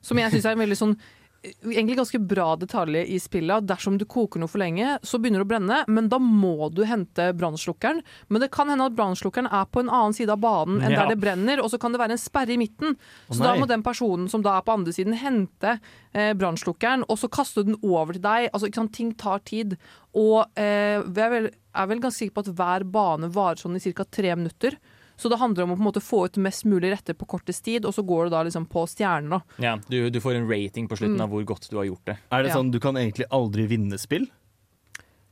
Som 0.02 0.18
jeg 0.18 0.32
syns 0.32 0.46
er 0.46 0.52
en 0.52 0.60
veldig 0.62 0.78
sånn 0.78 0.96
Egentlig 1.42 1.96
ganske 1.98 2.20
bra 2.22 2.52
detalj 2.56 3.00
i 3.02 3.18
spillet. 3.18 3.66
Dersom 3.66 3.96
du 3.98 4.04
koker 4.06 4.38
noe 4.42 4.50
for 4.52 4.62
lenge, 4.62 5.00
så 5.02 5.18
begynner 5.18 5.42
det 5.42 5.48
å 5.48 5.50
brenne, 5.50 5.80
men 5.90 6.06
da 6.12 6.20
må 6.22 6.68
du 6.70 6.84
hente 6.86 7.32
brannslukkeren. 7.34 8.04
Men 8.30 8.44
det 8.44 8.52
kan 8.54 8.70
hende 8.70 8.86
at 8.86 8.94
brannslukkeren 8.94 9.50
er 9.50 9.66
på 9.74 9.82
en 9.82 9.90
annen 9.90 10.14
side 10.14 10.30
av 10.30 10.38
banen 10.44 10.84
enn 10.86 10.92
Ja. 10.94 11.00
der 11.02 11.16
det 11.16 11.22
brenner, 11.24 11.64
og 11.64 11.72
så 11.74 11.80
kan 11.82 11.92
det 11.92 12.02
være 12.04 12.14
en 12.14 12.22
sperre 12.22 12.54
i 12.54 12.60
midten. 12.62 12.94
Så 13.32 13.42
da 13.42 13.56
må 13.58 13.66
den 13.66 13.82
personen 13.82 14.30
som 14.30 14.44
da 14.46 14.60
er 14.60 14.62
på 14.62 14.76
andre 14.78 14.94
siden, 14.94 15.18
hente 15.18 15.80
eh, 16.14 16.34
brannslukkeren, 16.38 17.06
og 17.10 17.18
så 17.18 17.28
kaste 17.28 17.66
den 17.66 17.80
over 17.82 18.14
til 18.14 18.22
deg. 18.22 18.50
Altså, 18.54 18.70
sant? 18.76 18.94
Ting 18.94 19.12
tar 19.18 19.40
tid. 19.40 19.78
Og 20.14 20.46
eh, 20.56 21.02
jeg 21.02 21.26
er 21.26 21.30
vel, 21.34 21.50
er 21.74 21.88
vel 21.88 22.00
ganske 22.06 22.22
sikker 22.22 22.38
på 22.38 22.46
at 22.46 22.54
hver 22.54 22.84
bane 22.86 23.34
varer 23.34 23.58
sånn 23.58 23.76
i 23.82 23.94
ca. 23.94 24.04
tre 24.06 24.36
minutter. 24.36 24.78
Så 25.22 25.30
det 25.30 25.38
handler 25.38 25.68
om 25.68 25.76
å 25.76 25.78
på 25.78 25.84
en 25.84 25.90
måte 25.92 26.02
få 26.02 26.24
ut 26.26 26.38
mest 26.42 26.66
mulig 26.66 26.90
retter 26.96 27.14
på 27.14 27.28
kortest 27.30 27.62
tid, 27.68 27.86
og 27.86 27.94
så 27.94 28.02
går 28.02 28.26
du 28.26 28.30
da 28.34 28.42
liksom 28.48 28.66
på 28.68 28.88
stjerner. 28.90 29.30
da. 29.30 29.42
Ja, 29.62 29.76
du, 29.88 30.10
du 30.10 30.20
får 30.20 30.40
en 30.40 30.48
rating 30.50 30.88
på 30.90 30.98
slutten 30.98 31.20
Mm. 31.20 31.22
av 31.28 31.30
hvor 31.30 31.46
godt 31.46 31.70
du 31.70 31.78
har 31.78 31.86
gjort 31.86 32.06
det. 32.10 32.18
Er 32.32 32.42
det 32.42 32.50
Ja. 32.50 32.56
sånn 32.58 32.72
du 32.72 32.80
kan 32.80 32.96
egentlig 32.98 33.28
aldri 33.30 33.68
vinne 33.70 34.00
spill? 34.02 34.26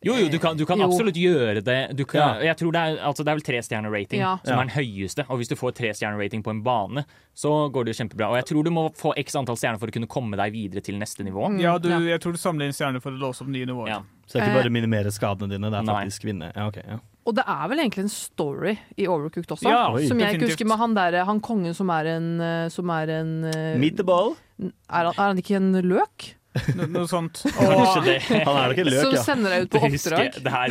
Jo, 0.01 0.13
jo, 0.15 0.29
du 0.31 0.37
kan, 0.39 0.55
du 0.55 0.63
kan 0.65 0.79
Jo. 0.79 0.85
absolutt 0.87 1.15
gjøre 1.19 1.61
det. 1.61 1.93
Du 1.97 2.05
kan, 2.05 2.21
Ja. 2.39 2.53
jeg 2.53 2.57
tror 2.57 2.71
det 2.71 2.79
er, 2.79 3.03
altså, 3.03 3.17
det 3.25 3.27
er 3.27 3.35
vel 3.35 3.41
tre 3.41 3.57
stjerner 3.59 3.91
rating 3.91 4.19
Ja. 4.21 4.37
som 4.45 4.53
Ja. 4.55 4.61
er 4.61 4.65
den 4.65 4.75
høyeste. 4.77 5.25
Og 5.29 5.39
hvis 5.39 5.49
du 5.49 5.55
får 5.55 5.73
tre 5.75 5.89
stjerner 5.91 6.17
rating 6.17 6.41
på 6.41 6.51
en 6.51 6.61
bane, 6.63 7.03
så 7.35 7.69
går 7.69 7.83
det 7.83 7.97
jo 7.97 8.05
kjempebra. 8.05 8.29
Og 8.29 8.35
jeg 8.37 8.45
tror 8.45 8.63
du 8.63 8.69
må 8.71 8.95
få 8.95 9.11
x 9.17 9.35
antall 9.35 9.57
stjerner 9.57 9.77
for 9.77 9.87
å 9.87 9.91
kunne 9.91 10.07
komme 10.07 10.37
deg 10.37 10.53
videre 10.53 10.81
til 10.81 10.95
neste 10.95 11.25
nivå. 11.25 11.49
Mm, 11.49 11.59
Ja, 11.59 11.77
du, 11.77 11.89
ja. 11.89 11.99
jeg 11.99 12.21
tror 12.21 12.31
du 12.31 12.37
samler 12.37 12.65
inn 12.67 12.71
stjerner 12.71 13.01
for 13.01 13.11
å 13.11 13.19
låse 13.19 13.41
opp 13.41 13.49
nye 13.49 13.65
nivåer. 13.65 13.87
Ja. 13.89 13.99
Så 14.25 14.33
det 14.33 14.43
er 14.43 14.45
ikke 14.45 14.53
bare 14.53 14.63
bare 14.63 14.71
minimere 14.71 15.11
skadene 15.11 15.49
dine, 15.49 15.69
det 15.69 15.79
er 15.79 15.83
Nei. 15.83 16.05
faktisk 16.05 16.23
vinne. 16.23 16.53
Ja, 16.55 16.67
ok, 16.67 16.77
ja. 16.87 16.99
Og 17.27 17.35
det 17.37 17.43
er 17.45 17.67
vel 17.69 17.83
egentlig 17.83 18.05
en 18.07 18.11
story 18.13 18.73
i 18.97 19.07
Overcooked 19.11 19.51
også, 19.51 19.69
Ja, 19.69 19.91
Oi. 19.93 20.07
som 20.07 20.19
jeg 20.21 20.37
ikke 20.37 20.49
husker 20.49 20.69
med 20.69 20.79
han 20.81 20.95
der, 20.97 21.23
han 21.27 21.41
kongen 21.43 21.75
som 21.77 21.91
er 21.93 22.15
en, 22.15 22.29
eh, 22.41 22.69
som 22.73 22.89
er 22.95 23.11
en 23.19 23.31
eh, 23.51 23.77
Meet 23.79 23.99
the 23.99 24.07
ball. 24.07 24.35
er, 24.59 24.71
han, 24.89 25.13
er 25.13 25.25
han 25.27 25.41
ikke 25.41 25.59
en 25.59 25.73
løk? 25.83 26.33
No, 26.73 26.87
noe 26.89 27.07
sånt. 27.07 27.43
Kanskje 27.59 28.01
det. 28.07 28.15
Han 28.31 28.55
er 28.57 28.71
nok 28.71 28.79
en 28.81 28.89
løk, 28.89 28.97
ja. 28.97 29.03
Som 29.05 29.27
sender 29.27 29.53
deg 29.53 29.67
ut 29.67 29.69
på 29.75 29.81
Det 29.83 29.89
oppdrag. 29.99 30.39
Det 30.39 30.53
her 30.55 30.69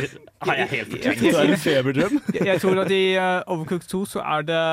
har 0.49 0.59
jeg 0.59 0.67
helt 0.73 0.91
Det 0.97 1.31
er 1.31 1.39
en 1.45 1.63
feberdrøm. 1.63 2.19
jeg, 2.49 2.61
tror 2.63 2.83
at 2.83 2.91
i 2.91 3.03
uh, 3.15 3.53
Overcooked 3.55 3.87
2 3.93 4.01
så 4.17 4.19
er 4.25 4.41
det 4.49 4.63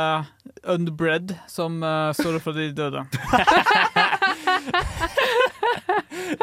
Unbread 0.75 1.37
som 1.51 1.79
uh, 1.85 2.11
står 2.17 2.41
for 2.43 2.53
de 2.59 2.73
døde. 2.75 3.07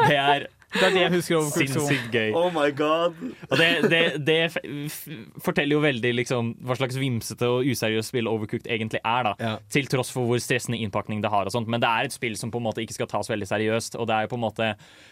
Det 0.08 0.16
er 0.16 0.48
Det 0.74 0.84
er 0.88 0.94
det 0.96 1.02
jeg 1.04 1.12
husker 1.14 1.38
om 1.38 1.50
2. 1.52 1.60
sinnssykt 1.62 2.12
gøy. 2.14 2.32
Oh 2.34 2.50
my 2.54 2.72
god. 2.72 3.14
Og 3.52 3.58
det, 3.60 3.70
det, 3.92 4.02
det 4.26 4.38
forteller 5.44 5.76
jo 5.78 5.82
veldig 5.84 6.12
liksom 6.18 6.52
hva 6.66 6.78
slags 6.80 6.98
vimsete 7.00 7.48
og 7.50 7.68
useriøst 7.70 8.10
spill 8.14 8.30
Overcooked 8.32 8.68
egentlig 8.72 9.02
er. 9.06 9.24
da 9.30 9.34
Ja. 9.40 9.54
Til 9.74 9.86
tross 9.92 10.10
for 10.14 10.26
hvor 10.30 10.42
stressende 10.42 10.80
innpakning 10.82 11.22
det 11.24 11.30
har. 11.34 11.46
og 11.46 11.52
sånt 11.54 11.68
Men 11.68 11.80
det 11.84 11.90
er 11.90 12.06
et 12.10 12.16
spill 12.16 12.36
som 12.40 12.52
på 12.52 12.58
en 12.62 12.68
måte 12.68 12.82
ikke 12.84 12.94
skal 12.98 13.08
tas 13.12 13.30
veldig 13.30 13.48
seriøst. 13.50 13.98
Og 14.00 14.08
det 14.10 14.16
er 14.16 14.22
jo 14.28 14.32
på 14.34 14.40
en 14.40 14.46
måte 14.48 14.70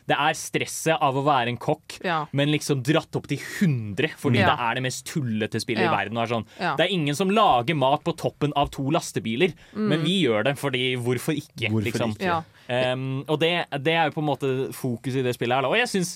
Det 0.08 0.18
er 0.18 0.34
stresset 0.38 0.98
av 1.02 1.16
å 1.16 1.24
være 1.26 1.48
en 1.54 1.58
kokk, 1.62 2.00
Ja. 2.04 2.26
men 2.34 2.50
liksom 2.52 2.82
dratt 2.84 3.16
opp 3.16 3.28
til 3.28 3.38
100, 3.38 4.16
fordi 4.18 4.40
Ja. 4.40 4.56
det 4.56 4.60
er 4.60 4.74
det 4.76 4.84
mest 4.84 5.06
tullete 5.06 5.60
spillet 5.62 5.84
Ja. 5.86 5.92
i 5.92 5.96
verden. 5.96 6.18
Og 6.18 6.24
er 6.24 6.34
sånn, 6.36 6.46
Ja. 6.60 6.76
Det 6.76 6.86
er 6.90 6.94
ingen 6.94 7.16
som 7.16 7.30
lager 7.30 7.76
mat 7.76 8.04
på 8.04 8.16
toppen 8.18 8.52
av 8.56 8.70
to 8.72 8.84
lastebiler, 8.90 9.54
men 9.76 10.02
vi 10.04 10.24
gjør 10.26 10.44
det, 10.46 10.58
fordi 10.58 10.96
hvorfor 10.98 11.34
ikke? 11.38 11.70
Hvorfor 11.70 11.84
liksom. 11.86 12.16
ikke? 12.18 12.44
Um, 12.72 13.24
og 13.28 13.42
det, 13.42 13.50
det 13.84 13.94
er 13.94 14.08
jo 14.08 14.16
på 14.16 14.22
en 14.24 14.30
måte 14.30 14.52
fokus 14.76 15.18
i 15.20 15.24
det 15.26 15.36
spillet 15.36 15.60
her. 15.60 15.68
Og 15.68 15.76
jeg 15.80 15.92
syns 15.92 16.16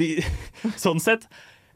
sånn 0.84 1.02
sett 1.02 1.26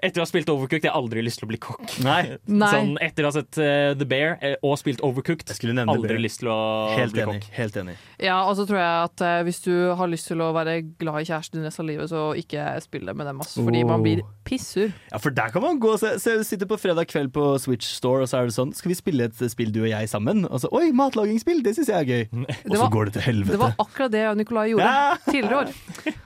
etter 0.04 0.20
å 0.20 0.24
ha 0.24 0.28
spilt 0.30 0.50
Overcooked, 0.52 0.84
jeg 0.84 0.92
har 0.92 0.98
aldri 1.00 1.22
lyst 1.24 1.40
til 1.40 1.46
å 1.48 1.50
bli 1.50 1.58
kokk. 1.62 1.94
Nei, 2.04 2.36
Nei. 2.46 2.70
Sånn, 2.72 2.92
etter 3.04 3.24
å 3.26 3.30
ha 3.30 3.34
sett 3.38 3.58
uh, 3.58 3.94
The 3.98 4.06
Bear 4.08 4.36
eh, 4.44 4.54
og 4.64 4.76
spilt 4.80 5.00
Overcooked, 5.06 5.48
jeg 5.50 5.58
skulle 5.58 5.74
nevne 5.76 5.94
aldri 5.94 6.18
lyst 6.20 6.42
til 6.42 6.50
å 6.52 6.58
Helt 6.98 7.14
bli 7.16 7.24
enig. 7.24 7.40
kokk. 7.44 7.54
Helt 7.56 7.78
enig. 7.80 7.94
Ja, 8.22 8.36
og 8.48 8.54
så 8.58 8.66
tror 8.68 8.78
jeg 8.80 9.08
at 9.08 9.24
uh, 9.24 9.40
hvis 9.48 9.60
du 9.64 9.72
har 9.98 10.10
lyst 10.12 10.28
til 10.30 10.42
å 10.44 10.50
være 10.56 10.76
glad 11.00 11.22
i 11.24 11.28
kjæresten 11.30 11.58
din 11.60 11.66
resten 11.68 11.84
av 11.86 11.90
livet, 11.90 12.10
så 12.12 12.24
ikke 12.38 12.66
spill 12.84 13.08
det 13.08 13.16
med 13.18 13.28
dem, 13.30 13.40
ass. 13.44 13.56
Fordi 13.58 13.84
man 13.88 14.04
blir 14.04 14.22
Oh. 14.24 14.28
pissur. 14.46 14.92
Ja, 15.10 15.18
for 15.18 15.32
der 15.34 15.48
kan 15.50 15.62
man 15.64 15.78
gå 15.82 15.94
og 15.94 15.98
se, 15.98 16.12
se 16.22 16.36
Sitte 16.44 16.66
på 16.70 16.76
fredag 16.78 17.08
kveld 17.10 17.32
på 17.34 17.42
Switch 17.58 17.88
Store, 17.96 18.22
og 18.22 18.28
så 18.30 18.38
er 18.42 18.50
det 18.50 18.54
sånn 18.54 18.70
Skal 18.76 18.90
vi 18.92 18.96
spille 18.98 19.24
et 19.30 19.38
spill, 19.50 19.70
du 19.74 19.80
og 19.82 19.88
jeg, 19.90 20.08
sammen? 20.12 20.44
Og 20.46 20.60
så 20.62 20.68
Oi, 20.76 20.90
matlagingsspill! 20.96 21.62
Det 21.64 21.72
syns 21.78 21.88
jeg 21.90 21.96
er 21.96 22.04
gøy. 22.04 22.44
Og 22.70 22.76
så 22.76 22.88
går 22.92 23.08
det 23.08 23.14
til 23.16 23.24
helvete. 23.26 23.54
Det 23.56 23.60
var 23.62 23.74
akkurat 23.80 24.12
det 24.12 24.22
Nikolai 24.38 24.66
gjorde 24.74 24.86
Ja. 24.90 25.16
tidligere 25.26 25.62
år. 25.64 25.72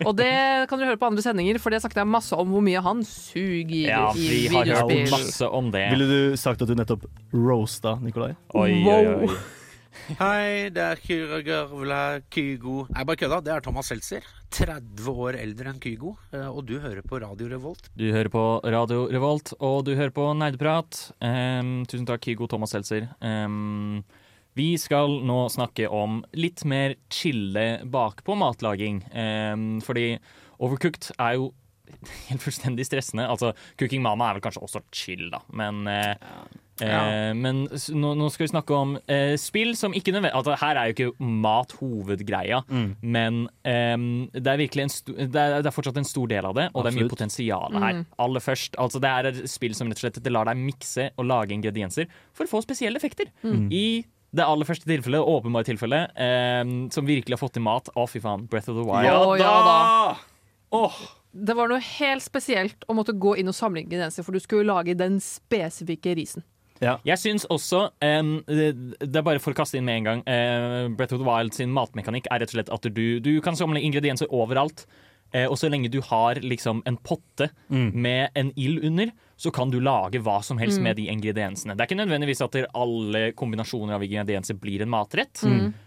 Og 0.09 0.13
det 0.19 0.31
kan 0.71 0.81
dere 0.83 0.91
høre 0.93 1.01
på 1.01 1.09
andre 1.11 1.25
sendinger, 1.25 1.59
for 1.63 1.71
det 1.75 1.81
snakket 1.85 2.03
jeg 2.03 2.11
masse 2.11 2.37
om 2.39 2.51
hvor 2.53 2.65
mye 2.67 2.83
han 2.85 3.01
suger 3.07 3.68
nostalgi 3.69 3.85
Ja, 3.87 4.13
i 4.17 4.49
vi 4.49 4.57
har 4.57 4.67
hørt 4.89 5.11
masse 5.13 5.49
om 5.51 5.71
det. 5.71 5.85
Ville 5.93 6.09
du 6.09 6.37
sagt 6.37 6.63
at 6.63 6.69
du 6.69 6.75
nettopp 6.75 7.05
roasta 7.33 7.97
Nikolai? 8.01 8.35
Oi, 8.55 8.71
oi, 8.73 8.83
Wow. 8.85 9.29
oi. 9.29 9.37
Hei, 10.19 10.69
det 10.71 10.79
er 10.81 10.97
Kyra 11.03 11.41
Gørvla 11.43 12.21
Kygo 12.31 12.87
Nei, 12.95 13.03
bare 13.05 13.17
kødda. 13.19 13.41
Det 13.45 13.53
er 13.53 13.61
Thomas 13.65 13.89
Seltzer. 13.91 14.23
30 14.55 15.09
år 15.11 15.37
eldre 15.37 15.73
enn 15.73 15.81
Kygo. 15.83 16.17
eh, 16.33 16.47
Og 16.49 16.65
du 16.67 16.79
hører 16.81 17.03
på 17.03 17.21
Radio 17.21 17.49
Revolt. 17.49 17.91
Du 17.99 18.07
hører 18.13 18.29
på 18.31 18.61
Radio 18.65 19.09
Revolt, 19.11 19.53
og 19.61 19.85
du 19.85 19.95
hører 19.97 20.11
på 20.15 20.29
Nerdeprat. 20.39 21.11
Um, 21.21 21.85
tusen 21.85 22.07
takk, 22.07 22.23
Kygo 22.25 22.47
Thomas 22.47 22.71
Seltzer. 22.71 23.09
Um, 23.21 24.05
vi 24.57 24.77
skal 24.79 25.21
nå 25.27 25.49
snakke 25.51 25.91
om 25.91 26.23
litt 26.33 26.65
mer 26.65 26.95
chille 27.11 27.83
bakpå 27.85 28.37
matlaging. 28.39 29.03
Um, 29.13 29.81
fordi 29.85 30.19
Overcooked 30.59 31.13
er 31.19 31.35
jo 31.37 31.53
helt 32.31 32.45
fullstendig 32.45 32.87
stressende. 32.89 33.27
Altså, 33.29 33.53
Cooking 33.81 34.03
Mama 34.05 34.31
er 34.31 34.39
vel 34.39 34.45
kanskje 34.45 34.65
også 34.65 34.83
chill, 34.95 35.29
da, 35.33 35.41
men 35.57 35.87
eh, 35.91 36.15
eh, 36.85 37.31
Men 37.39 37.65
nå, 37.69 38.13
nå 38.19 38.29
skal 38.33 38.47
vi 38.47 38.51
snakke 38.53 38.77
om 38.77 38.97
eh, 39.11 39.35
spill 39.41 39.75
som 39.79 39.95
ikke 39.97 40.15
nødvendig 40.15 40.37
altså, 40.39 40.57
Her 40.61 40.79
er 40.81 40.91
jo 40.91 40.97
ikke 40.97 41.31
mat 41.47 41.75
hovedgreia, 41.81 42.61
men 43.03 43.41
eh, 43.67 43.97
det 44.37 44.53
er 44.53 44.61
virkelig 44.63 44.87
en 44.87 44.95
sto 44.95 45.17
det, 45.19 45.29
er, 45.35 45.59
det 45.63 45.71
er 45.73 45.75
fortsatt 45.75 45.99
en 46.01 46.09
stor 46.09 46.29
del 46.31 46.47
av 46.49 46.55
det, 46.59 46.69
og 46.75 46.85
det 46.87 46.93
er 46.93 46.99
mye 47.01 47.11
potensial 47.11 47.81
her. 47.83 48.05
Aller 48.23 48.45
først, 48.45 48.79
altså 48.79 49.03
Det 49.03 49.11
er 49.11 49.33
et 49.33 49.43
spill 49.51 49.75
som 49.79 49.91
rett 49.91 49.99
og 50.01 50.07
slett 50.07 50.23
det 50.23 50.35
lar 50.35 50.49
deg 50.51 50.61
mikse 50.61 51.11
og 51.17 51.27
lage 51.29 51.57
ingredienser 51.57 52.09
for 52.37 52.47
å 52.47 52.57
få 52.57 52.63
spesielle 52.67 53.01
effekter. 53.01 53.33
I 53.73 54.05
det 54.37 54.45
aller 54.45 54.69
første 54.69 54.85
tilfellet, 54.89 55.25
åpenbare 55.25 55.65
tilfellet, 55.65 56.11
ehm, 56.21 56.91
som 56.93 57.07
virkelig 57.09 57.37
har 57.37 57.41
fått 57.41 57.55
til 57.57 57.65
mat. 57.65 57.89
Å, 57.97 58.05
fy 58.11 58.21
faen. 58.21 58.45
Breath 58.51 58.69
of 58.69 58.77
the 58.77 58.85
Wild. 58.85 59.09
Ja, 59.09 59.23
ja 59.41 59.55
da. 59.65 59.79
Åh, 60.77 60.99
Det 61.33 61.55
var 61.57 61.69
noe 61.71 61.83
helt 61.85 62.25
spesielt 62.25 62.87
å 62.89 62.97
måtte 62.97 63.13
gå 63.13 63.35
inn 63.39 63.51
og 63.51 63.57
samle 63.57 63.83
ingredienser, 63.83 64.25
for 64.25 64.37
du 64.37 64.43
skulle 64.43 64.69
lage 64.69 64.97
den 64.99 65.19
spesifikke 65.23 66.17
risen. 66.19 66.47
Jeg 66.79 67.19
syns 67.19 67.43
også 67.51 67.89
um, 67.91 68.37
det, 68.47 68.69
det 69.03 69.19
er 69.19 69.25
bare 69.27 69.43
for 69.43 69.51
å 69.51 69.59
kaste 69.59 69.81
inn 69.81 69.87
med 69.89 69.99
en 69.99 70.07
gang 70.07 70.21
Uh, 70.29 70.87
Breath 70.95 71.17
of 71.17 71.19
the 71.19 71.27
Wild 71.27 71.57
sin 71.57 71.73
matmekanikk 71.75 72.29
er 72.31 72.43
rett 72.43 72.53
og 72.53 72.59
slett 72.59 72.71
at 72.71 72.87
du, 72.95 73.19
du 73.19 73.33
kan 73.43 73.59
samle 73.59 73.83
ingredienser 73.83 74.31
overalt. 74.35 74.85
Eh, 75.33 75.47
og 75.49 75.59
så 75.61 75.69
lenge 75.71 75.91
du 75.93 76.01
har 76.05 76.41
liksom 76.43 76.83
en 76.87 76.97
potte 76.97 77.51
med 77.69 78.31
en 78.35 78.53
ild 78.57 78.85
under, 78.85 79.11
så 79.39 79.53
kan 79.55 79.71
du 79.71 79.79
lage 79.79 80.19
hva 80.19 80.41
som 80.43 80.59
helst 80.59 80.81
med 80.83 80.97
de 80.99 81.05
ingrediensene. 81.13 81.77
Det 81.77 81.85
er 81.85 81.87
ikke 81.87 82.01
nødvendigvis 82.01 82.41
at 82.43 82.57
alle 82.75 83.33
kombinasjoner 83.39 83.95
av 83.95 84.03
ingredienser 84.03 84.59
blir 84.59 84.83
en 84.83 84.91
matrett, 84.91 85.45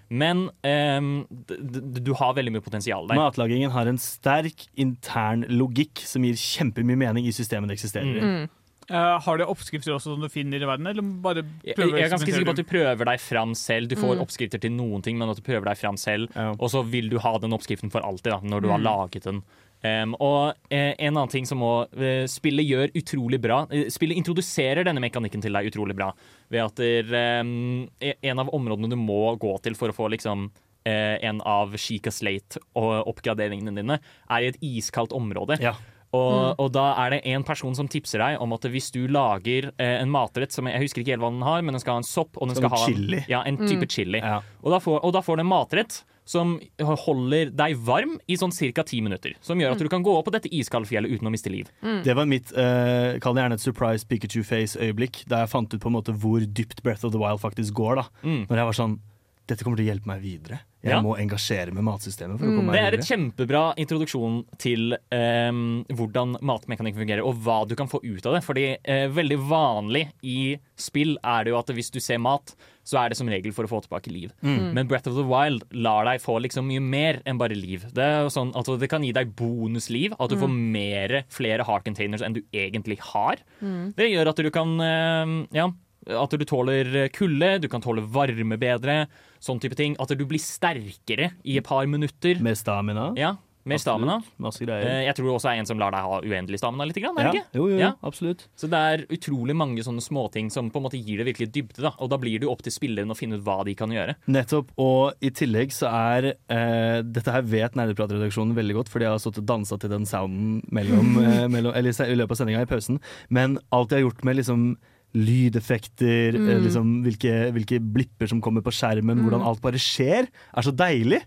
men 0.10 0.46
em, 0.64 1.26
d, 1.30 1.58
d, 1.60 2.00
du 2.00 2.14
har 2.14 2.34
veldig 2.38 2.54
mye 2.56 2.64
potensial 2.64 3.08
der. 3.08 3.16
Matlagingen 3.20 3.72
har 3.72 3.88
en 3.92 3.98
sterk 4.00 4.68
intern 4.80 5.44
logikk 5.50 6.00
som 6.06 6.24
gir 6.24 6.36
kjempemye 6.40 6.96
mening 6.96 7.28
i 7.28 7.36
systemet 7.36 7.68
det 7.68 7.80
eksisterer 7.80 8.16
i. 8.16 8.48
Eh, 8.90 9.18
har 9.26 9.38
du 9.38 9.46
oppskrifter 9.46 9.94
også 9.96 10.16
som 10.16 10.24
du 10.24 10.30
finner 10.32 10.62
i 10.62 10.68
verden, 10.68 10.88
eller 10.90 11.06
bare 11.24 11.44
prøver 11.44 12.00
jeg 12.00 12.08
er 12.08 12.14
ganske 12.16 12.28
sikker 12.28 12.48
på 12.50 12.56
at 12.56 12.62
du 12.62 12.68
prøver 12.68 13.10
deg 13.12 13.24
fram 13.24 13.56
selv. 13.58 13.92
Du 13.92 13.98
får 14.00 14.22
oppskrifter 14.24 14.62
til 14.62 14.74
noen 14.76 15.06
ting, 15.06 15.20
men 15.22 15.32
at 15.32 15.40
du 15.40 15.46
prøver 15.46 15.70
deg 15.70 15.80
fram 15.80 16.00
selv. 16.02 16.32
Ja. 16.36 16.52
Og 16.58 16.72
så 16.74 16.82
vil 16.88 17.12
du 17.12 17.20
ha 17.22 17.36
den 17.42 17.56
oppskriften 17.56 17.94
for 17.94 18.04
alltid, 18.06 18.34
da, 18.34 18.40
når 18.56 18.66
du 18.66 18.72
har 18.74 18.82
laget 18.84 19.28
den. 19.30 19.44
Um, 19.82 20.12
og 20.22 20.52
uh, 20.70 20.92
en 20.94 21.16
annen 21.16 21.32
ting 21.34 21.48
som 21.50 21.58
må, 21.58 21.72
uh, 21.98 22.26
spillet 22.30 22.68
gjør 22.68 22.92
utrolig 23.00 23.40
bra 23.42 23.64
eh, 23.74 23.88
Spillet 23.90 24.20
introduserer 24.20 24.86
denne 24.86 25.02
mekanikken 25.02 25.42
til 25.42 25.58
deg 25.58 25.72
utrolig 25.72 25.96
bra. 25.98 26.12
Ved 26.54 26.68
at 26.68 26.78
der, 26.78 27.42
um, 27.42 27.88
en 27.98 28.44
av 28.44 28.52
områdene 28.54 28.92
du 28.92 29.00
må 29.02 29.24
gå 29.42 29.56
til 29.66 29.74
for 29.80 29.90
å 29.90 29.98
få 29.98 30.12
liksom 30.14 30.52
eh, 30.86 31.18
en 31.26 31.42
av 31.42 31.74
Chica 31.82 32.14
Slate-oppgraderingene 32.14 33.74
dine, 33.78 33.98
er 34.30 34.46
i 34.46 34.52
et 34.52 34.62
iskaldt 34.62 35.16
område. 35.18 35.58
Ja. 35.64 35.76
Og, 36.14 36.60
og 36.60 36.72
da 36.76 36.90
er 37.06 37.10
det 37.16 37.22
en 37.32 37.44
person 37.48 37.76
som 37.78 37.88
tipser 37.88 38.20
deg 38.20 38.42
om 38.44 38.52
at 38.54 38.66
hvis 38.68 38.90
du 38.92 39.06
lager 39.08 39.70
eh, 39.78 40.02
en 40.02 40.10
matrett 40.12 40.52
som 40.52 40.68
jeg, 40.68 40.76
jeg 40.76 40.84
husker 40.90 41.02
ikke 41.06 41.14
helt 41.16 41.24
hva 41.24 41.30
den 41.32 41.46
har, 41.48 41.62
men 41.64 41.74
den 41.78 41.80
skal 41.84 41.94
ha 41.96 42.02
en 42.04 42.08
sopp 42.08 42.36
og 42.36 42.50
den 42.50 42.56
Som 42.58 42.66
skal 42.66 42.74
ha 42.76 42.80
en- 42.86 42.96
chili. 42.96 43.22
Ja, 43.32 43.44
en 43.48 43.58
type 43.64 43.88
chili. 43.88 44.20
Ja. 44.20 44.42
Og, 44.62 44.72
da 44.76 44.80
får, 44.84 45.00
og 45.08 45.14
da 45.16 45.22
får 45.24 45.38
du 45.40 45.44
en 45.46 45.52
matrett 45.54 46.02
som 46.32 46.60
holder 46.80 47.50
deg 47.58 47.76
varm 47.82 48.18
i 48.30 48.36
sånn 48.38 48.52
ca. 48.76 48.84
ti 48.88 49.00
minutter. 49.02 49.34
Som 49.42 49.60
gjør 49.60 49.74
at 49.74 49.80
du 49.82 49.88
kan 49.90 50.04
gå 50.06 50.12
opp 50.16 50.28
på 50.28 50.32
dette 50.36 50.52
iskalde 50.54 50.88
fjellet 50.88 51.12
uten 51.16 51.28
å 51.28 51.32
miste 51.34 51.50
liv. 51.52 51.68
Det 52.06 52.14
var 52.16 52.28
mitt 52.30 52.52
uh, 52.54 53.18
kall 53.20 53.36
det 53.36 53.42
gjerne 53.44 53.58
et 53.58 53.64
surprise 53.66 54.06
Pikachu-face-øyeblikk, 54.08 55.24
da 55.32 55.42
jeg 55.44 55.52
fant 55.52 55.74
ut 55.74 55.82
på 55.82 55.90
en 55.90 55.96
måte 55.98 56.14
hvor 56.16 56.44
dypt 56.46 56.84
Breath 56.86 57.04
of 57.08 57.12
the 57.16 57.20
Wild 57.20 57.42
faktisk 57.42 57.74
går. 57.80 57.96
da 58.04 58.06
Mm. 58.24 58.46
Når 58.48 58.58
jeg 58.62 58.66
var 58.70 58.78
sånn 58.78 59.00
Dette 59.48 59.64
kommer 59.66 59.76
til 59.82 59.88
å 59.88 59.92
hjelpe 59.92 60.08
meg 60.08 60.22
videre. 60.22 60.60
Jeg 60.82 60.92
Ja. 60.96 61.02
må 61.02 61.14
engasjere 61.20 61.72
med 61.74 61.84
matsystemet. 61.86 62.40
for 62.40 62.46
å 62.48 62.56
komme 62.58 62.72
Det 62.74 62.82
meg 62.82 62.94
er 62.94 62.98
et 62.98 63.06
kjempebra 63.06 63.76
introduksjon 63.78 64.46
til 64.58 64.98
ehm, 65.12 65.86
hvordan 65.94 66.40
matmekanikk 66.42 66.96
fungerer, 66.98 67.22
og 67.24 67.36
hva 67.44 67.68
du 67.68 67.76
kan 67.76 67.88
få 67.88 68.00
ut 68.04 68.26
av 68.26 68.34
det. 68.34 68.42
Fordi 68.44 68.78
eh, 68.84 69.08
veldig 69.14 69.38
vanlig 69.48 70.08
i 70.24 70.58
spill 70.76 71.18
er 71.24 71.44
det 71.46 71.52
jo 71.54 71.60
at 71.60 71.68
hvis 71.68 71.92
du 71.94 72.00
ser 72.00 72.18
mat, 72.18 72.56
så 72.84 72.98
er 73.06 73.10
det 73.10 73.18
som 73.20 73.30
regel 73.30 73.54
for 73.54 73.68
å 73.68 73.70
få 73.70 73.84
tilbake 73.86 74.10
liv. 74.12 74.32
Men 74.42 74.88
Breath 74.88 75.08
of 75.08 75.14
the 75.14 75.24
Wild 75.24 75.64
lar 75.72 76.06
deg 76.06 76.20
få 76.20 76.40
liksom 76.42 76.66
mye 76.66 76.82
mer 76.82 77.22
enn 77.30 77.38
bare 77.38 77.54
liv. 77.54 77.86
Det, 77.94 78.02
er 78.02 78.24
jo 78.26 78.32
sånn, 78.34 78.52
altså, 78.58 78.80
det 78.82 78.90
kan 78.90 79.04
gi 79.06 79.12
deg 79.14 79.36
bonusliv, 79.38 80.16
at 80.20 80.30
du 80.34 80.36
får 80.42 80.50
mere, 80.50 81.24
flere 81.30 81.64
heart 81.64 81.86
containers 81.86 82.24
enn 82.26 82.34
du 82.34 82.42
egentlig 82.52 82.98
har. 83.14 83.38
Det 83.62 84.10
gjør 84.10 84.34
at 84.34 84.42
du 84.42 84.50
kan 84.50 84.74
eh, 84.82 85.48
ja, 85.54 85.70
at 86.08 86.34
du 86.34 86.46
tåler 86.50 87.10
kulde, 87.14 87.60
du 87.62 87.68
kan 87.72 87.82
tåle 87.84 88.02
varme 88.02 88.58
bedre, 88.62 89.06
sånn 89.42 89.62
type 89.62 89.78
ting. 89.78 89.96
At 90.02 90.10
du 90.18 90.26
blir 90.26 90.42
sterkere 90.42 91.32
i 91.44 91.58
et 91.62 91.68
par 91.68 91.86
minutter. 91.90 92.42
Med 92.42 92.58
stamina. 92.58 93.12
Ja, 93.20 93.36
mer 93.70 93.78
stamina. 93.78 94.16
Masse 94.42 94.66
greier. 94.66 94.88
Eh, 94.90 95.04
Jeg 95.06 95.16
tror 95.16 95.28
det 95.28 95.34
også 95.36 95.50
er 95.52 95.60
en 95.62 95.68
som 95.70 95.78
lar 95.78 95.92
deg 95.94 96.02
ha 96.02 96.20
uendelig 96.26 96.58
stamina 96.58 96.88
litt, 96.90 96.98
er 96.98 97.14
det 97.14 97.26
ja. 97.28 97.32
ikke? 97.32 97.46
Jo, 97.54 97.68
jo, 97.70 97.78
Ja. 97.78 97.92
absolutt. 98.02 98.48
Så 98.58 98.68
det 98.70 98.80
er 98.80 99.06
utrolig 99.14 99.56
mange 99.56 99.84
sånne 99.86 100.02
småting 100.02 100.50
som 100.50 100.72
på 100.72 100.78
en 100.82 100.86
måte 100.88 100.98
gir 100.98 101.22
det 101.22 101.28
virkelig 101.30 101.52
dybde. 101.54 101.82
da 101.82 101.92
Og 102.00 102.10
da 102.10 102.18
blir 102.18 102.40
det 102.40 102.48
jo 102.48 102.52
opp 102.52 102.64
til 102.64 102.74
spilleren 102.74 103.12
å 103.12 103.18
finne 103.18 103.38
ut 103.38 103.44
hva 103.46 103.64
de 103.64 103.76
kan 103.76 103.90
gjøre. 103.90 104.16
Nettopp. 104.28 104.72
Og 104.80 105.14
i 105.22 105.30
tillegg 105.30 105.70
så 105.72 105.92
er 105.92 106.34
eh, 106.50 107.02
Dette 107.04 107.32
her 107.32 107.42
vet 107.44 107.76
Nerdepratredaksjonen 107.76 108.56
veldig 108.56 108.74
godt, 108.76 108.90
fordi 108.90 109.06
jeg 109.06 109.12
har 109.12 109.20
stått 109.20 109.38
og 109.38 109.46
dansa 109.46 109.78
til 109.80 109.90
den 109.90 110.06
sounden 110.06 110.64
mellom, 110.72 111.18
eh, 111.26 111.48
mellom, 111.48 111.74
eller, 111.76 111.92
i 111.94 112.16
løpet 112.18 112.32
av 112.32 112.42
sendinga 112.42 112.62
i 112.66 112.70
pausen. 112.70 113.00
Men 113.30 113.60
alt 113.72 113.92
jeg 113.92 114.02
har 114.02 114.10
gjort 114.10 114.24
med 114.26 114.38
liksom 114.42 114.78
lydeffekter, 115.18 116.38
mm. 116.40 116.50
liksom 116.64 116.94
hvilke, 117.06 117.34
hvilke 117.56 117.82
blipper 117.84 118.30
som 118.32 118.40
kommer 118.44 118.64
på 118.64 118.74
skjermen, 118.76 119.24
hvordan 119.26 119.44
alt 119.48 119.62
bare 119.64 119.82
skjer, 119.82 120.30
er 120.30 120.66
så 120.66 120.72
deilig. 120.72 121.20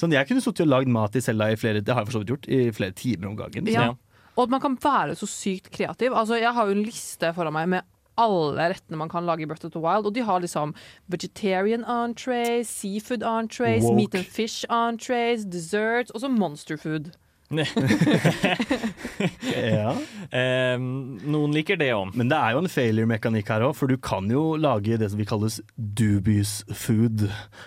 Sånn, 0.00 0.12
jeg 0.12 0.28
kunne 0.28 0.44
sittet 0.44 0.66
og 0.66 0.72
lagd 0.74 0.92
mat 0.92 1.16
i 1.16 1.22
cella 1.24 1.50
i 1.52 1.58
flere 1.60 1.80
Det 1.84 1.94
har 1.94 2.04
jeg 2.04 2.10
for 2.10 2.18
så 2.18 2.22
vidt 2.24 2.34
gjort, 2.34 2.50
i 2.52 2.60
flere 2.76 2.96
timer 2.96 3.30
om 3.30 3.38
gangen. 3.38 3.70
Ja. 3.70 3.90
Ja. 3.90 3.96
Og 4.36 4.46
at 4.46 4.52
man 4.52 4.62
kan 4.62 4.76
være 4.80 5.16
så 5.18 5.28
sykt 5.28 5.70
kreativ. 5.74 6.14
Altså, 6.16 6.38
jeg 6.40 6.52
har 6.56 6.68
jo 6.68 6.76
en 6.76 6.84
liste 6.86 7.32
foran 7.36 7.56
meg 7.56 7.72
med 7.72 7.88
alle 8.20 8.68
rettene 8.72 8.98
man 9.00 9.08
kan 9.08 9.26
lage 9.26 9.44
i 9.44 9.48
Breath 9.48 9.66
of 9.66 9.72
the 9.72 9.80
Wild. 9.80 10.06
Og 10.06 10.14
de 10.14 10.24
har 10.24 10.40
liksom 10.40 10.74
vegetarian 11.08 11.84
entrees, 11.84 12.68
seafood 12.68 13.22
entrees, 13.22 13.82
Woke. 13.84 13.96
meat 13.96 14.14
and 14.14 14.24
fish 14.24 14.64
entrees, 14.70 15.44
desserts, 15.44 16.10
og 16.10 16.20
så 16.20 16.28
monster 16.28 16.76
food. 16.76 17.12
Ja. 19.50 19.94
Eh, 20.30 20.76
noen 20.78 21.50
liker 21.50 21.74
det 21.80 21.88
òg. 21.90 22.12
Men 22.14 22.28
det 22.30 22.36
er 22.38 22.52
jo 22.54 22.60
en 22.62 22.68
failure-mekanikk 22.70 23.48
her 23.50 23.64
òg, 23.66 23.72
for 23.74 23.90
du 23.90 23.96
kan 23.98 24.28
jo 24.30 24.52
lage 24.62 24.94
det 25.00 25.08
som 25.10 25.18
vi 25.18 25.26
kalles 25.26 25.56
dubious 25.74 26.60
food. 26.70 27.24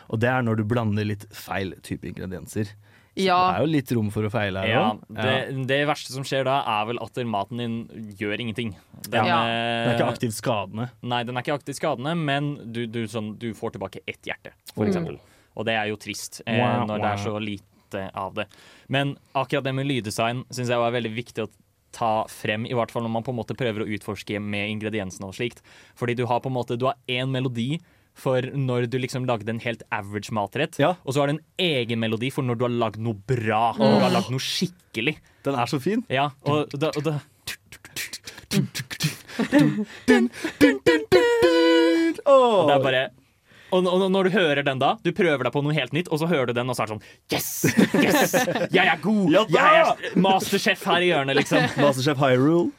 Og 0.08 0.22
det 0.24 0.30
er 0.32 0.46
når 0.48 0.62
du 0.62 0.64
blander 0.72 1.04
litt 1.10 1.26
feil 1.36 1.74
type 1.84 2.08
ingredienser. 2.08 2.72
Så 2.72 3.26
Ja. 3.28 3.36
det 3.52 3.58
er 3.58 3.66
jo 3.66 3.72
litt 3.74 3.92
rom 3.98 4.08
for 4.16 4.24
å 4.26 4.32
feile 4.32 4.64
her 4.64 4.72
Ja, 4.72 4.86
det, 5.12 5.68
det 5.68 5.82
verste 5.92 6.16
som 6.16 6.24
skjer 6.24 6.48
da, 6.48 6.62
er 6.80 6.88
vel 6.90 7.02
at 7.04 7.20
maten 7.28 7.60
din 7.62 7.76
gjør 8.18 8.40
ingenting. 8.40 8.72
Den, 9.10 9.26
Ja. 9.28 9.44
den 9.44 9.92
er 9.92 10.00
ikke 10.00 10.14
aktivt 10.16 10.40
skadende. 10.40 10.88
Nei, 11.04 11.20
den 11.28 11.36
er 11.38 11.44
ikke 11.44 11.60
aktivt 11.60 11.78
skadende, 11.82 12.16
men 12.18 12.56
du, 12.72 12.88
du, 12.88 13.04
sånn, 13.12 13.34
du 13.38 13.52
får 13.54 13.76
tilbake 13.76 14.00
ett 14.08 14.24
hjerte, 14.24 14.56
for 14.74 14.86
Oh. 14.86 14.88
eksempel. 14.90 15.20
Og 15.60 15.66
det 15.68 15.76
er 15.76 15.92
jo 15.92 15.98
trist 15.98 16.42
eh, 16.48 16.58
Wow, 16.64 16.88
når 16.88 16.98
det 17.04 17.12
er 17.12 17.18
så 17.28 17.36
lite 17.44 17.64
av 18.14 18.34
det. 18.36 18.46
Men 18.90 19.16
akkurat 19.36 19.64
det 19.64 19.74
med 19.78 19.88
lyddesign 19.90 20.44
syns 20.50 20.70
jeg 20.74 20.82
var 20.82 20.92
veldig 20.96 21.14
viktig 21.16 21.44
å 21.46 21.50
ta 21.94 22.26
frem, 22.28 22.66
i 22.66 22.74
hvert 22.74 22.90
fall 22.90 23.04
når 23.06 23.12
man 23.14 23.24
på 23.24 23.30
en 23.30 23.38
måte 23.38 23.54
prøver 23.58 23.84
å 23.86 23.90
utforske 23.94 24.40
med 24.42 24.72
ingrediensene 24.72 25.28
og 25.30 25.36
slikt. 25.38 25.62
Fordi 25.96 26.16
du 26.18 26.26
har 26.26 26.40
på 26.42 26.50
en 26.50 26.56
måte 26.58 26.78
Du 26.78 26.86
har 26.90 26.96
én 27.08 27.30
melodi 27.30 27.80
for 28.18 28.42
når 28.42 28.88
du 28.90 28.98
liksom 29.00 29.26
lagde 29.26 29.50
en 29.50 29.60
helt 29.60 29.82
average 29.92 30.30
matrett, 30.34 30.78
Ja. 30.80 30.96
og 31.06 31.14
så 31.14 31.22
har 31.22 31.28
du 31.28 31.34
en 31.34 31.46
egen 31.58 32.00
melodi 32.00 32.30
for 32.32 32.44
når 32.44 32.58
du 32.58 32.66
har 32.66 32.70
lagd 32.70 32.98
noe 33.02 33.14
bra, 33.16 33.74
når 33.78 33.96
du 34.00 34.04
har 34.06 34.12
lagd 34.14 34.30
noe 34.30 34.40
skikkelig. 34.40 35.18
Den 35.44 35.56
er 35.56 35.66
så 35.66 35.80
fin. 35.82 36.04
Ja, 36.10 36.30
og 36.46 36.70
da, 36.78 36.92
og 36.96 37.04
da 37.04 37.20
Åh. 42.26 42.68
Det 42.68 42.74
er 42.76 42.84
bare 42.84 43.04
og, 43.74 43.88
og 43.90 44.08
når 44.14 44.30
du 44.30 44.36
hører 44.38 44.64
den 44.66 44.82
da, 44.82 44.94
du 45.04 45.12
prøver 45.16 45.48
deg 45.48 45.54
på 45.56 45.64
noe 45.66 45.76
helt 45.76 45.96
nytt, 45.96 46.12
og 46.14 46.22
så 46.22 46.30
hører 46.30 46.52
du 46.52 46.58
den, 46.58 46.70
og 46.70 46.78
så 46.78 46.86
er 46.86 46.92
det 46.92 46.96
sånn 46.96 47.06
Yes! 47.34 47.50
Yes! 47.98 48.36
Jeg 48.74 48.86
er 48.86 49.00
god! 49.04 49.32
Ja 49.34 49.46
jeg 49.54 49.82
er 49.84 50.20
masterchef 50.22 50.86
her 50.90 51.06
i 51.06 51.10
hjørnet, 51.12 51.40
liksom. 51.42 51.66
Masterchef 51.84 52.22
Hyrule. 52.22 52.72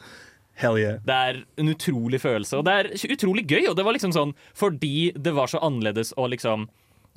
Hell 0.54 0.78
yeah. 0.78 1.00
Det 1.02 1.14
er 1.14 1.42
en 1.58 1.72
utrolig 1.72 2.20
følelse, 2.22 2.60
og 2.60 2.68
det 2.68 2.74
er 2.78 2.90
utrolig 3.10 3.42
gøy. 3.50 3.64
Og 3.72 3.74
det 3.74 3.84
var 3.86 3.96
liksom 3.96 4.14
sånn 4.14 4.36
fordi 4.54 5.10
det 5.18 5.34
var 5.34 5.50
så 5.50 5.58
annerledes 5.66 6.14
og 6.14 6.30
liksom 6.30 6.68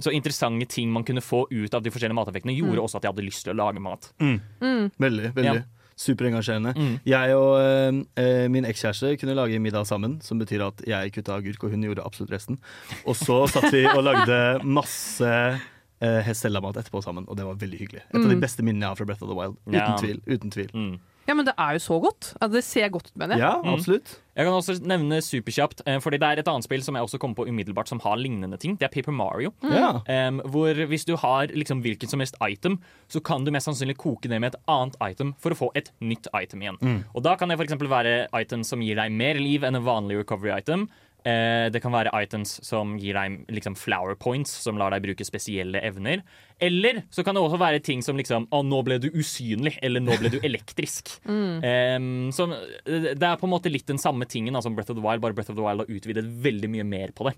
så 0.02 0.14
interessante 0.14 0.66
ting 0.70 0.92
man 0.94 1.06
kunne 1.06 1.22
få 1.26 1.44
ut 1.50 1.74
av 1.74 1.82
de 1.86 1.90
forskjellige 1.94 2.18
mateffektene, 2.18 2.54
gjorde 2.54 2.84
også 2.84 3.00
at 3.00 3.08
jeg 3.08 3.14
hadde 3.16 3.26
lyst 3.26 3.46
til 3.46 3.56
å 3.56 3.58
lage 3.58 3.82
mat. 3.82 4.12
Veldig. 4.22 5.32
veldig. 5.38 5.46
Ja. 5.46 5.77
Superengasjerende. 5.98 6.74
Mm. 6.78 7.00
Jeg 7.10 7.36
og 7.36 7.56
eh, 7.60 8.02
eh, 8.22 8.48
min 8.54 8.68
ekskjæreste 8.70 9.16
kunne 9.18 9.34
lage 9.38 9.58
middag 9.60 9.88
sammen, 9.90 10.20
som 10.22 10.38
betyr 10.40 10.62
at 10.68 10.84
jeg 10.88 11.12
kutta 11.16 11.38
agurk, 11.40 11.64
og 11.66 11.74
hun 11.74 11.82
gjorde 11.88 12.06
absolutt 12.06 12.32
resten. 12.36 12.60
Og 13.06 13.16
så 13.18 13.40
satt 13.50 13.72
vi 13.74 13.82
og 13.90 14.04
lagde 14.06 14.38
masse 14.64 15.26
eh, 15.28 16.22
Hestella-mat 16.28 16.78
etterpå 16.78 17.02
sammen, 17.02 17.26
og 17.28 17.36
det 17.40 17.46
var 17.48 17.58
veldig 17.58 17.80
hyggelig. 17.82 18.04
Et 18.12 18.16
av 18.22 18.30
de 18.30 18.36
Mm. 18.38 18.42
beste 18.46 18.62
minnene 18.62 18.86
jeg 18.86 18.90
har 18.94 18.96
fra 19.02 19.06
Breath 19.10 19.24
of 19.26 19.30
the 19.30 19.36
Wild. 19.40 19.58
Uten 19.66 19.74
Ja. 19.80 19.96
tvil. 19.98 20.22
uten 20.28 20.52
tvil 20.54 20.70
Mm. 20.74 21.00
Ja, 21.28 21.34
men 21.36 21.46
det 21.46 21.54
er 21.60 21.74
jo 21.76 21.80
så 21.84 21.98
godt. 22.02 22.34
Det 22.54 22.64
ser 22.64 22.88
godt 22.90 23.10
ut, 23.12 23.18
mener 23.20 23.36
jeg. 23.36 23.44
Ja, 23.44 23.62
Mm. 23.62 23.74
absolutt. 23.74 24.20
Jeg 24.38 24.46
kan 24.46 24.54
også 24.54 24.76
nevne 24.86 25.18
superkjapt, 25.22 25.82
eh, 25.88 25.98
fordi 26.00 26.20
det 26.22 26.28
er 26.28 26.40
et 26.40 26.48
annet 26.48 26.64
spill 26.64 26.82
som 26.86 26.96
jeg 26.96 27.04
også 27.04 27.18
kommer 27.20 27.36
på 27.36 27.48
umiddelbart 27.50 27.88
som 27.90 28.00
har 28.00 28.16
lignende 28.18 28.58
ting. 28.62 28.76
Det 28.78 28.86
er 28.86 28.94
Paper 28.94 29.12
Mario. 29.12 29.52
Ja. 29.64 30.02
Um, 30.08 30.40
hvor 30.46 30.74
hvis 30.88 31.06
du 31.06 31.16
har 31.18 31.48
liksom 31.48 31.82
hvilket 31.82 32.10
som 32.10 32.20
helst 32.22 32.36
item, 32.42 32.80
så 33.10 33.20
kan 33.24 33.44
du 33.44 33.52
mest 33.52 33.66
sannsynlig 33.68 33.98
koke 33.98 34.30
det 34.30 34.40
med 34.40 34.54
et 34.54 34.62
annet 34.68 34.96
item 35.02 35.34
for 35.40 35.50
å 35.52 35.58
få 35.58 35.72
et 35.76 35.92
nytt 36.00 36.28
item 36.34 36.62
igjen. 36.62 37.04
Og 37.16 37.24
da 37.24 37.36
kan 37.36 37.50
det 37.50 37.58
f.eks. 37.60 37.74
være 37.90 38.28
item 38.34 38.64
som 38.64 38.80
gir 38.80 38.96
deg 38.96 39.12
mer 39.12 39.34
liv 39.42 39.64
enn 39.64 39.76
en 39.76 39.84
vanlig 39.84 40.18
recovery 40.20 40.56
item. 40.58 40.88
Eh, 41.26 41.68
det 41.74 41.82
kan 41.84 41.92
være 41.92 42.14
items 42.22 42.60
som 42.64 42.94
gir 43.02 43.18
deg 43.18 43.50
liksom 43.52 43.76
flower 43.76 44.16
points, 44.20 44.54
som 44.64 44.78
lar 44.80 44.94
deg 44.94 45.04
bruke 45.04 45.26
spesielle 45.28 45.82
evner. 45.84 46.22
Eller 46.64 47.04
så 47.14 47.26
kan 47.26 47.36
det 47.36 47.44
også 47.44 47.60
være 47.62 47.82
ting 47.86 48.04
som 48.06 48.18
liksom 48.18 48.48
Å, 48.54 48.62
nå 48.66 48.82
ble 48.86 49.00
du 49.02 49.10
usynlig, 49.12 49.76
eller 49.84 50.04
nå 50.04 50.18
ble 50.22 50.32
du 50.34 50.40
elektrisk. 50.40 51.18
mm. 51.28 51.58
um, 51.98 52.28
så 52.34 52.48
det 52.88 53.18
er 53.18 53.40
på 53.40 53.50
en 53.50 53.56
måte 53.56 53.72
litt 53.74 53.90
den 53.90 54.02
samme 54.02 54.30
tingen 54.30 54.56
da, 54.56 54.64
som 54.64 54.78
Breath 54.78 54.94
of 54.94 55.00
the 55.00 55.04
Wild, 55.04 55.24
bare 55.24 55.36
Breath 55.38 55.52
of 55.52 55.58
the 55.58 55.66
Wild 55.66 55.84
har 55.84 55.98
utvidet 55.98 56.24
veldig 56.24 56.70
mye 56.78 56.88
mer 56.88 57.14
på 57.18 57.28
det. 57.28 57.36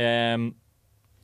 Em, 0.00 0.48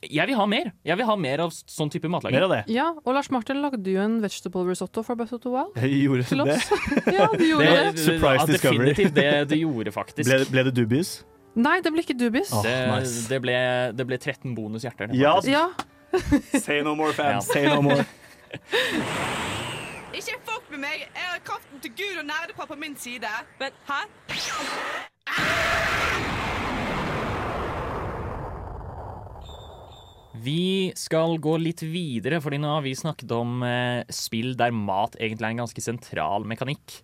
jeg 0.03 0.27
vil 0.27 0.35
ha 0.35 0.45
mer. 0.49 0.71
Jeg 0.85 0.99
vil 0.99 1.07
ha 1.07 1.15
mer 1.19 1.43
av 1.45 1.53
sånn 1.55 1.91
type 1.93 2.09
matlaging. 2.11 2.37
Mer 2.37 2.47
av 2.47 2.53
det. 2.53 2.61
Ja, 2.73 2.87
og 2.99 3.11
Lars 3.15 3.29
Martin 3.33 3.61
lagde 3.63 3.83
jo 3.89 4.01
en 4.03 4.19
vegetable 4.23 4.65
risotto 4.67 5.03
for 5.05 5.19
Breath 5.19 5.35
of 5.37 5.43
the 5.45 5.51
Wild. 5.53 5.77
Jeg 5.79 6.01
gjorde 6.05 6.29
Til 6.29 6.45
det. 6.47 6.57
Ja, 7.17 7.29
du 7.31 7.45
gjorde 7.47 7.69
det. 7.69 7.83
Det, 7.97 8.05
Surprise 8.05 8.43
ja, 8.43 8.49
discovery. 8.51 8.89
Definitivt 8.91 9.15
det 9.17 9.29
du 9.53 9.61
gjorde, 9.63 9.95
faktisk. 9.95 10.27
Ble, 10.29 10.43
ble 10.51 10.67
det 10.69 10.75
dubious? 10.77 11.21
Nei, 11.55 11.75
det 11.85 11.91
ble 11.93 12.01
ikke 12.01 12.15
dubis. 12.17 12.49
Det, 12.63 12.73
nice. 12.89 13.27
det, 13.29 13.39
ble, 13.43 13.53
det 13.97 14.05
ble 14.09 14.17
13 14.17 14.55
bonushjerter. 14.57 15.13
Ja. 15.17 15.35
Ja, 15.53 15.67
Say 16.61 16.81
no 16.85 16.93
more, 16.95 17.09
Ja. 17.09 17.39
fans. 17.39 17.45
Say 17.49 17.65
no 17.65 17.81
more. 17.81 18.05
Ikke 20.13 20.35
fuck 20.45 20.67
med 20.69 20.79
meg! 20.83 21.07
Jeg 21.09 21.25
har 21.25 21.39
kraften 21.45 21.79
til 21.81 21.91
Gud 21.97 22.19
og 22.21 22.25
nerdepappa 22.29 22.73
på 22.73 22.79
min 22.79 22.93
side. 22.97 23.25
Men 23.59 23.71
hæ? 23.89 24.03
Vi 30.43 30.91
skal 30.99 31.37
gå 31.43 31.55
litt 31.61 31.83
videre, 31.85 32.39
fordi 32.43 32.59
nå 32.61 32.71
har 32.75 32.83
vi 32.85 32.93
snakket 32.97 33.31
om 33.35 33.63
eh, 33.67 34.03
spill 34.13 34.53
der 34.59 34.73
mat 34.75 35.15
egentlig 35.19 35.47
er 35.47 35.55
en 35.55 35.63
ganske 35.63 35.83
sentral 35.83 36.47
mekanikk. 36.49 36.99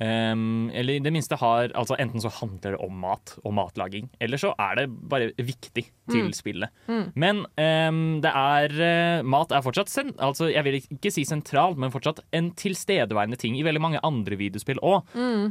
Um, 0.00 0.70
eller 0.72 0.96
i 0.96 1.02
det 1.04 1.10
minste 1.12 1.36
har 1.36 1.74
altså 1.76 1.98
Enten 2.00 2.22
så 2.24 2.30
handler 2.32 2.72
det 2.72 2.78
om 2.80 2.94
mat 3.02 3.34
og 3.42 3.52
matlaging, 3.52 4.06
eller 4.22 4.40
så 4.40 4.54
er 4.56 4.78
det 4.78 4.86
bare 4.88 5.28
viktig 5.36 5.84
til 6.10 6.30
spillet. 6.36 6.72
Men 7.20 7.42
um, 7.44 8.00
det 8.24 8.32
er 8.32 8.76
eh, 8.86 9.26
Mat 9.26 9.52
er 9.52 9.64
fortsatt 9.64 9.92
sen, 9.92 10.14
altså 10.16 10.48
Jeg 10.50 10.64
vil 10.66 10.78
ikke 10.80 11.12
si 11.12 11.26
sentralt, 11.28 11.78
men 11.80 11.92
fortsatt 11.92 12.22
en 12.36 12.52
tilstedeværende 12.56 13.38
ting 13.40 13.58
i 13.58 13.66
veldig 13.66 13.82
mange 13.84 14.00
andre 14.06 14.38
videospill 14.40 14.80
òg. 14.80 15.04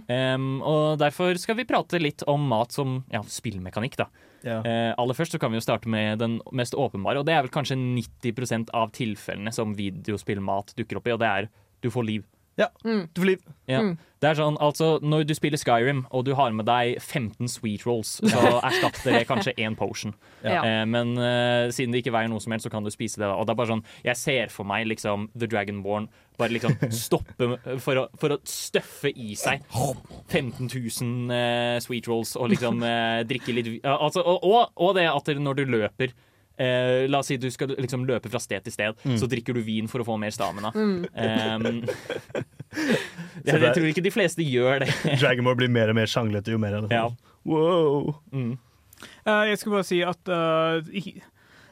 Um, 0.09 0.49
og 0.65 0.97
derfor 1.01 1.37
skal 1.41 1.59
vi 1.59 1.67
prate 1.69 2.01
litt 2.01 2.25
om 2.29 2.49
mat 2.49 2.73
som 2.75 3.03
ja, 3.13 3.21
spillmekanikk, 3.21 3.99
da. 4.01 4.09
Ja. 4.45 4.59
Eh, 4.63 4.91
aller 4.95 5.17
først 5.17 5.35
så 5.35 5.39
kan 5.41 5.51
vi 5.51 5.59
jo 5.59 5.65
starte 5.65 5.89
med 5.91 6.21
den 6.21 6.39
mest 6.55 6.77
åpenbare, 6.77 7.21
og 7.21 7.27
det 7.27 7.35
er 7.35 7.43
vel 7.43 7.53
kanskje 7.53 7.77
90% 7.77 8.71
av 8.75 8.93
tilfellene 8.95 9.53
som 9.55 9.75
videospillmat 9.77 10.75
dukker 10.79 10.99
opp 10.99 11.09
i, 11.09 11.15
og 11.15 11.23
det 11.23 11.31
er 11.31 11.49
du 11.83 11.89
får 11.91 12.07
liv. 12.07 12.27
Ja. 12.59 12.69
Du 12.83 13.21
får 13.21 13.29
liv. 13.33 13.49
Ja. 13.69 13.81
Det 14.19 14.27
er 14.27 14.35
sånn, 14.35 14.57
altså 14.59 14.97
Når 15.05 15.23
du 15.29 15.33
spiller 15.37 15.59
Skyrim 15.61 16.01
og 16.11 16.25
du 16.27 16.33
har 16.35 16.51
med 16.55 16.67
deg 16.67 16.97
15 16.99 17.47
sweet 17.51 17.85
rolls, 17.87 18.17
så 18.19 18.41
erstatter 18.67 19.15
det 19.15 19.27
kanskje 19.29 19.55
én 19.55 19.77
potion. 19.79 20.15
Ja. 20.43 20.59
Eh, 20.59 20.85
men 20.89 21.15
eh, 21.15 21.69
siden 21.75 21.95
det 21.95 22.03
ikke 22.03 22.15
veier 22.17 22.31
noe 22.31 22.43
som 22.43 22.55
helst, 22.55 22.67
så 22.67 22.73
kan 22.73 22.83
du 22.83 22.91
spise 22.91 23.21
det. 23.21 23.27
da. 23.27 23.37
Og 23.37 23.47
det 23.47 23.55
er 23.55 23.61
bare 23.61 23.71
sånn, 23.71 23.85
Jeg 24.03 24.19
ser 24.19 24.51
for 24.53 24.67
meg 24.67 24.89
liksom 24.91 25.29
The 25.37 25.47
Dragonborn 25.47 26.09
bare 26.39 26.55
liksom 26.55 26.75
stoppe 26.95 27.49
for 27.85 27.99
å, 27.99 28.05
for 28.19 28.35
å 28.35 28.39
støffe 28.47 29.11
i 29.11 29.33
seg 29.39 29.63
15 29.71 30.67
000 30.71 31.35
eh, 31.35 31.77
sweet 31.83 32.07
rolls 32.07 32.35
og 32.39 32.53
liksom 32.53 32.83
eh, 32.87 33.21
drikke 33.27 33.55
litt 33.55 33.71
altså, 33.83 34.23
og, 34.23 34.45
og, 34.47 34.71
og 34.79 34.95
det 34.95 35.07
at 35.11 35.33
når 35.39 35.59
du 35.59 35.65
løper 35.75 36.15
Eh, 36.59 37.05
la 37.07 37.21
oss 37.21 37.29
si 37.31 37.37
du 37.39 37.47
skal 37.53 37.71
liksom 37.77 38.03
løpe 38.07 38.27
fra 38.31 38.41
sted 38.43 38.65
til 38.65 38.73
sted, 38.75 39.03
så 39.19 39.29
drikker 39.31 39.55
du 39.55 39.61
vin 39.63 39.87
for 39.87 40.03
å 40.03 40.07
få 40.07 40.17
mer 40.19 40.33
stamina. 40.35 40.73
Um, 40.75 41.07
jeg, 43.47 43.55
jeg 43.55 43.73
tror 43.77 43.87
ikke 43.87 44.03
de 44.03 44.11
fleste 44.13 44.43
gjør 44.43 44.83
det. 44.83 44.89
Dragonmore 45.21 45.61
blir 45.61 45.71
mer 45.71 45.93
og 45.93 45.99
mer 46.01 46.11
sjanglete 46.11 46.51
jo 46.51 46.59
mer. 46.61 46.81
Ja. 46.91 47.07
Wow. 47.47 48.13
Mm. 48.35 48.57
Uh, 49.23 49.45
jeg 49.47 49.61
skulle 49.61 49.79
bare 49.79 49.87
si 49.87 50.01
at 50.03 50.33
ikke- 50.91 51.21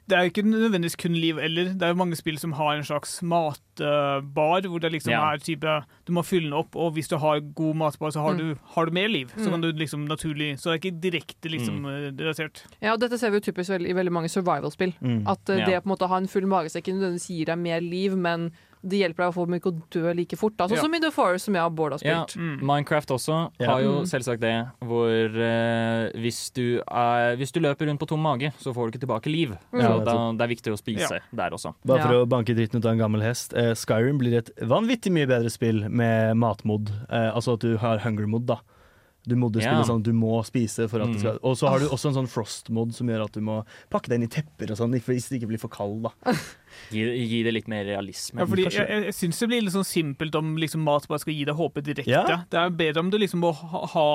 det 0.07 0.17
er 0.17 0.29
ikke 0.29 0.43
nødvendigvis 0.47 0.95
kun 0.95 1.13
liv 1.19 1.37
eller. 1.37 1.73
Det 1.73 1.83
er 1.83 1.87
jo 1.91 1.99
mange 1.99 2.15
spill 2.15 2.37
som 2.39 2.53
har 2.53 2.75
en 2.77 2.83
slags 2.87 3.21
matbar, 3.23 4.61
hvor 4.67 4.79
det 4.79 4.91
liksom 4.91 5.11
Ja. 5.11 5.33
er 5.33 5.37
type 5.37 5.83
Du 6.05 6.13
må 6.13 6.23
fylle 6.23 6.43
den 6.49 6.53
opp, 6.53 6.75
og 6.75 6.93
hvis 6.93 7.09
du 7.09 7.17
har 7.17 7.39
god 7.41 7.75
matbar, 7.75 8.09
så 8.11 8.21
har, 8.21 8.33
Mm. 8.33 8.37
du, 8.37 8.55
har 8.75 8.85
du 8.85 8.91
mer 8.91 9.07
liv. 9.09 9.27
Så 9.37 9.49
kan 9.49 9.61
du 9.61 9.71
liksom 9.73 10.07
naturlig 10.07 10.57
Så 10.59 10.71
det 10.71 10.85
er 10.85 10.89
ikke 10.91 11.01
direkte 11.01 11.49
liksom 11.51 11.81
Mm. 11.81 11.85
eh, 11.85 12.11
relatert. 12.23 12.63
Ja, 12.81 12.93
og 12.93 12.99
dette 13.01 13.17
ser 13.19 13.29
vi 13.31 13.37
jo 13.37 13.51
typisk 13.51 13.69
i 13.71 13.93
veldig 13.93 14.11
mange 14.11 14.29
survival-spill. 14.29 14.93
Mm. 15.01 15.27
At 15.27 15.49
uh, 15.49 15.57
Ja. 15.57 15.65
det 15.65 15.73
å 15.75 15.81
på 15.83 15.91
en 15.91 15.97
måte 15.97 16.07
ha 16.07 16.17
en 16.17 16.27
full 16.27 16.43
magesekk 16.45 16.87
ikke 16.87 16.95
nødvendigvis 16.95 17.27
gir 17.29 17.45
deg 17.45 17.57
mer 17.57 17.81
liv, 17.81 18.15
men 18.15 18.51
det 18.85 18.99
hjelper 19.01 19.23
deg 19.25 19.31
å 19.31 19.35
få 19.35 19.45
ikke 19.57 19.71
å 19.71 19.81
dø 19.89 20.13
like 20.13 20.35
fort. 20.37 20.57
Da. 20.57 20.67
Sånn 20.67 20.77
Ja. 20.77 20.81
som 20.83 20.93
i 20.93 20.99
The 20.99 21.11
Forest, 21.11 21.45
som 21.45 21.53
jeg 21.55 21.63
og 21.63 21.75
Bård 21.75 21.91
har 21.93 21.99
Ja. 22.03 22.25
Mm. 22.35 22.59
Minecraft 22.61 23.09
også 23.15 23.51
Ja. 23.59 23.71
har 23.71 23.81
jo 23.81 24.01
Mm. 24.01 24.05
selvsagt 24.05 24.39
det, 24.39 24.67
hvor 24.81 25.07
eh, 25.25 26.11
hvis, 26.15 26.51
du 26.53 26.81
er, 26.87 27.35
hvis 27.37 27.51
du 27.51 27.59
løper 27.59 27.87
rundt 27.87 27.99
på 27.99 28.07
tom 28.07 28.21
mage, 28.21 28.51
så 28.59 28.73
får 28.73 28.91
du 28.91 28.97
ikke 28.97 29.07
tilbake 29.07 29.25
liv. 29.31 29.49
Mm. 29.73 29.81
Så 29.81 29.81
Ja, 29.81 30.03
da, 30.03 30.31
det 30.33 30.41
er 30.41 30.55
viktig 30.55 30.73
å 30.73 30.77
spise 30.77 31.19
der 31.33 31.49
også. 31.51 31.73
Bare 31.85 32.01
for 32.03 32.13
Ja. 32.13 32.25
å 32.25 32.27
banke 32.27 32.55
dritten 32.55 32.77
ut 32.77 32.85
av 32.85 32.91
en 32.91 32.99
gammel 32.99 33.21
hest. 33.21 33.53
Eh, 33.53 33.73
Skyrim 33.73 34.17
blir 34.19 34.37
et 34.37 34.49
vanvittig 34.61 35.11
mye 35.11 35.27
bedre 35.27 35.49
spill 35.49 35.89
med 35.89 36.35
matmod. 36.37 36.89
Eh, 37.09 37.31
altså 37.33 37.53
at 37.53 37.59
du 37.59 37.77
har 37.77 37.99
hunger-mod, 37.99 38.45
da. 38.45 38.57
Du 39.27 39.35
modder 39.35 39.59
Ja. 39.61 39.83
sånn 39.83 40.01
du 40.03 40.13
må 40.13 40.39
spise 40.45 40.87
for 40.89 41.01
at 41.01 41.07
det 41.11 41.17
Mm. 41.17 41.19
skal 41.19 41.39
Og 41.43 41.57
så 41.57 41.67
har 41.67 41.79
du 41.79 41.87
også 41.89 42.07
en 42.09 42.15
sånn 42.25 42.29
frost-mod 42.31 42.93
som 42.95 43.07
gjør 43.07 43.25
at 43.25 43.33
du 43.33 43.41
må 43.41 43.65
pakke 43.91 44.07
deg 44.07 44.21
inn 44.21 44.23
i 44.23 44.27
tepper 44.27 44.71
og 44.71 44.77
sånn, 44.77 44.93
hvis 44.95 45.27
det 45.29 45.41
ikke 45.41 45.49
blir 45.49 45.59
for 45.59 45.67
kald, 45.67 46.03
da. 46.03 46.11
Gi, 46.91 47.03
gi 47.27 47.43
det 47.43 47.53
litt 47.53 47.67
mer 47.67 47.83
realisme. 47.85 48.39
Ja, 48.39 48.45
fordi 48.45 48.63
jeg, 48.69 48.73
jeg, 48.87 49.03
jeg 49.09 49.13
syns 49.13 49.39
det 49.39 49.49
blir 49.49 49.61
litt 49.63 49.73
sånn 49.73 49.83
simpelt 49.87 50.35
om 50.35 50.55
liksom 50.57 50.79
mat 50.83 51.07
bare 51.07 51.19
skal 51.19 51.33
gi 51.33 51.43
deg 51.45 51.55
håpet 51.55 51.83
direkte. 51.83 52.07
Ja. 52.07 52.43
Det 52.49 52.53
er 52.59 52.69
bedre 52.69 52.99
om 52.99 53.09
du 53.09 53.17
liksom 53.17 53.39
må 53.41 53.53
ha, 53.53 53.85
ha 53.87 54.07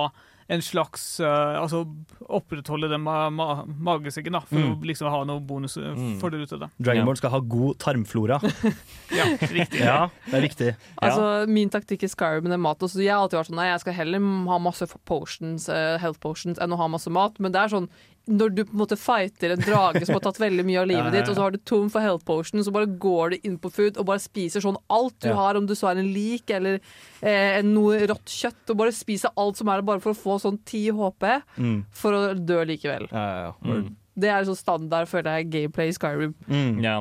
en 0.52 0.60
slags 0.62 1.04
uh, 1.24 1.56
Altså 1.62 1.82
opprettholde 2.28 2.88
den 2.92 3.00
ma 3.04 3.30
ma 3.32 3.46
magesekken, 3.66 4.32
da, 4.36 4.40
for 4.46 4.60
Mm. 4.60 4.74
å 4.76 4.86
liksom 4.90 5.08
ha 5.10 5.22
noe 5.28 5.40
bonus 5.40 5.76
uh, 5.80 5.90
Mm. 5.96 6.18
for 6.20 6.30
det 6.30 6.42
ut 6.44 6.52
av 6.56 6.60
det. 6.64 6.68
Dragonborn 6.86 7.16
skal 7.20 7.30
ha 7.34 7.40
god 7.40 7.78
tarmflora. 7.82 8.38
Ja, 9.12 9.26
riktig. 9.44 9.80
ja, 9.84 10.08
det 10.30 10.34
er 10.38 10.44
viktig. 10.46 10.68
Altså, 11.02 11.24
Min 11.48 11.68
taktikk 11.68 12.04
i 12.06 12.08
Skyrim 12.08 12.46
med 12.48 12.60
mat 12.64 12.80
også, 12.80 13.02
Jeg 13.02 13.12
har 13.12 13.20
alltid 13.20 13.38
vært 13.40 13.50
sånn 13.50 13.58
Nei, 13.60 13.66
jeg 13.68 13.80
skal 13.84 13.92
heller 13.98 14.24
ha 14.48 14.58
masse 14.58 14.86
potions, 15.04 15.68
uh, 15.68 15.98
health 16.00 16.20
potions 16.22 16.58
enn 16.58 16.72
å 16.72 16.78
ha 16.80 16.88
masse 16.88 17.10
mat. 17.12 17.36
Men 17.38 17.52
det 17.52 17.60
er 17.60 17.68
sånn 17.74 17.88
når 18.28 18.54
du 18.54 18.60
på 18.64 18.72
en 18.74 18.78
måte 18.82 18.96
fighter 18.96 19.50
en 19.56 19.62
drage 19.64 20.04
som 20.06 20.14
har 20.14 20.20
tatt 20.22 20.38
veldig 20.38 20.64
mye 20.64 20.78
av 20.82 20.86
livet 20.86 21.08
Ja, 21.08 21.10
ja, 21.10 21.20
ditt, 21.20 21.28
og 21.32 21.34
så 21.36 21.42
har 21.42 21.50
du 21.50 21.58
tom 21.66 21.88
for 21.90 22.00
health 22.04 22.24
potion, 22.24 22.62
så 22.62 22.70
bare 22.72 22.86
går 22.86 23.30
du 23.34 23.36
inn 23.48 23.56
på 23.58 23.70
food 23.74 23.96
og 23.98 24.06
bare 24.06 24.22
spiser 24.22 24.62
sånn 24.62 24.78
alt 24.88 25.16
du 25.20 25.28
Ja. 25.28 25.34
har, 25.34 25.56
om 25.58 25.66
du 25.66 25.74
så 25.74 25.90
er 25.90 25.98
en 25.98 26.12
lik 26.14 26.50
eller 26.50 26.78
eh, 27.22 27.62
noe 27.62 27.98
rått 28.06 28.26
kjøtt, 28.30 28.70
og 28.70 28.76
bare 28.78 28.92
spiser 28.94 29.30
alt 29.36 29.56
som 29.58 29.68
er 29.68 29.82
bare 29.82 30.00
for 30.00 30.12
å 30.14 30.18
få 30.18 30.38
sånn 30.40 30.58
10 30.64 30.92
HP 30.94 31.42
Mm. 31.58 31.84
for 31.90 32.12
å 32.12 32.34
dø 32.38 32.64
likevel. 32.64 33.08
Ja, 33.10 33.26
ja, 33.26 33.42
ja. 33.48 33.52
Mm. 33.74 33.96
Det 34.14 34.28
er 34.28 34.44
sånn 34.44 34.56
standard, 34.60 35.08
føler 35.08 35.38
jeg, 35.40 35.50
gameplay 35.50 35.88
i 35.88 35.92
Skyrim. 35.96 36.34
Mm. 36.48 36.82
Ja. 36.84 36.98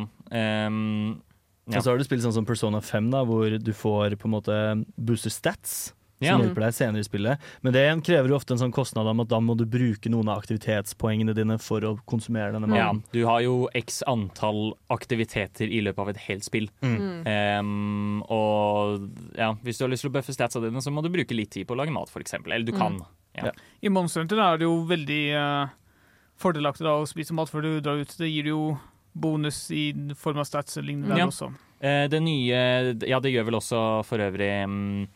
um, 0.68 1.22
Ja. 1.70 1.78
Og 1.78 1.84
så 1.86 1.92
har 1.92 1.98
du 2.00 2.04
spilt 2.04 2.24
sånn 2.24 2.34
som 2.34 2.46
Persona 2.46 2.82
5, 2.82 3.12
da, 3.12 3.24
hvor 3.24 3.48
du 3.62 3.72
får 3.72 4.16
på 4.18 4.26
en 4.26 4.32
måte 4.34 4.56
booster 4.98 5.30
stats. 5.30 5.94
Ja. 6.22 6.36
Som 6.36 6.44
hjelper 6.46 6.62
deg 6.68 6.76
senere 6.78 7.02
i 7.02 7.08
spillet. 7.08 7.46
Men 7.66 7.74
det 7.74 7.84
krever 8.06 8.30
jo 8.30 8.36
ofte 8.38 8.54
en 8.54 8.62
sånn 8.62 8.74
kostnad 8.76 9.08
om 9.10 9.24
at 9.24 9.30
da 9.32 9.40
må 9.42 9.56
du 9.58 9.64
bruke 9.66 10.10
noen 10.14 10.30
av 10.30 10.44
aktivitetspoengene 10.44 11.34
dine 11.34 11.58
for 11.62 11.82
å 11.88 11.96
konsumere 12.06 12.54
denne 12.54 12.78
ja. 12.78 12.92
Du 13.12 13.24
har 13.26 13.42
jo 13.42 13.56
x 13.74 14.04
antall 14.10 14.76
aktiviteter 14.94 15.66
i 15.66 15.82
løpet 15.82 16.04
av 16.06 16.12
et 16.14 16.22
helt 16.28 16.46
spill. 16.46 16.70
Mm. 16.86 17.26
Um, 17.26 18.22
og 18.30 19.10
ja, 19.38 19.52
hvis 19.66 19.82
du 19.82 19.86
har 19.88 19.92
lyst 19.94 20.06
til 20.06 20.12
å 20.12 20.16
buffe 20.20 20.36
statsa 20.36 20.62
dine, 20.64 20.82
så 20.86 20.94
må 20.94 21.02
du 21.02 21.10
bruke 21.14 21.36
litt 21.36 21.52
tid 21.58 21.68
på 21.68 21.74
å 21.76 21.82
lage 21.82 21.94
mat, 21.96 22.10
f.eks. 22.14 22.38
Eller 22.46 22.66
du 22.68 22.74
kan. 22.78 23.02
Ja. 23.38 23.52
I 23.82 23.90
Monster 23.90 24.22
Hunter 24.22 24.42
er 24.44 24.62
det 24.62 24.68
jo 24.68 24.82
veldig 24.90 25.22
uh, 25.34 25.74
fordelaktig 26.42 26.86
da, 26.86 26.98
å 27.02 27.10
spise 27.10 27.36
mat 27.38 27.50
før 27.52 27.66
du 27.66 27.72
drar 27.82 28.02
ut. 28.02 28.16
Det 28.20 28.30
gir 28.30 28.52
jo 28.52 28.62
bonus 29.14 29.66
i 29.76 29.90
form 30.20 30.40
av 30.44 30.48
stats 30.48 30.78
og 30.80 30.86
lignende 30.88 31.16
der 31.16 31.26
Ja. 31.26 31.30
også. 31.32 31.52
Uh, 31.82 32.06
det 32.12 32.20
nye 32.22 32.60
Ja, 33.10 33.20
det 33.20 33.32
gjør 33.34 33.48
vel 33.50 33.58
også 33.58 33.80
for 34.06 34.22
øvrig 34.22 34.52
mm, 34.70 35.08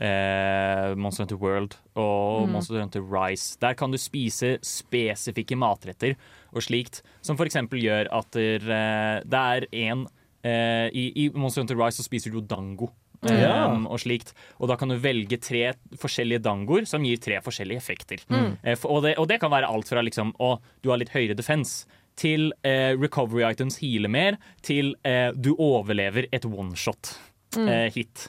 eh, 0.00 0.94
Monster 0.96 1.24
Hunter 1.24 1.40
World 1.42 1.76
og 1.98 2.46
Mm. 2.48 2.52
Monster 2.52 2.80
Hunter 2.80 3.02
Rise. 3.02 3.56
Der 3.60 3.74
kan 3.74 3.90
du 3.90 3.98
spise 3.98 4.58
spesifikke 4.62 5.56
matretter 5.58 6.14
og 6.54 6.62
slikt, 6.62 7.02
som 7.22 7.36
f.eks. 7.36 7.54
gjør 7.70 8.08
at 8.14 8.30
der, 8.32 8.62
eh, 8.62 9.20
det 9.24 9.42
er 9.42 9.66
en 9.72 10.06
eh, 10.44 10.88
i, 10.94 11.12
I 11.26 11.28
Monster 11.34 11.62
Hunter 11.62 11.76
Rise 11.76 11.98
så 12.02 12.06
spiser 12.06 12.30
du 12.32 12.40
dango. 12.40 12.90
Ja. 13.26 13.66
um, 13.74 13.88
og 13.90 13.98
slikt. 13.98 14.30
Og 14.62 14.68
da 14.70 14.76
kan 14.78 14.88
du 14.88 14.94
velge 15.02 15.40
tre 15.42 15.72
forskjellige 15.98 16.38
dangoer 16.44 16.84
som 16.86 17.02
gir 17.02 17.18
tre 17.18 17.40
forskjellige 17.42 17.80
effekter. 17.82 18.20
Eh, 18.62 18.76
for- 18.78 18.92
og, 18.94 19.02
det, 19.02 19.16
og 19.18 19.26
det 19.26 19.40
kan 19.42 19.50
være 19.50 19.66
alt 19.66 19.88
fra 19.90 20.04
liksom 20.06 20.30
å, 20.38 20.60
du 20.84 20.90
har 20.92 20.98
litt 21.02 21.10
høyere 21.10 21.34
defense 21.34 21.84
til 22.14 22.52
eh, 22.62 22.94
recovery 22.94 23.42
items 23.50 23.80
healer 23.82 24.08
mer, 24.08 24.38
til 24.62 24.94
eh, 25.04 25.32
du 25.34 25.50
overlever 25.58 26.28
et 26.30 26.46
one-shot. 26.46 27.16
Eh, 27.56 27.88
hit, 27.94 28.28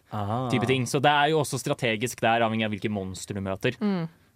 type 0.51 0.65
ting. 0.69 0.85
Så 0.87 1.01
det 1.03 1.11
er 1.11 1.33
jo 1.33 1.41
også 1.41 1.59
strategisk 1.59 2.21
der, 2.21 2.45
avhengig 2.45 2.65
av 2.65 2.71
hvilke 2.71 2.91
monster 2.93 3.35
du 3.35 3.41
møter. 3.41 3.75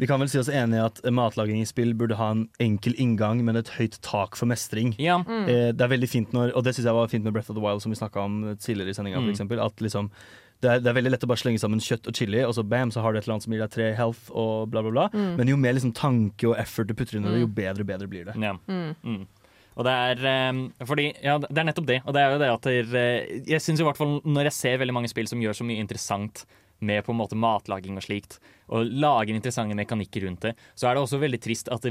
Vi 0.01 0.07
kan 0.09 0.19
vel 0.19 0.29
si 0.29 0.39
oss 0.41 0.49
enige 0.49 0.81
i 0.81 0.85
at 0.87 1.01
matlaging 1.13 1.61
i 1.61 1.67
spill 1.69 1.93
burde 1.93 2.17
ha 2.17 2.31
en 2.33 2.47
enkel 2.59 2.95
inngang, 2.99 3.43
men 3.45 3.55
et 3.59 3.69
høyt 3.77 3.99
tak 4.01 4.35
for 4.35 4.49
mestring. 4.49 4.95
Ja, 4.99 5.19
Eh, 5.23 5.71
det 5.71 5.81
er 5.81 5.91
veldig 5.91 6.09
fint 6.09 6.33
når, 6.33 6.55
og 6.57 6.63
det 6.63 6.73
synes 6.75 6.87
jeg 6.89 6.95
var 6.97 7.07
fint 7.07 7.23
med 7.23 7.33
Breath 7.33 7.51
of 7.51 7.55
the 7.55 7.61
Wild, 7.63 7.81
som 7.81 7.91
vi 7.93 7.99
snakka 7.99 8.23
om 8.23 8.57
tidligere 8.57 8.89
i 8.89 8.93
sendinga. 8.93 9.21
Mm. 9.21 9.59
At 9.61 9.79
liksom 9.79 10.09
det 10.63 10.71
er, 10.71 10.79
det 10.79 10.89
er 10.89 10.95
veldig 10.95 11.11
lett 11.11 11.23
å 11.25 11.27
bare 11.27 11.41
slenge 11.41 11.59
sammen 11.59 11.81
kjøtt 11.83 12.07
og 12.07 12.15
chili, 12.15 12.39
og 12.47 12.53
så 12.55 12.63
bam, 12.63 12.91
så 12.91 13.01
har 13.03 13.11
du 13.11 13.19
et 13.19 13.25
eller 13.25 13.35
annet 13.35 13.43
som 13.43 13.53
gir 13.53 13.59
deg 13.59 13.71
tre 13.73 13.93
health 13.97 14.31
og 14.31 14.69
bla, 14.71 14.81
bla, 14.81 14.91
bla. 14.91 15.07
Men 15.37 15.51
jo 15.51 15.57
mer 15.59 15.75
liksom 15.75 15.91
tanke 15.93 16.47
og 16.47 16.55
effort 16.57 16.87
du 16.87 16.95
putter 16.95 17.19
inn 17.19 17.27
i 17.27 17.33
det, 17.35 17.41
jo 17.43 17.49
bedre 17.51 17.83
og 17.83 17.89
bedre 17.89 18.07
blir 18.07 18.29
det. 18.29 18.35
Ja. 18.39 18.55
Mm. 18.67 19.25
Og 19.73 19.87
det 19.87 19.93
er 20.07 20.25
eh, 20.29 20.59
fordi, 20.85 21.07
ja, 21.23 21.37
det 21.41 21.57
er 21.57 21.69
nettopp 21.69 21.89
det. 21.89 22.01
Og 22.05 22.15
det 22.15 22.21
er 22.21 22.33
jo 22.33 22.41
det 22.41 22.51
at 22.53 22.67
der, 22.69 22.91
eh, 22.99 23.39
Jeg 23.49 23.63
syns 23.63 23.81
i 23.81 23.87
hvert 23.87 23.99
fall 23.99 24.19
når 24.25 24.49
jeg 24.49 24.57
ser 24.59 24.81
veldig 24.81 24.97
mange 24.99 25.11
spill 25.11 25.29
som 25.29 25.41
gjør 25.41 25.57
så 25.61 25.67
mye 25.67 25.81
interessant 25.81 26.45
med 26.83 27.05
på 27.05 27.13
en 27.13 27.19
måte 27.21 27.37
matlaging 27.39 27.95
og 27.95 28.03
slikt, 28.03 28.39
og 28.73 28.89
lager 28.89 29.35
interessante 29.37 29.77
mekanikker 29.77 30.25
rundt 30.25 30.41
det, 30.47 30.55
så 30.75 30.89
er 30.89 30.95
det 30.97 31.03
også 31.05 31.19
veldig 31.21 31.39
trist 31.43 31.69
at 31.73 31.85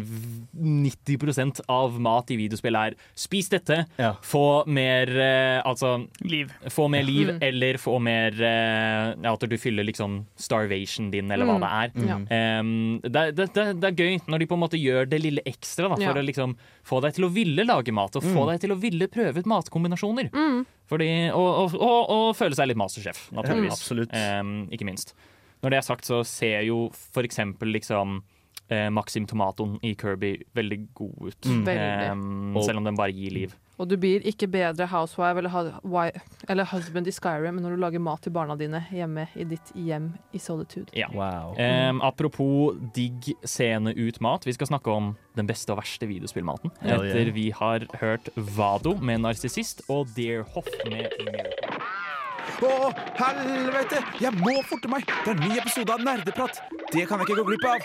90% 0.62 1.60
av 1.70 1.98
mat 2.02 2.30
i 2.34 2.36
videospill 2.40 2.76
er 2.76 2.94
'spis 3.14 3.48
dette', 3.52 3.86
Ja. 3.98 4.12
få 4.22 4.66
mer 4.66 5.08
eh, 5.08 5.62
Altså 5.64 6.06
Liv. 6.24 6.50
få 6.68 6.88
mer 6.90 7.02
liv, 7.04 7.28
Mm. 7.28 7.38
eller 7.42 7.74
få 7.78 8.00
mer 8.00 8.32
eh, 8.42 9.32
At 9.32 9.40
du 9.40 9.56
fyller 9.58 9.84
liksom 9.84 10.26
starvation 10.36 11.10
din, 11.10 11.30
eller 11.30 11.46
hva 11.46 11.58
Mm. 11.58 11.60
det 11.60 11.70
er. 11.72 12.08
Ja. 12.08 12.60
Um, 12.60 13.00
det, 13.02 13.36
det, 13.36 13.52
det, 13.54 13.84
er 13.84 13.92
gøy 13.92 14.18
når 14.28 14.38
de 14.38 14.46
på 14.46 14.54
en 14.54 14.60
måte 14.60 14.78
gjør 14.80 15.08
det 15.08 15.20
lille 15.22 15.40
ekstra 15.46 15.88
da, 15.88 15.94
for 15.96 16.02
Ja. 16.02 16.12
å 16.14 16.24
liksom 16.26 16.56
få 16.84 17.00
deg 17.02 17.14
til 17.14 17.24
å 17.24 17.32
ville 17.32 17.64
lage 17.64 17.92
mat, 17.92 18.14
og 18.16 18.22
få 18.22 18.46
deg 18.50 18.60
til 18.60 18.70
å 18.72 18.80
ville 18.80 19.06
prøve 19.08 19.38
ut 19.38 19.46
matkombinasjoner. 19.46 20.30
Mm. 20.32 20.66
Fordi, 20.88 21.30
og, 21.32 21.72
og, 21.72 21.80
og, 21.80 22.10
og 22.10 22.36
føle 22.36 22.54
seg 22.54 22.68
litt 22.68 22.76
masterchef, 22.76 23.30
naturligvis. 23.32 23.72
absolutt. 23.72 24.12
Um, 24.12 24.68
ikke 24.70 24.84
minst. 24.84 25.14
Når 25.62 25.74
det 25.74 25.78
er 25.78 25.86
sagt, 25.86 26.08
så 26.08 26.22
ser 26.26 26.64
jo 26.66 26.84
for 26.92 27.26
eksempel 27.26 27.70
liksom 27.76 28.20
eh, 28.68 28.88
Maxim 28.90 29.26
Tomaton 29.30 29.78
i 29.82 29.94
Kirby 29.98 30.36
veldig 30.54 30.80
god 30.98 31.28
ut. 31.28 31.40
Veldig. 31.46 31.76
Eh, 31.76 32.62
selv 32.66 32.82
om 32.82 32.88
den 32.88 32.98
bare 32.98 33.14
gir 33.14 33.34
liv. 33.34 33.58
Og 33.80 33.88
du 33.88 33.96
blir 33.98 34.22
ikke 34.28 34.46
bedre 34.52 34.86
housewife 34.86 35.40
eller, 35.40 36.18
eller 36.50 36.68
husband 36.70 37.08
i 37.08 37.14
Skyrim 37.14 37.58
når 37.62 37.74
du 37.74 37.80
lager 37.82 38.02
mat 38.04 38.22
til 38.22 38.34
barna 38.34 38.54
dine 38.58 38.82
hjemme 38.92 39.24
i 39.34 39.46
ditt 39.48 39.72
hjem 39.74 40.12
i 40.30 40.38
solitude. 40.42 40.92
Ja. 40.94 41.08
Wow. 41.16 41.56
Um, 41.56 42.02
apropos 42.04 42.78
digg 42.94 43.32
scene 43.42 43.94
ut 43.96 44.20
mat. 44.22 44.46
Vi 44.46 44.54
skal 44.54 44.70
snakke 44.70 44.92
om 44.92 45.14
den 45.38 45.50
beste 45.50 45.74
og 45.74 45.80
verste 45.80 46.06
videospillmaten. 46.06 46.74
Etter 46.84 47.32
vi 47.34 47.48
har 47.56 47.88
hørt 47.98 48.30
Vado 48.36 48.94
med 49.00 49.24
Narsissist 49.24 49.82
og 49.88 50.12
Dear 50.14 50.46
Hoff 50.54 50.68
med 50.86 51.08
Miracle. 51.24 51.71
Å, 52.42 52.92
helvete! 53.18 54.00
Jeg 54.22 54.34
må 54.40 54.54
forte 54.66 54.90
meg! 54.90 55.06
Det 55.06 55.30
er 55.30 55.36
en 55.36 55.44
ny 55.46 55.58
episode 55.60 55.94
av 55.94 56.02
Nerdeprat! 56.02 56.58
Det 56.92 57.06
kan 57.06 57.22
jeg 57.22 57.28
ikke 57.28 57.38
gå 57.38 57.44
glipp 57.52 57.66
av! 57.70 57.80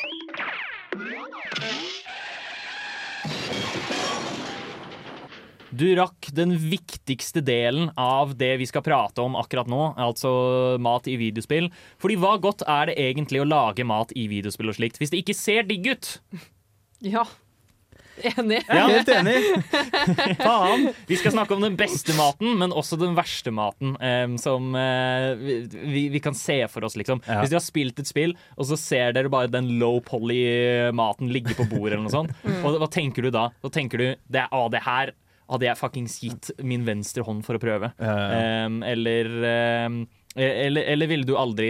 Du 5.78 5.86
rakk 6.00 6.30
den 6.34 6.56
viktigste 6.58 7.44
delen 7.46 7.92
av 8.02 8.34
det 8.40 8.56
vi 8.58 8.66
skal 8.70 8.82
prate 8.86 9.22
om 9.22 9.36
akkurat 9.38 9.70
nå, 9.70 9.94
altså 9.94 10.32
mat 10.82 11.10
i 11.12 11.18
videospill. 11.22 11.70
Fordi 12.02 12.16
hva 12.18 12.38
godt 12.42 12.64
er 12.66 12.90
det 12.90 12.98
egentlig 13.04 13.44
å 13.44 13.50
lage 13.50 13.86
mat 13.86 14.14
i 14.18 14.26
videospill 14.32 14.74
og 14.74 14.80
slikt, 14.80 14.98
hvis 14.98 15.14
det 15.14 15.22
ikke 15.22 15.38
ser 15.38 15.68
digg 15.70 15.92
ut? 15.92 16.16
Ja. 17.06 17.28
Enig. 18.24 18.62
Er 18.68 18.88
helt 18.90 19.10
enig. 19.14 19.36
Faen. 20.48 20.88
Vi 21.10 21.20
skal 21.20 21.36
snakke 21.36 21.56
om 21.56 21.64
den 21.64 21.78
beste 21.80 22.16
maten, 22.18 22.56
men 22.60 22.74
også 22.76 22.98
den 23.00 23.16
verste 23.18 23.54
maten. 23.54 23.96
um, 24.00 24.38
som 24.42 24.74
uh, 24.76 25.38
vi, 25.38 26.08
vi 26.14 26.22
kan 26.24 26.36
se 26.38 26.60
for 26.72 26.88
oss, 26.88 26.98
liksom. 27.00 27.22
Ja. 27.28 27.42
Hvis 27.42 27.54
du 27.54 27.58
har 27.60 27.66
spilt 27.66 28.02
et 28.02 28.10
spill, 28.10 28.36
og 28.58 28.70
så 28.70 28.80
ser 28.80 29.16
dere 29.18 29.32
bare 29.34 29.52
den 29.52 29.76
low 29.82 30.02
poly-maten 30.06 31.32
ligge 31.34 31.56
på 31.58 31.68
bordet, 31.70 31.98
eller 31.98 32.08
noe 32.08 32.14
sånt, 32.14 32.36
og 32.66 32.82
hva 32.82 32.90
tenker 32.92 33.28
du 33.28 33.32
da? 33.34 33.50
Da 33.64 33.74
tenker 33.74 34.02
du 34.02 34.08
det, 34.10 34.44
er, 34.44 34.52
å, 34.56 34.68
det 34.74 34.84
her 34.88 35.14
hadde 35.48 35.68
jeg 35.70 35.80
fuckings 35.80 36.18
gitt 36.24 36.50
min 36.66 36.84
venstre 36.88 37.24
hånd 37.24 37.46
for 37.48 37.58
å 37.58 37.62
prøve. 37.62 37.94
Ja, 38.02 38.16
ja. 38.20 38.40
Em, 38.66 38.82
eller, 38.84 39.30
em, 39.48 40.02
eller 40.38 40.82
Eller 40.94 41.08
ville 41.08 41.26
du 41.26 41.36
aldri 41.38 41.68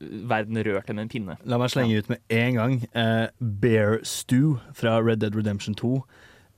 verden 0.00 0.56
rørt 0.64 0.88
med 0.88 1.02
en 1.04 1.12
pinne? 1.12 1.36
La 1.44 1.58
meg 1.60 1.72
slenge 1.74 1.98
ut 2.00 2.08
med 2.08 2.22
en 2.32 2.56
gang. 2.56 2.78
Uh, 2.96 3.28
Bear 3.38 4.00
Stew 4.02 4.56
fra 4.74 4.98
Red 5.02 5.20
Dead 5.24 5.36
Redemption 5.36 5.76
2. 5.76 5.98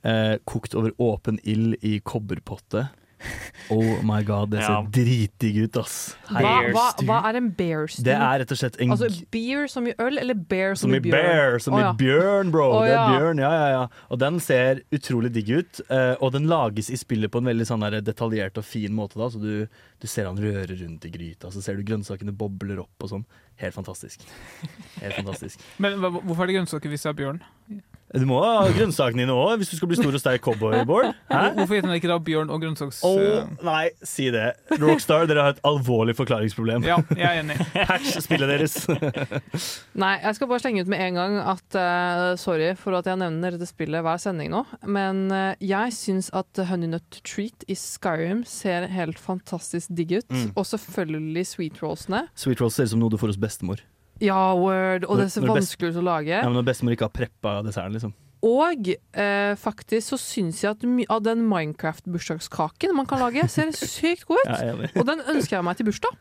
Uh, 0.01 0.37
kokt 0.49 0.75
over 0.77 0.95
åpen 0.97 1.39
ild 1.43 1.75
i 1.85 1.99
kobberpotte. 1.99 2.87
Oh 3.71 4.01
my 4.03 4.19
god, 4.27 4.49
det 4.51 4.63
ser 4.63 4.73
Ja. 4.73 4.81
dritdigg 4.91 5.57
ut, 5.63 5.77
ass. 5.77 6.15
Hva, 6.27 6.53
hva, 6.73 6.85
hva 7.07 7.17
er 7.29 7.37
en 7.39 7.49
bear 7.55 7.87
stew? 7.87 8.03
Det 8.07 8.15
er 8.17 8.39
rett 8.41 8.51
og 8.51 8.57
slett 8.59 8.79
en 8.81 8.91
Altså 8.95 9.07
beer 9.31 9.67
som 9.71 9.87
i 9.87 9.93
øl, 10.01 10.17
eller 10.19 10.33
bear 10.35 10.73
som, 10.75 10.89
Som 10.89 10.95
i 10.97 10.99
bear, 11.05 11.59
som 11.63 11.77
i 11.77 11.81
ja. 11.83 11.91
i 11.93 11.99
bjørn, 12.01 12.51
bro. 12.51 12.65
Å, 12.79 12.81
Det 12.87 12.95
er 12.97 13.13
bjørn, 13.15 13.43
ja, 13.43 13.51
ja, 13.55 13.67
ja. 13.75 13.83
Og 14.09 14.19
den 14.19 14.39
ser 14.43 14.81
utrolig 14.91 15.31
digg 15.37 15.49
ut. 15.53 15.81
eh, 15.89 16.15
og 16.19 16.33
den 16.33 16.47
lages 16.51 16.89
i 16.89 16.97
spillet 16.99 17.31
på 17.31 17.39
en 17.43 17.45
veldig 17.51 17.67
sånn 17.69 17.85
der 17.85 18.01
detaljert 18.01 18.57
og 18.57 18.65
fin 18.67 18.91
måte. 18.97 19.15
da 19.21 19.29
Så 19.29 19.39
du, 19.41 19.67
du 20.01 20.07
ser 20.07 20.25
han 20.25 20.37
røre 20.41 20.67
rundt 20.81 21.05
i 21.05 21.13
gryta, 21.13 21.51
så 21.53 21.61
ser 21.63 21.75
du 21.79 21.83
grønnsakene 21.87 22.33
bobler 22.35 22.79
opp 22.83 23.05
og 23.05 23.09
sånn. 23.13 23.25
Helt 23.61 23.75
fantastisk. 23.77 24.21
Helt 24.99 25.13
fantastisk. 25.15 25.61
Men 25.83 25.99
hva, 26.01 26.09
hvorfor 26.17 26.43
er 26.43 26.47
det 26.51 26.59
grønnsaker 26.59 26.89
hvis 26.89 27.03
det 27.05 27.11
er 27.13 27.19
bjørn? 27.21 27.41
Du 28.11 28.25
må 28.27 28.41
ha 28.43 28.65
grønnsakene 28.75 29.23
dine 29.23 29.35
òg, 29.35 29.61
hvis 29.61 29.69
du 29.71 29.77
skal 29.77 29.87
bli 29.91 29.97
stor 29.99 30.15
og 30.15 30.19
sterk 30.19 30.43
cowboy, 30.43 30.81
Bård. 30.87 31.13
Hvorfor 31.29 31.77
heter 31.77 31.87
den 31.87 31.95
ikke 31.95 32.09
da 32.11 32.17
bjørn 32.23 32.51
og 32.51 32.59
grønnsaks... 32.63 32.99
Eh, 33.07 33.45
nei, 33.63 33.85
si 34.03 34.27
det. 34.33 34.49
Rockstar, 34.81 35.29
dere 35.29 35.45
har 35.45 35.55
et 35.55 35.61
alvorlig 35.67 36.15
forklaringsproblem. 36.17 36.83
Ja, 36.87 36.97
jeg 37.15 37.27
er 37.29 37.39
enig. 37.39 37.57
Patch 37.89 38.17
spillet 38.25 38.51
deres. 38.51 38.75
Nei, 40.03 40.13
jeg 40.23 40.37
skal 40.37 40.49
bare 40.51 40.63
slenge 40.63 40.83
ut 40.83 40.91
med 40.91 41.03
en 41.05 41.19
gang 41.21 41.37
at 41.53 41.77
uh, 41.77 42.25
sorry 42.39 42.73
for 42.79 42.99
at 42.99 43.07
jeg 43.07 43.21
nevner 43.21 43.55
dette 43.55 43.69
spillet 43.69 44.03
hver 44.03 44.19
sending 44.21 44.51
nå, 44.51 44.65
men 44.91 45.23
uh, 45.31 45.53
jeg 45.63 45.95
syns 45.95 46.31
at 46.35 46.63
Honey 46.67 46.91
Nut 46.91 47.21
Treat 47.23 47.65
i 47.71 47.77
Skyrim 47.79 48.43
ser 48.47 48.89
helt 48.91 49.21
fantastisk 49.21 49.91
digg 49.95 50.17
ut. 50.19 50.27
Mm. 50.31 50.51
Og 50.55 50.67
selvfølgelig 50.67 51.47
sweet 51.53 51.81
rollsene. 51.83 52.25
Sweet 52.35 52.63
rolls 52.63 52.79
ser 52.79 52.89
ut 52.89 52.95
som 52.95 53.03
noe 53.03 53.13
du 53.13 53.19
får 53.21 53.35
hos 53.35 53.41
bestemor. 53.41 53.83
Ja, 54.21 54.53
word! 54.57 55.05
Og 55.09 55.17
det 55.17 55.25
er 55.27 55.33
så 55.33 55.41
best- 55.43 55.55
vanskelig 55.57 55.95
å 55.97 56.03
lage. 56.05 56.29
Ja, 56.35 56.43
men 56.45 56.53
Når 56.59 56.67
bestemor 56.69 56.93
ikke 56.95 57.07
har 57.09 57.15
preppa 57.15 57.55
desserten, 57.65 57.95
liksom. 57.97 58.13
Og 58.41 58.87
eh, 58.89 59.53
faktisk 59.61 60.13
så 60.15 60.17
syns 60.17 60.63
jeg 60.63 60.71
at 60.73 60.85
av 61.13 61.21
den 61.25 61.43
Minecraft-bursdagskaken 61.49 62.95
man 62.97 63.05
kan 63.09 63.19
lage, 63.21 63.43
ser 63.49 63.69
sykt 63.77 64.25
god 64.29 64.41
ut. 64.45 64.51
Ja. 64.51 64.89
Og 65.01 65.05
den 65.09 65.21
ønsker 65.29 65.57
jeg 65.59 65.65
meg 65.67 65.77
til 65.77 65.85
bursdag 65.91 66.17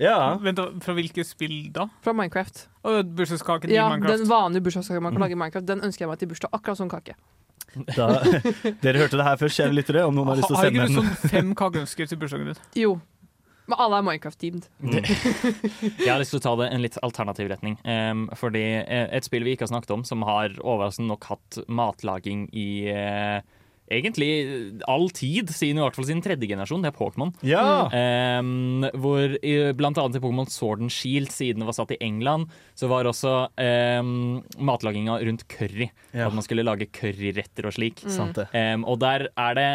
Ja. 0.00 0.36
Vent, 0.40 0.60
fra 0.84 0.94
hvilke 0.96 1.24
spill 1.26 1.72
da? 1.74 1.88
fra 2.06 2.14
Minecraft. 2.16 2.68
Og 2.86 3.10
Bursdagskaken 3.18 3.70
i 3.70 3.74
Ja, 3.76 3.88
Minecraft. 3.90 4.22
Den 4.22 4.30
vanlige 4.30 4.62
bursdagskaken 4.68 5.02
man 5.02 5.12
kan 5.18 5.20
lage 5.26 5.36
i 5.36 5.40
Minecraft, 5.42 5.66
den 5.68 5.82
ønsker 5.84 6.06
jeg 6.06 6.08
meg 6.12 6.18
til 6.22 6.28
bursdag. 6.30 6.54
Akkurat 6.56 6.78
sånn 6.80 6.90
kake. 6.92 7.14
Da, 7.94 8.06
dere 8.82 8.98
hørte 8.98 9.14
det 9.20 9.24
her 9.26 9.36
først, 9.38 9.60
kjære 9.60 9.74
lyttere. 9.76 10.00
Om 10.08 10.16
noen 10.16 10.26
har 10.32 10.38
lyst 10.40 10.48
til 10.50 10.56
å 10.56 10.58
Har 10.58 10.70
ikke 10.72 10.86
du 10.90 10.94
sånn 10.96 11.30
fem 11.30 11.52
kakeønsker 11.54 12.08
til 12.10 12.18
bursdagen 12.18 12.48
din? 12.50 12.62
Jo. 12.74 12.96
Men 13.70 13.78
alle 13.84 14.00
er 14.00 14.06
Minecraft-teamed. 14.06 14.66
Jeg 16.00 16.08
har 16.10 16.18
lyst 16.18 16.34
til 16.34 16.40
å 16.40 16.42
ta 16.42 16.56
det 16.58 16.70
en 16.74 16.82
litt 16.82 16.98
alternativ 17.06 17.50
retning. 17.52 17.76
Um, 17.86 18.26
fordi 18.38 18.64
eh, 18.80 19.06
et 19.14 19.26
spill 19.26 19.46
vi 19.46 19.54
ikke 19.54 19.68
har 19.68 19.72
snakket 19.72 19.94
om, 19.94 20.02
som 20.06 20.24
har 20.26 20.56
overraskende 20.58 21.12
nok 21.12 21.28
hatt 21.30 21.60
matlaging 21.70 22.48
i 22.50 22.70
eh, 22.90 23.38
egentlig 23.90 24.30
all 24.90 25.08
tid, 25.14 25.50
siden 25.54 25.80
i 25.80 25.84
hvert 25.84 25.96
fall 25.98 26.08
sin 26.08 26.22
tredje 26.24 26.48
generasjon, 26.48 26.84
det 26.84 26.92
er 26.92 26.96
Pokémon. 26.96 27.32
Ja! 27.46 27.88
Um, 28.40 28.86
hvor 29.02 29.36
blant 29.76 30.00
annet 30.00 30.18
i 30.18 30.22
Pokémon 30.22 30.50
Sword 30.50 30.84
and 30.84 30.94
Shield, 30.94 31.32
siden 31.34 31.64
det 31.64 31.68
var 31.68 31.76
satt 31.76 31.94
i 31.96 32.00
England, 32.04 32.50
så 32.78 32.90
var 32.90 33.08
også 33.10 33.34
um, 34.00 34.40
matlaginga 34.58 35.18
rundt 35.26 35.46
curry. 35.50 35.90
Ja. 36.14 36.28
At 36.28 36.36
man 36.36 36.46
skulle 36.46 36.66
lage 36.66 36.88
curryretter 36.94 37.68
og 37.68 37.76
slik. 37.76 38.04
Mm. 38.06 38.34
Um, 38.54 38.86
og 38.88 39.00
der 39.02 39.28
er 39.30 39.58
det 39.58 39.68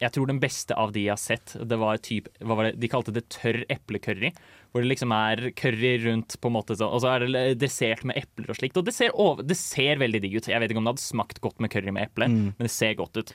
Jeg 0.00 0.12
tror 0.14 0.30
den 0.30 0.40
beste 0.42 0.76
av 0.76 0.92
de 0.94 1.06
jeg 1.06 1.14
har 1.14 1.20
sett, 1.20 1.56
det 1.60 1.78
var 1.80 1.98
typ, 2.02 2.30
hva 2.40 2.58
var 2.58 2.70
det? 2.70 2.78
De 2.82 2.90
kalte 2.90 3.14
det 3.14 3.26
tørr 3.32 3.64
eplecurry. 3.72 4.32
Hvor 4.72 4.84
det 4.84 4.90
liksom 4.90 5.12
er 5.16 5.44
curry 5.58 5.92
rundt, 6.04 6.38
på 6.40 6.50
en 6.50 6.56
måte 6.56 6.76
og 6.84 6.98
så 7.02 7.12
er 7.14 7.26
det 7.26 7.44
dressert 7.62 8.02
med 8.08 8.18
epler 8.20 8.50
og 8.52 8.58
slikt. 8.58 8.76
Og 8.80 8.88
det 8.88 8.94
ser, 8.96 9.14
over, 9.14 9.44
det 9.46 9.58
ser 9.58 10.00
veldig 10.02 10.22
digg 10.24 10.38
ut. 10.38 10.50
Jeg 10.50 10.60
vet 10.62 10.72
ikke 10.72 10.82
om 10.82 10.88
det 10.88 10.96
hadde 10.96 11.06
smakt 11.06 11.40
godt 11.44 11.62
med 11.62 11.72
curry 11.72 11.94
med 11.94 12.08
eple, 12.08 12.28
men 12.28 12.66
det 12.66 12.72
ser 12.72 12.96
godt 12.98 13.16
ut. 13.20 13.32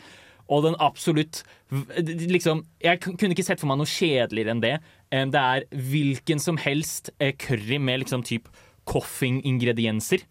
Og 0.51 0.65
den 0.65 0.75
absolutt 0.83 1.43
liksom, 1.71 2.65
Jeg 2.83 2.99
kunne 3.03 3.31
ikke 3.31 3.45
sett 3.45 3.61
for 3.61 3.69
meg 3.71 3.79
noe 3.79 3.87
kjedeligere 3.87 4.51
enn 4.55 4.63
det. 4.63 4.75
Det 5.31 5.41
er 5.41 5.65
hvilken 5.91 6.41
som 6.43 6.59
helst 6.59 7.11
eh, 7.19 7.33
curry 7.39 7.79
med 7.79 8.03
liksom 8.03 8.25
typ 8.27 8.49
coffing-ingredienser. 8.89 10.25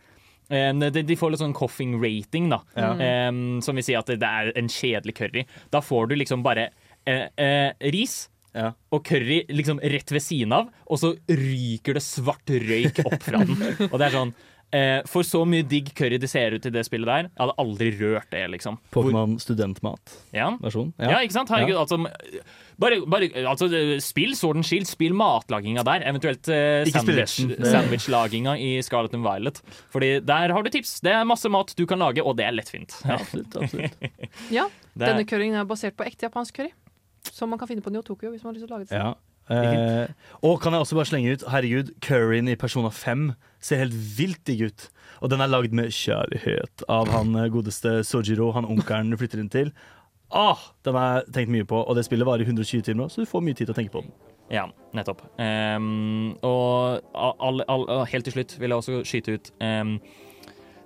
Um, 0.50 0.82
de, 0.82 1.14
får 1.14 1.30
litt 1.30 1.42
sånn 1.44 1.54
coffing 1.54 1.92
rating, 2.02 2.48
da. 2.50 2.58
Ja. 2.74 3.30
som 3.62 3.78
vil 3.78 3.84
si 3.86 3.94
at 3.94 4.08
det, 4.10 4.18
det 4.18 4.26
er 4.28 4.50
en 4.58 4.70
kjedelig 4.72 5.14
curry. 5.20 5.44
Da 5.70 5.78
får 5.84 6.10
du 6.10 6.16
liksom 6.18 6.42
bare 6.42 6.72
eh, 7.06 7.28
eh, 7.38 7.70
ris, 7.94 8.24
Ja. 8.56 8.72
og 8.90 9.04
curry 9.06 9.44
liksom 9.52 9.78
rett 9.82 10.10
ved 10.10 10.24
siden 10.24 10.54
av, 10.56 10.70
og 10.86 10.98
så 10.98 11.12
ryker 11.28 11.98
det 11.98 12.04
svart 12.04 12.50
røyk 12.50 13.02
opp 13.04 13.20
fra 13.22 13.44
den. 13.46 13.60
Og 13.92 13.98
det 14.00 14.08
er 14.08 14.14
sånn 14.14 14.32
eh, 14.74 15.00
For 15.10 15.26
så 15.26 15.42
mye 15.48 15.66
digg 15.66 15.92
curry 15.96 16.18
det 16.20 16.30
ser 16.30 16.56
ut 16.56 16.66
i 16.66 16.72
det 16.74 16.82
spillet 16.86 17.08
der, 17.08 17.28
jeg 17.30 17.42
hadde 17.42 17.54
aldri 17.62 17.90
rørt 18.00 18.30
det, 18.32 18.42
liksom. 18.56 18.80
Pokémon 18.94 19.36
studentmat-versjon. 19.42 20.90
Ja. 20.98 21.14
ja, 21.14 21.22
ikke 21.22 21.36
sant? 21.36 21.52
Herregud, 21.54 21.78
altså 21.78 22.00
bare, 22.80 23.00
bare 23.12 23.28
altså, 23.44 23.68
Spill 24.00 24.34
Sword 24.38 24.60
and 24.60 24.66
Shield, 24.66 24.88
spill 24.88 25.14
matlaginga 25.16 25.84
der. 25.86 26.04
Eventuelt 26.08 26.48
eh, 26.48 26.82
spill 26.88 26.96
sandwich, 26.96 27.38
sandwichlaginga 27.74 28.56
i 28.58 28.70
Scarlet 28.86 29.16
and 29.18 29.26
Violet. 29.26 29.62
Fordi 29.92 30.14
der 30.24 30.54
har 30.56 30.64
du 30.64 30.70
tips. 30.72 30.98
Det 31.04 31.12
er 31.12 31.26
masse 31.28 31.50
mat 31.52 31.74
du 31.76 31.84
kan 31.90 32.00
lage, 32.00 32.24
og 32.24 32.38
det 32.40 32.48
er 32.48 32.56
lettfint. 32.56 32.96
Ja, 33.04 33.18
absolutt, 33.20 33.56
absolutt. 33.60 33.96
Ja, 34.56 34.68
Denne 34.98 35.26
curryen 35.28 35.54
er 35.58 35.66
basert 35.68 35.96
på 35.98 36.06
ekte 36.08 36.28
japansk 36.28 36.56
curry. 36.56 36.72
Som 37.32 37.52
man 37.52 37.60
kan 37.60 37.70
finne 37.70 37.84
på 37.84 37.92
Neo 37.94 38.02
Tokyo 38.06 38.32
hvis 38.32 38.44
man 38.44 38.52
har 38.52 38.58
lyst 38.58 38.66
til 38.66 38.72
å 38.72 38.76
lage 38.76 38.88
det 38.88 38.94
selv. 38.94 39.10
Ja. 39.10 39.18
Eh, 39.50 40.10
og 40.46 40.60
kan 40.62 40.74
jeg 40.74 40.84
også 40.84 40.94
bare 40.94 41.08
slenge 41.10 41.32
ut 41.34 41.44
Herregud, 41.50 41.88
curryen 42.06 42.46
i 42.52 42.54
Persona 42.58 42.92
5 42.94 43.32
ser 43.58 43.82
helt 43.82 43.96
vilt 44.18 44.44
digg 44.46 44.68
ut. 44.68 44.84
Og 45.20 45.32
den 45.32 45.42
er 45.42 45.50
lagd 45.50 45.74
med 45.74 45.90
kjærlighet 45.94 46.84
av 46.88 47.10
han 47.10 47.34
eh, 47.34 47.48
godeste 47.50 48.00
Sojiro, 48.06 48.52
han 48.54 48.68
onkelen 48.68 49.10
du 49.10 49.18
flytter 49.18 49.42
inn 49.42 49.50
til. 49.50 49.72
Ah, 50.30 50.60
den 50.86 50.94
har 50.94 51.16
jeg 51.18 51.34
tenkt 51.34 51.50
mye 51.56 51.66
på, 51.66 51.80
og 51.82 51.96
det 51.98 52.06
spillet 52.06 52.28
varer 52.28 52.46
120 52.46 52.84
timer, 52.86 53.10
så 53.10 53.24
du 53.24 53.30
får 53.30 53.42
mye 53.42 53.56
tid 53.58 53.66
til 53.66 53.74
å 53.74 53.78
tenke 53.80 53.94
på 53.96 54.04
den. 54.04 54.14
Ja, 54.50 54.68
nettopp. 54.94 55.24
Um, 55.38 56.36
og 56.46 57.02
all, 57.14 57.62
all, 57.66 57.84
all, 57.86 58.04
helt 58.10 58.26
til 58.26 58.34
slutt 58.34 58.54
vil 58.58 58.70
jeg 58.70 58.82
også 58.82 59.02
skyte 59.06 59.34
ut 59.34 59.50
ehm, 59.62 59.96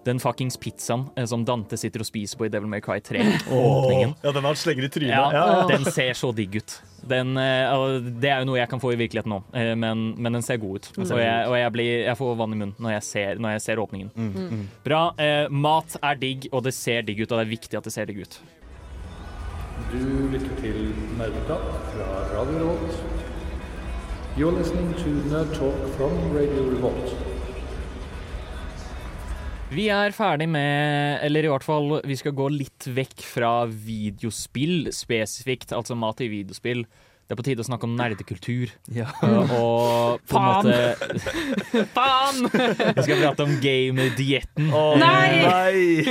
den 0.04 0.20
fuckings 0.22 0.56
pizzaen 0.60 1.06
eh, 1.16 1.26
som 1.30 1.44
Dante 1.46 1.78
sitter 1.80 2.02
og 2.04 2.08
spiser 2.08 2.38
på 2.40 2.46
i 2.46 2.50
Devil 2.52 2.68
May 2.70 2.82
Cry 2.84 3.00
3. 3.04 3.22
Åpningen. 3.50 4.14
Ja, 4.22 4.32
den 4.36 4.48
har 4.48 4.58
slenger 4.60 4.88
i 4.88 4.90
trynet. 4.92 5.14
Ja, 5.34 5.66
Den 5.68 5.84
ser 5.84 6.12
så 6.18 6.32
digg 6.36 6.56
ut. 6.60 6.76
Den, 7.04 7.36
eh, 7.36 8.00
det 8.20 8.30
er 8.32 8.40
jo 8.42 8.48
noe 8.48 8.58
jeg 8.60 8.70
kan 8.70 8.80
få 8.80 8.94
i 8.94 8.98
virkeligheten 9.00 9.32
nå, 9.34 9.42
eh, 9.52 9.74
men, 9.76 10.06
men 10.16 10.38
den 10.38 10.44
ser 10.44 10.56
god 10.62 10.80
ut. 10.80 10.90
Og, 11.04 11.18
jeg, 11.20 11.48
og 11.50 11.56
jeg, 11.58 11.72
blir, 11.76 11.92
jeg 12.06 12.16
får 12.20 12.36
vann 12.40 12.56
i 12.56 12.60
munnen 12.62 12.76
når 12.80 12.96
jeg 12.96 13.06
ser, 13.10 13.40
når 13.44 13.56
jeg 13.56 13.64
ser 13.66 13.82
åpningen. 13.82 14.12
Mm, 14.16 14.66
Bra. 14.86 15.02
Eh, 15.20 15.46
mat 15.52 15.98
er 16.00 16.20
digg, 16.20 16.48
og 16.52 16.64
det 16.64 16.74
ser 16.76 17.04
digg 17.04 17.20
ut, 17.24 17.30
og 17.30 17.38
det 17.40 17.44
er 17.44 17.52
viktig 17.52 17.80
at 17.80 17.88
det 17.88 17.92
ser 17.94 18.08
digg 18.08 18.24
ut. 18.24 18.38
Du 19.90 20.00
lytter 20.32 20.54
til 20.62 20.88
Nerdeprat 21.18 21.92
fra 21.92 22.08
Radio 22.32 22.62
Revolt. 22.62 23.04
You're 24.36 24.50
listening 24.50 24.94
to 24.98 25.10
Nerd 25.30 25.52
Talk 25.54 25.76
from 25.96 26.16
Radio 26.34 26.70
Revolt. 26.72 27.33
Vi 29.74 29.88
er 29.90 30.14
ferdig 30.14 30.46
med 30.50 31.18
Eller 31.24 31.46
i 31.46 31.50
hvert 31.50 31.66
fall, 31.66 31.98
vi 32.06 32.16
skal 32.18 32.34
gå 32.36 32.46
litt 32.52 32.86
vekk 32.94 33.24
fra 33.26 33.54
videospill 33.66 34.92
spesifikt, 34.94 35.74
altså 35.74 35.96
mat 35.98 36.22
i 36.22 36.30
videospill. 36.30 36.84
Det 37.24 37.32
er 37.32 37.38
på 37.40 37.44
tide 37.46 37.64
å 37.64 37.66
snakke 37.66 37.88
om 37.88 37.94
nerdekultur. 37.96 38.70
Ja. 38.92 39.08
Og, 39.56 40.20
på 40.28 40.38
en 40.38 40.44
måte 40.44 40.74
Faen! 41.96 42.44
Vi 42.52 43.06
skal 43.06 43.22
prate 43.22 43.46
om 43.46 43.54
gamerdietten. 43.64 44.68
Nei! 45.00 46.04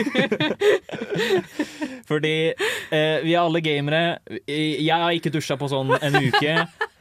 Fordi 2.10 2.34
eh, 2.50 3.20
vi 3.24 3.36
er 3.36 3.44
alle 3.44 3.62
gamere. 3.64 4.02
Jeg 4.50 4.90
har 4.90 5.14
ikke 5.14 5.32
dusja 5.38 5.56
på 5.62 5.70
sånn 5.72 5.94
en 6.02 6.18
uke. 6.18 6.58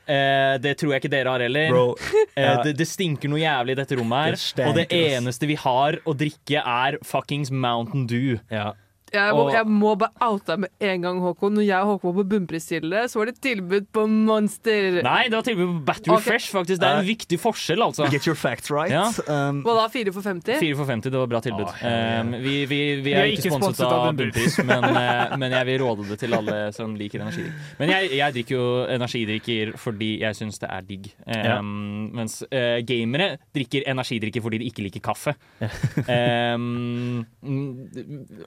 Eh, 0.07 0.55
det 0.63 0.77
tror 0.81 0.95
jeg 0.95 1.03
ikke 1.03 1.13
dere 1.13 1.35
har 1.37 1.45
heller. 1.47 1.73
Eh, 2.33 2.63
det, 2.65 2.71
det 2.79 2.87
stinker 2.89 3.29
noe 3.29 3.43
jævlig 3.43 3.75
i 3.75 3.79
dette 3.83 3.97
rommet 3.99 4.39
Det 4.57 4.63
her. 4.65 4.71
Og 4.71 4.79
det 4.79 4.87
eneste 4.97 5.45
vi 5.51 5.57
har 5.61 5.99
å 6.09 6.15
drikke, 6.17 6.63
er 6.65 6.97
fuckings 7.05 7.51
Mountain 7.53 8.07
Dew. 8.09 8.39
ja. 8.49 8.71
Jeg 9.13 9.35
må, 9.37 9.43
Og- 9.47 9.53
jeg 9.53 9.67
må 9.67 9.95
bare 9.99 10.13
oute 10.31 10.47
deg 10.47 10.59
med 10.65 10.71
en 10.81 11.03
gang, 11.03 11.21
Håkon. 11.21 11.53
Når 11.59 11.67
jeg 11.67 11.81
og 11.83 11.91
Håkon 11.93 12.15
var 12.15 12.23
på 12.23 12.29
bunnprisstille, 12.33 13.05
så 13.09 13.21
var 13.21 13.27
det 13.27 13.37
tilbud 13.45 13.87
på 13.93 14.07
Monster. 14.09 15.03
Nei, 15.05 15.23
det 15.29 15.37
var 15.37 15.43
tilbud 15.47 15.67
på 15.67 15.85
Battery 15.91 16.15
okay. 16.17 16.31
Fresh, 16.33 16.53
faktisk. 16.55 16.81
Det 16.81 16.89
er 16.89 17.03
en 17.03 17.07
viktig 17.07 17.39
forskjell, 17.41 17.83
altså. 17.83 18.09
Get 18.13 18.27
your 18.27 18.37
facts 18.39 18.71
right. 18.71 18.91
Ja. 18.93 19.09
Um, 19.29 19.63
Hva 19.67 19.77
da? 19.83 19.89
Fire 19.93 20.13
for 20.15 20.23
50? 20.25 20.59
4 20.61 20.77
for 20.79 20.89
50, 20.89 21.11
det 21.13 21.21
var 21.21 21.27
bra 21.27 21.41
tilbud. 21.45 21.69
Oh, 21.69 21.79
Um, 21.83 22.33
vi, 22.43 22.65
vi, 22.67 22.79
vi 23.03 23.13
er 23.13 23.25
er 23.27 23.33
ikke 23.33 23.51
sponset 23.51 23.77
sponset 23.77 23.87
av 23.87 24.07
av 24.09 24.17
Bunnpris. 24.17 24.59
Men, 24.65 24.85
eh, 24.85 25.37
men 25.41 25.55
jeg 25.57 25.67
vil 25.69 25.79
råde 25.83 26.07
det 26.09 26.19
til 26.23 26.35
alle 26.37 26.57
som 26.77 26.95
liker 26.99 27.21
energidrikk. 27.23 27.71
Men 27.81 27.93
jeg, 27.93 28.11
jeg 28.19 28.37
drikker 28.37 28.57
jo 28.57 28.67
energidrikker 28.97 29.73
fordi 29.81 30.11
jeg 30.23 30.39
syns 30.39 30.61
det 30.63 30.71
er 30.71 30.87
digg. 30.89 31.11
Um, 31.27 32.11
Mens 32.17 32.41
uh, 32.47 32.79
gamere 32.87 33.37
drikker 33.55 33.87
energidrikker 33.93 34.45
fordi 34.45 34.63
de 34.63 34.71
ikke 34.71 34.87
liker 34.87 35.05
kaffe. 35.05 35.35
Um, 36.07 37.27
mm, 37.43 37.73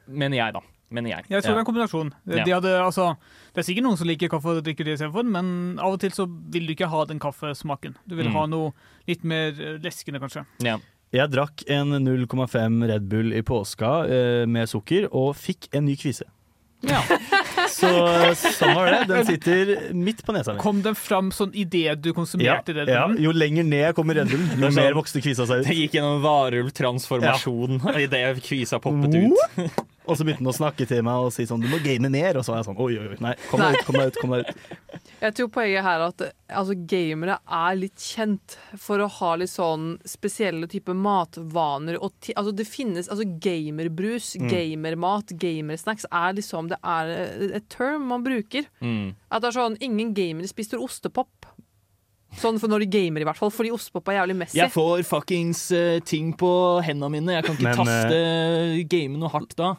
mener 0.07 0.37
jeg. 0.39 0.54
Mener 0.91 1.09
jeg. 1.09 1.25
Jeg 1.29 1.41
tror 1.41 1.55
det 1.55 1.57
er 1.57 1.63
en 1.63 1.65
kombinasjon. 1.65 2.11
De 2.29 2.37
Ja. 2.37 2.55
hadde, 2.59 2.73
altså, 2.85 3.17
det 3.55 3.63
er 3.63 3.65
sikkert 3.73 3.83
noen 3.83 3.97
som 3.97 4.07
liker 4.07 4.29
kaffe 4.29 4.45
og 4.53 4.63
drikker 4.63 4.85
det 4.85 4.93
istedenfor, 4.99 5.25
men 5.25 5.79
av 5.79 5.93
og 5.93 5.99
til 5.99 6.11
så 6.11 6.27
vil 6.29 6.67
du 6.67 6.73
ikke 6.75 6.87
ha 6.89 7.05
den 7.05 7.19
kaffesmaken. 7.19 7.95
Du 8.07 8.15
vil 8.15 8.27
Mm. 8.29 8.33
ha 8.33 8.45
noe 8.45 8.73
litt 9.07 9.23
mer 9.23 9.49
eh, 9.49 9.77
leskende, 9.81 10.19
kanskje. 10.21 10.45
Ja. 10.61 10.77
jeg 11.11 11.31
drakk 11.31 11.63
en 11.69 11.89
0,5 12.05 12.83
Red 12.87 13.09
Bull 13.09 13.33
i 13.33 13.41
påska 13.41 14.05
eh, 14.09 14.45
med 14.45 14.67
sukker, 14.69 15.07
og 15.11 15.35
fikk 15.35 15.69
en 15.73 15.85
ny 15.85 15.95
kvise. 15.95 16.23
Ja. 16.83 17.01
Så 17.67 17.87
sånn 18.35 18.75
var 18.75 18.91
det. 18.91 19.07
Den 19.07 19.25
sitter 19.25 19.93
midt 19.93 20.23
på 20.23 20.33
nesa 20.35 20.53
mi. 20.53 20.59
Kom 20.59 20.81
den 20.83 20.93
fram 20.93 21.31
sånn 21.31 21.51
idet 21.55 21.99
du 22.01 22.09
Ja, 22.09 22.13
konsumerte 22.13 22.73
det? 22.75 22.87
ja, 22.87 23.07
jo 23.17 23.31
lenger 23.31 23.63
ned 23.65 23.79
jeg 23.87 23.95
kom 23.95 24.11
i 24.11 24.13
Red 24.13 24.29
Bull, 24.29 24.39
jo 24.39 24.67
sånn- 24.69 24.75
mer 24.75 24.93
vokste 24.93 25.21
kvisa 25.23 25.47
seg 25.47 25.61
ut. 25.63 25.65
Det 25.67 25.75
gikk 25.75 25.91
gjennom 25.97 26.21
varulv-transformasjon 26.21 27.81
idet 28.05 28.43
kvisa 28.43 28.79
poppet 28.79 29.15
ut. 29.15 29.71
Og 30.05 30.17
så 30.17 30.25
begynte 30.25 30.43
han 30.43 30.51
å 30.51 30.55
snakke 30.55 30.87
til 30.89 31.01
meg 31.05 31.27
og 31.27 31.33
si 31.33 31.45
sånn 31.49 31.63
Du 31.63 31.67
må 31.71 31.79
game 31.83 32.09
mer. 32.11 32.37
Og 32.37 32.45
så 32.45 32.53
var 32.53 32.61
jeg 32.61 32.67
sånn 32.69 32.81
Oi, 32.81 32.91
oi, 32.99 33.07
oi. 33.13 33.17
Nei, 33.23 33.33
kom 33.49 33.63
deg 33.63 33.77
ut, 33.77 33.85
kom 33.87 33.97
deg 33.99 34.11
ut. 34.11 34.19
kom 34.21 34.35
deg 34.35 34.45
ut 34.45 35.09
Jeg 35.23 35.37
tror 35.39 35.51
poenget 35.55 35.85
her 35.87 35.99
er 35.99 36.05
at 36.07 36.23
altså, 36.61 36.77
gamere 36.93 37.39
er 37.59 37.79
litt 37.79 38.05
kjent 38.05 38.57
for 38.81 39.01
å 39.01 39.09
ha 39.19 39.31
litt 39.41 39.53
sånn 39.53 39.95
spesielle 40.07 40.69
typer 40.71 40.97
matvaner. 40.97 41.99
Og 42.01 42.15
ti 42.23 42.35
altså, 42.37 42.53
det 42.55 42.67
finnes 42.69 43.09
altså, 43.09 43.27
gamerbrus, 43.45 44.35
gamermat, 44.51 45.35
gamersnacks 45.41 46.07
er 46.11 46.37
liksom 46.39 46.71
Det 46.73 46.79
er 46.81 47.13
et 47.61 47.69
term 47.73 48.09
man 48.11 48.25
bruker. 48.25 48.69
Mm. 48.81 49.15
At 49.29 49.43
det 49.43 49.51
er 49.51 49.59
sånn 49.59 49.81
Ingen 49.85 50.13
gamere 50.17 50.47
spiser 50.49 50.81
ostepop. 50.81 51.49
Sånn 52.39 52.57
for 52.59 52.71
når 52.71 52.83
de 52.83 52.91
gamer, 52.97 53.23
i 53.23 53.27
hvert 53.27 53.39
fall. 53.39 53.51
Fordi 53.53 53.71
ostepop 53.75 54.11
er 54.11 54.19
jævlig 54.19 54.37
messy. 54.41 54.59
Jeg 54.59 54.73
får 54.73 55.05
fuckings 55.07 55.67
uh, 55.75 55.97
ting 56.05 56.33
på 56.37 56.51
hendene 56.85 57.11
mine. 57.13 57.37
Jeg 57.37 57.47
kan 57.47 57.57
ikke 57.57 57.69
Men, 57.69 57.79
taste 57.79 58.87
game 58.91 59.19
noe 59.21 59.31
hardt 59.31 59.55
da. 59.59 59.75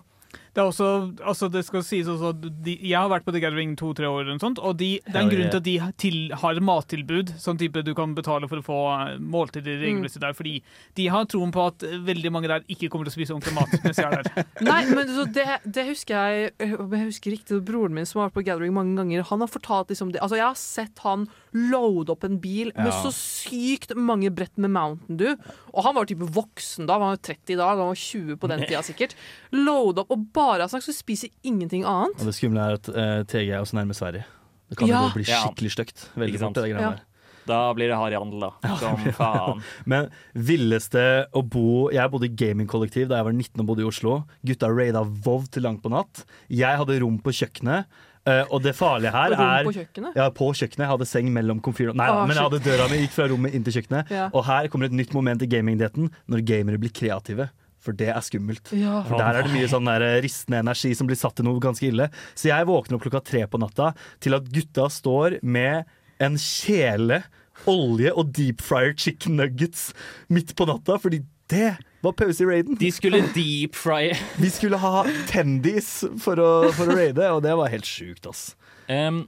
Det 0.57 0.63
er 0.63 0.71
også, 0.71 0.87
altså 1.21 1.51
det 1.53 1.61
skal 1.67 1.83
sies 1.85 2.09
også 2.09 2.31
de, 2.41 2.79
Jeg 2.81 2.97
har 2.97 3.11
vært 3.13 3.27
på 3.27 3.33
The 3.35 3.43
Gathering 3.45 3.75
to-tre 3.77 4.09
år, 4.09 4.31
og 4.33 4.41
sånt, 4.41 4.57
og 4.65 4.79
de, 4.81 4.95
det 5.05 5.13
er 5.13 5.27
en 5.27 5.29
grunn 5.33 5.51
til 5.53 5.61
at 5.61 5.67
de 5.67 5.75
til, 6.01 6.17
har 6.41 6.61
mattilbud, 6.65 7.35
sånn 7.43 7.59
type 7.61 7.83
du 7.85 7.93
kan 7.99 8.15
betale 8.17 8.49
for 8.49 8.63
å 8.63 8.65
få 8.65 8.79
eh, 8.95 9.19
måltider 9.21 9.77
regelmessig 9.83 10.23
der, 10.25 10.33
fordi 10.39 10.55
de 10.97 11.09
har 11.13 11.29
troen 11.29 11.53
på 11.53 11.67
at 11.69 11.85
eh, 11.85 11.99
veldig 12.07 12.33
mange 12.33 12.49
der 12.49 12.65
ikke 12.73 12.89
kommer 12.89 13.05
til 13.05 13.13
å 13.13 13.17
spise 13.19 13.37
ordentlig 13.37 13.55
mat 13.59 13.77
mens 13.85 14.01
jeg 14.01 14.09
er 14.09 14.25
der. 14.31 14.49
Nei, 14.65 14.79
men 14.97 15.13
så 15.13 15.27
det, 15.37 15.47
det 15.77 15.87
husker 15.91 16.17
jeg 16.17 16.55
jeg 16.57 17.05
husker 17.05 17.37
riktig, 17.37 17.61
broren 17.69 17.93
min 17.97 18.09
som 18.09 18.23
har 18.23 18.31
vært 18.31 18.39
på 18.41 18.47
Gathering 18.49 18.73
mange 18.77 18.97
ganger, 18.97 19.27
han 19.29 19.45
har 19.45 19.53
fortalt 19.53 19.93
liksom 19.93 20.15
det 20.15 20.23
Altså, 20.25 20.39
jeg 20.41 20.47
har 20.49 20.57
sett 20.59 21.05
han 21.05 21.29
loade 21.57 22.13
opp 22.17 22.25
en 22.27 22.41
bil 22.41 22.73
med 22.77 22.89
Ja. 22.89 22.97
så 23.05 23.13
sykt 23.13 23.93
mange 23.97 24.31
brett 24.35 24.57
med 24.61 24.73
Mountain 24.75 25.19
Dew. 25.21 25.37
Og 25.73 25.85
han 25.85 25.95
var 25.97 26.09
type 26.09 26.27
voksen 26.37 26.89
da, 26.89 26.97
han 26.97 27.05
var 27.05 27.15
jo 27.17 27.23
30 27.29 27.57
da, 27.61 27.69
han 27.71 27.81
var 27.83 28.01
20 28.01 28.41
på 28.41 28.51
den 28.51 28.65
tida 28.69 28.83
sikkert. 28.87 29.15
Loade 29.53 30.03
opp 30.05 30.13
og 30.17 30.27
bare 30.37 30.46
har 30.47 30.69
sagt 30.69 30.85
så 30.87 30.95
spiser 30.95 31.29
ingenting 31.45 31.85
annet. 31.85 32.19
Og 32.21 32.27
det 32.31 32.35
skumle 32.39 32.63
er 32.63 32.79
at 32.79 32.89
uh, 32.89 33.21
TG 33.29 33.51
er 33.51 33.61
også 33.61 33.77
nærme 33.79 33.95
Sverige. 33.97 34.25
Det 34.71 34.79
kan 34.81 34.89
Ja. 34.89 35.03
jo 35.07 35.15
bli 35.15 35.25
skikkelig 35.29 35.71
stygt. 35.77 36.09
Veldig 36.17 36.41
fort, 36.41 36.55
det 36.59 36.65
greiene 36.73 36.81
Ja. 36.83 36.91
der. 36.97 37.05
Da 37.47 37.59
blir 37.79 37.87
det 37.87 37.95
harryhandel, 37.95 38.41
da. 38.43 38.75
Som 38.81 38.99
faen. 39.21 39.61
Men 39.87 40.09
villeste 40.35 41.05
å 41.33 41.43
bo 41.47 41.91
Jeg 41.95 42.11
bodde 42.11 42.27
i 42.27 42.35
gamingkollektiv 42.35 43.07
da 43.13 43.21
jeg 43.21 43.29
var 43.29 43.37
19 43.37 43.63
og 43.63 43.69
bodde 43.69 43.85
i 43.85 43.87
Oslo. 43.87 44.17
Gutta 44.45 44.67
raida 44.73 45.05
Vov 45.05 45.47
til 45.55 45.63
langt 45.63 45.83
på 45.85 45.93
natt. 45.93 46.25
Jeg 46.51 46.75
hadde 46.81 46.99
rom 47.05 47.21
på 47.23 47.31
kjøkkenet. 47.31 47.87
eh, 48.27 48.43
og 48.51 48.65
det 48.65 48.75
farlige 48.75 49.13
her 49.15 49.31
Rom 49.37 49.45
er 49.47 49.65
på 49.69 49.75
kjøkkenet. 49.77 50.17
Ja, 50.19 50.27
på 50.35 50.49
kjøkkenet. 50.59 50.83
Jeg 50.83 50.91
hadde 50.91 51.07
seng 51.07 51.31
mellom 51.31 51.61
komfyren 51.63 51.95
Nei, 51.95 52.09
ah, 52.11 52.27
men 52.27 52.35
jeg 52.35 52.43
hadde 52.49 52.59
døra 52.67 52.89
mi 52.91 52.99
gikk 53.05 53.15
fra 53.15 53.29
rommet 53.31 53.55
inn 53.55 53.63
til 53.63 53.77
kjøkkenet. 53.79 54.11
Ja. 54.11 54.27
Og 54.35 54.43
her 54.49 54.67
kommer 54.67 54.87
et 54.91 54.97
nytt 54.99 55.15
moment 55.15 55.43
i 55.43 55.47
gamingdietten, 55.47 56.11
når 56.27 56.43
gamere 56.51 56.79
blir 56.83 56.91
kreative. 56.91 57.47
For 57.87 57.97
det 57.97 58.11
er 58.13 58.25
skummelt. 58.27 58.73
Ja. 58.75 59.01
For 59.07 59.21
der 59.21 59.39
er 59.41 59.47
det 59.47 59.55
mye 59.55 59.71
sånn 59.71 59.89
der 59.89 60.05
eh, 60.05 60.19
ristende 60.25 60.65
energi 60.65 60.93
som 60.99 61.09
blir 61.09 61.19
satt 61.21 61.39
til 61.39 61.47
noe 61.49 61.63
ganske 61.63 61.87
ille. 61.89 62.11
Så 62.35 62.51
jeg 62.51 62.69
våkner 62.69 62.99
opp 62.99 63.07
klokka 63.07 63.23
tre 63.27 63.45
på 63.51 63.61
natta 63.63 63.93
til 64.25 64.37
at 64.39 64.51
gutta 64.53 64.89
står 64.93 65.39
med 65.47 65.87
en 66.23 66.39
kjele, 66.41 67.23
olje 67.69 68.13
og 68.13 68.33
deep 68.37 68.63
fryer 68.65 68.93
chicken 68.97 69.39
nuggets 69.41 69.91
midt 70.33 70.55
på 70.57 70.67
natta, 70.69 70.99
fordi 71.01 71.23
det 71.53 71.77
var 72.03 72.15
pause 72.19 72.43
i 72.43 72.49
raiden. 72.49 72.77
De 72.81 72.91
skulle 72.95 73.23
deep 73.35 73.77
fry 73.79 74.11
Vi 74.43 74.51
skulle 74.51 74.81
ha 74.83 75.05
tendies 75.31 76.01
for 76.23 76.41
å, 76.43 76.51
for 76.75 76.91
å 76.91 76.99
raide, 76.99 77.31
og 77.33 77.43
det 77.47 77.55
var 77.59 77.73
helt 77.73 77.89
sjukt, 77.89 78.27
ass. 78.31 78.51
Um, 78.91 79.25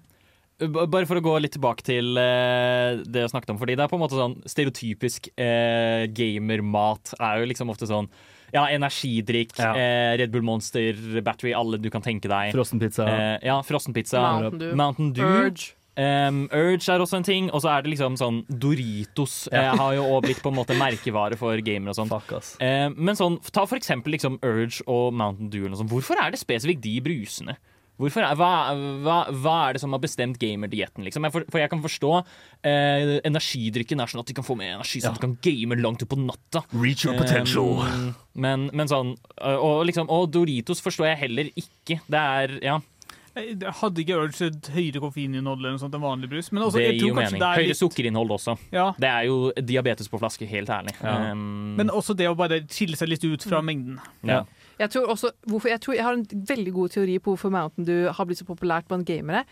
bare 0.58 1.06
for 1.06 1.18
å 1.18 1.22
gå 1.22 1.36
litt 1.38 1.54
tilbake 1.54 1.86
til 1.86 2.18
uh, 2.18 2.98
det 3.06 3.22
jeg 3.22 3.32
snakket 3.32 3.54
om. 3.54 3.60
Fordi 3.60 3.76
det 3.78 3.84
er 3.84 3.92
på 3.92 3.98
en 3.98 4.02
måte 4.02 4.18
sånn 4.18 4.38
stereotypisk 4.48 5.30
uh, 5.38 6.08
gamermat 6.10 7.14
er 7.18 7.42
jo 7.42 7.52
liksom 7.52 7.70
ofte 7.74 7.88
sånn 7.90 8.10
ja, 8.52 8.66
energidrikk, 8.74 9.56
Ja. 9.58 9.72
eh, 9.74 10.16
Red 10.18 10.30
Bull 10.32 10.42
Monster, 10.42 10.92
Battery, 11.22 11.52
alle 11.52 11.78
du 11.78 11.90
kan 11.90 12.02
tenke 12.02 12.28
deg. 12.28 12.52
Frossenpizza. 12.54 13.06
Eh, 13.08 13.38
ja, 13.48 13.60
frossenpizza. 13.62 14.20
Mountain 14.20 14.58
Dew. 14.58 14.74
Mountain 14.76 15.12
Dew. 15.12 15.24
Urge. 15.24 15.74
Um, 15.98 16.44
Urge 16.54 16.86
er 16.94 17.02
også 17.02 17.16
en 17.18 17.24
ting, 17.26 17.48
og 17.50 17.60
så 17.64 17.72
er 17.74 17.82
det 17.82 17.90
liksom 17.96 18.14
sånn 18.14 18.44
Doritos 18.46 19.48
eh, 19.50 19.72
har 19.74 19.94
jo 19.96 20.04
også 20.04 20.22
blitt 20.28 20.42
på 20.44 20.52
en 20.52 20.54
måte 20.60 20.76
merkevare 20.78 21.34
for 21.36 21.58
gamere 21.66 21.90
og 21.90 21.98
sånn. 21.98 22.12
Eh, 22.62 22.86
men 22.94 23.18
sånn, 23.18 23.40
ta 23.50 23.64
for 23.66 23.80
eksempel 23.80 24.14
liksom 24.14 24.38
Urge 24.46 24.84
og 24.86 25.12
Mountain 25.12 25.50
Dew. 25.50 25.66
Hvorfor 25.90 26.20
er 26.22 26.30
det 26.30 26.38
spesifikt 26.38 26.84
de 26.86 27.00
brusene? 27.02 27.56
Hvorfor 27.98 28.22
er, 28.22 28.34
hva, 28.38 28.48
hva, 29.02 29.16
hva 29.34 29.54
er 29.68 29.72
det 29.74 29.80
som 29.82 29.90
har 29.96 29.98
bestemt 30.02 30.38
gamerdietten? 30.38 31.02
Liksom? 31.02 31.24
Jeg 31.26 31.32
For, 31.34 31.46
for 31.50 31.58
jeg 31.58 31.70
kan 31.72 31.80
forstå 31.82 32.12
eh, 32.62 33.16
energidrikken 33.26 33.98
er 34.02 34.10
sånn 34.12 34.22
at 34.22 34.28
de 34.30 34.36
kan 34.38 34.46
få 34.46 34.54
mer 34.58 34.76
energi, 34.76 35.00
sånn 35.02 35.16
at 35.16 35.18
de 35.18 35.24
kan 35.26 35.34
game 35.42 35.78
langt 35.82 36.04
utpå 36.06 36.18
natta. 36.22 36.62
Reach 36.78 37.02
your 37.08 37.16
potential. 37.18 37.80
Um, 37.82 38.12
men, 38.38 38.68
men 38.72 38.86
sånn 38.90 39.16
og, 39.42 39.82
liksom, 39.88 40.06
og 40.14 40.30
Doritos 40.34 40.80
forstår 40.84 41.10
jeg 41.12 41.20
heller 41.26 41.50
ikke. 41.58 41.98
Det 42.06 42.22
er 42.22 42.54
Ja, 42.62 42.78
Jeg 43.38 43.58
hadde 43.80 44.02
ikke 44.02 44.16
Urge 44.18 44.46
et 44.48 44.68
høyere 44.74 45.02
koffeininnhold 45.02 45.60
eller 45.60 45.74
noe 45.76 45.82
sånt 45.82 45.94
enn 45.94 46.02
vanlig 46.02 46.30
brus. 46.30 46.48
Men 46.54 46.64
også, 46.66 46.78
det 46.82 46.94
gir 46.96 47.10
jo 47.10 47.14
mening. 47.18 47.38
det 47.38 47.46
er 47.50 47.60
Høyere 47.60 47.70
litt- 47.72 47.78
sukkerinnhold 47.82 48.32
også. 48.38 48.54
Ja. 48.74 48.88
Det 48.98 49.10
er 49.10 49.26
jo 49.28 49.36
diabetes 49.58 50.10
på 50.10 50.18
flaske, 50.22 50.46
helt 50.50 50.70
ærlig. 50.74 50.94
Ja. 51.02 51.32
Um, 51.34 51.74
Men 51.78 51.90
også 51.94 52.16
det 52.18 52.26
å 52.30 52.34
bare 52.38 52.62
skille 52.66 52.98
seg 52.98 53.10
litt 53.12 53.26
ut 53.26 53.42
fra 53.46 53.60
mengden. 53.62 53.98
ja. 54.26 54.44
Jeg 54.78 54.90
tror 54.94 55.10
også, 55.10 55.32
hvorfor, 55.50 55.68
jeg, 55.68 55.80
tror, 55.80 55.94
jeg 55.94 56.04
har 56.06 56.14
en 56.14 56.26
veldig 56.48 56.72
god 56.72 56.88
teori 56.94 57.18
på 57.18 57.32
hvorfor 57.32 57.50
Mountain 57.50 57.86
Dew 57.86 58.12
har 58.14 58.28
blitt 58.28 58.38
så 58.38 58.46
populært 58.46 58.86
blant 58.90 59.06
gamere. 59.06 59.44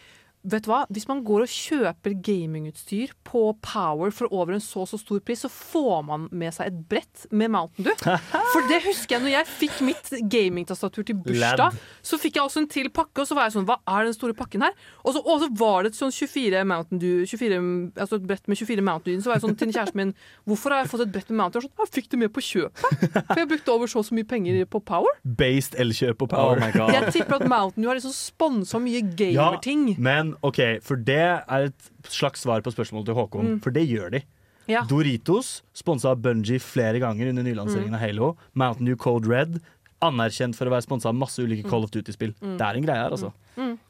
Vet 0.46 0.62
du 0.62 0.68
hva? 0.70 0.84
Hvis 0.94 1.08
man 1.10 1.24
går 1.26 1.42
og 1.42 1.50
kjøper 1.50 2.12
gamingutstyr 2.22 3.10
på 3.26 3.40
Power 3.66 4.12
for 4.14 4.28
over 4.30 4.54
en 4.54 4.60
så 4.62 4.84
så 4.86 4.98
stor 5.00 5.18
pris, 5.26 5.40
så 5.42 5.48
får 5.50 6.04
man 6.06 6.28
med 6.30 6.54
seg 6.54 6.68
et 6.70 6.76
brett 6.90 7.24
med 7.34 7.50
Mountain 7.50 7.88
Dew. 7.88 7.96
For 8.52 8.68
det 8.70 8.78
husker 8.84 9.16
jeg 9.16 9.24
når 9.24 9.32
jeg 9.32 9.48
fikk 9.50 9.80
mitt 9.88 10.10
gamingtastatur 10.30 11.02
til 11.08 11.18
bursdag. 11.18 11.74
Så 12.06 12.18
fikk 12.22 12.38
jeg 12.38 12.44
også 12.46 12.62
en 12.62 12.68
til 12.70 12.90
pakke, 12.94 13.24
og 13.24 13.26
så 13.26 13.34
var 13.34 13.48
jeg 13.48 13.56
sånn 13.56 13.66
Hva 13.66 13.80
er 13.90 14.06
den 14.06 14.14
store 14.14 14.36
pakken 14.38 14.62
her? 14.62 14.76
Og 15.02 15.16
så, 15.16 15.22
og 15.26 15.42
så 15.42 15.48
var 15.58 15.82
det 15.82 15.90
et 15.94 15.98
sånn 15.98 16.14
24 16.14 16.62
Mountain 16.70 17.02
Dew 17.02 17.24
24, 17.26 17.58
Altså 18.06 18.20
et 18.20 18.28
brett 18.30 18.46
med 18.46 18.60
24 18.62 18.86
Mountain 18.86 19.16
Dew. 19.18 19.24
Så 19.26 19.32
var 19.32 19.40
jeg 19.40 19.46
sånn 19.48 19.58
til 19.58 19.74
kjæresten 19.74 20.00
min 20.04 20.14
Hvorfor 20.46 20.76
har 20.76 20.84
jeg 20.84 20.92
fått 20.94 21.04
et 21.08 21.12
brett 21.18 21.34
med 21.34 21.40
Mountain 21.42 21.58
Dew? 21.58 21.66
Sånn, 21.66 21.82
jeg 21.88 21.94
fikk 21.98 22.08
det 22.14 22.22
med 22.22 22.32
på 22.38 22.46
kjøpet. 22.52 23.18
For 23.18 23.42
jeg 23.42 23.50
brukte 23.56 23.74
over 23.74 23.90
så 23.90 23.98
og 24.04 24.06
så 24.12 24.14
mye 24.20 24.28
penger 24.30 24.62
på 24.70 24.78
Power. 24.86 25.18
Based 25.42 25.74
elkjøp 25.82 26.22
og 26.22 26.30
Oh 26.30 26.36
power. 26.36 26.62
my 26.62 26.70
god. 26.76 26.94
Jeg 26.94 27.12
tipper 27.18 27.40
at 27.40 27.48
Mountain 27.50 27.82
Dew 27.82 27.90
har 27.90 27.98
liksom 27.98 28.14
sponsa 28.14 28.78
mye 28.82 29.02
gamerting. 29.18 29.96
men 29.98 30.35
OK, 30.42 30.80
for 30.82 30.96
det 30.96 31.16
er 31.18 31.66
et 31.70 31.90
slags 32.08 32.40
svar 32.44 32.60
på 32.62 32.72
spørsmålet 32.74 33.06
til 33.06 33.14
Håkon, 33.14 33.46
Mm. 33.56 33.60
for 33.62 33.70
det 33.70 33.88
gjør 33.88 34.10
de. 34.12 34.22
Ja. 34.68 34.82
Doritos, 34.84 35.62
sponsa 35.74 36.10
av 36.10 36.20
Bungie 36.22 36.58
flere 36.58 36.98
ganger 36.98 37.28
under 37.28 37.42
nylanseringen 37.42 37.90
Mm. 37.90 37.94
av 37.94 38.00
Halo. 38.00 38.36
Mountain 38.54 38.86
Dew 38.86 38.96
Code 38.96 39.26
Red, 39.26 39.60
anerkjent 40.02 40.54
for 40.54 40.66
å 40.66 40.70
være 40.70 40.82
sponsa 40.84 41.06
av 41.08 41.14
masse 41.14 41.38
ulike 41.38 41.64
Mm. 41.64 41.70
Call 41.70 41.84
of 41.84 41.90
Duty-spill. 41.90 42.34
Det 42.40 42.60
er 42.60 42.74
en 42.76 42.82
greie 42.84 42.96
her, 43.00 43.10
altså. 43.10 43.32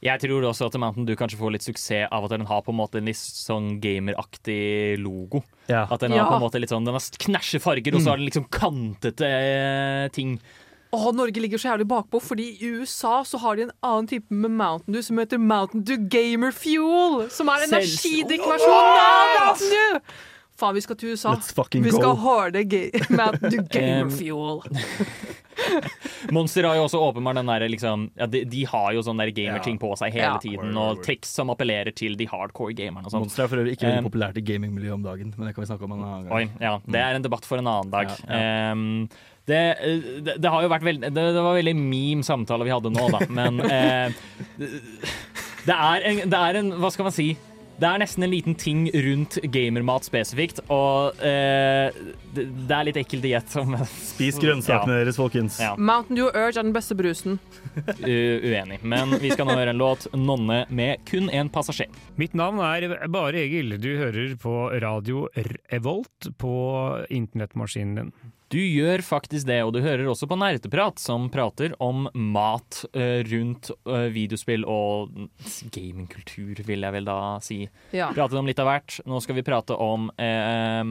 Jeg 0.03 0.20
tror 0.20 0.42
også 0.44 0.66
at 0.66 0.78
Mountain 0.78 1.05
Dew 1.07 1.16
kanskje 1.16 1.36
får 1.38 1.53
litt 1.53 1.62
suksess 1.62 2.09
av 2.12 2.24
at 2.24 2.30
den 2.30 2.47
har 2.47 2.62
på 2.62 2.68
en 2.70 2.76
måte 2.76 2.97
en 2.99 3.07
litt 3.07 3.16
sånn 3.16 3.80
gameraktig 3.80 4.99
logo. 5.03 5.42
Ja. 5.68 5.86
At 5.90 6.01
den 6.01 6.12
Ja. 6.12 6.24
har 6.24 6.30
på 6.30 6.36
en 6.36 6.42
måte 6.51 6.61
litt 6.61 6.70
sånn 6.70 6.84
Den 6.84 6.94
har 6.94 7.01
knæsje 7.01 7.61
farger, 7.61 7.94
og 7.94 8.01
så 8.03 8.11
har 8.11 8.16
den 8.18 8.26
liksom 8.28 8.49
kantete 8.49 9.24
eh, 9.26 10.09
ting. 10.09 10.38
Åh, 10.97 11.09
Norge 11.16 11.42
ligger 11.42 11.61
så 11.61 11.68
jævlig 11.72 11.86
bakpå, 11.90 12.20
fordi 12.24 12.47
i 12.61 12.70
USA 12.80 13.18
så 13.28 13.40
har 13.42 13.59
de 13.59 13.66
en 13.68 13.74
annen 13.84 14.09
type 14.11 14.32
med 14.32 14.55
Mountain 14.57 14.97
Dew 14.97 15.05
som 15.05 15.20
heter 15.20 15.38
Mountain 15.42 15.84
Dew 15.84 16.01
Gamer 16.12 16.55
Fuel. 16.57 17.26
Som 17.34 17.53
er 17.53 17.66
energidrikkversjonen 17.68 19.03
av 19.03 19.36
Mountain 19.36 19.76
Dew! 19.76 20.01
Faen, 20.57 20.72
vi 20.72 20.80
skal 20.80 20.97
til 20.97 21.12
USA. 21.12 21.34
Let's 21.36 21.53
fucking 21.53 21.84
Vi 21.84 21.92
skal 21.92 22.14
ha 22.16 22.36
det 22.55 22.62
Mountain 23.12 23.51
Dew 23.53 23.66
Gamer 23.74 24.11
Fuel. 24.16 24.62
Monster 26.32 26.64
har 26.68 26.76
jo 26.78 26.84
også 26.86 27.01
åpenbart 27.01 27.38
den 27.38 27.49
derre 27.49 27.68
liksom 27.72 28.07
ja, 28.16 28.26
de, 28.30 28.42
de 28.49 28.62
har 28.68 28.90
jo 28.97 29.03
sånn 29.05 29.20
gamerting 29.36 29.78
på 29.80 29.92
seg 29.99 30.12
hele 30.16 30.32
Ja. 30.34 30.40
tiden, 30.42 30.72
og 30.80 31.03
triks 31.05 31.32
som 31.38 31.53
appellerer 31.53 31.94
til 31.97 32.16
de 32.18 32.26
hardcore 32.28 32.74
gamerne 32.76 33.07
og 33.09 33.12
sånn. 33.14 33.24
Monster 33.24 33.44
er 33.47 33.53
for 33.53 33.62
øvrig 33.62 33.76
ikke 33.76 33.88
veldig 33.88 34.03
Um, 34.05 34.11
populært 34.11 34.36
i 34.40 34.44
gamingmiljøet 34.44 34.97
om 34.99 35.05
dagen, 35.07 35.32
men 35.36 35.49
det 35.49 35.55
kan 35.57 35.64
vi 35.64 35.70
snakke 35.70 35.84
om 35.88 35.94
en 35.97 36.03
annen 36.05 36.26
gang. 36.28 36.36
Oi, 36.36 36.51
ja, 36.61 36.74
Det 36.84 37.01
er 37.05 37.16
en 37.20 37.24
debatt 37.24 37.49
for 37.49 37.61
en 37.62 37.66
annen 37.72 37.92
dag. 37.92 38.12
Ja, 38.26 38.72
Um, 38.72 39.09
det, 39.47 39.62
eh, 39.78 40.07
det, 40.26 40.36
det 40.42 40.51
har 40.53 40.62
jo 40.66 40.70
vært 40.72 40.86
veld, 40.86 41.05
det, 41.07 41.26
det 41.36 41.42
var 41.44 41.55
veldig 41.59 41.76
meme 41.78 42.26
samtale 42.26 42.66
vi 42.66 42.74
hadde 42.74 42.90
nå, 42.94 43.09
da, 43.14 43.20
men 43.30 43.61
eh, 43.66 44.16
det, 45.66 45.74
er 45.76 46.09
en, 46.11 46.24
det 46.30 46.40
er 46.40 46.59
en 46.62 46.72
Hva 46.82 46.90
skal 46.94 47.09
man 47.11 47.14
si? 47.16 47.30
Det 47.76 47.84
er 47.84 47.99
nesten 48.01 48.24
en 48.24 48.30
liten 48.32 48.55
ting 48.57 48.86
rundt 49.05 49.34
gamermat 49.53 50.07
spesifikt, 50.07 50.62
og 50.72 51.18
eh, 51.20 51.90
det, 52.32 52.47
det 52.64 52.72
er 52.72 52.86
litt 52.88 52.97
ekkelt 53.03 53.20
diett. 53.26 53.51
som- 53.53 53.74
Spis 54.01 54.38
grønnsakene 54.40 54.94
deres, 55.03 55.18
folkens. 55.20 55.59
Ja. 55.61 55.74
Mountain 55.76 56.16
Dew 56.16 56.30
Urge 56.30 56.55
er 56.57 56.64
den 56.64 56.72
beste 56.72 56.97
brusen. 56.97 57.36
U 57.76 58.14
uenig. 58.49 58.78
Men 58.80 59.12
vi 59.20 59.28
skal 59.34 59.44
nå 59.51 59.59
høre 59.59 59.74
en 59.74 59.82
låt, 59.82 60.07
'Nonne 60.16 60.62
med 60.72 61.05
kun 61.05 61.28
én 61.28 61.53
passasjer'. 61.53 61.92
Mitt 62.16 62.32
navn 62.32 62.64
er 62.64 62.97
Bare 63.12 63.44
Egil. 63.44 63.76
Du 63.76 63.90
hører 64.01 64.32
på 64.40 64.57
radio 64.80 65.26
Revolt 65.68 66.30
på 66.40 66.55
internettmaskinen 67.12 67.94
din. 68.01 68.12
Du 68.53 68.61
gjør 68.61 69.03
faktisk 69.03 69.49
det, 69.49 69.59
og 69.66 69.72
du 69.74 69.80
hører 69.82 70.07
også 70.07 70.28
på 70.30 70.36
Nerdeprat, 70.38 71.01
som 71.03 71.26
prater 71.34 71.72
om 71.82 72.07
mat 72.14 72.84
eh, 72.94 73.24
rundt 73.26 73.72
eh, 73.74 74.07
videospill 74.14 74.62
og 74.70 75.16
gamingkultur, 75.74 76.62
vil 76.68 76.86
jeg 76.86 76.94
vel 76.94 77.09
da 77.09 77.18
si. 77.42 77.64
Ja. 77.97 78.12
Pratet 78.14 78.38
om 78.38 78.47
litt 78.47 78.62
av 78.62 78.70
hvert. 78.70 79.01
Nå 79.11 79.18
skal 79.24 79.40
vi 79.40 79.47
prate 79.47 79.74
om 79.74 80.07
eh, 80.22 80.84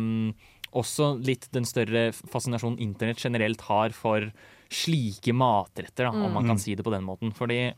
også 0.76 1.14
litt 1.24 1.48
den 1.56 1.68
større 1.68 2.10
fascinasjonen 2.12 2.82
internett 2.84 3.24
generelt 3.24 3.64
har 3.70 3.96
for 3.96 4.28
slike 4.76 5.32
matretter, 5.32 6.10
da, 6.10 6.26
om 6.26 6.36
man 6.36 6.50
kan 6.50 6.60
si 6.60 6.76
det 6.76 6.84
på 6.84 6.92
den 6.92 7.06
måten. 7.08 7.32
Fordi 7.36 7.70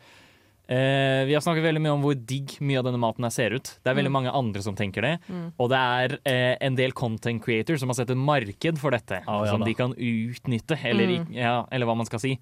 eh, 0.68 1.24
vi 1.28 1.36
har 1.36 1.44
snakket 1.44 1.66
veldig 1.66 1.82
mye 1.84 1.96
om 1.96 2.06
hvor 2.06 2.18
digg 2.18 2.58
mye 2.62 2.82
av 2.82 2.88
denne 2.90 3.02
maten 3.02 3.28
her 3.28 3.34
ser 3.34 3.56
ut. 3.58 3.74
Det 3.82 3.92
er 3.92 3.98
veldig 4.00 4.14
mange 4.14 4.34
andre 4.36 4.64
som 4.66 4.78
tenker 4.78 5.06
det. 5.06 5.16
Og 5.58 5.72
det 5.74 5.82
er 5.82 6.18
eh, 6.28 6.54
en 6.68 6.78
del 6.80 6.96
content 6.98 7.44
creators 7.44 7.84
som 7.84 7.94
har 7.94 8.00
sett 8.00 8.14
et 8.14 8.26
marked 8.30 8.80
for 8.82 8.96
dette, 8.96 9.24
ah, 9.26 9.44
ja 9.46 9.52
som 9.54 9.64
da. 9.64 9.70
de 9.70 9.78
kan 9.78 9.96
utnytte, 9.98 10.80
eller, 10.84 11.20
mm. 11.20 11.36
ja, 11.36 11.60
eller 11.72 11.90
hva 11.90 11.98
man 12.00 12.10
skal 12.10 12.24
si. 12.24 12.38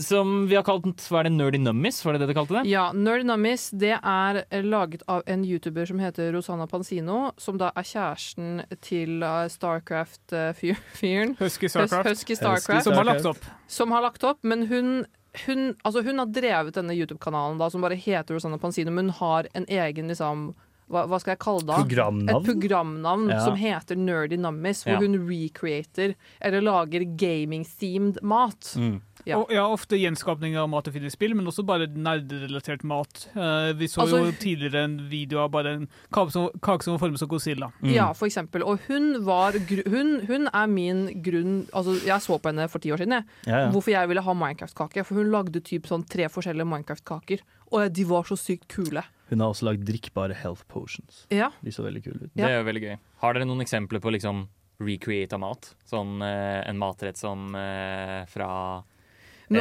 Som 0.00 0.46
vi 0.48 0.56
har 0.56 0.64
kalt 0.64 1.02
Hva 1.10 1.20
er 1.20 1.28
det 1.28 1.34
Nerdy 1.34 1.58
Nummies? 1.60 1.98
Var 2.04 2.16
det 2.16 2.24
det 2.24 2.30
du 2.32 2.38
kalte 2.38 2.56
det? 2.56 2.62
Ja, 2.72 2.86
Nerdy 2.96 3.26
Nummies 3.28 3.66
det 3.76 3.92
er 3.98 4.38
eh, 4.48 4.64
laget 4.64 5.04
av 5.10 5.20
en 5.28 5.44
YouTuber 5.44 5.84
som 5.90 6.00
heter 6.00 6.32
Rosanna 6.32 6.66
Pansino, 6.70 7.34
som 7.36 7.58
da 7.60 7.68
er 7.76 7.84
kjæresten 7.84 8.62
til 8.84 9.20
eh, 9.20 9.42
Starcraft-fyren. 9.52 11.36
Husky 11.40 11.68
Starcraft. 11.68 12.08
Husky 12.08 12.38
Starcraft. 12.38 12.88
Som 12.88 12.96
har 12.96 13.08
lagt 13.10 13.28
opp. 13.28 13.44
som 13.68 13.92
har 13.92 14.06
lagt 14.06 14.24
opp, 14.24 14.40
men 14.42 14.64
hun, 14.72 15.04
hun, 15.46 15.74
altså 15.82 16.02
hun 16.02 16.18
har 16.22 16.30
drevet 16.30 16.76
denne 16.76 16.94
YouTube-kanalen 16.94 17.58
som 17.70 17.82
bare 17.82 17.98
heter 17.98 18.34
Rosanna 18.36 18.58
Pansino, 18.58 18.90
men 18.94 19.10
hun 19.10 19.18
har 19.18 19.48
en 19.54 19.66
egen 19.68 20.08
liksom 20.08 20.52
hva, 20.90 21.06
hva 21.08 21.18
skal 21.20 21.32
jeg 21.34 21.38
kalle 21.44 21.64
det? 21.64 21.78
Programnavn? 21.80 22.28
Et 22.28 22.48
programnavn 22.48 23.28
Ja. 23.30 23.40
som 23.44 23.56
heter 23.56 23.96
Nerdy 23.96 24.36
Nummies, 24.36 24.84
hvor 24.84 24.92
Ja. 24.94 24.98
hun 25.00 25.16
recreater 25.28 26.14
eller 26.40 26.60
lager 26.60 27.04
gaming-themed 27.16 28.22
mat. 28.22 28.74
Mm. 28.76 29.00
Ja. 29.24 29.38
Og, 29.38 29.50
ja, 29.54 29.62
ofte 29.72 29.96
gjenskapning 29.96 30.56
av 30.60 30.68
mat 30.68 30.86
og 30.88 30.92
finne 30.94 31.10
spill, 31.10 31.34
men 31.34 31.46
også 31.48 31.64
bare 31.64 31.86
nerderelatert 31.88 32.82
mat. 32.84 33.28
Uh, 33.34 33.72
vi 33.72 33.86
så 33.88 34.02
Altså- 34.02 34.24
jo 34.26 34.32
tidligere 34.32 34.84
en 34.84 35.08
video 35.08 35.38
av 35.44 35.50
bare 35.50 35.66
en 35.74 35.88
kake 36.12 36.30
som, 36.30 36.50
kake 36.60 36.82
som 36.82 36.96
var 36.98 37.08
formet 37.08 37.18
som 37.18 37.28
Godzilla. 37.28 37.72
Ja, 37.82 38.12
for 38.12 38.26
eksempel. 38.28 38.62
Og 38.66 38.80
hun 38.88 39.24
var 39.24 39.52
hun, 39.52 40.20
hun 40.26 40.48
er 40.52 40.66
min 40.66 41.22
grunn 41.22 41.66
Altså, 41.72 41.94
jeg 42.04 42.20
så 42.20 42.38
på 42.40 42.50
henne 42.52 42.68
for 42.68 42.78
ti 42.78 42.90
år 42.90 42.98
siden, 42.98 43.10
jeg. 43.12 43.24
Ja, 43.46 43.58
ja. 43.64 43.70
Hvorfor 43.70 43.90
jeg 43.90 44.08
ville 44.08 44.20
ha 44.22 44.34
Minecraft-kake. 44.34 45.04
For 45.06 45.14
hun 45.14 45.30
lagde 45.30 45.60
typ 45.62 45.86
sånn 45.86 46.06
tre 46.06 46.24
forskjellige 46.28 46.66
Minecraft-kaker. 46.68 47.40
Og 47.72 47.92
de 47.92 48.04
var 48.04 48.22
så 48.24 48.36
sykt 48.36 48.68
kule. 48.68 49.02
Hun 49.30 49.40
har 49.40 49.52
også 49.54 49.68
lagd 49.70 49.84
drikkbare 49.88 50.34
health 50.36 50.64
potions. 50.68 51.24
Ja. 51.32 51.50
De 51.64 51.72
så 51.72 51.84
veldig 51.86 52.02
kule 52.04 52.26
ut. 52.26 52.32
Det 52.36 52.44
er 52.44 52.58
jo 52.60 52.66
veldig 52.68 52.82
gøy. 52.84 52.96
Har 53.24 53.34
dere 53.38 53.48
noen 53.48 53.64
eksempler 53.64 54.02
på 54.04 54.12
liksom 54.12 54.46
recreata 54.84 55.38
mat? 55.40 55.70
Sånn 55.88 56.18
eh, 56.26 56.60
en 56.68 56.78
matrett 56.80 57.16
som 57.20 57.54
eh, 57.56 58.24
fra 58.28 58.50
Nå, 59.52 59.60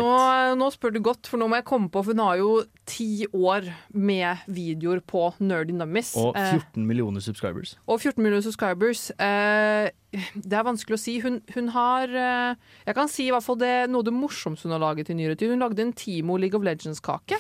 nå 0.56 0.68
spør 0.72 0.94
du 0.96 1.02
godt, 1.04 1.28
for 1.28 1.38
nå 1.38 1.46
må 1.52 1.58
jeg 1.60 1.66
komme 1.68 1.90
på, 1.92 2.00
for 2.06 2.16
hun 2.16 2.22
har 2.24 2.38
jo 2.40 2.52
ti 2.88 3.26
år 3.36 3.66
med 3.92 4.40
videoer 4.48 5.02
på 5.04 5.26
Nerdy 5.44 5.76
Nummies. 5.76 6.14
Og 6.18 6.38
Eh, 6.40 6.54
14 6.56 6.86
millioner 6.88 7.20
subscribers. 7.22 7.76
og 7.86 8.00
14 8.00 8.24
millioner 8.24 8.42
subscribers. 8.46 9.10
Eh, 9.20 9.92
det 10.40 10.56
er 10.56 10.64
vanskelig 10.64 10.96
å 10.96 11.02
si. 11.04 11.18
Hun, 11.20 11.42
hun 11.54 11.68
har 11.76 12.08
eh, 12.08 12.56
Jeg 12.88 12.96
kan 12.96 13.12
si 13.12 13.28
i 13.28 13.32
hvert 13.36 13.44
fall 13.44 13.60
det 13.60 13.74
noe 13.92 14.00
av 14.00 14.08
det 14.08 14.16
morsomste 14.16 14.70
hun 14.70 14.78
har 14.78 14.84
laget 14.88 15.12
i 15.12 15.18
nyere 15.20 15.36
tid. 15.36 15.52
Hun 15.52 15.60
lagde 15.66 15.84
en 15.84 15.94
Timo 15.94 16.38
League 16.40 16.56
of 16.58 16.64
Legends-kake. 16.64 17.38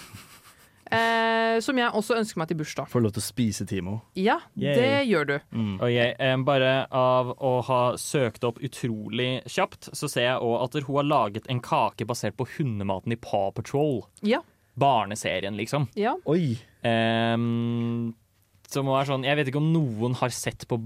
Eh, 0.91 1.59
som 1.63 1.77
jeg 1.77 1.91
også 1.95 2.17
ønsker 2.19 2.39
meg 2.41 2.49
til 2.49 2.57
bursdag. 2.59 2.89
Får 2.91 3.03
lov 3.05 3.13
til 3.15 3.23
å 3.23 3.25
spise 3.25 3.65
Timo. 3.69 3.99
Ja, 4.19 4.39
Yay. 4.59 4.73
det 4.75 5.07
gjør 5.09 5.27
du. 5.29 5.35
Mm. 5.55 5.75
Okay, 5.79 6.13
eh, 6.19 6.37
bare 6.45 6.73
av 6.91 7.33
å 7.39 7.53
ha 7.69 7.81
søkt 7.97 8.43
opp 8.47 8.59
utrolig 8.63 9.43
kjapt, 9.47 9.91
så 9.95 10.09
ser 10.11 10.27
jeg 10.27 10.41
òg 10.41 10.57
at 10.65 10.79
hun 10.81 10.95
har 10.97 11.03
laget 11.09 11.47
en 11.49 11.61
kake 11.63 12.05
basert 12.09 12.35
på 12.37 12.47
hundematen 12.57 13.13
i 13.15 13.19
Paw 13.19 13.51
Patrol. 13.51 14.03
Ja. 14.21 14.41
Barneserien, 14.79 15.55
liksom. 15.57 15.87
ja. 15.95 16.15
Oi! 16.25 16.57
Ehm, 16.83 18.13
som 18.73 18.89
er 18.89 19.05
sånn 19.07 19.23
Jeg 19.25 19.37
vet 19.39 19.47
ikke 19.51 19.61
om 19.61 19.71
noen 19.73 20.15
har 20.19 20.29
sett 20.33 20.65
på 20.67 20.77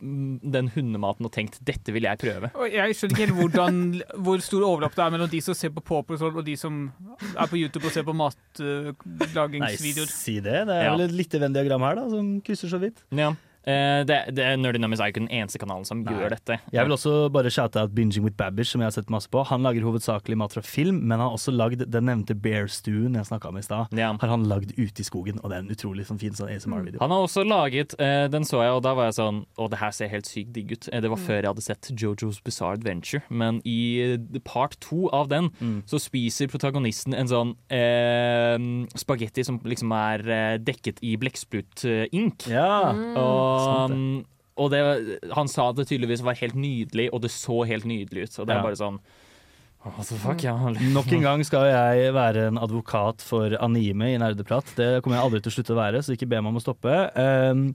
den 0.00 0.68
hundematen 0.74 1.26
og 1.28 1.32
tenkt 1.34 1.60
'dette 1.64 1.92
vil 1.94 2.02
jeg 2.08 2.18
prøve'. 2.18 2.50
Og 2.56 2.70
jeg 2.72 2.96
skjønner 2.96 3.14
ikke 3.14 3.26
helt 3.26 3.38
hvordan, 3.40 3.80
hvor 4.24 4.42
stor 4.44 4.62
overlapp 4.66 4.94
det 4.96 5.04
er 5.04 5.10
mellom 5.14 5.30
de 5.30 5.40
som 5.44 5.54
ser 5.54 5.70
på 5.76 5.84
Paw 5.84 6.02
Patrol 6.02 6.38
og 6.40 6.44
de 6.44 6.56
som 6.56 6.92
er 7.36 7.46
på 7.50 7.60
YouTube 7.60 7.84
og 7.86 7.92
ser 7.92 8.02
på 8.08 8.14
Nei, 8.14 8.30
matlagingsvideoer. 9.20 10.08
si 10.10 10.40
det. 10.40 10.66
Det 10.66 10.74
er 10.74 10.84
Ja. 10.84 10.96
vel 10.96 11.04
et 11.08 11.12
lite 11.12 11.38
Venn-diagram 11.40 11.80
her, 11.80 11.94
da, 11.96 12.08
som 12.10 12.40
krysser 12.40 12.68
så 12.68 12.80
vidt. 12.80 13.02
Ja. 13.12 13.34
Eh, 13.66 14.02
det, 14.04 14.18
det, 14.36 14.44
Nerdy 14.60 14.78
Nummies 14.82 15.00
er 15.00 15.08
jo 15.08 15.14
ikke 15.14 15.22
den 15.24 15.32
eneste 15.32 15.60
kanalen 15.62 15.86
som 15.88 16.02
gjør 16.04 16.34
dette. 16.34 16.58
Jeg 16.74 16.84
vil 16.84 16.94
også 16.96 17.14
bare 17.32 17.50
shoute 17.52 17.80
out 17.80 17.94
Binging 17.96 18.24
with 18.26 18.36
Babish, 18.36 18.72
som 18.74 18.82
jeg 18.84 18.90
har 18.90 18.96
sett 18.96 19.12
masse 19.12 19.30
på. 19.32 19.40
Han 19.48 19.64
lager 19.64 19.86
hovedsakelig 19.86 20.36
mat 20.40 20.52
fra 20.56 20.62
film, 20.64 20.98
men 21.04 21.16
han 21.16 21.26
har 21.28 21.36
også 21.38 21.54
lagd 21.54 21.84
den 21.88 22.08
nevnte 22.08 22.36
bear-stuen 22.36 23.16
jeg 23.16 23.28
snakka 23.30 23.48
om 23.48 23.60
i 23.60 23.64
stad. 23.64 23.94
Ja. 23.96 24.10
Har 24.20 24.32
han 24.34 24.44
lagd 24.50 24.74
ute 24.76 25.00
i 25.00 25.06
skogen, 25.06 25.40
og 25.42 25.48
det 25.52 25.56
er 25.58 25.64
en 25.64 25.72
utrolig 25.72 26.04
sånn, 26.08 26.20
fin 26.20 26.36
sånn 26.36 26.50
ASMR-video. 26.52 27.00
Han 27.00 27.14
har 27.14 27.24
også 27.24 27.44
laget 27.46 27.94
uh, 28.00 28.26
Den 28.32 28.44
så 28.48 28.60
jeg, 28.64 28.74
og 28.76 28.82
da 28.84 28.92
var 28.96 29.08
jeg 29.08 29.16
sånn 29.18 29.40
Å, 29.56 29.66
det 29.72 29.78
her 29.80 29.92
ser 29.96 30.10
helt 30.12 30.28
sykt 30.28 30.52
digg 30.56 30.72
ut. 30.74 30.88
Eh, 30.92 31.00
Det 31.04 31.10
var 31.12 31.20
før 31.20 31.40
jeg 31.40 31.48
hadde 31.50 31.64
sett 31.64 31.90
Jojo's 31.92 32.40
Bizarre 32.44 32.78
Adventure. 32.78 33.22
Men 33.30 33.60
i 33.64 34.16
part 34.44 34.76
to 34.84 35.08
av 35.14 35.28
den 35.32 35.50
så 35.88 35.98
spiser 36.02 36.50
protagonisten 36.52 37.14
en 37.16 37.30
sånn 37.30 37.54
uh, 37.72 38.56
spagetti 38.98 39.44
som 39.46 39.60
liksom 39.64 39.92
er 39.96 40.58
dekket 40.64 41.00
i 41.04 41.14
blekksprutink. 41.20 42.46
Ja, 42.50 42.92
Og, 42.92 43.53
sant 43.62 44.30
og 44.54 44.70
det, 44.70 44.80
han 45.34 45.50
sa 45.50 45.70
at 45.70 45.78
det 45.80 45.88
tydeligvis 45.90 46.22
var 46.22 46.38
helt 46.38 46.54
nydelig, 46.54 47.08
og 47.10 47.24
det 47.24 47.32
så 47.34 47.64
helt 47.66 47.86
nydelig 47.90 48.28
ut. 48.28 48.36
Og 48.38 48.46
det 48.46 48.54
er 48.54 48.62
bare 48.62 48.78
sånn 48.78 49.00
fuck, 49.82 50.44
ja. 50.46 50.54
Nok 50.96 51.10
en 51.12 51.26
gang 51.26 51.44
skal 51.46 51.66
jeg 51.68 52.14
være 52.14 52.48
en 52.52 52.60
advokat 52.62 53.24
for 53.24 53.56
anime 53.58 54.12
i 54.14 54.18
Nerdeprat. 54.22 54.70
Det 54.78 54.88
kommer 55.02 55.18
jeg 55.18 55.26
aldri 55.26 55.42
til 55.42 55.52
å 55.52 55.56
slutte 55.58 55.74
å 55.74 55.80
være, 55.82 56.02
så 56.04 56.14
ikke 56.14 56.30
be 56.30 56.40
meg 56.40 56.54
om 56.54 56.60
å 56.60 56.64
stoppe. 56.64 56.98
Um, 57.18 57.66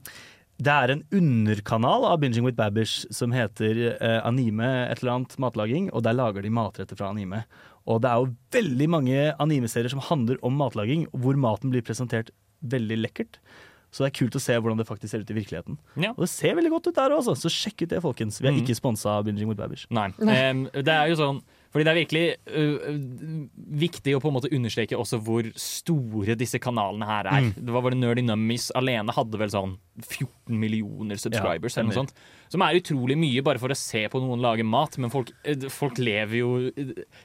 det 0.60 0.72
er 0.72 0.92
en 0.92 1.04
underkanal 1.16 2.04
av 2.08 2.18
Binging 2.20 2.44
with 2.44 2.58
Babish 2.58 3.06
som 3.16 3.32
heter 3.32 3.78
eh, 3.94 4.18
Anime 4.28 4.66
et 4.90 5.00
eller 5.00 5.14
annet 5.14 5.38
matlaging, 5.40 5.86
og 5.96 6.04
der 6.04 6.18
lager 6.18 6.44
de 6.44 6.52
matretter 6.52 6.98
fra 6.98 7.08
anime. 7.14 7.46
Og 7.88 8.02
det 8.04 8.10
er 8.10 8.20
jo 8.20 8.34
veldig 8.58 8.88
mange 8.92 9.22
animeserier 9.40 9.88
som 9.88 10.04
handler 10.04 10.36
om 10.44 10.58
matlaging, 10.60 11.06
hvor 11.16 11.38
maten 11.40 11.72
blir 11.72 11.84
presentert 11.86 12.28
veldig 12.60 12.98
lekkert. 13.06 13.40
Så 13.90 14.04
det 14.04 14.12
er 14.12 14.18
kult 14.20 14.36
å 14.38 14.40
se 14.40 14.54
hvordan 14.54 14.78
det 14.78 14.86
faktisk 14.86 15.10
ser 15.10 15.22
ut 15.24 15.30
i 15.30 15.34
virkeligheten. 15.34 15.78
Ja. 15.98 16.12
Og 16.14 16.22
det 16.22 16.28
ser 16.30 16.54
veldig 16.54 16.70
godt 16.70 16.86
ut 16.92 16.94
der 16.94 17.10
også, 17.16 17.34
så 17.34 17.50
sjekk 17.50 17.82
ut 17.82 17.88
det, 17.90 18.02
folkens. 18.04 18.40
Vi 18.40 18.46
er 18.46 18.52
Mm. 18.54 18.60
ikke 18.62 18.76
sponsa 18.78 19.16
av 19.18 19.24
Binging 19.26 19.48
with 19.50 19.58
Babish. 19.58 19.86
Nei. 19.90 20.08
Um, 20.20 20.68
det 20.72 20.88
er 20.94 21.08
jo 21.10 21.16
sånn 21.18 21.42
fordi 21.70 21.84
det 21.86 21.90
er 21.92 21.98
virkelig 22.02 22.36
ø, 22.50 22.62
viktig 23.78 24.16
å 24.16 24.20
på 24.22 24.26
en 24.30 24.34
måte 24.34 24.50
understreke 24.54 24.98
også 24.98 25.20
hvor 25.22 25.46
store 25.58 26.34
disse 26.38 26.58
kanalene 26.62 27.06
her 27.06 27.28
er. 27.30 27.44
Mm. 27.46 27.52
Det 27.66 27.74
var 27.76 27.84
bare 27.86 27.98
Nerdy 27.98 28.24
Nummies 28.26 28.70
alene 28.74 29.14
hadde 29.14 29.38
vel 29.38 29.52
sånn 29.52 29.76
14 30.02 30.58
millioner 30.58 31.16
subscribers. 31.20 31.76
Ja, 31.76 31.82
eller 31.84 31.92
noe 31.92 32.00
sånt 32.00 32.14
Som 32.50 32.64
er 32.66 32.74
utrolig 32.80 33.14
mye 33.20 33.42
bare 33.46 33.60
for 33.62 33.70
å 33.70 33.76
se 33.78 34.00
på 34.10 34.20
noen 34.22 34.40
lage 34.42 34.64
mat. 34.66 34.96
Men 34.98 35.12
folk, 35.12 35.30
eh, 35.46 35.68
folk 35.70 35.98
lever 36.02 36.40
jo 36.40 36.48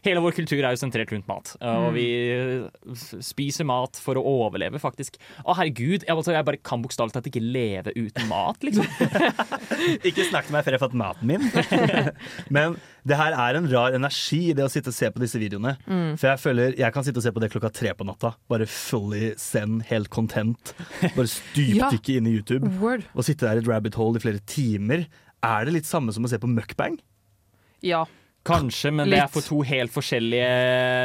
Hele 0.05 0.21
vår 0.21 0.35
kultur 0.37 0.59
er 0.61 0.75
jo 0.75 0.81
sentrert 0.81 1.09
rundt 1.15 1.27
mat. 1.27 1.55
eh, 1.59 1.79
Og 1.87 1.93
vi 1.95 2.05
eh, 2.29 2.93
spiser 3.25 3.65
mat 3.65 3.97
for 3.97 4.19
å 4.21 4.23
overleve, 4.45 4.77
faktisk. 4.81 5.17
Å, 5.43 5.55
herregud. 5.57 6.05
Jeg, 6.05 6.13
altså, 6.13 6.35
jeg 6.35 6.45
bare 6.45 6.61
kan 6.61 6.83
bokstavelig 6.85 7.15
talt 7.17 7.29
ikke 7.31 7.41
leve 7.41 7.93
uten 7.97 8.27
mat, 8.29 8.61
liksom. 8.61 8.85
Ikke 10.07 10.25
snakk 10.29 10.45
til 10.47 10.53
meg 10.55 10.65
før 10.65 10.75
jeg 10.75 10.79
har 10.79 10.85
fått 10.85 10.97
maten 10.99 11.29
min. 11.29 11.49
Men 12.55 12.77
det 13.05 13.17
her 13.19 13.35
er 13.37 13.57
en 13.59 13.67
rar 13.69 13.93
energi 13.97 14.39
i 14.51 14.55
det 14.57 14.65
å 14.65 14.71
sitte 14.71 14.89
og 14.93 14.97
se 14.97 15.09
på 15.13 15.21
disse 15.21 15.39
videoene. 15.41 15.75
Mm. 15.85 16.15
For 16.17 16.31
jeg 16.31 16.41
føler 16.41 16.77
jeg 16.79 16.93
kan 16.95 17.05
sitte 17.05 17.21
og 17.21 17.25
se 17.25 17.33
på 17.35 17.41
det 17.43 17.51
klokka 17.53 17.69
tre 17.73 17.93
på 17.97 18.05
natta. 18.07 18.33
Bare 18.51 18.65
fully 18.69 19.33
send, 19.41 19.83
helt 19.91 20.09
content. 20.13 20.73
Bare 21.15 21.27
stupdykke 21.37 22.17
inn 22.19 22.29
i 22.29 22.35
YouTube. 22.37 22.69
Word. 22.81 23.05
Og 23.13 23.27
sitte 23.27 23.45
der 23.49 23.59
i 23.61 23.63
et 23.65 23.69
rabbit 23.69 23.97
hole 23.99 24.21
i 24.21 24.25
flere 24.25 24.41
timer. 24.49 25.05
Er 25.43 25.65
det 25.65 25.73
litt 25.73 25.85
samme 25.89 26.13
som 26.13 26.23
å 26.23 26.29
se 26.29 26.37
på 26.37 26.47
mukbang? 26.47 26.99
Ja. 27.81 28.05
Kanskje, 28.45 28.91
men 28.93 29.09
det 29.09 29.17
er 29.17 29.27
for 29.33 29.41
to 29.41 29.63
helt 29.65 29.89
forskjellige 29.89 30.49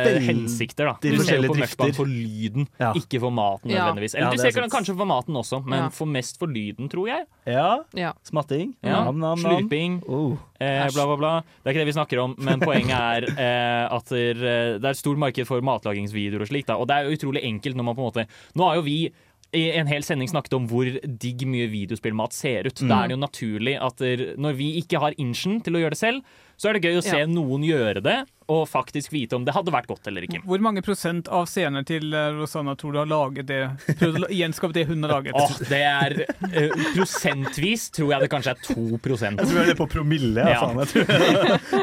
Den, 0.05 0.23
hensikter. 0.27 0.91
da 0.91 0.97
Du 1.01 1.17
ser 1.25 1.39
jo 1.41 1.49
på 1.49 1.55
drifter. 1.57 1.87
Mukbang 1.89 1.95
for 1.97 2.05
lyden, 2.05 2.67
Ja. 2.79 2.93
ikke 2.93 3.19
for 3.19 3.31
maten 3.33 3.71
Ja. 3.71 3.87
nødvendigvis. 3.89 4.15
Eller 4.15 4.27
Ja, 4.27 4.31
du 4.37 4.43
er 4.43 4.51
ser 4.53 4.61
sant. 4.61 4.73
kanskje 4.73 4.95
for 4.95 5.07
maten 5.07 5.35
også, 5.35 5.65
men 5.65 5.79
Ja. 5.85 5.89
for 5.89 6.05
mest 6.07 6.39
for 6.39 6.47
lyden, 6.49 6.91
tror 6.91 7.07
jeg. 7.09 7.25
Ja. 7.47 7.79
Ja. 7.95 8.13
Smatting. 8.23 8.75
Ja. 8.85 9.05
Nam, 9.05 9.19
nam, 9.21 9.41
nam. 9.41 9.57
Slurping, 9.63 10.03
Oh. 10.07 10.37
eh, 10.61 10.91
bla, 10.93 11.07
bla, 11.07 11.17
bla. 11.17 11.41
Det 11.65 11.65
er 11.65 11.71
ikke 11.81 11.87
det 11.87 11.95
vi 11.95 11.99
snakker 11.99 12.23
om, 12.23 12.35
men 12.39 12.61
poenget 12.61 12.91
er 12.93 13.25
eh, 13.39 13.89
at 13.97 14.13
eh, 14.13 14.35
det 14.79 14.85
er 14.85 14.91
et 14.91 14.97
stort 14.97 15.17
marked 15.17 15.47
for 15.47 15.63
matlagingsvideoer 15.63 16.43
og 16.43 16.49
slikt. 16.49 16.67
da. 16.67 16.77
Og 16.77 16.87
det 16.89 16.95
er 16.97 17.09
jo 17.09 17.17
utrolig 17.17 17.43
enkelt 17.43 17.75
når 17.75 17.85
man 17.85 17.97
på 17.97 18.05
en 18.05 18.13
måte 18.13 18.27
Nå 18.55 18.65
har 18.69 18.75
jo 18.77 18.83
vi 18.83 19.11
i 19.57 19.65
en 19.81 19.89
hel 19.91 20.05
sending 20.07 20.29
snakket 20.31 20.55
om 20.55 20.69
hvor 20.71 20.87
digg 21.05 21.43
mye 21.51 21.67
videospillmat 21.73 22.33
ser 22.37 22.69
ut. 22.71 22.85
Da 22.87 23.03
er 23.05 23.11
det 23.11 23.17
jo 23.17 23.23
naturlig 23.25 23.75
at 23.83 23.97
der, 23.99 24.23
når 24.39 24.55
vi 24.61 24.69
ikke 24.83 25.01
har 25.03 25.17
inchen 25.19 25.59
til 25.67 25.75
å 25.75 25.83
gjøre 25.83 25.97
det 25.97 25.99
selv, 26.03 26.23
så 26.61 26.69
er 26.69 26.77
det 26.77 26.83
gøy 26.85 26.99
å 27.01 27.03
se 27.03 27.17
Ja. 27.23 27.27
noen 27.27 27.63
gjøre 27.65 28.03
det, 28.05 28.15
og 28.53 28.67
faktisk 28.69 29.13
vite 29.15 29.33
om 29.39 29.47
det 29.47 29.55
hadde 29.57 29.73
vært 29.73 29.87
godt 29.89 30.07
eller 30.11 30.27
ikke. 30.27 30.43
Hvor 30.45 30.61
mange 30.61 30.83
prosent 30.85 31.27
av 31.33 31.47
scener 31.49 31.83
til 31.89 32.13
eh, 32.13 32.35
Rosanna 32.37 32.75
tror 32.77 32.93
du 32.93 32.99
har 33.01 33.09
laget 33.09 33.47
det? 33.49 33.61
Prøvd 33.97 34.27
å 34.27 34.31
gjenskape 34.35 34.77
det 34.77 34.85
hun 34.91 35.03
har 35.07 35.15
laget? 35.17 35.33
Åh, 35.41 35.57
det 35.71 35.81
er 35.89 36.17
eh, 36.53 36.69
Prosentvis 36.95 37.89
tror 37.97 38.13
jeg 38.13 38.21
det 38.27 38.31
kanskje 38.35 38.53
er 38.53 38.61
2 38.69 38.87
Jeg 39.01 39.01
tror 39.01 39.65
det 39.65 39.73
er 39.73 39.79
på 39.81 39.89
promille. 39.89 40.45
Ja. 40.45 40.53
Ja. 40.53 40.61
Faen, 40.69 40.79
jeg 40.85 40.89
tror 40.93 41.05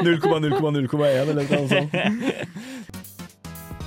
0,0,0,1 0.08 1.22
eller 1.24 1.34
noe 1.42 1.68
sånt. 1.74 3.04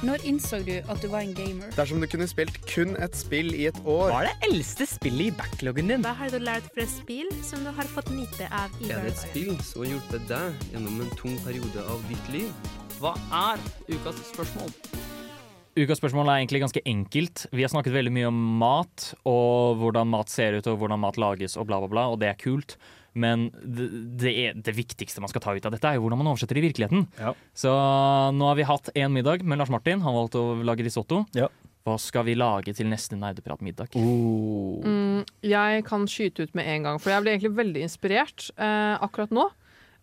Når 0.01 0.22
innså 0.24 0.62
du 0.64 0.78
at 0.80 1.03
du 1.03 1.11
var 1.12 1.20
en 1.26 1.34
gamer? 1.36 1.68
Dersom 1.76 2.01
du 2.01 2.07
kunne 2.09 2.24
spilt 2.24 2.55
kun 2.64 2.94
et 3.05 3.16
spill 3.18 3.51
i 3.53 3.66
et 3.68 3.76
år 3.84 4.09
Hva 4.09 4.22
er 4.22 4.30
det 4.30 4.48
eldste 4.48 4.86
spillet 4.88 5.26
i 5.26 5.34
backloggen 5.36 5.92
din? 5.92 6.07
Hva 6.07 6.14
har 6.16 6.32
du 6.32 6.38
lært 6.40 6.70
fra 6.72 6.86
spill 6.88 7.28
som 7.44 7.66
du 7.66 7.68
har 7.76 7.90
fått 7.92 8.09
nyte 8.16 8.48
av 8.48 8.72
i 8.80 8.88
Er 8.88 9.05
det 9.05 9.12
et 9.12 9.20
spill 9.20 9.53
som 9.61 9.84
har 9.84 9.90
hjulpet 9.90 10.24
deg 10.30 10.64
gjennom 10.72 11.03
en 11.05 11.12
tung 11.20 11.36
periode 11.44 11.84
av 11.84 12.01
ditt 12.09 12.32
liv? 12.32 12.72
Hva 12.96 13.12
er 13.42 13.61
ukas 13.90 14.24
spørsmål? 14.30 14.72
Ukas 15.76 16.01
spørsmål 16.01 16.32
er 16.32 16.40
egentlig 16.40 16.62
ganske 16.64 16.84
enkelt. 16.88 17.44
Vi 17.53 17.66
har 17.66 17.72
snakket 17.72 17.92
veldig 17.92 18.14
mye 18.16 18.30
om 18.32 18.40
mat, 18.64 19.11
og 19.28 19.82
hvordan 19.82 20.09
mat 20.16 20.32
ser 20.32 20.57
ut, 20.57 20.66
og 20.72 20.80
hvordan 20.80 21.05
mat 21.05 21.20
lages, 21.20 21.61
og 21.61 21.68
bla, 21.68 21.76
bla, 21.84 21.92
bla, 21.92 22.09
og 22.09 22.18
det 22.24 22.32
er 22.32 22.40
kult. 22.40 22.78
Men 23.12 23.48
det, 23.62 23.88
det, 24.20 24.34
er, 24.44 24.58
det 24.58 24.74
viktigste 24.76 25.22
man 25.22 25.32
skal 25.32 25.42
ta 25.44 25.54
ut 25.56 25.66
av 25.66 25.74
dette, 25.74 25.88
er 25.88 25.98
jo 25.98 26.04
hvordan 26.04 26.20
man 26.22 26.30
oversetter 26.32 26.58
det 26.58 26.62
i 26.62 26.68
virkeligheten. 26.68 27.08
Ja. 27.18 27.34
Så 27.56 27.72
nå 28.36 28.50
har 28.50 28.58
vi 28.58 28.68
hatt 28.68 28.92
én 28.94 29.14
middag 29.14 29.42
med 29.42 29.61
Lars 29.61 29.72
Martin. 29.72 30.04
Han 30.04 30.16
valgte 30.16 30.42
å 30.42 30.61
lage 30.66 30.86
risotto. 30.86 31.24
Ja. 31.36 31.50
Hva 31.86 31.96
skal 31.98 32.26
vi 32.28 32.36
lage 32.36 32.74
til 32.76 32.90
neste 32.90 33.16
nerdepratmiddag? 33.16 33.96
Oh. 33.96 34.84
Mm, 34.84 35.24
jeg 35.42 35.86
kan 35.88 36.04
skyte 36.11 36.44
ut 36.44 36.52
med 36.58 36.68
en 36.68 36.86
gang, 36.86 37.00
for 37.00 37.12
jeg 37.12 37.24
ble 37.24 37.34
egentlig 37.34 37.56
veldig 37.56 37.86
inspirert 37.86 38.50
eh, 38.61 39.00
akkurat 39.00 39.32
nå. 39.34 39.48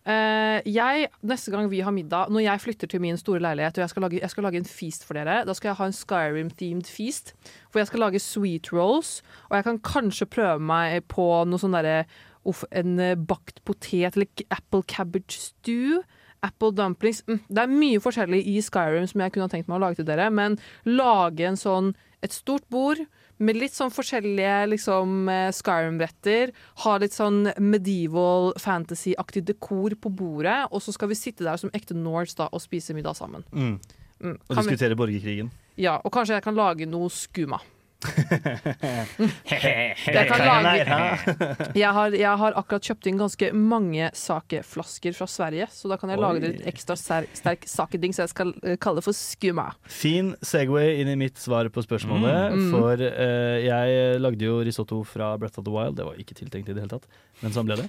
Eh, 0.08 0.64
jeg, 0.64 1.08
neste 1.26 1.52
gang 1.52 1.66
vi 1.68 1.82
har 1.84 1.92
middag, 1.92 2.32
når 2.32 2.46
jeg 2.46 2.62
flytter 2.64 2.90
til 2.90 3.02
min 3.04 3.18
store 3.20 3.42
leilighet 3.44 3.76
og 3.76 3.84
jeg 3.84 3.92
skal 3.92 4.06
lage, 4.06 4.20
jeg 4.22 4.32
skal 4.32 4.46
lage 4.48 4.60
en 4.62 4.68
feast 4.68 5.04
for 5.04 5.18
dere, 5.18 5.42
da 5.44 5.54
skal 5.56 5.70
jeg 5.70 5.78
ha 5.80 5.88
en 5.90 5.98
Skyrim-themed 5.98 6.88
feast. 6.88 7.34
For 7.68 7.82
jeg 7.82 7.90
skal 7.90 8.04
lage 8.06 8.22
sweet 8.24 8.72
rolls, 8.72 9.18
og 9.50 9.58
jeg 9.58 9.68
kan 9.68 9.82
kanskje 9.84 10.30
prøve 10.32 10.64
meg 10.64 11.04
på 11.12 11.28
noe 11.46 11.60
sånn 11.60 11.76
derre 11.76 12.06
uff, 12.48 12.64
En 12.72 12.98
eh, 13.02 13.14
bakt 13.14 13.62
potet 13.68 14.16
eller 14.16 14.28
apple 14.50 14.82
cabbage 14.88 15.38
stew. 15.38 16.02
Apple 16.42 16.70
dumplings. 16.70 17.24
Mm, 17.26 17.40
det 17.50 17.62
er 17.64 17.70
mye 17.70 18.02
forskjellig 18.02 18.44
i 18.46 18.60
Skyrim 18.62 19.08
som 19.10 19.24
jeg 19.24 19.34
kunne 19.34 19.48
tenkt 19.50 19.66
meg 19.66 19.80
å 19.80 19.82
lage 19.88 19.98
til 19.98 20.06
dere, 20.06 20.28
men 20.30 20.54
lage 20.86 21.48
en 21.48 21.58
sånn 21.58 21.96
et 22.22 22.34
stort 22.34 22.66
bord 22.70 23.00
med 23.38 23.58
litt 23.58 23.74
sånn 23.74 23.92
forskjellige 23.94 24.54
liksom, 24.72 25.28
eh, 25.30 25.50
Skyrim-retter. 25.54 26.52
Ha 26.84 26.96
litt 26.98 27.14
sånn 27.14 27.52
medieval 27.62 28.52
fantasy-aktig 28.58 29.44
dekor 29.50 29.94
på 29.94 30.10
bordet, 30.10 30.66
og 30.72 30.82
så 30.82 30.94
skal 30.94 31.12
vi 31.12 31.18
sitte 31.18 31.46
der 31.46 31.58
som 31.60 31.70
ekte 31.70 31.94
Nords 31.94 32.34
da, 32.38 32.48
og 32.52 32.62
spise 32.62 32.94
middag 32.94 33.18
sammen. 33.18 33.46
Mm. 33.52 33.78
Mm. 34.18 34.38
Og 34.48 34.56
diskutere 34.58 34.98
borgerkrigen. 34.98 35.52
Ja, 35.78 36.00
og 36.02 36.10
kanskje 36.14 36.38
jeg 36.38 36.46
kan 36.48 36.58
lage 36.58 36.88
noe 36.90 37.10
skuma. 37.14 37.60
Jeg 39.48 40.26
kan 40.28 40.38
lage- 40.62 41.74
Jeg 41.74 41.90
har, 41.92 42.10
jeg 42.14 42.34
har 42.40 42.52
akkurat 42.60 42.82
kjøpt 42.86 43.06
inn 43.10 43.18
ganske 43.18 43.48
mange 43.54 44.10
sakeflasker 44.14 45.16
fra 45.16 45.26
Sverige, 45.30 45.66
så 45.74 45.88
da 45.90 45.96
kan 45.98 46.10
jeg 46.12 46.18
Oi. 46.20 46.22
lage 46.24 46.40
litt 46.44 46.62
ekstra 46.70 46.96
sterk, 46.98 47.66
sakeding, 47.68 48.14
så 48.14 48.22
jeg 48.26 48.32
skal 48.34 48.52
eh, 48.62 48.76
kalle 48.80 49.00
det 49.00 49.04
for 49.08 49.16
skumma. 49.18 49.66
Fin 49.90 50.34
Segway 50.42 51.00
inn 51.02 51.10
i 51.12 51.16
mitt 51.18 51.38
svar 51.42 51.68
på 51.74 51.82
spørsmålet. 51.84 52.54
Mm. 52.54 52.70
For 52.74 52.94
uh, 53.02 53.58
jeg 53.66 54.20
lagde 54.22 54.46
jo 54.46 54.58
risotto 54.66 55.02
fra 55.08 55.32
Breath 55.40 55.58
of 55.58 55.66
the 55.66 55.74
Wild. 55.74 55.96
Det 55.98 56.06
var 56.06 56.14
ikke 56.22 56.34
tiltenkt 56.38 56.68
i 56.70 56.74
det 56.76 56.84
hele 56.84 56.94
tatt, 56.94 57.06
men 57.42 57.54
sånn 57.54 57.66
ble 57.68 57.76
det. 57.82 57.88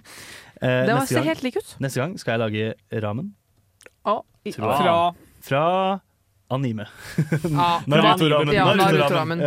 Uh, 0.57 0.86
Det 0.89 0.93
var, 0.93 1.03
neste 1.03 1.16
gang- 1.20 1.30
helt 1.30 1.43
lik 1.45 1.57
ut. 1.62 1.76
Neste 1.86 2.01
gang 2.01 2.18
skal 2.20 2.38
jeg 2.38 2.43
lage 2.47 3.01
ramen 3.05 3.34
Oh, 4.07 4.22
i- 4.47 4.51
Fra 4.55 5.14
fra 5.43 5.64
anime. 6.49 6.86
Ah, 7.53 7.82
Naruto-ramen. 7.89 8.53
Ja, 8.55 8.66
Naruto-ramen. 8.74 9.43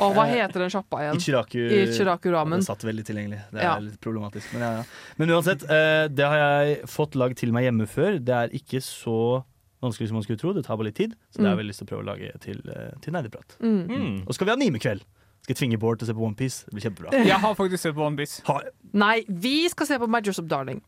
Og 0.00 0.14
hva 0.14 0.24
heter 0.30 0.60
den 0.64 0.70
sjappa 0.70 1.00
igjen? 1.02 1.16
Ichiraku, 1.18 1.58
Ichiraku 1.82 2.30
ramen. 2.32 2.60
Det 2.60 2.66
satt 2.68 2.84
veldig 2.86 3.04
tilgjengelig. 3.04 3.40
Det 3.52 3.60
er 3.60 3.64
Ja. 3.64 3.78
litt 3.78 4.00
problematisk. 4.00 4.52
Men, 4.52 4.62
ja, 4.62 4.70
ja. 4.78 4.84
men 5.18 5.28
uansett, 5.30 5.62
eh, 5.68 6.08
det 6.08 6.24
har 6.26 6.36
jeg 6.38 6.82
fått 6.86 7.14
lagd 7.14 7.36
til 7.36 7.52
meg 7.52 7.64
hjemme 7.64 7.86
før. 7.88 8.18
Det 8.22 8.34
er 8.34 8.48
ikke 8.54 8.80
så 8.82 9.44
vanskelig 9.82 10.08
som 10.08 10.14
man 10.14 10.22
skulle 10.24 10.38
tro. 10.38 10.52
Det 10.52 10.64
tar 10.64 10.76
bare 10.76 10.84
litt 10.90 10.96
tid. 10.96 11.14
Så 11.30 11.38
det 11.42 11.46
har 11.46 11.56
jeg 11.56 11.58
Mm. 11.58 11.62
veldig 11.62 11.70
lyst 11.70 11.78
til 11.78 11.86
å 11.86 11.90
prøve 11.90 12.04
å 12.04 12.10
lage 12.12 12.40
til, 12.40 12.62
eh, 12.70 12.90
til 13.00 13.12
nerdeprat. 13.12 13.56
Mm. 13.60 13.88
Mm. 13.88 14.20
Og 14.22 14.28
så 14.28 14.34
skal 14.34 14.46
vi 14.46 14.50
ha 14.50 14.56
animekveld. 14.56 15.02
Skal 15.42 15.54
jeg 15.54 15.56
tvinge 15.70 15.78
Bård 15.80 15.98
til 15.98 16.06
å 16.06 16.10
se 16.10 16.14
på 16.14 16.26
OnePiece? 16.26 16.64
Det 16.66 16.74
blir 16.74 16.90
kjempebra. 16.90 17.12
Jeg 17.26 17.38
har 17.40 17.54
faktisk 17.54 17.78
sett 17.80 17.94
på 17.94 18.02
One 18.04 18.16
Piece. 18.16 18.42
Nei, 18.92 19.24
vi 19.28 19.68
skal 19.68 19.86
se 19.86 19.96
på 19.98 20.08
My 20.08 20.20
Dress 20.20 20.38
Up 20.40 20.46
Darling. 20.48 20.82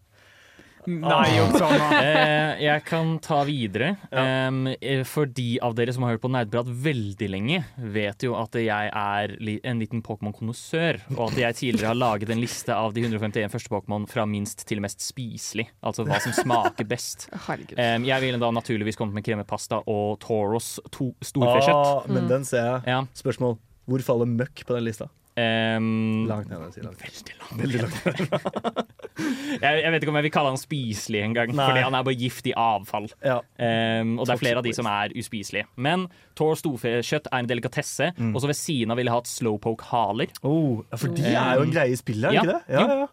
Nei, 0.86 1.40
Oksana. 1.44 1.88
Eh, 2.00 2.62
jeg 2.64 2.82
kan 2.86 3.12
ta 3.22 3.40
videre. 3.44 3.92
Eh, 4.10 5.02
for 5.08 5.28
de 5.28 5.58
av 5.62 5.74
dere 5.76 5.92
som 5.94 6.04
har 6.04 6.14
hørt 6.14 6.22
på 6.22 6.30
Nerdprat 6.32 6.68
veldig 6.84 7.28
lenge, 7.30 7.60
vet 7.76 8.24
jo 8.24 8.34
at 8.38 8.56
jeg 8.58 8.90
er 8.90 9.34
en 9.36 9.82
liten 9.82 10.02
Pokémon-konnoissør. 10.06 11.00
Og 11.16 11.22
at 11.28 11.40
jeg 11.42 11.58
tidligere 11.60 11.92
har 11.92 11.98
laget 11.98 12.32
en 12.32 12.40
liste 12.42 12.74
av 12.74 12.94
de 12.96 13.04
151 13.04 13.52
første 13.52 13.72
Pokémon 13.72 14.06
fra 14.10 14.24
minst 14.28 14.64
til 14.68 14.82
mest 14.82 15.04
spiselig. 15.04 15.68
Altså 15.84 16.06
hva 16.08 16.20
som 16.22 16.36
smaker 16.36 16.88
best. 16.88 17.28
Um, 17.80 18.04
jeg 18.06 18.22
ville 18.22 18.38
da 18.40 18.50
naturligvis 18.52 18.96
kommet 18.98 19.16
med 19.16 19.24
kremepasta 19.24 19.80
og 19.90 20.18
Toros 20.22 20.74
to 20.92 21.10
storfekjøtt. 21.24 21.76
Ah, 21.76 22.08
men 22.12 22.28
den 22.30 22.44
ser 22.46 22.66
jeg. 22.66 22.82
Ja. 22.92 23.00
Spørsmål. 23.16 23.56
Hvor 23.90 24.04
faller 24.06 24.28
møkk 24.28 24.62
på 24.66 24.76
den 24.76 24.86
lista? 24.86 25.08
Um, 25.40 26.26
Langt 26.28 26.50
ned. 26.50 26.64
jeg 26.76 26.84
langt. 26.84 27.02
Veldig 27.04 27.36
langt. 27.38 27.60
Veldig 27.60 27.82
langt. 27.84 28.80
jeg, 29.64 29.82
jeg 29.84 29.92
vet 29.94 30.02
ikke 30.02 30.12
om 30.12 30.18
jeg 30.18 30.26
vil 30.26 30.34
kalle 30.34 30.52
han 30.52 30.60
spiselig 30.60 31.22
engang, 31.24 31.52
fordi 31.56 31.84
han 31.86 31.96
er 31.96 32.06
bare 32.08 32.18
giftig 32.18 32.54
avfall. 32.58 33.06
Ja. 33.24 33.38
Um, 33.56 34.16
og 34.18 34.26
det 34.26 34.34
er 34.34 34.42
flere 34.42 34.62
av 34.62 34.66
de 34.66 34.74
som 34.76 34.88
er 34.90 35.14
uspiselige. 35.16 35.68
Men 35.80 36.08
Thor 36.38 36.58
storfekjøtt 36.60 37.30
er 37.30 37.44
en 37.44 37.50
delikatesse. 37.50 38.10
Mm. 38.18 38.34
Og 38.34 38.42
så 38.42 38.50
ved 38.50 38.58
siden 38.58 38.92
av 38.92 39.00
ville 39.00 39.12
jeg 39.12 39.22
hatt 39.22 39.30
slowpoke-haler. 39.30 40.34
Oh, 40.42 40.82
for 40.96 41.16
de 41.16 41.32
er 41.32 41.56
jo 41.60 41.66
en 41.68 41.74
greie 41.74 41.94
i 41.94 41.98
spillet, 41.98 42.30
er 42.32 42.40
ja, 42.40 42.44
ikke 42.44 42.58
det? 42.58 42.76
Ja, 42.76 42.84
ja, 42.84 43.00
ja. 43.06 43.08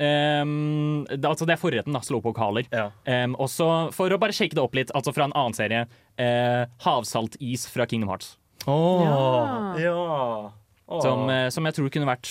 Um, 0.00 1.04
det, 1.10 1.26
altså 1.28 1.44
det 1.44 1.58
er 1.58 1.60
forretten, 1.60 1.94
da. 1.96 2.00
Slowpoke-haler. 2.04 2.70
Um, 3.04 3.36
og 3.36 3.50
så 3.52 3.68
for 3.94 4.12
å 4.12 4.20
bare 4.20 4.34
shake 4.36 4.56
det 4.56 4.62
opp 4.64 4.78
litt, 4.78 4.92
altså 4.96 5.12
fra 5.14 5.28
en 5.28 5.36
annen 5.36 5.56
serie, 5.56 5.84
uh, 6.16 6.64
havsaltis 6.86 7.68
fra 7.70 7.86
Kingdom 7.90 8.10
Hearts. 8.14 8.34
Oh, 8.68 9.76
ja. 9.80 9.92
Åh. 9.94 10.48
Som, 10.90 11.28
eh, 11.30 11.48
som 11.54 11.68
jeg 11.68 11.76
tror 11.76 11.92
kunne 11.94 12.08
vært 12.10 12.30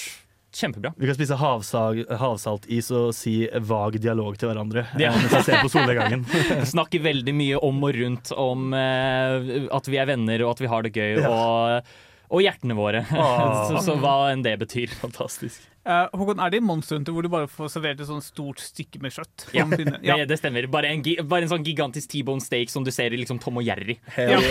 kjempebra. 0.60 0.92
Vi 0.98 1.06
kan 1.06 1.16
spise 1.16 1.38
havsag, 1.38 2.00
havsaltis 2.20 2.90
og 2.98 3.12
si 3.14 3.36
vag 3.70 4.00
dialog 4.02 4.38
til 4.42 4.50
hverandre 4.50 4.86
Ja. 5.00 5.12
eh, 5.14 5.20
mens 5.22 5.36
vi 5.38 5.42
ser 5.46 5.62
på 5.62 5.70
solnedgangen. 5.72 6.26
Snakker 6.74 7.04
veldig 7.06 7.36
mye 7.38 7.62
om 7.70 7.84
og 7.86 7.94
rundt 7.96 8.32
om 8.36 8.74
eh, 8.74 9.68
at 9.72 9.90
vi 9.92 10.00
er 10.02 10.10
venner 10.10 10.44
og 10.46 10.56
at 10.56 10.64
vi 10.66 10.72
har 10.72 10.88
det 10.88 10.94
gøy. 10.98 11.20
Ja. 11.22 11.30
Og, 11.30 11.92
og 12.30 12.44
hjertene 12.46 12.76
våre. 12.78 13.06
Åh. 13.14 13.46
så, 13.70 13.84
så 13.86 13.98
hva 14.02 14.18
enn 14.34 14.44
det 14.46 14.58
betyr. 14.66 14.90
Fantastisk. 15.02 15.62
Eh, 15.88 16.08
Håkon, 16.20 16.42
er 16.44 16.52
det 16.52 16.60
Monster 16.66 16.98
Hunter 16.98 17.16
hvor 17.16 17.24
du 17.24 17.30
bare 17.32 17.48
får 17.50 17.70
servert 17.72 18.02
et 18.04 18.10
sånt 18.10 18.26
stort 18.26 18.60
stykke 18.62 19.00
med 19.04 19.14
kjøtt? 19.16 19.46
Ja, 19.56 19.64
ja. 20.04 20.18
det, 20.20 20.28
det 20.34 20.40
stemmer. 20.42 20.68
Bare 20.72 20.92
en, 20.92 21.04
bare 21.30 21.48
en 21.48 21.52
sånn 21.54 21.64
gigantisk 21.66 22.12
T-bone 22.12 22.44
steak 22.44 22.74
som 22.74 22.84
du 22.86 22.92
ser 22.94 23.16
i 23.16 23.20
liksom 23.22 23.40
Tom 23.42 23.62
og 23.62 23.68
Jerry. 23.68 24.00
Ja. 24.18 24.40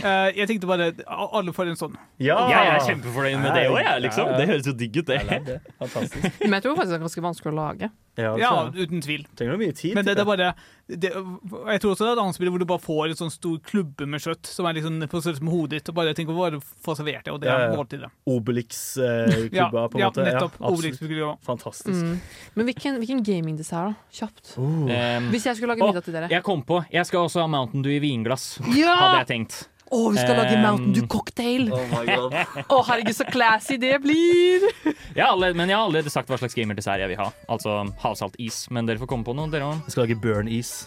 Eh, 0.00 0.30
jeg 0.38 0.46
tenkte 0.48 0.68
bare 0.68 0.86
Alle 1.10 1.52
får 1.54 1.70
en 1.72 1.78
sånn. 1.78 1.96
Jeg 2.22 2.32
er 2.32 2.78
kjempefornøyd 2.86 3.40
med 3.42 3.52
det 3.56 3.64
òg, 3.68 3.78
jeg. 3.82 4.02
Liksom. 4.06 4.30
Ja, 4.30 4.32
ja. 4.32 4.38
Det 4.40 4.46
høres 4.48 4.68
jo 4.70 4.74
digg 4.80 4.96
ut, 4.96 5.10
det. 5.10 5.58
Fantastisk. 5.80 6.38
Men 6.40 6.56
jeg 6.56 6.64
tror 6.64 6.76
faktisk 6.78 6.92
det 6.92 6.98
er 6.98 7.04
ganske 7.04 7.24
vanskelig 7.24 7.52
å 7.52 7.56
lage. 7.58 7.90
Ja, 8.20 8.34
Ja, 8.40 8.50
altså. 8.64 8.84
uten 8.84 9.02
tvil. 9.04 9.24
Trenger 9.38 9.58
mye 9.60 9.74
tid? 9.76 9.94
Men 9.96 10.06
det, 10.06 10.14
det 10.18 10.24
er 10.24 10.28
bare 10.28 10.50
det, 10.90 11.10
Jeg 11.10 11.80
tror 11.82 11.92
også 11.92 12.04
det 12.04 12.10
er 12.10 12.16
et 12.16 12.22
annet 12.24 12.36
spill 12.36 12.50
hvor 12.50 12.62
du 12.62 12.66
bare 12.68 12.82
får 12.82 13.12
en 13.12 13.18
sånn 13.20 13.32
stor 13.34 13.56
klubbe 13.66 14.06
med 14.10 14.22
kjøtt 14.24 14.50
som 14.50 14.68
er 14.68 14.76
liksom 14.78 14.98
på 15.10 15.22
størrelse 15.22 15.46
med 15.46 15.54
hodet 15.54 15.78
ditt, 15.78 15.90
og 15.92 15.98
bare 16.00 16.14
tenker 16.18 16.36
bare 16.36 16.60
få 16.60 16.96
servert 16.98 17.24
det, 17.26 17.34
og 17.34 17.40
det 17.42 17.50
er 17.52 17.66
ja. 17.66 17.72
måltidet. 17.78 18.10
Obelix-klubba, 18.30 19.86
på 19.88 19.98
en 19.98 20.04
ja, 20.04 20.10
måte. 20.10 20.26
nettopp. 20.26 20.58
absolutt. 20.58 20.78
Obelix-klubba. 20.78 21.32
Fantastisk. 21.46 22.04
Mm. 22.04 22.20
Men 22.54 22.70
hvilken, 22.70 23.00
hvilken 23.02 23.24
gamingdessert, 23.26 23.90
da? 23.92 24.14
Kjapt. 24.20 24.54
Uh. 24.58 24.90
Hvis 25.32 25.46
jeg 25.48 25.58
skulle 25.58 25.74
lage 25.74 25.86
middag 25.86 26.06
til 26.06 26.16
dere. 26.16 26.30
Jeg 26.32 26.46
kom 26.46 26.64
på. 26.66 26.82
Jeg 26.92 27.06
skal 27.08 27.26
også 27.26 27.44
ha 27.44 27.50
Mountain 27.50 27.84
Dew 27.86 27.94
i 27.94 28.00
vinglass. 28.02 28.56
Ja! 28.74 28.96
Hadde 28.96 29.22
jeg 29.22 29.30
tenkt. 29.34 29.62
Å, 29.90 29.98
vi 30.14 30.20
skal 30.22 30.36
lage 30.38 30.54
Mountain 30.62 30.92
Dew 30.94 31.02
cocktail! 31.10 31.64
Oh 31.74 31.82
my 31.90 32.04
god. 32.06 32.30
Å, 32.70 32.76
herregud, 32.86 33.10
så 33.16 33.24
classy 33.26 33.74
det 33.82 33.96
blir! 34.04 34.62
Jeg 35.18 35.26
allerede, 35.26 35.56
men 35.58 35.66
jeg 35.72 35.76
har 35.76 35.82
allerede 35.88 36.10
sagt 36.14 36.30
hva 36.30 36.38
slags 36.38 36.54
gamerdessert 36.54 37.00
jeg 37.02 37.10
vil 37.10 37.18
ha. 37.18 37.26
Altså 37.50 37.80
havsaltis. 37.98 38.68
Men 38.70 38.86
dere 38.86 39.02
får 39.02 39.10
komme 39.10 39.26
på 39.26 39.34
noe, 39.34 39.50
dere 39.50 39.66
òg. 39.66 39.82
Jeg 39.88 39.92
skal 39.96 40.04
lage 40.06 40.14
burn 40.22 40.46
is. 40.46 40.86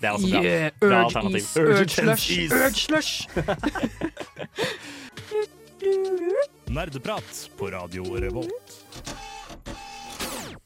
Det 0.00 0.06
er 0.10 0.14
også 0.18 0.28
bra. 0.34 0.40
Yeah, 0.44 0.68
Bra 0.80 0.88
urge 0.90 1.04
alternativ. 1.06 1.40
is, 1.40 1.56
urge 1.56 1.88
slush, 1.96 2.28
urge 2.52 2.80
slush. 2.84 3.12
Nerdeprat 6.70 7.50
på 7.58 7.70
Radio 7.72 8.04
Revolt. 8.20 8.76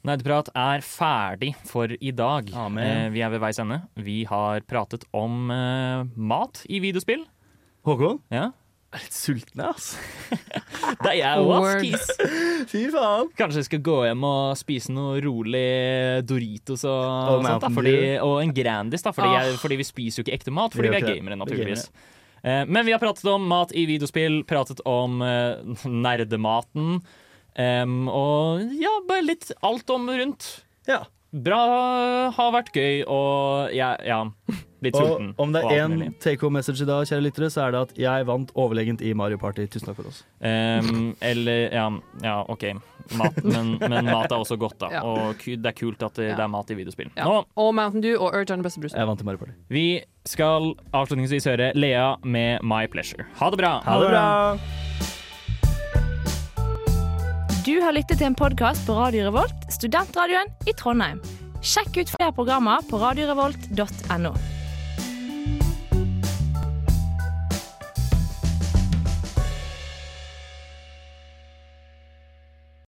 Nerdeprat 0.04 0.50
er 0.58 0.82
ferdig 0.84 1.54
for 1.64 1.88
i 1.96 2.10
dag. 2.12 2.50
Amen. 2.60 2.84
Eh, 2.84 3.06
vi 3.14 3.22
er 3.24 3.30
ved 3.32 3.40
veis 3.40 3.56
ende. 3.62 3.78
Vi 3.96 4.24
har 4.28 4.60
pratet 4.68 5.06
om 5.16 5.48
eh, 5.54 6.02
mat 6.18 6.60
i 6.68 6.80
videospill. 6.84 7.24
Håkon? 7.84 8.20
Ja. 8.32 8.50
Jeg 8.94 9.00
er 9.00 9.04
litt 9.08 9.16
sulten, 9.16 9.58
jeg, 9.58 9.66
altså. 9.74 9.96
Det 11.02 11.08
er 11.10 11.16
jeg 11.18 11.46
òg. 11.50 11.96
Fy 12.70 12.82
faen. 12.94 13.30
Kanskje 13.34 13.58
jeg 13.64 13.66
skal 13.66 13.80
gå 13.88 13.96
hjem 14.06 14.26
og 14.28 14.52
spise 14.60 14.92
noe 14.94 15.16
rolig 15.24 15.62
Doritos 16.28 16.84
og, 16.86 17.00
Og 17.34 17.42
sånt. 17.48 17.64
Da, 17.64 17.70
fordi, 17.74 17.94
og 18.22 18.36
en 18.44 18.52
Grandis, 18.54 19.02
da, 19.02 19.10
fordi, 19.16 19.32
Ah. 19.32 19.48
jeg, 19.48 19.58
fordi 19.64 19.78
vi 19.82 19.86
spiser 19.88 20.20
jo 20.22 20.26
ikke 20.28 20.36
ekte 20.38 20.54
mat. 20.54 20.76
Fordi 20.78 20.92
Vi 20.94 21.00
er 21.00 21.08
gamere, 21.08 21.34
er 21.34 21.42
naturligvis. 21.42 21.88
Eh, 22.44 22.62
Men 22.70 22.86
vi 22.86 22.92
har 22.94 23.02
pratet 23.02 23.26
om 23.32 23.42
mat 23.50 23.74
i 23.74 23.82
videospill, 23.90 24.44
pratet 24.46 24.80
om 24.86 25.18
eh, 25.26 25.58
nerdematen. 26.06 27.00
em, 27.58 27.98
og 28.10 28.62
ja, 28.78 28.94
bare 29.08 29.26
litt 29.26 29.50
alt 29.62 29.90
om 29.90 30.06
rundt. 30.10 30.62
Ja. 30.86 31.02
Bra, 31.34 32.30
har 32.30 32.52
vært 32.54 32.70
gøy, 32.78 33.02
og 33.10 33.74
ja, 33.74 33.96
ja 34.06 34.20
litt 34.86 34.96
sulten. 34.98 35.32
Og 35.34 35.42
om 35.46 35.52
det 35.54 35.62
er 35.64 35.82
én 35.84 36.14
take 36.22 36.40
home 36.44 36.58
message 36.60 36.82
i 36.84 36.88
dag, 36.88 37.06
kjære 37.08 37.24
lyttere, 37.26 37.50
så 37.52 37.64
er 37.66 37.74
det 37.74 37.80
at 37.88 37.94
jeg 38.04 38.26
vant 38.28 38.52
overlegent 38.54 39.02
i 39.04 39.12
Mario 39.16 39.38
Party. 39.40 39.66
Tusen 39.72 39.88
takk 39.90 39.98
for 39.98 40.10
oss. 40.12 40.22
Um, 40.40 41.14
eller 41.24 41.68
ja, 41.74 41.86
ja, 42.22 42.36
OK. 42.52 42.64
Mat, 43.20 43.36
men, 43.44 43.74
men 43.82 44.06
mat 44.08 44.30
er 44.32 44.38
også 44.38 44.56
godt, 44.60 44.78
da. 44.80 44.88
Ja. 44.96 45.02
Og 45.04 45.42
det 45.44 45.66
er 45.68 45.76
kult 45.76 46.02
at 46.06 46.14
det, 46.16 46.30
Ja. 46.30 46.36
det 46.38 46.44
er 46.46 46.52
mat 46.52 46.70
i 46.70 46.78
videospill. 46.78 47.10
Ja. 47.18 47.24
Nå, 47.28 47.42
Og 47.60 47.74
Mountain 47.76 48.02
Dew 48.04 48.16
og 48.20 48.30
Urge 48.32 48.46
er 48.48 48.56
den 48.56 48.62
beste 48.64 48.80
brusen. 48.80 48.96
Jeg 49.00 49.06
vant 49.10 49.20
i 49.20 49.24
Mario 49.28 49.42
Party. 49.44 49.52
vi 49.68 49.86
skal 50.24 50.70
avslutningsvis 50.96 51.44
høre 51.50 51.72
Lea 51.76 52.14
med 52.24 52.62
My 52.64 52.86
Pleasure. 52.88 53.26
Ha 53.40 53.50
det 53.52 53.58
bra! 53.60 53.74
Ha 53.84 53.98
det 54.00 54.08
bra! 54.14 54.24
Du 57.64 57.78
har 57.80 57.94
lyttet 57.96 58.18
til 58.20 58.26
en 58.28 58.34
podkast 58.36 58.84
på 58.86 58.92
Radio 58.96 59.24
Revolt, 59.30 59.68
studentradioen 59.72 60.50
i 60.68 60.74
Trondheim. 60.76 61.20
Sjekk 61.64 61.96
ut 62.02 62.10
flere 62.12 62.32
programmer 62.36 62.84
på 62.90 62.98
radiorevolt.no. 63.00 64.34